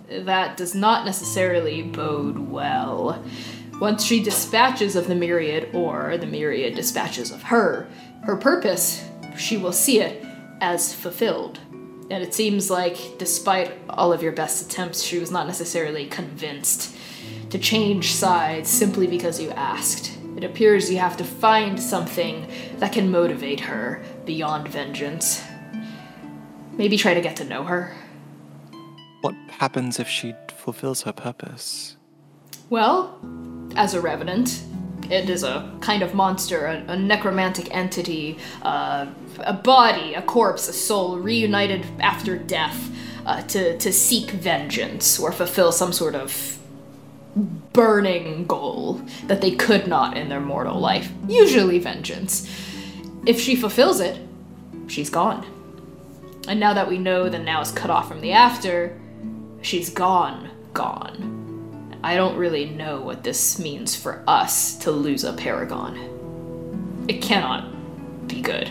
that 0.10 0.58
does 0.58 0.76
not 0.76 1.06
necessarily 1.06 1.82
bode 1.82 2.40
well. 2.40 3.24
Once 3.80 4.04
she 4.04 4.22
dispatches 4.22 4.96
of 4.96 5.08
the 5.08 5.16
myriad, 5.16 5.74
or 5.74 6.18
the 6.18 6.26
myriad 6.26 6.76
dispatches 6.76 7.32
of 7.32 7.44
her, 7.44 7.88
her 8.24 8.36
purpose, 8.36 9.06
she 9.38 9.56
will 9.56 9.72
see 9.72 10.02
it 10.02 10.26
as 10.60 10.94
fulfilled. 10.94 11.60
And 12.12 12.24
it 12.24 12.34
seems 12.34 12.70
like, 12.70 13.18
despite 13.18 13.72
all 13.88 14.12
of 14.12 14.24
your 14.24 14.32
best 14.32 14.66
attempts, 14.66 15.04
she 15.04 15.20
was 15.20 15.32
not 15.32 15.48
necessarily 15.48 16.08
convinced 16.08 16.98
to 17.52 17.60
change 17.60 18.12
sides 18.12 18.70
simply 18.70 19.08
because 19.08 19.40
you 19.40 19.52
asked. 19.52 20.19
It 20.40 20.46
appears 20.46 20.90
you 20.90 21.00
have 21.00 21.18
to 21.18 21.26
find 21.26 21.78
something 21.78 22.50
that 22.78 22.94
can 22.94 23.12
motivate 23.12 23.60
her 23.60 24.02
beyond 24.24 24.70
vengeance. 24.70 25.44
Maybe 26.72 26.96
try 26.96 27.14
to 27.14 27.20
get 27.20 27.36
to 27.36 27.44
know 27.44 27.66
her. 27.66 27.94
What 29.20 29.36
happens 29.50 30.00
if 30.00 30.08
she 30.08 30.34
fulfills 30.56 31.02
her 31.02 31.12
purpose? 31.12 31.98
Well, 32.70 33.20
as 33.76 33.94
a 33.94 34.00
revenant, 34.00 34.64
it 35.10 35.30
is 35.30 35.44
a 35.44 35.78
kind 35.82 36.04
of 36.04 36.14
monster, 36.14 36.68
a, 36.68 36.86
a 36.88 36.96
necromantic 36.98 37.76
entity, 37.76 38.38
uh, 38.62 39.08
a 39.40 39.52
body, 39.52 40.14
a 40.14 40.22
corpse, 40.22 40.70
a 40.70 40.74
soul 40.74 41.20
reunited 41.20 41.86
after 42.00 42.38
death 42.38 42.90
uh, 43.26 43.42
to, 43.42 43.78
to 43.78 43.92
seek 43.92 44.32
vengeance 44.32 45.20
or 45.20 45.34
fulfill 45.34 45.74
some 45.74 45.92
sort 45.92 46.16
of 46.16 46.59
burning 47.74 48.46
goal 48.46 49.02
that 49.28 49.42
they 49.42 49.52
could 49.52 49.88
not 49.88 50.18
in 50.18 50.30
their 50.30 50.40
mortal 50.40 50.80
life. 50.80 51.12
Usually 51.28 51.80
vengeance. 51.80 52.50
If 53.26 53.40
she 53.40 53.56
fulfills 53.56 54.00
it, 54.00 54.20
she's 54.88 55.10
gone. 55.10 55.46
And 56.48 56.60
now 56.60 56.74
that 56.74 56.88
we 56.88 56.98
know 56.98 57.30
the 57.30 57.40
now 57.40 57.62
is 57.62 57.72
cut 57.72 57.90
off 57.90 58.08
from 58.08 58.22
the 58.22 58.32
after, 58.32 59.00
she's 59.62 59.90
gone, 59.90 60.50
gone. 60.74 62.00
I 62.04 62.16
don't 62.16 62.38
really 62.38 62.66
know 62.66 63.02
what 63.02 63.24
this 63.24 63.60
means 63.60 63.96
for 63.96 64.24
us 64.26 64.78
to 64.80 64.92
lose 64.92 65.24
a 65.24 65.34
paragon. 65.34 67.06
It 67.08 67.22
cannot 67.22 68.28
be 68.28 68.42
good. 68.42 68.70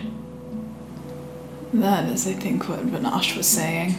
That 1.75 2.09
is, 2.09 2.27
I 2.27 2.33
think, 2.33 2.69
what 2.69 2.81
Vinash 2.87 3.37
was 3.37 3.47
saying. 3.47 3.95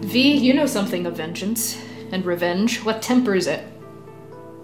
V, 0.00 0.36
you 0.36 0.54
know 0.54 0.66
something 0.66 1.04
of 1.04 1.16
vengeance 1.16 1.78
and 2.12 2.24
revenge. 2.24 2.84
What 2.84 3.02
tempers 3.02 3.46
it? 3.46 3.64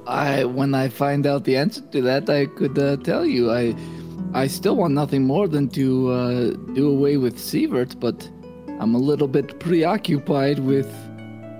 I 0.06 0.44
when 0.44 0.74
I 0.74 0.88
find 0.88 1.26
out 1.26 1.44
the 1.44 1.56
answer 1.56 1.80
to 1.80 2.02
that, 2.02 2.28
I 2.28 2.46
could 2.46 2.78
uh, 2.78 2.96
tell 2.98 3.24
you. 3.24 3.50
I 3.50 3.74
I 4.32 4.46
still 4.46 4.76
want 4.76 4.94
nothing 4.94 5.24
more 5.24 5.48
than 5.48 5.68
to 5.70 6.10
uh, 6.10 6.50
do 6.74 6.90
away 6.90 7.16
with 7.16 7.36
Sievert, 7.36 7.98
but 8.00 8.28
I'm 8.80 8.94
a 8.94 8.98
little 8.98 9.28
bit 9.28 9.60
preoccupied 9.60 10.58
with 10.58 10.92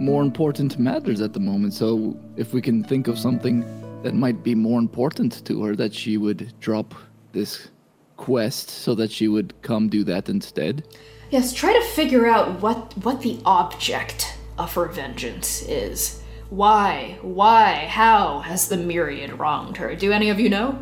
more 0.01 0.23
important 0.23 0.79
matters 0.79 1.21
at 1.21 1.33
the 1.33 1.41
moment. 1.41 1.73
So 1.75 2.17
if 2.37 2.53
we 2.53 2.61
can 2.61 2.83
think 2.83 3.07
of 3.09 3.19
something 3.19 3.65
that 4.03 4.15
might 4.15 4.43
be 4.43 4.55
more 4.55 4.79
important 4.79 5.45
to 5.47 5.63
her, 5.63 5.77
that 5.77 5.95
she 5.95 6.17
would 6.17 6.53
drop 6.61 6.95
this 7.33 7.69
quest 8.17 8.71
so 8.71 8.95
that 8.95 9.11
she 9.11 9.29
would 9.29 9.55
come 9.63 9.89
do 9.89 10.05
that 10.05 10.29
instead. 10.29 10.87
Yes, 11.31 11.53
try 11.53 11.73
to 11.73 11.83
figure 11.83 12.27
out 12.27 12.61
what 12.61 12.93
what 12.99 13.23
the 13.23 13.39
object 13.45 14.34
of 14.59 14.75
her 14.75 14.87
vengeance 14.87 15.63
is. 15.63 16.23
Why? 16.51 17.19
Why? 17.23 17.87
How 17.89 18.41
has 18.41 18.69
the 18.69 18.77
myriad 18.77 19.39
wronged 19.39 19.77
her? 19.79 19.95
Do 19.95 20.13
any 20.13 20.31
of 20.31 20.39
you 20.39 20.49
know? 20.49 20.79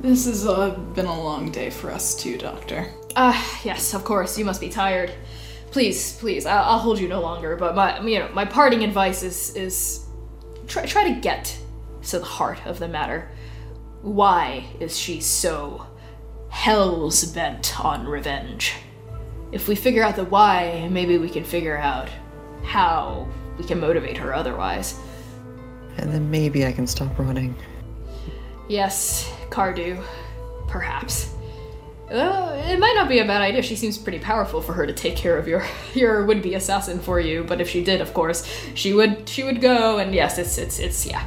This 0.00 0.26
has 0.26 0.46
uh, 0.46 0.70
been 0.70 1.06
a 1.06 1.22
long 1.22 1.50
day 1.50 1.70
for 1.70 1.90
us 1.90 2.14
too, 2.14 2.36
Doctor. 2.36 2.90
Ah, 3.16 3.60
yes, 3.64 3.94
of 3.94 4.04
course. 4.04 4.36
You 4.38 4.44
must 4.44 4.60
be 4.60 4.68
tired. 4.68 5.12
Please, 5.70 6.16
please, 6.18 6.46
I'll, 6.46 6.64
I'll 6.64 6.78
hold 6.78 6.98
you 6.98 7.08
no 7.08 7.20
longer. 7.20 7.56
But 7.56 7.74
my, 7.74 8.00
you 8.00 8.18
know, 8.18 8.28
my 8.32 8.44
parting 8.44 8.84
advice 8.84 9.22
is 9.22 9.54
is 9.56 10.04
try 10.66 10.84
try 10.86 11.04
to 11.12 11.20
get 11.20 11.56
to 12.04 12.18
the 12.18 12.24
heart 12.24 12.58
of 12.66 12.78
the 12.78 12.88
matter. 12.88 13.30
Why 14.02 14.66
is 14.80 14.98
she 14.98 15.20
so 15.20 15.86
hell's 16.50 17.24
bent 17.24 17.80
on 17.82 18.06
revenge? 18.06 18.74
If 19.52 19.68
we 19.68 19.74
figure 19.74 20.02
out 20.02 20.16
the 20.16 20.24
why, 20.24 20.88
maybe 20.90 21.16
we 21.16 21.30
can 21.30 21.44
figure 21.44 21.78
out 21.78 22.08
how 22.64 23.28
we 23.58 23.64
can 23.64 23.78
motivate 23.80 24.16
her 24.16 24.34
otherwise. 24.34 24.98
and 25.98 26.12
then 26.12 26.30
maybe 26.30 26.66
I 26.66 26.72
can 26.72 26.86
stop 26.86 27.16
running. 27.18 27.54
Yes, 28.68 29.30
Cardew. 29.50 30.02
Perhaps. 30.68 31.30
Uh, 32.10 32.60
it 32.66 32.78
might 32.78 32.94
not 32.94 33.08
be 33.08 33.18
a 33.20 33.24
bad 33.24 33.40
idea. 33.42 33.62
She 33.62 33.76
seems 33.76 33.96
pretty 33.96 34.18
powerful 34.18 34.60
for 34.60 34.72
her 34.72 34.86
to 34.86 34.92
take 34.92 35.16
care 35.16 35.38
of 35.38 35.46
your 35.48 35.64
your 35.94 36.24
would-be 36.26 36.54
assassin 36.54 36.98
for 36.98 37.20
you. 37.20 37.44
But 37.44 37.60
if 37.60 37.68
she 37.68 37.82
did, 37.84 38.00
of 38.00 38.12
course, 38.12 38.46
she 38.74 38.92
would 38.92 39.28
she 39.28 39.42
would 39.44 39.60
go. 39.60 39.98
And 39.98 40.14
yes, 40.14 40.38
it's 40.38 40.58
it's 40.58 40.78
it's 40.78 41.06
yeah. 41.06 41.26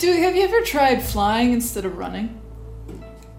Do 0.00 0.12
have 0.12 0.36
you 0.36 0.42
ever 0.42 0.60
tried 0.62 1.02
flying 1.02 1.52
instead 1.52 1.84
of 1.84 1.96
running? 1.96 2.40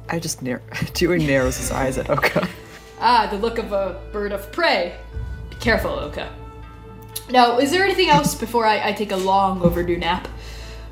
I 0.10 0.20
just 0.20 0.42
narrow. 0.48 0.62
Dewey 0.94 1.26
narrows 1.26 1.58
his 1.58 1.72
eyes 1.72 1.98
at 1.98 2.10
Oka. 2.10 2.48
Ah, 3.00 3.28
the 3.30 3.38
look 3.38 3.58
of 3.60 3.72
a 3.72 4.00
bird 4.12 4.32
of 4.32 4.52
prey. 4.52 4.96
Be 5.50 5.56
careful, 5.58 5.92
Oka. 5.92 6.30
Now, 7.32 7.60
is 7.60 7.72
there 7.72 7.84
anything 7.84 8.10
else 8.10 8.34
before 8.34 8.66
I, 8.66 8.90
I 8.90 8.92
take 8.94 9.12
a 9.12 9.16
long 9.18 9.62
overdue 9.62 9.98
nap 9.98 10.28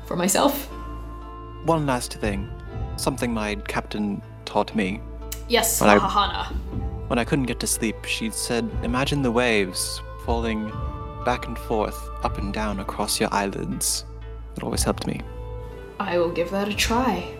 for 0.06 0.16
myself? 0.16 0.66
One 1.64 1.84
last 1.86 2.14
thing. 2.14 2.48
Something 2.96 3.34
my 3.34 3.56
captain 3.66 4.22
taught 4.44 4.74
me. 4.74 5.00
Yes, 5.48 5.80
When 5.80 5.90
I- 5.90 6.52
When 7.08 7.18
I 7.18 7.24
couldn't 7.24 7.46
get 7.46 7.58
to 7.60 7.66
sleep, 7.66 8.04
she 8.04 8.30
said, 8.30 8.68
Imagine 8.82 9.22
the 9.22 9.32
waves 9.32 10.00
falling 10.26 10.70
back 11.24 11.46
and 11.46 11.58
forth, 11.58 11.98
up 12.22 12.38
and 12.38 12.52
down 12.52 12.80
across 12.80 13.18
your 13.18 13.30
eyelids. 13.32 14.04
It 14.56 14.62
always 14.62 14.82
helped 14.82 15.06
me. 15.06 15.22
I 15.98 16.18
will 16.18 16.30
give 16.30 16.50
that 16.50 16.68
a 16.68 16.74
try. 16.74 17.34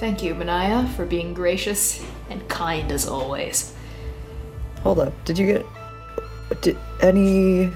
Thank 0.00 0.22
you, 0.22 0.34
Manaya, 0.34 0.88
for 0.96 1.04
being 1.04 1.34
gracious 1.34 2.02
and 2.30 2.46
kind 2.48 2.90
as 2.90 3.06
always. 3.06 3.74
Hold 4.82 4.98
up. 4.98 5.12
Did 5.24 5.38
you 5.38 5.46
get 5.46 5.66
did, 6.62 6.76
any 7.00 7.70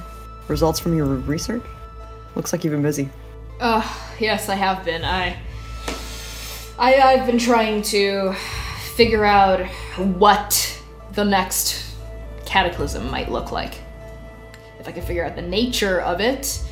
results 0.49 0.79
from 0.79 0.97
your 0.97 1.07
research? 1.07 1.63
Looks 2.35 2.53
like 2.53 2.65
you've 2.65 2.73
been 2.73 2.83
busy. 2.83 3.09
Uh, 3.61 3.83
yes, 4.21 4.49
I 4.49 4.55
have 4.55 4.85
been. 4.85 5.05
I, 5.05 5.39
I, 6.79 6.95
I've 7.01 7.27
been 7.27 7.39
trying 7.39 7.83
to 7.83 8.35
figure 8.95 9.25
out 9.25 9.67
what 10.19 10.83
the 11.13 11.25
next 11.25 11.95
cataclysm 12.45 13.11
might 13.11 13.31
look 13.31 13.53
like. 13.53 13.75
If 14.79 14.87
I 14.87 14.93
could 14.93 15.05
figure 15.05 15.25
out 15.25 15.35
the 15.35 15.43
nature 15.43 16.01
of 16.03 16.21
it, 16.21 16.63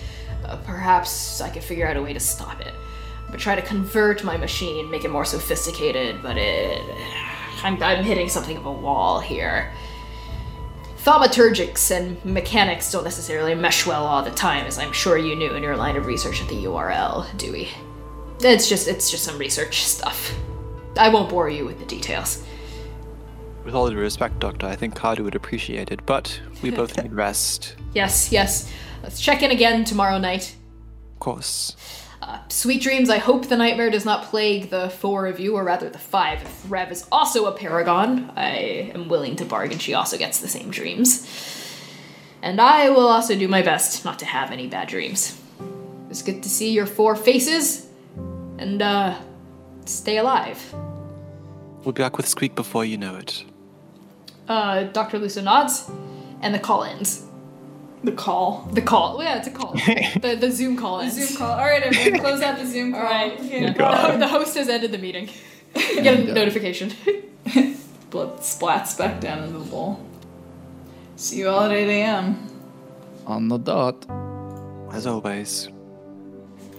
uh, 0.45 0.57
perhaps 0.57 1.41
I 1.41 1.49
could 1.49 1.65
figure 1.65 1.89
out 1.89 1.97
a 1.97 2.03
way 2.03 2.13
to 2.13 2.21
stop 2.21 2.61
it. 2.61 2.75
But 3.31 3.41
try 3.41 3.55
to 3.55 3.63
convert 3.63 4.23
my 4.23 4.37
machine, 4.37 4.91
make 4.91 5.05
it 5.05 5.11
more 5.11 5.25
sophisticated, 5.25 6.23
but 6.23 6.37
it, 6.37 6.83
I'm, 7.63 7.83
I'm 7.83 8.05
hitting 8.05 8.29
something 8.29 8.57
of 8.57 8.67
a 8.67 8.73
wall 8.73 9.21
here. 9.21 9.73
Thaumaturgics 11.05 11.91
and 11.91 12.25
mechanics 12.25 12.91
don't 12.91 13.05
necessarily 13.05 13.55
mesh 13.55 13.85
well 13.85 14.07
all 14.07 14.23
the 14.23 14.31
time, 14.31 14.65
as 14.65 14.79
I'm 14.79 14.93
sure 14.93 15.19
you 15.19 15.37
knew 15.37 15.53
in 15.53 15.63
your 15.63 15.77
line 15.77 15.97
of 15.97 16.07
research 16.07 16.41
at 16.41 16.49
the 16.49 16.65
URL, 16.65 17.27
Dewey. 17.37 17.69
It's 18.41 18.71
just 18.71 18.89
it's 18.89 19.11
just 19.11 19.23
some 19.23 19.37
research 19.37 19.85
stuff. 19.85 20.35
I 20.97 21.11
won't 21.11 21.29
bore 21.29 21.51
you 21.51 21.67
with 21.67 21.79
the 21.79 21.85
details. 21.85 22.43
With 23.67 23.75
all 23.75 23.91
due 23.91 23.97
respect, 23.97 24.39
Doctor, 24.39 24.67
I 24.67 24.77
think 24.77 24.95
Cardu 24.95 25.25
would 25.25 25.35
appreciate 25.35 25.91
it, 25.91 26.01
but 26.07 26.41
we 26.63 26.71
both 26.71 26.97
need 27.03 27.13
rest. 27.13 27.77
Yes, 27.93 28.33
yes. 28.33 28.73
Let's 29.03 29.21
check 29.21 29.43
in 29.43 29.51
again 29.51 29.85
tomorrow 29.85 30.17
night. 30.17 30.57
Of 31.13 31.21
course. 31.21 31.77
Uh, 32.27 32.39
sweet 32.49 32.81
dreams. 32.81 33.11
I 33.11 33.19
hope 33.19 33.49
the 33.49 33.57
nightmare 33.57 33.91
does 33.91 34.07
not 34.07 34.25
plague 34.25 34.71
the 34.71 34.89
four 34.89 35.27
of 35.27 35.39
you, 35.39 35.57
or 35.57 35.63
rather 35.63 35.91
the 35.91 35.99
five. 35.99 36.41
If 36.41 36.71
Rev 36.71 36.91
is 36.91 37.07
also 37.13 37.45
a 37.45 37.53
paragon, 37.53 38.33
I 38.35 38.93
am 38.95 39.09
willing 39.11 39.37
to 39.37 39.45
bargain 39.45 39.79
she 39.79 39.93
also 39.93 40.17
gets 40.17 40.41
the 40.41 40.49
same 40.49 40.71
dreams. 40.71 41.29
And 42.41 42.63
I 42.63 42.89
will 42.89 43.09
also 43.09 43.37
do 43.37 43.47
my 43.47 43.61
best 43.61 44.07
not 44.07 44.19
to 44.21 44.25
have 44.25 44.51
any 44.51 44.69
bad 44.69 44.89
dreams. 44.89 45.39
It's 46.09 46.23
good 46.23 46.43
to 46.43 46.49
see 46.49 46.73
your 46.73 46.87
four 46.87 47.15
faces, 47.15 47.89
and 48.57 48.81
uh, 48.81 49.21
stay 49.85 50.17
alive. 50.17 50.59
We'll 51.85 51.93
be 51.93 52.03
back 52.03 52.17
with 52.17 52.27
Squeak 52.27 52.55
before 52.55 52.87
you 52.87 52.97
know 52.97 53.17
it. 53.17 53.45
Uh, 54.49 54.85
Dr. 54.85 55.19
Luso 55.19 55.45
nods, 55.45 55.91
and 56.41 56.55
the 56.55 56.59
call 56.59 56.85
ends. 56.85 57.27
The 58.05 58.13
call. 58.13 58.69
The 58.73 58.83
call. 58.83 59.23
Yeah, 59.23 59.39
it's 59.39 59.49
a 59.49 59.51
call. 59.51 59.73
the, 60.21 60.37
the 60.39 60.51
Zoom 60.51 60.77
call 60.77 60.99
The 61.03 61.11
Zoom 61.11 61.37
call. 61.39 61.53
All 61.53 61.65
right, 61.65 61.83
everyone, 61.83 62.21
close 62.21 62.43
out 62.43 62.59
the 62.59 62.67
Zoom 62.67 62.93
call. 62.93 63.01
All 63.01 63.07
right. 63.07 63.33
Okay. 63.33 63.73
The, 63.73 64.17
the 64.19 64.29
host 64.29 64.55
has 64.57 64.69
ended 64.69 64.93
the 64.93 64.99
meeting. 64.99 65.31
You 65.75 66.03
get 66.03 66.21
a 66.21 66.33
notification. 66.33 66.93
Blood 68.11 68.39
splats 68.41 68.97
back 68.97 69.21
down 69.21 69.43
into 69.45 69.59
the 69.59 69.65
bowl. 69.65 70.05
See 71.17 71.39
you 71.39 71.49
all 71.49 71.63
at 71.63 71.73
8 71.73 71.89
a.m. 72.03 72.49
On 73.27 73.49
the 73.49 73.59
dot. 73.59 74.05
As 74.93 75.07
always. 75.07 75.69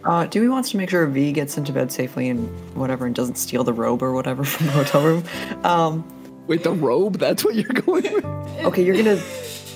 Uh, 0.06 0.28
Dewey 0.28 0.48
wants 0.48 0.70
to 0.70 0.78
make 0.78 0.92
sure 0.92 1.06
V 1.08 1.32
gets 1.32 1.58
into 1.58 1.74
bed 1.74 1.92
safely 1.92 2.30
and 2.30 2.48
whatever, 2.76 3.08
and 3.08 3.16
doesn't 3.16 3.36
steal 3.36 3.64
the 3.64 3.74
robe 3.74 4.04
or 4.04 4.14
whatever 4.14 4.44
from 4.44 4.68
the 4.68 4.72
hotel 4.74 5.04
room. 5.04 5.24
Um, 5.64 6.12
Wait, 6.48 6.64
the 6.64 6.72
robe? 6.72 7.18
That's 7.18 7.44
what 7.44 7.56
you're 7.56 7.64
going 7.82 8.04
with? 8.14 8.26
okay, 8.66 8.84
you're 8.86 8.96
gonna. 8.96 9.20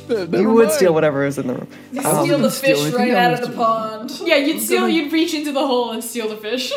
Never 0.09 0.37
you 0.41 0.49
would 0.51 0.65
mind. 0.67 0.71
steal 0.75 0.93
whatever 0.93 1.25
is 1.25 1.37
in 1.37 1.47
the 1.47 1.53
room. 1.53 1.67
You 1.91 2.01
Um, 2.01 2.25
steal 2.25 2.37
the 2.39 2.51
fish 2.51 2.79
anything 2.81 2.95
right 2.95 3.11
out 3.11 3.33
of 3.33 3.49
the 3.49 3.55
pond. 3.55 4.11
yeah, 4.25 4.35
you'd 4.35 4.61
steal. 4.61 4.87
You'd 4.89 5.11
reach 5.13 5.33
into 5.33 5.51
the 5.51 5.65
hole 5.65 5.91
and 5.91 6.03
steal 6.03 6.27
the 6.29 6.37
fish. 6.37 6.71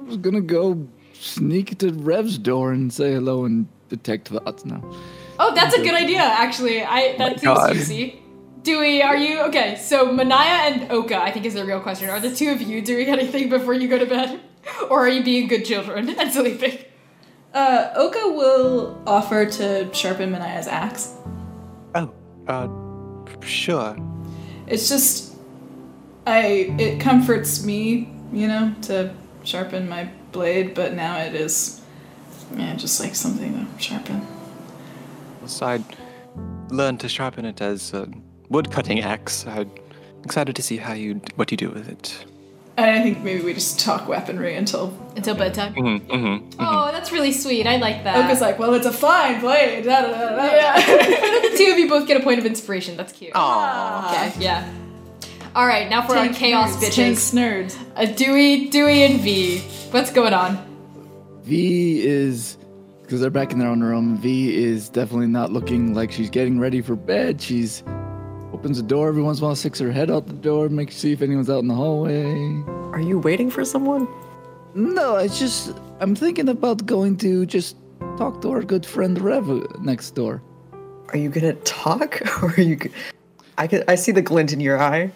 I 0.00 0.04
was 0.04 0.16
gonna 0.16 0.40
go 0.40 0.86
sneak 1.20 1.78
to 1.78 1.92
Rev's 1.92 2.38
door 2.38 2.72
and 2.72 2.92
say 2.92 3.12
hello 3.12 3.44
and 3.44 3.66
detect 3.88 4.28
thoughts 4.28 4.64
now. 4.64 4.82
Oh, 5.38 5.54
that's 5.54 5.74
a 5.76 5.82
good 5.82 5.94
idea. 5.94 6.20
Actually, 6.20 6.82
I 6.82 7.16
that 7.18 7.40
seems 7.40 7.42
God. 7.42 7.72
juicy. 7.74 8.22
Dewey, 8.62 9.02
are 9.02 9.16
you 9.16 9.40
okay? 9.42 9.76
So 9.80 10.08
Manaya 10.08 10.70
and 10.70 10.90
Oka, 10.92 11.16
I 11.16 11.30
think 11.30 11.46
is 11.46 11.54
the 11.54 11.64
real 11.64 11.80
question. 11.80 12.10
Are 12.10 12.20
the 12.20 12.34
two 12.34 12.50
of 12.50 12.60
you 12.60 12.82
doing 12.82 13.08
anything 13.08 13.48
before 13.48 13.72
you 13.74 13.86
go 13.88 13.98
to 13.98 14.06
bed, 14.06 14.40
or 14.90 15.04
are 15.06 15.08
you 15.08 15.22
being 15.22 15.46
good 15.46 15.64
children 15.64 16.08
and 16.18 16.32
sleeping? 16.32 16.78
Uh, 17.54 17.90
Oka 17.96 18.28
will 18.34 19.00
offer 19.06 19.46
to 19.46 19.88
sharpen 19.94 20.30
Manaya's 20.32 20.66
axe. 20.68 21.14
Oh, 21.94 22.10
uh, 22.48 22.68
sure. 23.42 23.96
It's 24.66 24.88
just, 24.88 25.34
I 26.26 26.74
it 26.78 27.00
comforts 27.00 27.64
me, 27.64 28.10
you 28.32 28.48
know, 28.48 28.74
to 28.82 29.14
sharpen 29.44 29.88
my 29.88 30.10
blade, 30.32 30.74
but 30.74 30.94
now 30.94 31.18
it 31.18 31.34
is, 31.34 31.80
yeah, 32.56 32.74
just 32.74 33.00
like 33.00 33.14
something 33.14 33.52
to 33.54 33.82
sharpen. 33.82 34.26
So 35.46 35.66
I'd 35.66 35.84
learned 36.70 37.00
to 37.00 37.08
sharpen 37.08 37.44
it 37.44 37.60
as 37.60 37.94
a 37.94 38.08
wood 38.50 38.70
cutting 38.70 39.00
axe. 39.00 39.46
I'm 39.46 39.70
excited 40.24 40.54
to 40.56 40.62
see 40.62 40.76
how 40.76 40.92
you 40.92 41.20
what 41.36 41.50
you 41.50 41.56
do 41.56 41.70
with 41.70 41.88
it. 41.88 42.26
And 42.78 42.88
I 42.88 43.02
think 43.02 43.24
maybe 43.24 43.42
we 43.42 43.54
just 43.54 43.80
talk 43.80 44.06
weaponry 44.06 44.54
until 44.54 44.96
Until 45.16 45.34
bedtime. 45.34 45.74
Mm-hmm, 45.74 46.12
mm-hmm. 46.12 46.60
Oh, 46.60 46.92
that's 46.92 47.10
really 47.10 47.32
sweet. 47.32 47.66
I 47.66 47.76
like 47.78 48.04
that. 48.04 48.24
Oka's 48.24 48.40
like, 48.40 48.60
well, 48.60 48.72
it's 48.74 48.86
a 48.86 48.92
fine 48.92 49.40
blade. 49.40 49.84
Da, 49.84 50.02
da, 50.02 50.10
da, 50.12 50.36
da. 50.36 50.44
yeah. 50.44 50.76
the 51.50 51.54
two 51.58 51.72
of 51.72 51.78
you 51.78 51.88
both 51.88 52.06
get 52.06 52.20
a 52.20 52.22
point 52.22 52.38
of 52.38 52.46
inspiration. 52.46 52.96
That's 52.96 53.12
cute. 53.12 53.32
Ah. 53.34 54.30
Okay. 54.30 54.44
Yeah. 54.44 54.72
All 55.56 55.66
right, 55.66 55.90
now 55.90 56.06
for 56.06 56.14
our 56.14 56.28
chaos 56.28 56.76
nerds, 56.76 56.86
bitches. 56.86 56.94
tanks 56.94 57.30
nerds. 57.32 57.76
Uh, 57.96 58.04
Dewey, 58.04 58.68
Dewey, 58.68 59.02
and 59.02 59.20
V. 59.22 59.58
What's 59.90 60.12
going 60.12 60.32
on? 60.32 60.64
V 61.42 62.06
is 62.06 62.58
because 63.02 63.20
they're 63.20 63.28
back 63.28 63.50
in 63.50 63.58
their 63.58 63.70
own 63.70 63.82
room. 63.82 64.18
V 64.18 64.54
is 64.54 64.88
definitely 64.88 65.26
not 65.26 65.50
looking 65.50 65.94
like 65.94 66.12
she's 66.12 66.30
getting 66.30 66.60
ready 66.60 66.80
for 66.80 66.94
bed. 66.94 67.42
She's 67.42 67.82
opens 68.68 68.82
the 68.82 68.86
door 68.86 69.08
every 69.08 69.22
once 69.22 69.38
in 69.38 69.44
a 69.44 69.46
while, 69.46 69.56
sticks 69.56 69.78
her 69.78 69.90
head 69.90 70.10
out 70.10 70.26
the 70.26 70.34
door, 70.34 70.68
makes 70.68 70.94
see 70.94 71.12
if 71.12 71.22
anyone's 71.22 71.48
out 71.48 71.60
in 71.60 71.68
the 71.68 71.74
hallway. 71.74 72.62
Are 72.92 73.00
you 73.00 73.18
waiting 73.18 73.50
for 73.50 73.64
someone? 73.64 74.06
No, 74.74 75.16
it's 75.16 75.38
just 75.38 75.72
I'm 76.00 76.14
thinking 76.14 76.50
about 76.50 76.84
going 76.84 77.16
to 77.18 77.46
just 77.46 77.76
talk 78.18 78.42
to 78.42 78.50
our 78.50 78.62
good 78.62 78.84
friend 78.84 79.18
Rev 79.18 79.46
next 79.80 80.10
door. 80.10 80.42
Are 81.08 81.16
you 81.16 81.30
gonna 81.30 81.54
talk, 81.64 82.20
or 82.42 82.52
are 82.52 82.60
you? 82.60 82.76
g- 82.76 82.90
I 83.56 83.66
can. 83.66 83.84
I 83.88 83.94
see 83.94 84.12
the 84.12 84.20
glint 84.20 84.52
in 84.52 84.60
your 84.60 84.78
eye. 84.78 85.12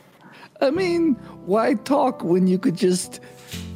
I 0.62 0.70
mean, 0.70 1.12
why 1.45 1.74
talk 1.74 2.24
when 2.24 2.47
you 2.47 2.59
could 2.59 2.77
just 2.77 3.20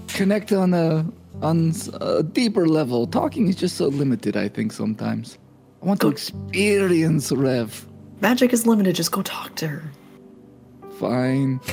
connect 0.09 0.53
on 0.53 0.73
a 0.73 1.05
on 1.43 1.75
a 2.01 2.23
deeper 2.23 2.67
level? 2.67 3.07
Talking 3.07 3.49
is 3.49 3.57
just 3.57 3.77
so 3.77 3.89
limited. 3.89 4.39
I 4.39 4.49
think 4.49 4.73
sometimes. 4.73 5.37
I 5.83 5.85
want 5.85 6.01
to 6.01 6.09
experience 6.09 7.31
Rev. 7.31 7.87
Magic 8.21 8.53
is 8.53 8.67
limited. 8.67 8.95
Just 8.97 9.13
go 9.13 9.23
talk 9.23 9.55
to 9.57 9.69
her. 9.69 9.91
Fine. 10.99 11.61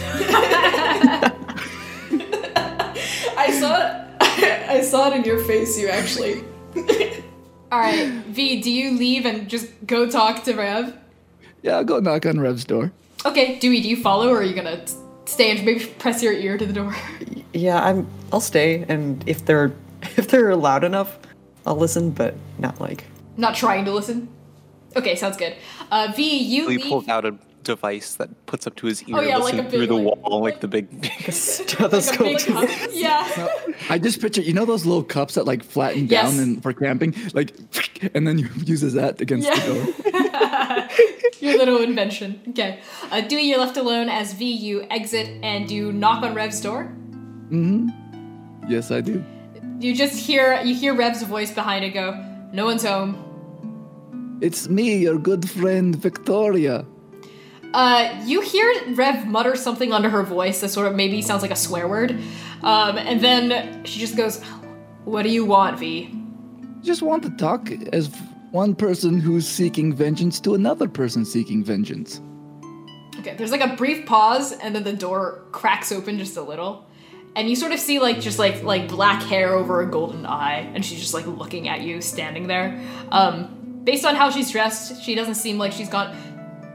I 3.35 3.57
saw 3.59 3.77
it. 3.77 4.69
I 4.69 4.81
saw 4.81 5.09
it 5.09 5.15
in 5.15 5.23
your 5.23 5.39
face. 5.45 5.79
You 5.79 5.87
actually. 5.89 6.43
All 7.71 7.79
right, 7.79 8.07
V, 8.27 8.61
do 8.61 8.69
you 8.71 8.91
leave 8.97 9.25
and 9.25 9.49
just 9.49 9.67
go 9.87 10.07
talk 10.07 10.43
to 10.43 10.53
Rev? 10.53 10.95
Yeah, 11.63 11.77
I'll 11.77 11.83
go 11.83 11.99
knock 11.99 12.25
on 12.25 12.39
Rev's 12.39 12.65
door. 12.65 12.91
Okay, 13.25 13.57
Dewey, 13.57 13.81
do 13.81 13.89
you 13.89 13.97
follow 13.97 14.29
or 14.29 14.41
are 14.41 14.43
you 14.43 14.53
gonna 14.53 14.85
stay 15.25 15.49
and 15.49 15.65
maybe 15.65 15.85
press 15.85 16.21
your 16.21 16.33
ear 16.33 16.57
to 16.57 16.65
the 16.65 16.73
door? 16.73 16.95
Yeah, 17.53 17.83
I'm. 17.83 18.07
I'll 18.31 18.41
stay, 18.41 18.85
and 18.89 19.23
if 19.27 19.45
they're 19.45 19.71
if 20.17 20.27
they're 20.27 20.55
loud 20.55 20.83
enough, 20.83 21.17
I'll 21.65 21.77
listen, 21.77 22.11
but 22.11 22.35
not 22.59 22.79
like. 22.81 23.05
Not 23.37 23.55
trying 23.55 23.85
to 23.85 23.91
listen? 23.91 24.27
Okay, 24.95 25.15
sounds 25.15 25.37
good. 25.37 25.55
Uh, 25.91 26.11
V, 26.15 26.37
you 26.37 26.67
He 26.69 26.77
leave. 26.77 26.87
pulls 26.87 27.07
out 27.07 27.25
a 27.25 27.35
device 27.63 28.15
that 28.15 28.45
puts 28.45 28.67
up 28.67 28.75
to 28.75 28.87
his 28.87 29.01
ear, 29.03 29.15
Oh, 29.17 29.21
yeah, 29.21 29.37
like 29.37 29.53
listening 29.53 29.65
a 29.65 29.69
through 29.69 29.79
big, 29.79 29.89
the 29.89 29.95
like- 29.95 30.17
wall, 30.17 30.41
like 30.41 30.59
the 30.59 30.67
big. 30.67 30.91
like 31.03 31.27
a 31.27 31.31
Stethoscope. 31.31 32.19
big 32.27 32.41
hug. 32.41 32.69
Yeah. 32.91 33.47
I 33.89 33.97
just 33.99 34.19
picture, 34.21 34.41
you 34.41 34.53
know, 34.53 34.65
those 34.65 34.85
little 34.85 35.03
cups 35.03 35.35
that 35.35 35.45
like 35.45 35.63
flatten 35.63 36.07
Yes. 36.07 36.31
down 36.31 36.39
and 36.43 36.61
for 36.61 36.73
camping, 36.73 37.15
like, 37.33 37.55
and 38.13 38.27
then 38.27 38.37
you 38.39 38.49
uses 38.65 38.93
that 38.93 39.21
against 39.21 39.47
Yeah. 39.47 39.55
the 39.59 39.73
door. 39.73 40.89
Your 41.39 41.57
little 41.57 41.81
invention. 41.81 42.41
Okay. 42.49 42.79
Uh, 43.11 43.21
Dewey, 43.21 43.43
you're 43.43 43.59
left 43.59 43.77
alone 43.77 44.09
as 44.09 44.33
V, 44.33 44.45
you 44.51 44.85
exit 44.89 45.27
and 45.43 45.69
you 45.71 45.91
knock 45.93 46.23
on 46.23 46.33
Rev's 46.35 46.59
door. 46.61 46.85
Mm-hmm. 47.49 47.89
Yes, 48.69 48.91
I 48.91 49.01
do. 49.01 49.23
You 49.79 49.95
just 49.95 50.17
hear 50.17 50.61
you 50.63 50.73
hear 50.75 50.93
Rev's 50.93 51.23
voice 51.23 51.51
behind 51.51 51.83
it 51.83 51.89
go, 51.89 52.13
"No 52.53 52.63
one's 52.65 52.83
home." 52.85 53.15
It's 54.41 54.67
me, 54.67 54.97
your 54.97 55.17
good 55.17 55.49
friend 55.49 55.95
Victoria. 55.95 56.85
Uh, 57.73 58.21
you 58.25 58.41
hear 58.41 58.71
Rev 58.89 59.25
mutter 59.25 59.55
something 59.55 59.91
under 59.91 60.09
her 60.09 60.21
voice 60.21 60.61
that 60.61 60.69
sort 60.69 60.87
of 60.87 60.95
maybe 60.95 61.21
sounds 61.21 61.41
like 61.41 61.51
a 61.51 61.55
swear 61.55 61.87
word, 61.87 62.11
um, 62.61 62.97
and 62.97 63.19
then 63.21 63.83
she 63.83 63.99
just 63.99 64.15
goes, 64.15 64.41
"What 65.05 65.23
do 65.23 65.29
you 65.29 65.43
want, 65.45 65.79
V?" 65.79 66.13
Just 66.83 67.01
want 67.01 67.23
to 67.23 67.29
talk 67.31 67.71
as 67.91 68.09
one 68.51 68.75
person 68.75 69.19
who's 69.19 69.47
seeking 69.47 69.93
vengeance 69.93 70.39
to 70.41 70.53
another 70.53 70.87
person 70.87 71.25
seeking 71.25 71.63
vengeance. 71.63 72.21
Okay, 73.19 73.35
there's 73.35 73.51
like 73.51 73.61
a 73.61 73.75
brief 73.75 74.05
pause, 74.05 74.51
and 74.51 74.75
then 74.75 74.83
the 74.83 74.93
door 74.93 75.43
cracks 75.51 75.91
open 75.91 76.19
just 76.19 76.37
a 76.37 76.43
little, 76.43 76.85
and 77.35 77.49
you 77.49 77.55
sort 77.55 77.71
of 77.71 77.79
see 77.79 77.97
like 77.99 78.19
just 78.19 78.37
like 78.37 78.61
like 78.61 78.87
black 78.87 79.23
hair 79.23 79.53
over 79.53 79.81
a 79.81 79.89
golden 79.89 80.27
eye, 80.27 80.69
and 80.75 80.85
she's 80.85 80.99
just 80.99 81.13
like 81.15 81.25
looking 81.25 81.67
at 81.69 81.81
you 81.81 82.01
standing 82.01 82.45
there. 82.45 82.79
Um, 83.09 83.62
based 83.83 84.05
on 84.05 84.15
how 84.15 84.29
she's 84.29 84.51
dressed, 84.51 85.01
she 85.01 85.15
doesn't 85.15 85.35
seem 85.35 85.57
like 85.57 85.71
she's 85.71 85.89
gone. 85.89 86.15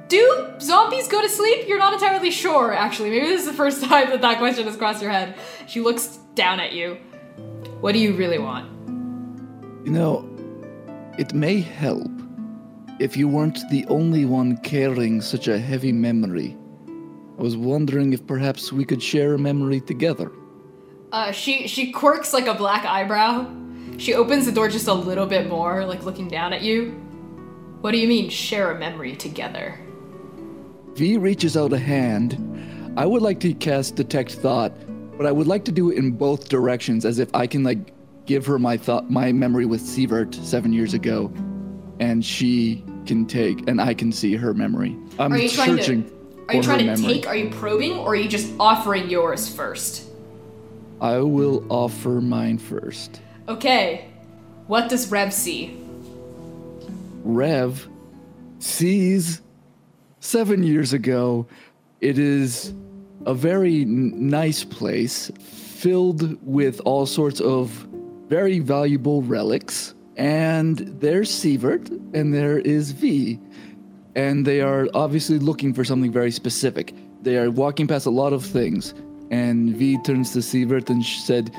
Do 0.08 0.54
zombies 0.60 1.08
go 1.08 1.20
to 1.20 1.28
sleep? 1.28 1.68
You're 1.68 1.78
not 1.78 1.92
entirely 1.92 2.30
sure, 2.30 2.72
actually. 2.72 3.10
Maybe 3.10 3.26
this 3.26 3.40
is 3.40 3.46
the 3.46 3.52
first 3.52 3.82
time 3.90 4.10
that 4.10 4.20
that 4.22 4.38
question 4.38 4.64
has 4.64 4.76
crossed 4.76 5.02
your 5.02 5.10
head. 5.10 5.36
She 5.66 5.80
looks 5.80 6.18
down 6.34 6.60
at 6.60 6.72
you. 6.72 6.96
What 7.80 7.92
do 7.92 7.98
you 7.98 8.14
really 8.14 8.38
want? 8.38 8.66
You 9.86 9.92
know, 9.92 10.28
it 11.18 11.34
may 11.34 11.60
help 11.60 12.10
if 12.98 13.16
you 13.16 13.28
weren't 13.28 13.58
the 13.70 13.86
only 13.86 14.24
one 14.24 14.56
carrying 14.58 15.20
such 15.20 15.46
a 15.46 15.58
heavy 15.58 15.92
memory. 15.92 16.56
I 17.38 17.42
was 17.42 17.56
wondering 17.56 18.12
if 18.12 18.26
perhaps 18.26 18.72
we 18.72 18.84
could 18.84 19.02
share 19.02 19.34
a 19.34 19.38
memory 19.38 19.80
together. 19.80 20.32
Uh, 21.12 21.32
she 21.32 21.68
she 21.68 21.92
quirks 21.92 22.32
like 22.32 22.46
a 22.46 22.54
black 22.54 22.84
eyebrow. 22.84 23.46
She 23.98 24.14
opens 24.14 24.46
the 24.46 24.52
door 24.52 24.68
just 24.68 24.86
a 24.88 24.94
little 24.94 25.26
bit 25.26 25.48
more, 25.48 25.84
like 25.84 26.04
looking 26.04 26.28
down 26.28 26.52
at 26.52 26.62
you. 26.62 26.92
What 27.80 27.90
do 27.92 27.98
you 27.98 28.08
mean, 28.08 28.30
share 28.30 28.70
a 28.70 28.78
memory 28.78 29.14
together? 29.16 29.78
V 30.94 31.16
reaches 31.18 31.56
out 31.56 31.72
a 31.72 31.78
hand. 31.78 32.36
I 32.96 33.06
would 33.06 33.22
like 33.22 33.40
to 33.40 33.52
cast 33.54 33.96
Detect 33.96 34.32
Thought, 34.34 34.72
but 35.16 35.26
I 35.26 35.32
would 35.32 35.46
like 35.46 35.64
to 35.66 35.72
do 35.72 35.90
it 35.90 35.98
in 35.98 36.12
both 36.12 36.48
directions, 36.48 37.04
as 37.04 37.18
if 37.18 37.28
I 37.34 37.46
can 37.46 37.62
like 37.64 37.92
give 38.26 38.46
her 38.46 38.58
my 38.58 38.76
thought, 38.76 39.10
my 39.10 39.32
memory 39.32 39.66
with 39.66 39.80
Sievert 39.80 40.34
seven 40.34 40.72
years 40.72 40.94
ago, 40.94 41.32
and 41.98 42.24
she 42.24 42.84
can 43.06 43.26
take, 43.26 43.68
and 43.68 43.80
I 43.80 43.94
can 43.94 44.12
see 44.12 44.34
her 44.36 44.54
memory. 44.54 44.96
I'm 45.18 45.32
Are 45.32 45.38
you 45.38 45.48
trying 45.48 45.76
to- 45.76 45.82
searching 45.82 46.10
Are 46.48 46.54
you 46.56 46.62
trying 46.62 46.78
to 46.78 46.84
memory. 46.84 47.14
take? 47.14 47.26
Are 47.26 47.36
you 47.36 47.50
probing, 47.50 47.92
or 47.98 48.08
are 48.12 48.16
you 48.16 48.28
just 48.28 48.52
offering 48.60 49.08
yours 49.10 49.48
first? 49.48 50.04
I 51.00 51.18
will 51.18 51.64
offer 51.68 52.20
mine 52.20 52.58
first. 52.58 53.20
Okay. 53.48 54.10
What 54.66 54.90
does 54.90 55.10
Rev 55.10 55.32
see? 55.32 55.74
Rev 57.24 57.88
sees 58.58 59.40
seven 60.20 60.62
years 60.62 60.92
ago. 60.92 61.46
It 62.02 62.18
is 62.18 62.74
a 63.24 63.32
very 63.32 63.82
n- 63.82 64.28
nice 64.28 64.64
place 64.64 65.30
filled 65.40 66.36
with 66.46 66.80
all 66.84 67.06
sorts 67.06 67.40
of 67.40 67.70
very 68.28 68.58
valuable 68.58 69.22
relics. 69.22 69.94
And 70.16 70.78
there's 71.00 71.30
Sievert 71.30 71.88
and 72.14 72.34
there 72.34 72.58
is 72.58 72.92
V. 72.92 73.38
And 74.14 74.46
they 74.46 74.60
are 74.60 74.88
obviously 74.92 75.38
looking 75.38 75.72
for 75.72 75.84
something 75.84 76.12
very 76.12 76.32
specific. 76.32 76.94
They 77.22 77.38
are 77.38 77.50
walking 77.50 77.86
past 77.86 78.04
a 78.04 78.10
lot 78.10 78.34
of 78.34 78.44
things. 78.44 78.92
And 79.30 79.74
V 79.74 79.96
turns 80.02 80.32
to 80.32 80.40
Sievert 80.40 80.90
and 80.90 81.04
said, 81.04 81.50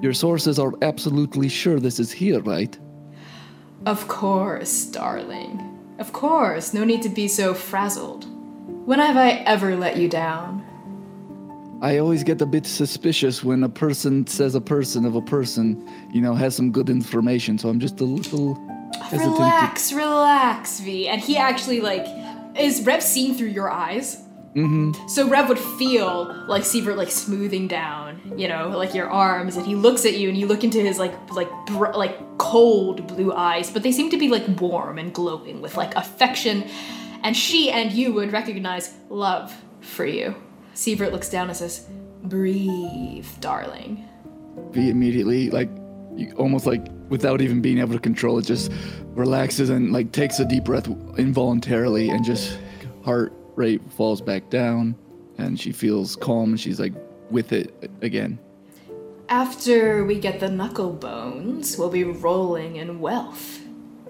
Your 0.00 0.12
sources 0.12 0.58
are 0.58 0.72
absolutely 0.82 1.48
sure 1.48 1.80
this 1.80 1.98
is 1.98 2.12
here, 2.12 2.40
right? 2.40 2.78
Of 3.86 4.06
course, 4.08 4.84
darling. 4.86 5.64
Of 5.98 6.12
course, 6.12 6.72
no 6.72 6.84
need 6.84 7.02
to 7.02 7.08
be 7.08 7.26
so 7.26 7.54
frazzled. 7.54 8.24
When 8.86 9.00
have 9.00 9.16
I 9.16 9.30
ever 9.44 9.76
let 9.76 9.96
you 9.96 10.08
down? 10.08 10.64
I 11.80 11.98
always 11.98 12.24
get 12.24 12.40
a 12.40 12.46
bit 12.46 12.66
suspicious 12.66 13.44
when 13.44 13.62
a 13.62 13.68
person 13.68 14.26
says 14.26 14.54
a 14.54 14.60
person 14.60 15.04
of 15.04 15.14
a 15.14 15.20
person, 15.22 15.88
you 16.12 16.20
know, 16.20 16.34
has 16.34 16.54
some 16.56 16.72
good 16.72 16.90
information. 16.90 17.56
So 17.58 17.68
I'm 17.68 17.78
just 17.78 18.00
a 18.00 18.04
little 18.04 18.54
hesitant. 19.00 19.36
to- 19.36 19.42
Relax, 19.42 19.92
relax, 19.92 20.80
V. 20.80 21.08
And 21.08 21.20
he 21.20 21.36
actually 21.36 21.80
like 21.80 22.06
is 22.58 22.84
Rev 22.84 23.02
seeing 23.02 23.34
through 23.34 23.48
your 23.48 23.70
eyes? 23.70 24.18
Mm-hmm. 24.58 25.06
So 25.06 25.28
Rev 25.28 25.48
would 25.48 25.58
feel 25.58 26.34
like 26.48 26.64
Sievert 26.64 26.96
like 26.96 27.10
smoothing 27.10 27.68
down, 27.68 28.34
you 28.36 28.48
know, 28.48 28.70
like 28.70 28.92
your 28.92 29.08
arms, 29.08 29.56
and 29.56 29.64
he 29.64 29.76
looks 29.76 30.04
at 30.04 30.18
you, 30.18 30.28
and 30.28 30.36
you 30.36 30.46
look 30.46 30.64
into 30.64 30.80
his 30.80 30.98
like 30.98 31.14
like 31.30 31.50
br- 31.66 31.94
like 31.94 32.38
cold 32.38 33.06
blue 33.06 33.32
eyes, 33.32 33.70
but 33.70 33.82
they 33.84 33.92
seem 33.92 34.10
to 34.10 34.18
be 34.18 34.28
like 34.28 34.60
warm 34.60 34.98
and 34.98 35.14
glowing 35.14 35.60
with 35.62 35.76
like 35.76 35.94
affection, 35.94 36.64
and 37.22 37.36
she 37.36 37.70
and 37.70 37.92
you 37.92 38.12
would 38.12 38.32
recognize 38.32 38.92
love 39.10 39.54
for 39.80 40.04
you. 40.04 40.34
Sievert 40.74 41.12
looks 41.12 41.28
down 41.28 41.48
and 41.48 41.56
says, 41.56 41.86
"Breathe, 42.24 43.26
darling." 43.38 44.04
V 44.72 44.90
immediately, 44.90 45.50
like, 45.50 45.70
almost 46.36 46.66
like 46.66 46.84
without 47.08 47.40
even 47.40 47.60
being 47.60 47.78
able 47.78 47.92
to 47.92 48.00
control 48.00 48.38
it, 48.38 48.42
just 48.46 48.72
relaxes 49.14 49.70
and 49.70 49.92
like 49.92 50.10
takes 50.10 50.40
a 50.40 50.44
deep 50.44 50.64
breath 50.64 50.88
involuntarily, 51.16 52.08
and 52.10 52.24
just 52.24 52.58
heart 53.04 53.32
rate 53.58 53.82
falls 53.92 54.20
back 54.22 54.48
down, 54.48 54.94
and 55.36 55.58
she 55.60 55.72
feels 55.72 56.16
calm, 56.16 56.50
and 56.50 56.60
she's 56.60 56.80
like 56.80 56.94
with 57.30 57.52
it 57.52 57.90
again. 58.00 58.38
After 59.28 60.04
we 60.06 60.18
get 60.18 60.40
the 60.40 60.48
knuckle 60.48 60.92
bones, 60.92 61.76
we'll 61.76 61.90
be 61.90 62.04
rolling 62.04 62.76
in 62.76 63.00
wealth. 63.00 63.60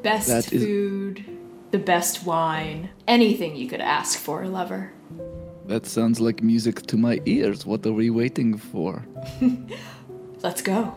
Best 0.03 0.29
That 0.29 0.53
is- 0.53 0.63
food, 0.63 1.25
the 1.73 1.79
best 1.79 2.25
wine, 2.25 2.91
anything 3.09 3.57
you 3.57 3.67
could 3.69 3.81
ask 3.81 4.19
for, 4.19 4.47
lover. 4.47 4.93
That 5.67 5.87
sounds 5.87 6.21
like 6.21 6.43
music 6.43 6.83
to 6.87 6.97
my 6.97 7.21
ears. 7.27 7.67
What 7.67 7.85
are 7.85 7.93
we 7.93 8.11
waiting 8.11 8.57
for? 8.57 9.05
Let's 10.43 10.63
go. 10.63 10.95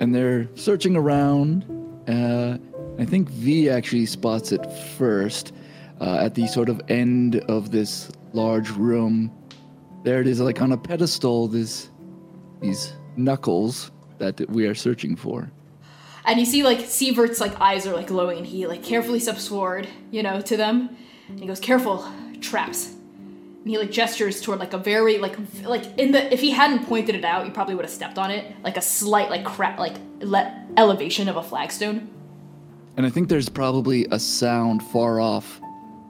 and 0.00 0.14
they're 0.14 0.48
searching 0.54 0.94
around. 0.96 1.64
Uh, 2.08 2.58
I 2.98 3.04
think 3.04 3.28
V 3.30 3.68
actually 3.70 4.06
spots 4.06 4.50
it 4.52 4.64
first 4.98 5.52
uh, 6.00 6.18
at 6.20 6.34
the 6.34 6.46
sort 6.46 6.68
of 6.68 6.80
end 6.88 7.36
of 7.48 7.70
this 7.70 8.10
large 8.32 8.70
room. 8.70 9.32
There 10.04 10.20
it 10.20 10.26
is, 10.26 10.40
like 10.40 10.60
on 10.60 10.72
a 10.72 10.76
pedestal. 10.76 11.48
This 11.48 11.90
these 12.60 12.92
knuckles 13.16 13.90
that 14.18 14.48
we 14.48 14.66
are 14.66 14.74
searching 14.74 15.16
for. 15.16 15.50
And 16.24 16.40
you 16.40 16.46
see, 16.46 16.64
like, 16.64 16.78
Sievert's, 16.78 17.40
like, 17.40 17.60
eyes 17.60 17.86
are, 17.86 17.94
like, 17.94 18.08
glowing, 18.08 18.38
and 18.38 18.46
he, 18.46 18.66
like, 18.66 18.82
carefully 18.82 19.20
steps 19.20 19.46
forward, 19.46 19.86
you 20.10 20.24
know, 20.24 20.40
to 20.40 20.56
them. 20.56 20.96
And 21.28 21.38
he 21.38 21.46
goes, 21.46 21.60
careful, 21.60 22.04
traps. 22.40 22.88
And 22.88 23.68
he, 23.68 23.78
like, 23.78 23.92
gestures 23.92 24.40
toward, 24.40 24.58
like, 24.58 24.72
a 24.72 24.78
very, 24.78 25.18
like, 25.18 25.36
like, 25.62 25.84
in 25.98 26.10
the, 26.10 26.32
if 26.32 26.40
he 26.40 26.50
hadn't 26.50 26.86
pointed 26.86 27.14
it 27.14 27.24
out, 27.24 27.46
you 27.46 27.52
probably 27.52 27.76
would 27.76 27.84
have 27.84 27.94
stepped 27.94 28.18
on 28.18 28.32
it. 28.32 28.56
Like, 28.64 28.76
a 28.76 28.82
slight, 28.82 29.30
like, 29.30 29.44
crack, 29.44 29.78
like, 29.78 29.94
le- 30.20 30.66
elevation 30.76 31.28
of 31.28 31.36
a 31.36 31.42
flagstone. 31.44 32.10
And 32.96 33.06
I 33.06 33.10
think 33.10 33.28
there's 33.28 33.48
probably 33.48 34.06
a 34.10 34.18
sound 34.18 34.82
far 34.82 35.20
off. 35.20 35.60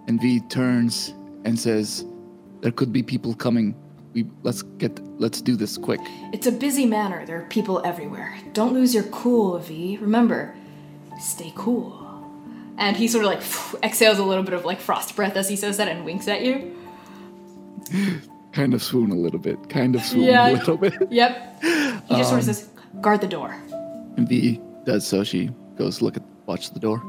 And 0.09 0.21
V 0.21 0.41
turns 0.49 1.15
and 1.45 1.59
says, 1.59 2.05
"There 2.61 2.73
could 2.73 2.93
be 2.93 3.03
people 3.03 3.35
coming. 3.35 3.75
We 4.15 4.27
let's 4.43 4.63
get 4.79 4.99
let's 5.21 5.41
do 5.41 5.57
this 5.57 5.77
quick." 5.79 6.01
It's 6.33 6.47
a 6.47 6.53
busy 6.53 6.87
manor. 6.87 7.27
There 7.27 7.39
are 7.41 7.47
people 7.49 7.83
everywhere. 7.85 8.35
Don't 8.53 8.73
lose 8.73 8.95
your 8.95 9.05
cool, 9.05 9.59
V. 9.59 9.99
Remember, 10.01 10.55
stay 11.21 11.53
cool. 11.57 12.03
And 12.79 12.97
he 12.97 13.09
sort 13.09 13.25
of 13.25 13.31
like 13.33 13.43
exhales 13.83 14.19
a 14.19 14.25
little 14.25 14.45
bit 14.45 14.53
of 14.55 14.65
like 14.65 14.81
frost 14.81 15.17
breath 15.17 15.37
as 15.37 15.49
he 15.49 15.57
says 15.57 15.77
that 15.79 15.89
and 15.89 16.05
winks 16.05 16.29
at 16.29 16.43
you. 16.43 16.77
Kind 18.53 18.75
of 18.75 18.83
swoon 18.83 19.11
a 19.11 19.15
little 19.15 19.39
bit. 19.39 19.69
Kind 19.69 19.95
of 19.95 20.03
swoon 20.03 20.25
Yeah. 20.25 20.51
a 20.51 20.53
little 20.53 20.77
bit. 20.77 20.95
Yep. 21.11 21.63
He 21.63 22.17
just 22.17 22.31
sort 22.31 22.41
of 22.43 22.49
um, 22.49 22.55
says, 22.55 22.69
guard 23.01 23.21
the 23.21 23.29
door. 23.29 23.55
And 24.17 24.29
V 24.29 24.61
does 24.85 25.07
so. 25.07 25.25
She 25.25 25.51
goes 25.77 26.01
look 26.03 26.17
at 26.17 26.23
watch 26.47 26.71
the 26.71 26.81
door. 26.81 27.03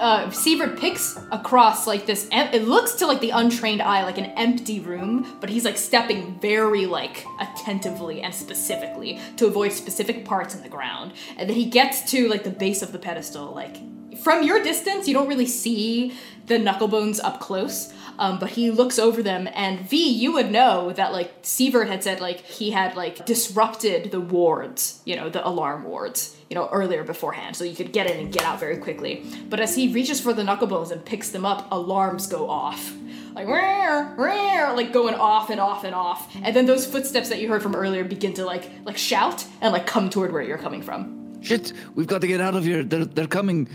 Uh, 0.00 0.30
Sievert 0.30 0.78
picks 0.78 1.18
across 1.30 1.86
like 1.86 2.06
this. 2.06 2.26
Em- 2.32 2.54
it 2.54 2.66
looks 2.66 2.94
to 2.94 3.06
like 3.06 3.20
the 3.20 3.30
untrained 3.30 3.82
eye 3.82 4.02
like 4.04 4.18
an 4.18 4.26
empty 4.36 4.80
room, 4.80 5.36
but 5.40 5.50
he's 5.50 5.64
like 5.64 5.76
stepping 5.76 6.38
very 6.40 6.86
like 6.86 7.26
attentively 7.38 8.22
and 8.22 8.34
specifically 8.34 9.20
to 9.36 9.46
avoid 9.46 9.72
specific 9.72 10.24
parts 10.24 10.54
in 10.54 10.62
the 10.62 10.68
ground. 10.68 11.12
And 11.36 11.48
then 11.48 11.56
he 11.56 11.66
gets 11.66 12.10
to 12.12 12.28
like 12.28 12.44
the 12.44 12.50
base 12.50 12.82
of 12.82 12.92
the 12.92 12.98
pedestal. 12.98 13.52
Like 13.52 13.76
from 14.18 14.42
your 14.42 14.62
distance, 14.62 15.06
you 15.06 15.14
don't 15.14 15.28
really 15.28 15.46
see 15.46 16.14
the 16.46 16.56
knucklebones 16.56 17.20
up 17.22 17.40
close. 17.40 17.92
Um, 18.18 18.40
but 18.40 18.50
he 18.50 18.72
looks 18.72 18.98
over 18.98 19.22
them, 19.22 19.48
and 19.54 19.88
V, 19.88 20.08
you 20.08 20.32
would 20.32 20.50
know 20.50 20.92
that 20.94 21.12
like 21.12 21.42
Sievert 21.42 21.86
had 21.86 22.02
said 22.02 22.20
like 22.20 22.40
he 22.40 22.72
had 22.72 22.96
like 22.96 23.24
disrupted 23.24 24.10
the 24.10 24.18
wards, 24.18 25.00
you 25.04 25.14
know, 25.14 25.28
the 25.28 25.46
alarm 25.46 25.84
wards, 25.84 26.36
you 26.48 26.54
know, 26.54 26.68
earlier 26.72 27.04
beforehand, 27.04 27.56
so 27.56 27.64
you 27.64 27.76
could 27.76 27.92
get 27.92 28.10
in 28.10 28.18
and 28.18 28.32
get 28.32 28.44
out 28.44 28.58
very 28.58 28.78
quickly. 28.78 29.24
But 29.48 29.60
as 29.60 29.74
he 29.76 29.92
reaches 29.92 30.20
for 30.20 30.32
the 30.32 30.42
knucklebones 30.42 30.90
and 30.90 31.04
picks 31.04 31.30
them 31.30 31.44
up, 31.44 31.68
alarms 31.70 32.26
go 32.26 32.48
off. 32.48 32.94
Like, 33.34 33.46
"Rrr, 33.46 34.16
rrr," 34.16 34.74
like 34.74 34.92
going 34.92 35.14
off 35.14 35.50
and 35.50 35.60
off 35.60 35.84
and 35.84 35.94
off. 35.94 36.34
And 36.42 36.56
then 36.56 36.66
those 36.66 36.86
footsteps 36.86 37.28
that 37.28 37.40
you 37.40 37.48
heard 37.48 37.62
from 37.62 37.74
earlier 37.74 38.02
begin 38.02 38.32
to 38.34 38.44
like 38.44 38.70
like 38.84 38.96
shout 38.96 39.46
and 39.60 39.72
like 39.72 39.86
come 39.86 40.10
toward 40.10 40.32
where 40.32 40.42
you're 40.42 40.58
coming 40.58 40.82
from. 40.82 41.40
Shit! 41.42 41.72
We've 41.94 42.06
got 42.06 42.20
to 42.22 42.26
get 42.26 42.40
out 42.40 42.56
of 42.56 42.64
here. 42.64 42.82
They're 42.82 43.04
they're 43.04 43.26
coming. 43.26 43.68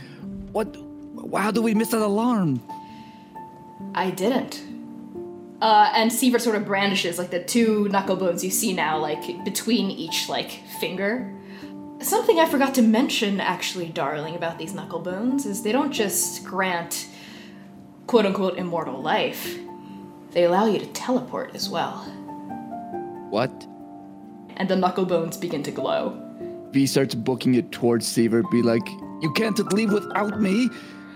What? 0.51 0.75
How 1.33 1.51
do 1.51 1.61
we 1.61 1.73
miss 1.73 1.89
that 1.89 2.01
alarm? 2.01 2.61
I 3.95 4.11
didn't. 4.11 4.61
Uh, 5.61 5.89
and 5.95 6.11
Sievert 6.11 6.41
sort 6.41 6.57
of 6.57 6.65
brandishes 6.65 7.17
like 7.17 7.29
the 7.31 7.41
two 7.41 7.87
knuckle 7.87 8.17
bones 8.17 8.43
you 8.43 8.49
see 8.49 8.73
now, 8.73 8.97
like 8.97 9.45
between 9.45 9.89
each 9.91 10.27
like 10.27 10.51
finger. 10.81 11.32
Something 12.03 12.37
I 12.37 12.49
forgot 12.49 12.75
to 12.75 12.81
mention, 12.81 13.39
actually, 13.39 13.87
darling, 13.87 14.35
about 14.35 14.57
these 14.57 14.73
knuckle 14.73 14.99
bones 14.99 15.45
is 15.45 15.63
they 15.63 15.71
don't 15.71 15.91
just 15.91 16.43
grant 16.43 17.07
quote 18.07 18.25
unquote 18.25 18.57
immortal 18.57 19.01
life. 19.01 19.57
They 20.31 20.43
allow 20.43 20.65
you 20.65 20.79
to 20.79 20.85
teleport 20.87 21.55
as 21.55 21.69
well. 21.69 22.03
What? 23.29 23.51
And 24.57 24.69
the 24.69 24.75
knuckle 24.75 25.05
bones 25.05 25.37
begin 25.37 25.63
to 25.63 25.71
glow. 25.71 26.19
V 26.71 26.85
starts 26.87 27.15
booking 27.15 27.55
it 27.55 27.71
towards 27.71 28.05
Sievert. 28.05 28.49
Be 28.51 28.61
like, 28.61 28.87
you 29.21 29.31
can't 29.35 29.57
leave 29.73 29.93
without 29.93 30.41
me. 30.41 30.69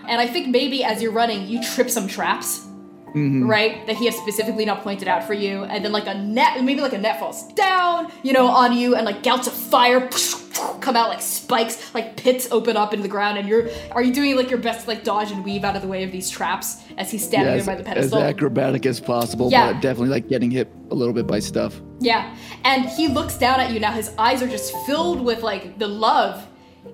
And 0.07 0.21
I 0.21 0.27
think 0.27 0.47
maybe 0.47 0.83
as 0.83 1.01
you're 1.01 1.11
running, 1.11 1.47
you 1.47 1.61
trip 1.61 1.89
some 1.89 2.07
traps. 2.07 2.66
Mm-hmm. 3.07 3.47
right? 3.49 3.85
That 3.87 3.95
he 3.95 4.05
had 4.05 4.13
specifically 4.13 4.65
not 4.65 4.83
pointed 4.83 5.07
out 5.07 5.23
for 5.23 5.33
you, 5.33 5.63
and 5.63 5.83
then 5.83 5.91
like 5.91 6.07
a 6.07 6.13
net, 6.13 6.63
maybe 6.63 6.81
like 6.81 6.93
a 6.93 6.97
net 6.97 7.19
falls 7.19 7.43
down, 7.53 8.11
you 8.23 8.33
know, 8.33 8.47
on 8.47 8.75
you, 8.77 8.95
and 8.95 9.05
like 9.05 9.23
gouts 9.23 9.47
of 9.47 9.53
fire 9.53 10.07
come 10.81 10.95
out 10.95 11.09
like 11.09 11.21
spikes, 11.21 11.93
like 11.93 12.17
pits 12.17 12.49
open 12.51 12.75
up 12.77 12.93
into 12.93 13.03
the 13.03 13.09
ground, 13.09 13.37
and 13.37 13.47
you're 13.47 13.69
are 13.91 14.03
you 14.03 14.13
doing 14.13 14.35
like 14.35 14.49
your 14.49 14.59
best 14.59 14.83
to, 14.83 14.89
like 14.89 15.03
dodge 15.03 15.31
and 15.31 15.43
weave 15.45 15.63
out 15.63 15.75
of 15.75 15.81
the 15.81 15.87
way 15.87 16.03
of 16.03 16.11
these 16.11 16.29
traps 16.29 16.83
as 16.97 17.09
he's 17.09 17.25
standing 17.25 17.55
Yeah, 17.55 17.63
there 17.63 17.75
by 17.75 17.81
the 17.81 17.83
pedestal, 17.83 18.19
as 18.19 18.23
acrobatic 18.33 18.85
as 18.85 18.99
possible, 18.99 19.49
Yeah. 19.51 19.71
but 19.73 19.81
definitely 19.81 20.09
like 20.09 20.27
getting 20.27 20.51
hit 20.51 20.71
a 20.91 20.95
little 20.95 21.13
bit 21.13 21.27
by 21.27 21.39
stuff. 21.39 21.81
Yeah, 21.99 22.35
and 22.63 22.85
he 22.85 23.07
looks 23.07 23.37
down 23.37 23.59
at 23.59 23.71
you 23.71 23.79
now. 23.79 23.91
His 23.93 24.11
eyes 24.17 24.41
are 24.43 24.47
just 24.49 24.75
filled 24.85 25.21
with 25.23 25.43
like 25.43 25.79
the 25.79 25.87
love 25.87 26.45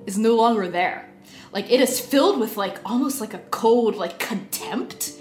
is 0.05 0.17
no 0.17 0.35
longer 0.35 0.67
there. 0.67 1.09
Like 1.51 1.71
it 1.71 1.79
is 1.81 1.99
filled 1.99 2.39
with 2.39 2.55
like 2.57 2.77
almost 2.85 3.19
like 3.19 3.33
a 3.33 3.39
cold 3.51 3.95
like 3.95 4.19
contempt 4.19 5.13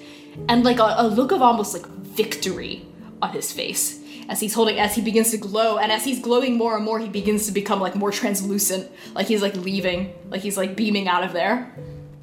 and 0.48 0.64
like 0.64 0.78
a, 0.78 0.94
a 0.98 1.06
look 1.06 1.32
of 1.32 1.42
almost 1.42 1.74
like 1.74 1.86
victory 1.86 2.86
on 3.20 3.30
his 3.32 3.52
face 3.52 4.00
as 4.28 4.40
he's 4.40 4.54
holding 4.54 4.78
as 4.78 4.94
he 4.94 5.02
begins 5.02 5.30
to 5.32 5.36
glow 5.36 5.78
and 5.78 5.90
as 5.92 6.04
he's 6.04 6.20
glowing 6.20 6.56
more 6.56 6.76
and 6.76 6.84
more 6.84 6.98
he 6.98 7.09
begins 7.09 7.46
to 7.46 7.52
become 7.52 7.80
like 7.80 7.94
more 7.94 8.10
translucent. 8.12 8.90
Like 9.14 9.26
he's 9.26 9.42
like 9.42 9.54
leaving. 9.56 10.14
Like 10.28 10.40
he's 10.40 10.56
like 10.56 10.76
beaming 10.76 11.09
out 11.09 11.24
of 11.24 11.32
there. 11.32 11.74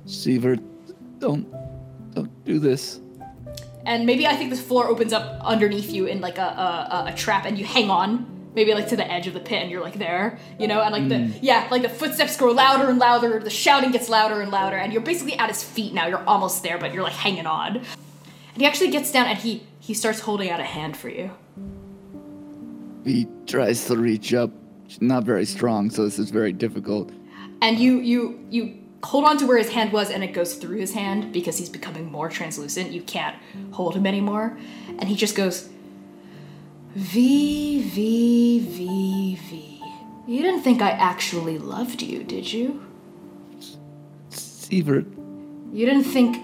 Sievert, 0.08 0.62
don't 1.20 1.46
don't 2.14 2.32
do 2.46 2.58
this. 2.60 3.00
and 3.86 4.06
maybe 4.06 4.26
I 4.28 4.36
think 4.36 4.50
the 4.50 4.58
floor 4.58 4.88
opens 4.88 5.14
up 5.14 5.42
underneath 5.44 5.92
you 5.92 6.06
in 6.06 6.22
like 6.22 6.38
a, 6.38 6.42
a, 6.42 7.04
a 7.08 7.14
trap, 7.16 7.46
and 7.46 7.58
you 7.58 7.66
hang 7.66 7.90
on, 7.90 8.26
maybe 8.60 8.74
like 8.74 8.90
to 8.90 8.98
the 8.98 9.10
edge 9.10 9.26
of 9.26 9.34
the 9.34 9.40
pit, 9.40 9.62
and 9.62 9.72
you're 9.72 9.86
like 9.90 9.98
there, 9.98 10.38
you 10.60 10.68
know, 10.68 10.82
and 10.82 10.92
like 10.92 11.08
the 11.08 11.16
mm. 11.16 11.40
yeah, 11.42 11.68
like 11.72 11.82
the 11.82 11.94
footsteps 12.02 12.36
grow 12.36 12.52
louder 12.52 12.90
and 12.90 13.00
louder, 13.00 13.40
the 13.40 13.50
shouting 13.50 13.92
gets 13.92 14.10
louder 14.10 14.42
and 14.42 14.52
louder, 14.52 14.76
and 14.76 14.92
you're 14.92 15.02
basically 15.12 15.36
at 15.44 15.50
his 15.54 15.64
feet 15.64 15.94
now. 15.94 16.06
You're 16.08 16.28
almost 16.34 16.62
there, 16.62 16.78
but 16.78 16.94
you're 16.94 17.04
like 17.04 17.14
hanging 17.14 17.46
on. 17.46 17.78
And 17.78 18.58
he 18.62 18.66
actually 18.66 18.92
gets 18.92 19.12
down 19.12 19.28
and 19.28 19.38
he 19.40 19.64
he 19.80 19.94
starts 19.94 20.20
holding 20.20 20.50
out 20.50 20.60
a 20.60 20.70
hand 20.78 20.98
for 20.98 21.10
you. 21.10 21.32
He 23.06 23.28
tries 23.48 23.86
to 23.86 23.96
reach 23.96 24.34
up. 24.34 24.52
Not 25.00 25.24
very 25.24 25.46
strong, 25.46 25.90
so 25.90 26.04
this 26.04 26.20
is 26.20 26.30
very 26.32 26.52
difficult. 26.52 27.12
and 27.62 27.80
you 27.80 28.00
you 28.00 28.20
you 28.50 28.62
hold 29.04 29.24
on 29.24 29.38
to 29.38 29.46
where 29.46 29.58
his 29.58 29.70
hand 29.70 29.94
was 29.94 30.10
and 30.10 30.24
it 30.24 30.34
goes 30.34 30.56
through 30.56 30.78
his 30.78 30.94
hand 30.94 31.32
because 31.32 31.58
he's 31.58 31.70
becoming 31.70 32.06
more 32.12 32.30
translucent 32.30 32.92
you 32.92 33.02
can't 33.02 33.38
hold 33.72 33.96
him 33.96 34.06
anymore 34.06 34.58
and 34.98 35.06
he 35.08 35.16
just 35.16 35.36
goes 35.38 35.70
v 36.96 37.82
v 37.82 38.60
v 38.60 39.36
v 39.36 39.82
you 40.28 40.42
didn't 40.42 40.62
think 40.62 40.82
i 40.82 40.92
actually 40.92 41.58
loved 41.58 42.02
you 42.02 42.24
did 42.24 42.52
you 42.52 42.86
Sievert, 44.30 45.06
you 45.74 45.86
didn't 45.86 46.04
think 46.04 46.38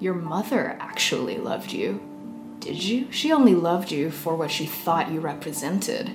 your 0.00 0.14
mother 0.14 0.76
actually 0.80 1.38
loved 1.38 1.72
you 1.72 2.00
did 2.60 2.82
you 2.82 3.10
she 3.10 3.32
only 3.32 3.54
loved 3.54 3.90
you 3.90 4.10
for 4.10 4.36
what 4.36 4.50
she 4.50 4.66
thought 4.66 5.10
you 5.10 5.20
represented 5.20 6.10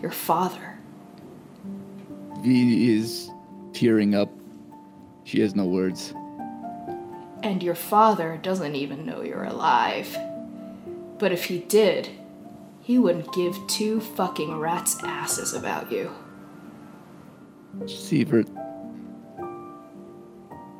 your 0.00 0.10
father 0.10 0.72
V 2.42 2.92
is 2.92 3.30
tearing 3.72 4.16
up. 4.16 4.28
She 5.22 5.40
has 5.42 5.54
no 5.54 5.64
words. 5.64 6.12
And 7.44 7.62
your 7.62 7.76
father 7.76 8.36
doesn't 8.42 8.74
even 8.74 9.06
know 9.06 9.22
you're 9.22 9.44
alive. 9.44 10.16
But 11.18 11.30
if 11.30 11.44
he 11.44 11.60
did, 11.60 12.08
he 12.82 12.98
wouldn't 12.98 13.32
give 13.32 13.58
two 13.68 14.00
fucking 14.00 14.58
rats' 14.58 15.02
asses 15.02 15.54
about 15.54 15.90
you. 15.90 16.10
Sievert, 17.84 18.48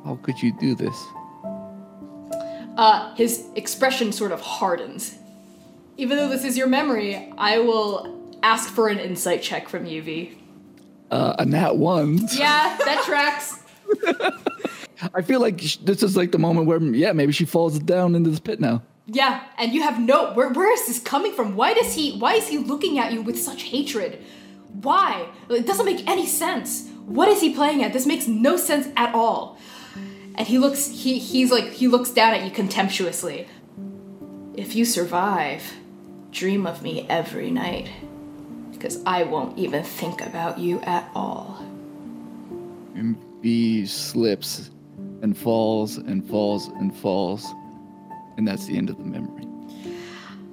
how 0.05 0.19
could 0.21 0.41
you 0.41 0.53
do 0.59 0.75
this? 0.75 1.03
Uh, 2.77 3.15
his 3.15 3.47
expression 3.55 4.11
sort 4.11 4.31
of 4.31 4.41
hardens. 4.41 5.15
Even 5.97 6.17
though 6.17 6.27
this 6.27 6.43
is 6.43 6.57
your 6.57 6.67
memory, 6.67 7.31
I 7.37 7.59
will 7.59 8.37
ask 8.43 8.69
for 8.69 8.89
an 8.89 8.99
insight 8.99 9.41
check 9.41 9.69
from 9.69 9.85
you, 9.85 10.01
V. 10.01 10.37
Uh, 11.09 11.35
a 11.39 11.45
nat 11.45 11.77
one. 11.77 12.27
Yeah, 12.33 12.77
that 12.85 13.03
tracks. 13.05 13.63
I 15.13 15.21
feel 15.21 15.39
like 15.39 15.61
this 15.61 16.03
is 16.03 16.15
like 16.15 16.31
the 16.31 16.39
moment 16.39 16.67
where, 16.67 16.81
yeah, 16.81 17.13
maybe 17.13 17.31
she 17.31 17.45
falls 17.45 17.79
down 17.79 18.15
into 18.15 18.29
this 18.29 18.39
pit 18.39 18.59
now. 18.59 18.81
Yeah, 19.05 19.43
and 19.57 19.73
you 19.73 19.81
have 19.81 19.99
no 19.99 20.33
where 20.33 20.49
where 20.49 20.71
is 20.73 20.87
this 20.87 20.99
coming 20.99 21.33
from? 21.33 21.55
Why 21.55 21.73
does 21.73 21.93
he 21.93 22.17
why 22.17 22.35
is 22.35 22.47
he 22.47 22.57
looking 22.57 22.99
at 22.99 23.11
you 23.11 23.21
with 23.21 23.41
such 23.41 23.63
hatred? 23.63 24.23
Why? 24.81 25.27
It 25.49 25.67
doesn't 25.67 25.85
make 25.85 26.07
any 26.07 26.25
sense. 26.25 26.87
What 27.05 27.27
is 27.27 27.41
he 27.41 27.53
playing 27.53 27.83
at? 27.83 27.91
This 27.91 28.05
makes 28.05 28.27
no 28.27 28.55
sense 28.55 28.87
at 28.95 29.13
all. 29.13 29.57
And 30.35 30.47
he 30.47 30.57
looks 30.57 30.87
he 30.87 31.19
he's 31.19 31.51
like 31.51 31.65
he 31.65 31.87
looks 31.87 32.11
down 32.11 32.33
at 32.33 32.43
you 32.43 32.51
contemptuously. 32.51 33.47
If 34.55 34.75
you 34.75 34.85
survive, 34.85 35.63
dream 36.31 36.65
of 36.65 36.81
me 36.81 37.05
every 37.09 37.51
night. 37.51 37.89
Because 38.71 39.03
I 39.05 39.23
won't 39.23 39.57
even 39.57 39.83
think 39.83 40.21
about 40.21 40.59
you 40.59 40.79
at 40.81 41.09
all. 41.13 41.57
And 42.95 43.17
V 43.41 43.85
slips 43.85 44.71
and 45.21 45.37
falls 45.37 45.97
and 45.97 46.27
falls 46.27 46.67
and 46.67 46.95
falls. 46.95 47.45
And 48.37 48.47
that's 48.47 48.65
the 48.65 48.77
end 48.77 48.89
of 48.89 48.97
the 48.97 49.03
memory. 49.03 49.47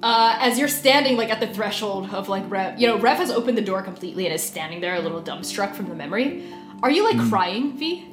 Uh, 0.03 0.35
as 0.39 0.57
you're 0.57 0.67
standing 0.67 1.15
like 1.15 1.29
at 1.29 1.39
the 1.39 1.47
threshold 1.47 2.11
of 2.13 2.27
like 2.27 2.49
Rev, 2.49 2.79
you 2.79 2.87
know, 2.87 2.97
Rev 2.97 3.17
has 3.17 3.29
opened 3.29 3.57
the 3.57 3.61
door 3.63 3.83
completely 3.83 4.25
and 4.25 4.33
is 4.33 4.43
standing 4.43 4.81
there, 4.81 4.95
a 4.95 4.99
little 4.99 5.21
dumbstruck 5.21 5.75
from 5.75 5.89
the 5.89 5.95
memory. 5.95 6.43
Are 6.81 6.89
you 6.89 7.03
like 7.03 7.29
crying, 7.29 7.77
V? 7.77 8.07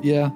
Yeah. 0.00 0.30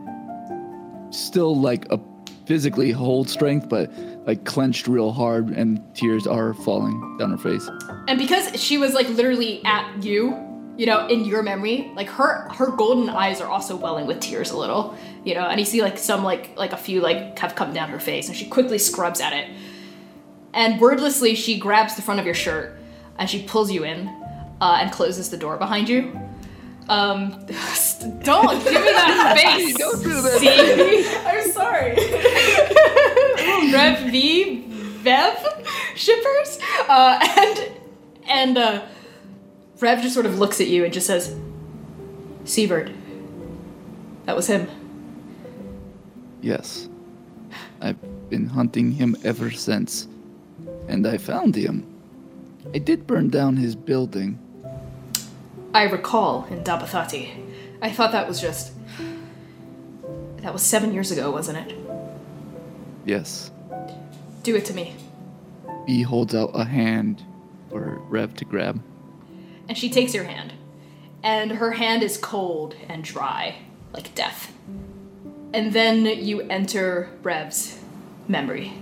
Still 1.10 1.58
like 1.58 1.86
a 1.92 2.00
physically 2.46 2.90
hold 2.90 3.28
strength, 3.28 3.68
but 3.68 3.92
like 4.26 4.44
clenched 4.44 4.88
real 4.88 5.12
hard, 5.12 5.50
and 5.50 5.80
tears 5.94 6.26
are 6.26 6.54
falling 6.54 7.16
down 7.18 7.30
her 7.30 7.38
face. 7.38 7.68
And 8.08 8.18
because 8.18 8.60
she 8.60 8.78
was 8.78 8.94
like 8.94 9.08
literally 9.10 9.64
at 9.64 10.02
you, 10.02 10.32
you 10.76 10.86
know, 10.86 11.06
in 11.06 11.24
your 11.24 11.42
memory, 11.42 11.92
like 11.94 12.08
her 12.08 12.48
her 12.50 12.70
golden 12.72 13.08
eyes 13.08 13.40
are 13.40 13.48
also 13.48 13.76
welling 13.76 14.06
with 14.06 14.20
tears 14.20 14.50
a 14.50 14.56
little, 14.56 14.96
you 15.24 15.34
know, 15.34 15.46
and 15.46 15.60
you 15.60 15.66
see 15.66 15.82
like 15.82 15.98
some 15.98 16.24
like 16.24 16.56
like 16.56 16.72
a 16.72 16.76
few 16.76 17.00
like 17.00 17.38
have 17.38 17.54
come 17.54 17.72
down 17.72 17.88
her 17.90 18.00
face, 18.00 18.28
and 18.28 18.36
she 18.36 18.46
quickly 18.46 18.78
scrubs 18.78 19.20
at 19.20 19.32
it, 19.32 19.50
and 20.52 20.80
wordlessly 20.80 21.34
she 21.34 21.58
grabs 21.58 21.94
the 21.96 22.02
front 22.02 22.20
of 22.20 22.26
your 22.26 22.34
shirt 22.34 22.78
and 23.18 23.30
she 23.30 23.42
pulls 23.44 23.70
you 23.70 23.84
in, 23.84 24.08
uh, 24.60 24.78
and 24.80 24.90
closes 24.92 25.30
the 25.30 25.36
door 25.36 25.56
behind 25.56 25.88
you. 25.88 26.18
Um, 26.88 27.30
don't 28.22 28.62
give 28.64 28.74
me 28.74 28.92
that 28.92 29.38
face. 29.40 29.76
Don't 29.76 30.02
do 30.02 30.20
that. 30.22 30.38
See? 30.40 31.08
I'm 31.26 31.50
sorry. 31.52 31.94
Rev 33.72 34.10
V 34.10 34.64
Vev 35.02 35.66
shippers. 35.94 36.58
Uh, 36.88 37.18
and 37.38 37.72
and 38.26 38.58
uh, 38.58 38.86
Rev 39.84 40.00
just 40.00 40.14
sort 40.14 40.24
of 40.24 40.38
looks 40.38 40.62
at 40.62 40.66
you 40.68 40.82
and 40.82 40.94
just 40.94 41.06
says, 41.06 41.36
Sievert. 42.44 42.90
That 44.24 44.34
was 44.34 44.46
him. 44.46 44.66
Yes. 46.40 46.88
I've 47.82 47.98
been 48.30 48.46
hunting 48.46 48.92
him 48.92 49.14
ever 49.24 49.50
since. 49.50 50.08
And 50.88 51.06
I 51.06 51.18
found 51.18 51.54
him. 51.54 51.84
I 52.74 52.78
did 52.78 53.06
burn 53.06 53.28
down 53.28 53.58
his 53.58 53.76
building. 53.76 54.38
I 55.74 55.82
recall 55.82 56.46
in 56.46 56.64
Dabathati. 56.64 57.28
I 57.82 57.90
thought 57.90 58.12
that 58.12 58.26
was 58.26 58.40
just. 58.40 58.72
That 60.38 60.54
was 60.54 60.62
seven 60.62 60.94
years 60.94 61.10
ago, 61.10 61.30
wasn't 61.30 61.58
it? 61.58 61.76
Yes. 63.04 63.50
Do 64.44 64.56
it 64.56 64.64
to 64.64 64.72
me. 64.72 64.96
He 65.86 66.00
holds 66.00 66.34
out 66.34 66.52
a 66.54 66.64
hand 66.64 67.22
for 67.68 67.98
Rev 68.08 68.32
to 68.36 68.46
grab. 68.46 68.82
And 69.68 69.76
she 69.76 69.90
takes 69.90 70.14
your 70.14 70.24
hand. 70.24 70.52
And 71.22 71.52
her 71.52 71.72
hand 71.72 72.02
is 72.02 72.16
cold 72.16 72.76
and 72.88 73.02
dry, 73.02 73.56
like 73.92 74.14
death. 74.14 74.52
And 75.52 75.72
then 75.72 76.04
you 76.04 76.42
enter 76.42 77.10
Rev's 77.22 77.78
memory. 78.28 78.74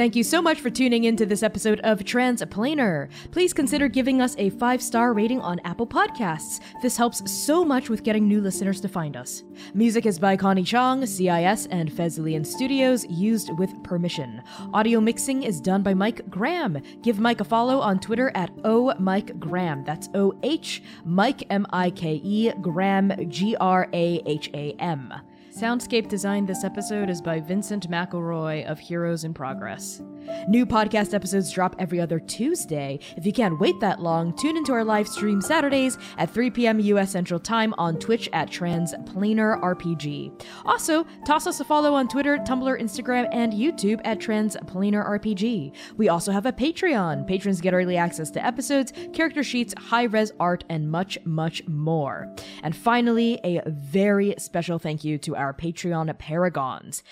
Thank 0.00 0.16
you 0.16 0.24
so 0.24 0.40
much 0.40 0.62
for 0.62 0.70
tuning 0.70 1.04
in 1.04 1.14
to 1.16 1.26
this 1.26 1.42
episode 1.42 1.78
of 1.80 1.98
Transplanar. 1.98 3.10
Please 3.32 3.52
consider 3.52 3.86
giving 3.86 4.22
us 4.22 4.34
a 4.38 4.48
five 4.48 4.80
star 4.80 5.12
rating 5.12 5.42
on 5.42 5.60
Apple 5.62 5.86
Podcasts. 5.86 6.60
This 6.80 6.96
helps 6.96 7.30
so 7.30 7.66
much 7.66 7.90
with 7.90 8.02
getting 8.02 8.26
new 8.26 8.40
listeners 8.40 8.80
to 8.80 8.88
find 8.88 9.14
us. 9.14 9.42
Music 9.74 10.06
is 10.06 10.18
by 10.18 10.38
Connie 10.38 10.62
Chong, 10.62 11.04
CIS, 11.04 11.66
and 11.66 11.92
Fezlian 11.92 12.46
Studios, 12.46 13.04
used 13.10 13.50
with 13.58 13.70
permission. 13.84 14.42
Audio 14.72 15.02
mixing 15.02 15.42
is 15.42 15.60
done 15.60 15.82
by 15.82 15.92
Mike 15.92 16.30
Graham. 16.30 16.80
Give 17.02 17.20
Mike 17.20 17.42
a 17.42 17.44
follow 17.44 17.78
on 17.78 18.00
Twitter 18.00 18.32
at 18.34 18.50
O 18.64 18.94
Mike 18.98 19.38
Graham. 19.38 19.84
That's 19.84 20.08
O 20.14 20.32
H 20.42 20.82
Mike 21.04 21.42
M 21.50 21.66
I 21.74 21.90
K 21.90 22.22
E 22.24 22.52
Graham 22.62 23.28
G 23.28 23.54
R 23.60 23.86
A 23.92 24.22
H 24.24 24.48
A 24.54 24.72
M. 24.78 25.12
Soundscape 25.60 26.08
design 26.08 26.46
this 26.46 26.64
episode 26.64 27.10
is 27.10 27.20
by 27.20 27.38
Vincent 27.38 27.90
McElroy 27.90 28.64
of 28.64 28.78
Heroes 28.78 29.24
in 29.24 29.34
Progress. 29.34 30.00
New 30.48 30.64
podcast 30.64 31.12
episodes 31.12 31.52
drop 31.52 31.76
every 31.78 32.00
other 32.00 32.18
Tuesday. 32.18 32.98
If 33.16 33.26
you 33.26 33.32
can't 33.32 33.60
wait 33.60 33.78
that 33.80 34.00
long, 34.00 34.34
tune 34.36 34.56
into 34.56 34.72
our 34.72 34.84
live 34.84 35.06
stream 35.06 35.42
Saturdays 35.42 35.98
at 36.16 36.30
3 36.30 36.50
p.m. 36.50 36.80
US 36.80 37.10
Central 37.10 37.38
Time 37.38 37.74
on 37.76 37.98
Twitch 37.98 38.28
at 38.32 38.48
Transplanar 38.48 39.60
RPG. 39.60 40.42
Also, 40.64 41.04
toss 41.26 41.46
us 41.46 41.60
a 41.60 41.64
follow 41.64 41.92
on 41.92 42.08
Twitter, 42.08 42.38
Tumblr, 42.38 42.80
Instagram, 42.80 43.28
and 43.32 43.52
YouTube 43.52 44.00
at 44.04 44.18
Transplanar 44.18 45.06
RPG. 45.06 45.74
We 45.96 46.08
also 46.08 46.32
have 46.32 46.46
a 46.46 46.52
Patreon. 46.52 47.26
Patrons 47.26 47.60
get 47.60 47.74
early 47.74 47.98
access 47.98 48.30
to 48.30 48.44
episodes, 48.44 48.92
character 49.12 49.42
sheets, 49.42 49.74
high 49.76 50.04
res 50.04 50.32
art, 50.40 50.64
and 50.70 50.90
much, 50.90 51.18
much 51.24 51.66
more. 51.66 52.34
And 52.62 52.74
finally, 52.74 53.38
a 53.44 53.62
very 53.68 54.34
special 54.38 54.78
thank 54.78 55.04
you 55.04 55.18
to 55.18 55.36
our 55.36 55.49
Patreon 55.52 56.12
paragons 56.18 57.02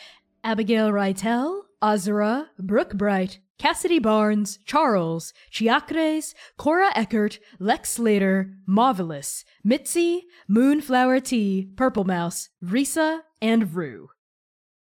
Abigail 0.44 0.90
Rytel, 0.90 1.62
Azura, 1.82 2.46
Brooke 2.58 2.94
Bright, 2.94 3.40
Cassidy 3.58 3.98
Barnes, 3.98 4.58
Charles, 4.64 5.32
Chiacres, 5.50 6.34
Cora 6.56 6.90
Eckert, 6.94 7.38
Lex 7.58 7.90
Slater, 7.90 8.54
Marvelous, 8.66 9.44
Mitzi, 9.64 10.26
Moonflower 10.46 11.20
Tea, 11.20 11.70
Purple 11.76 12.04
Mouse, 12.04 12.50
Risa, 12.64 13.20
and 13.42 13.74
Rue. 13.74 14.10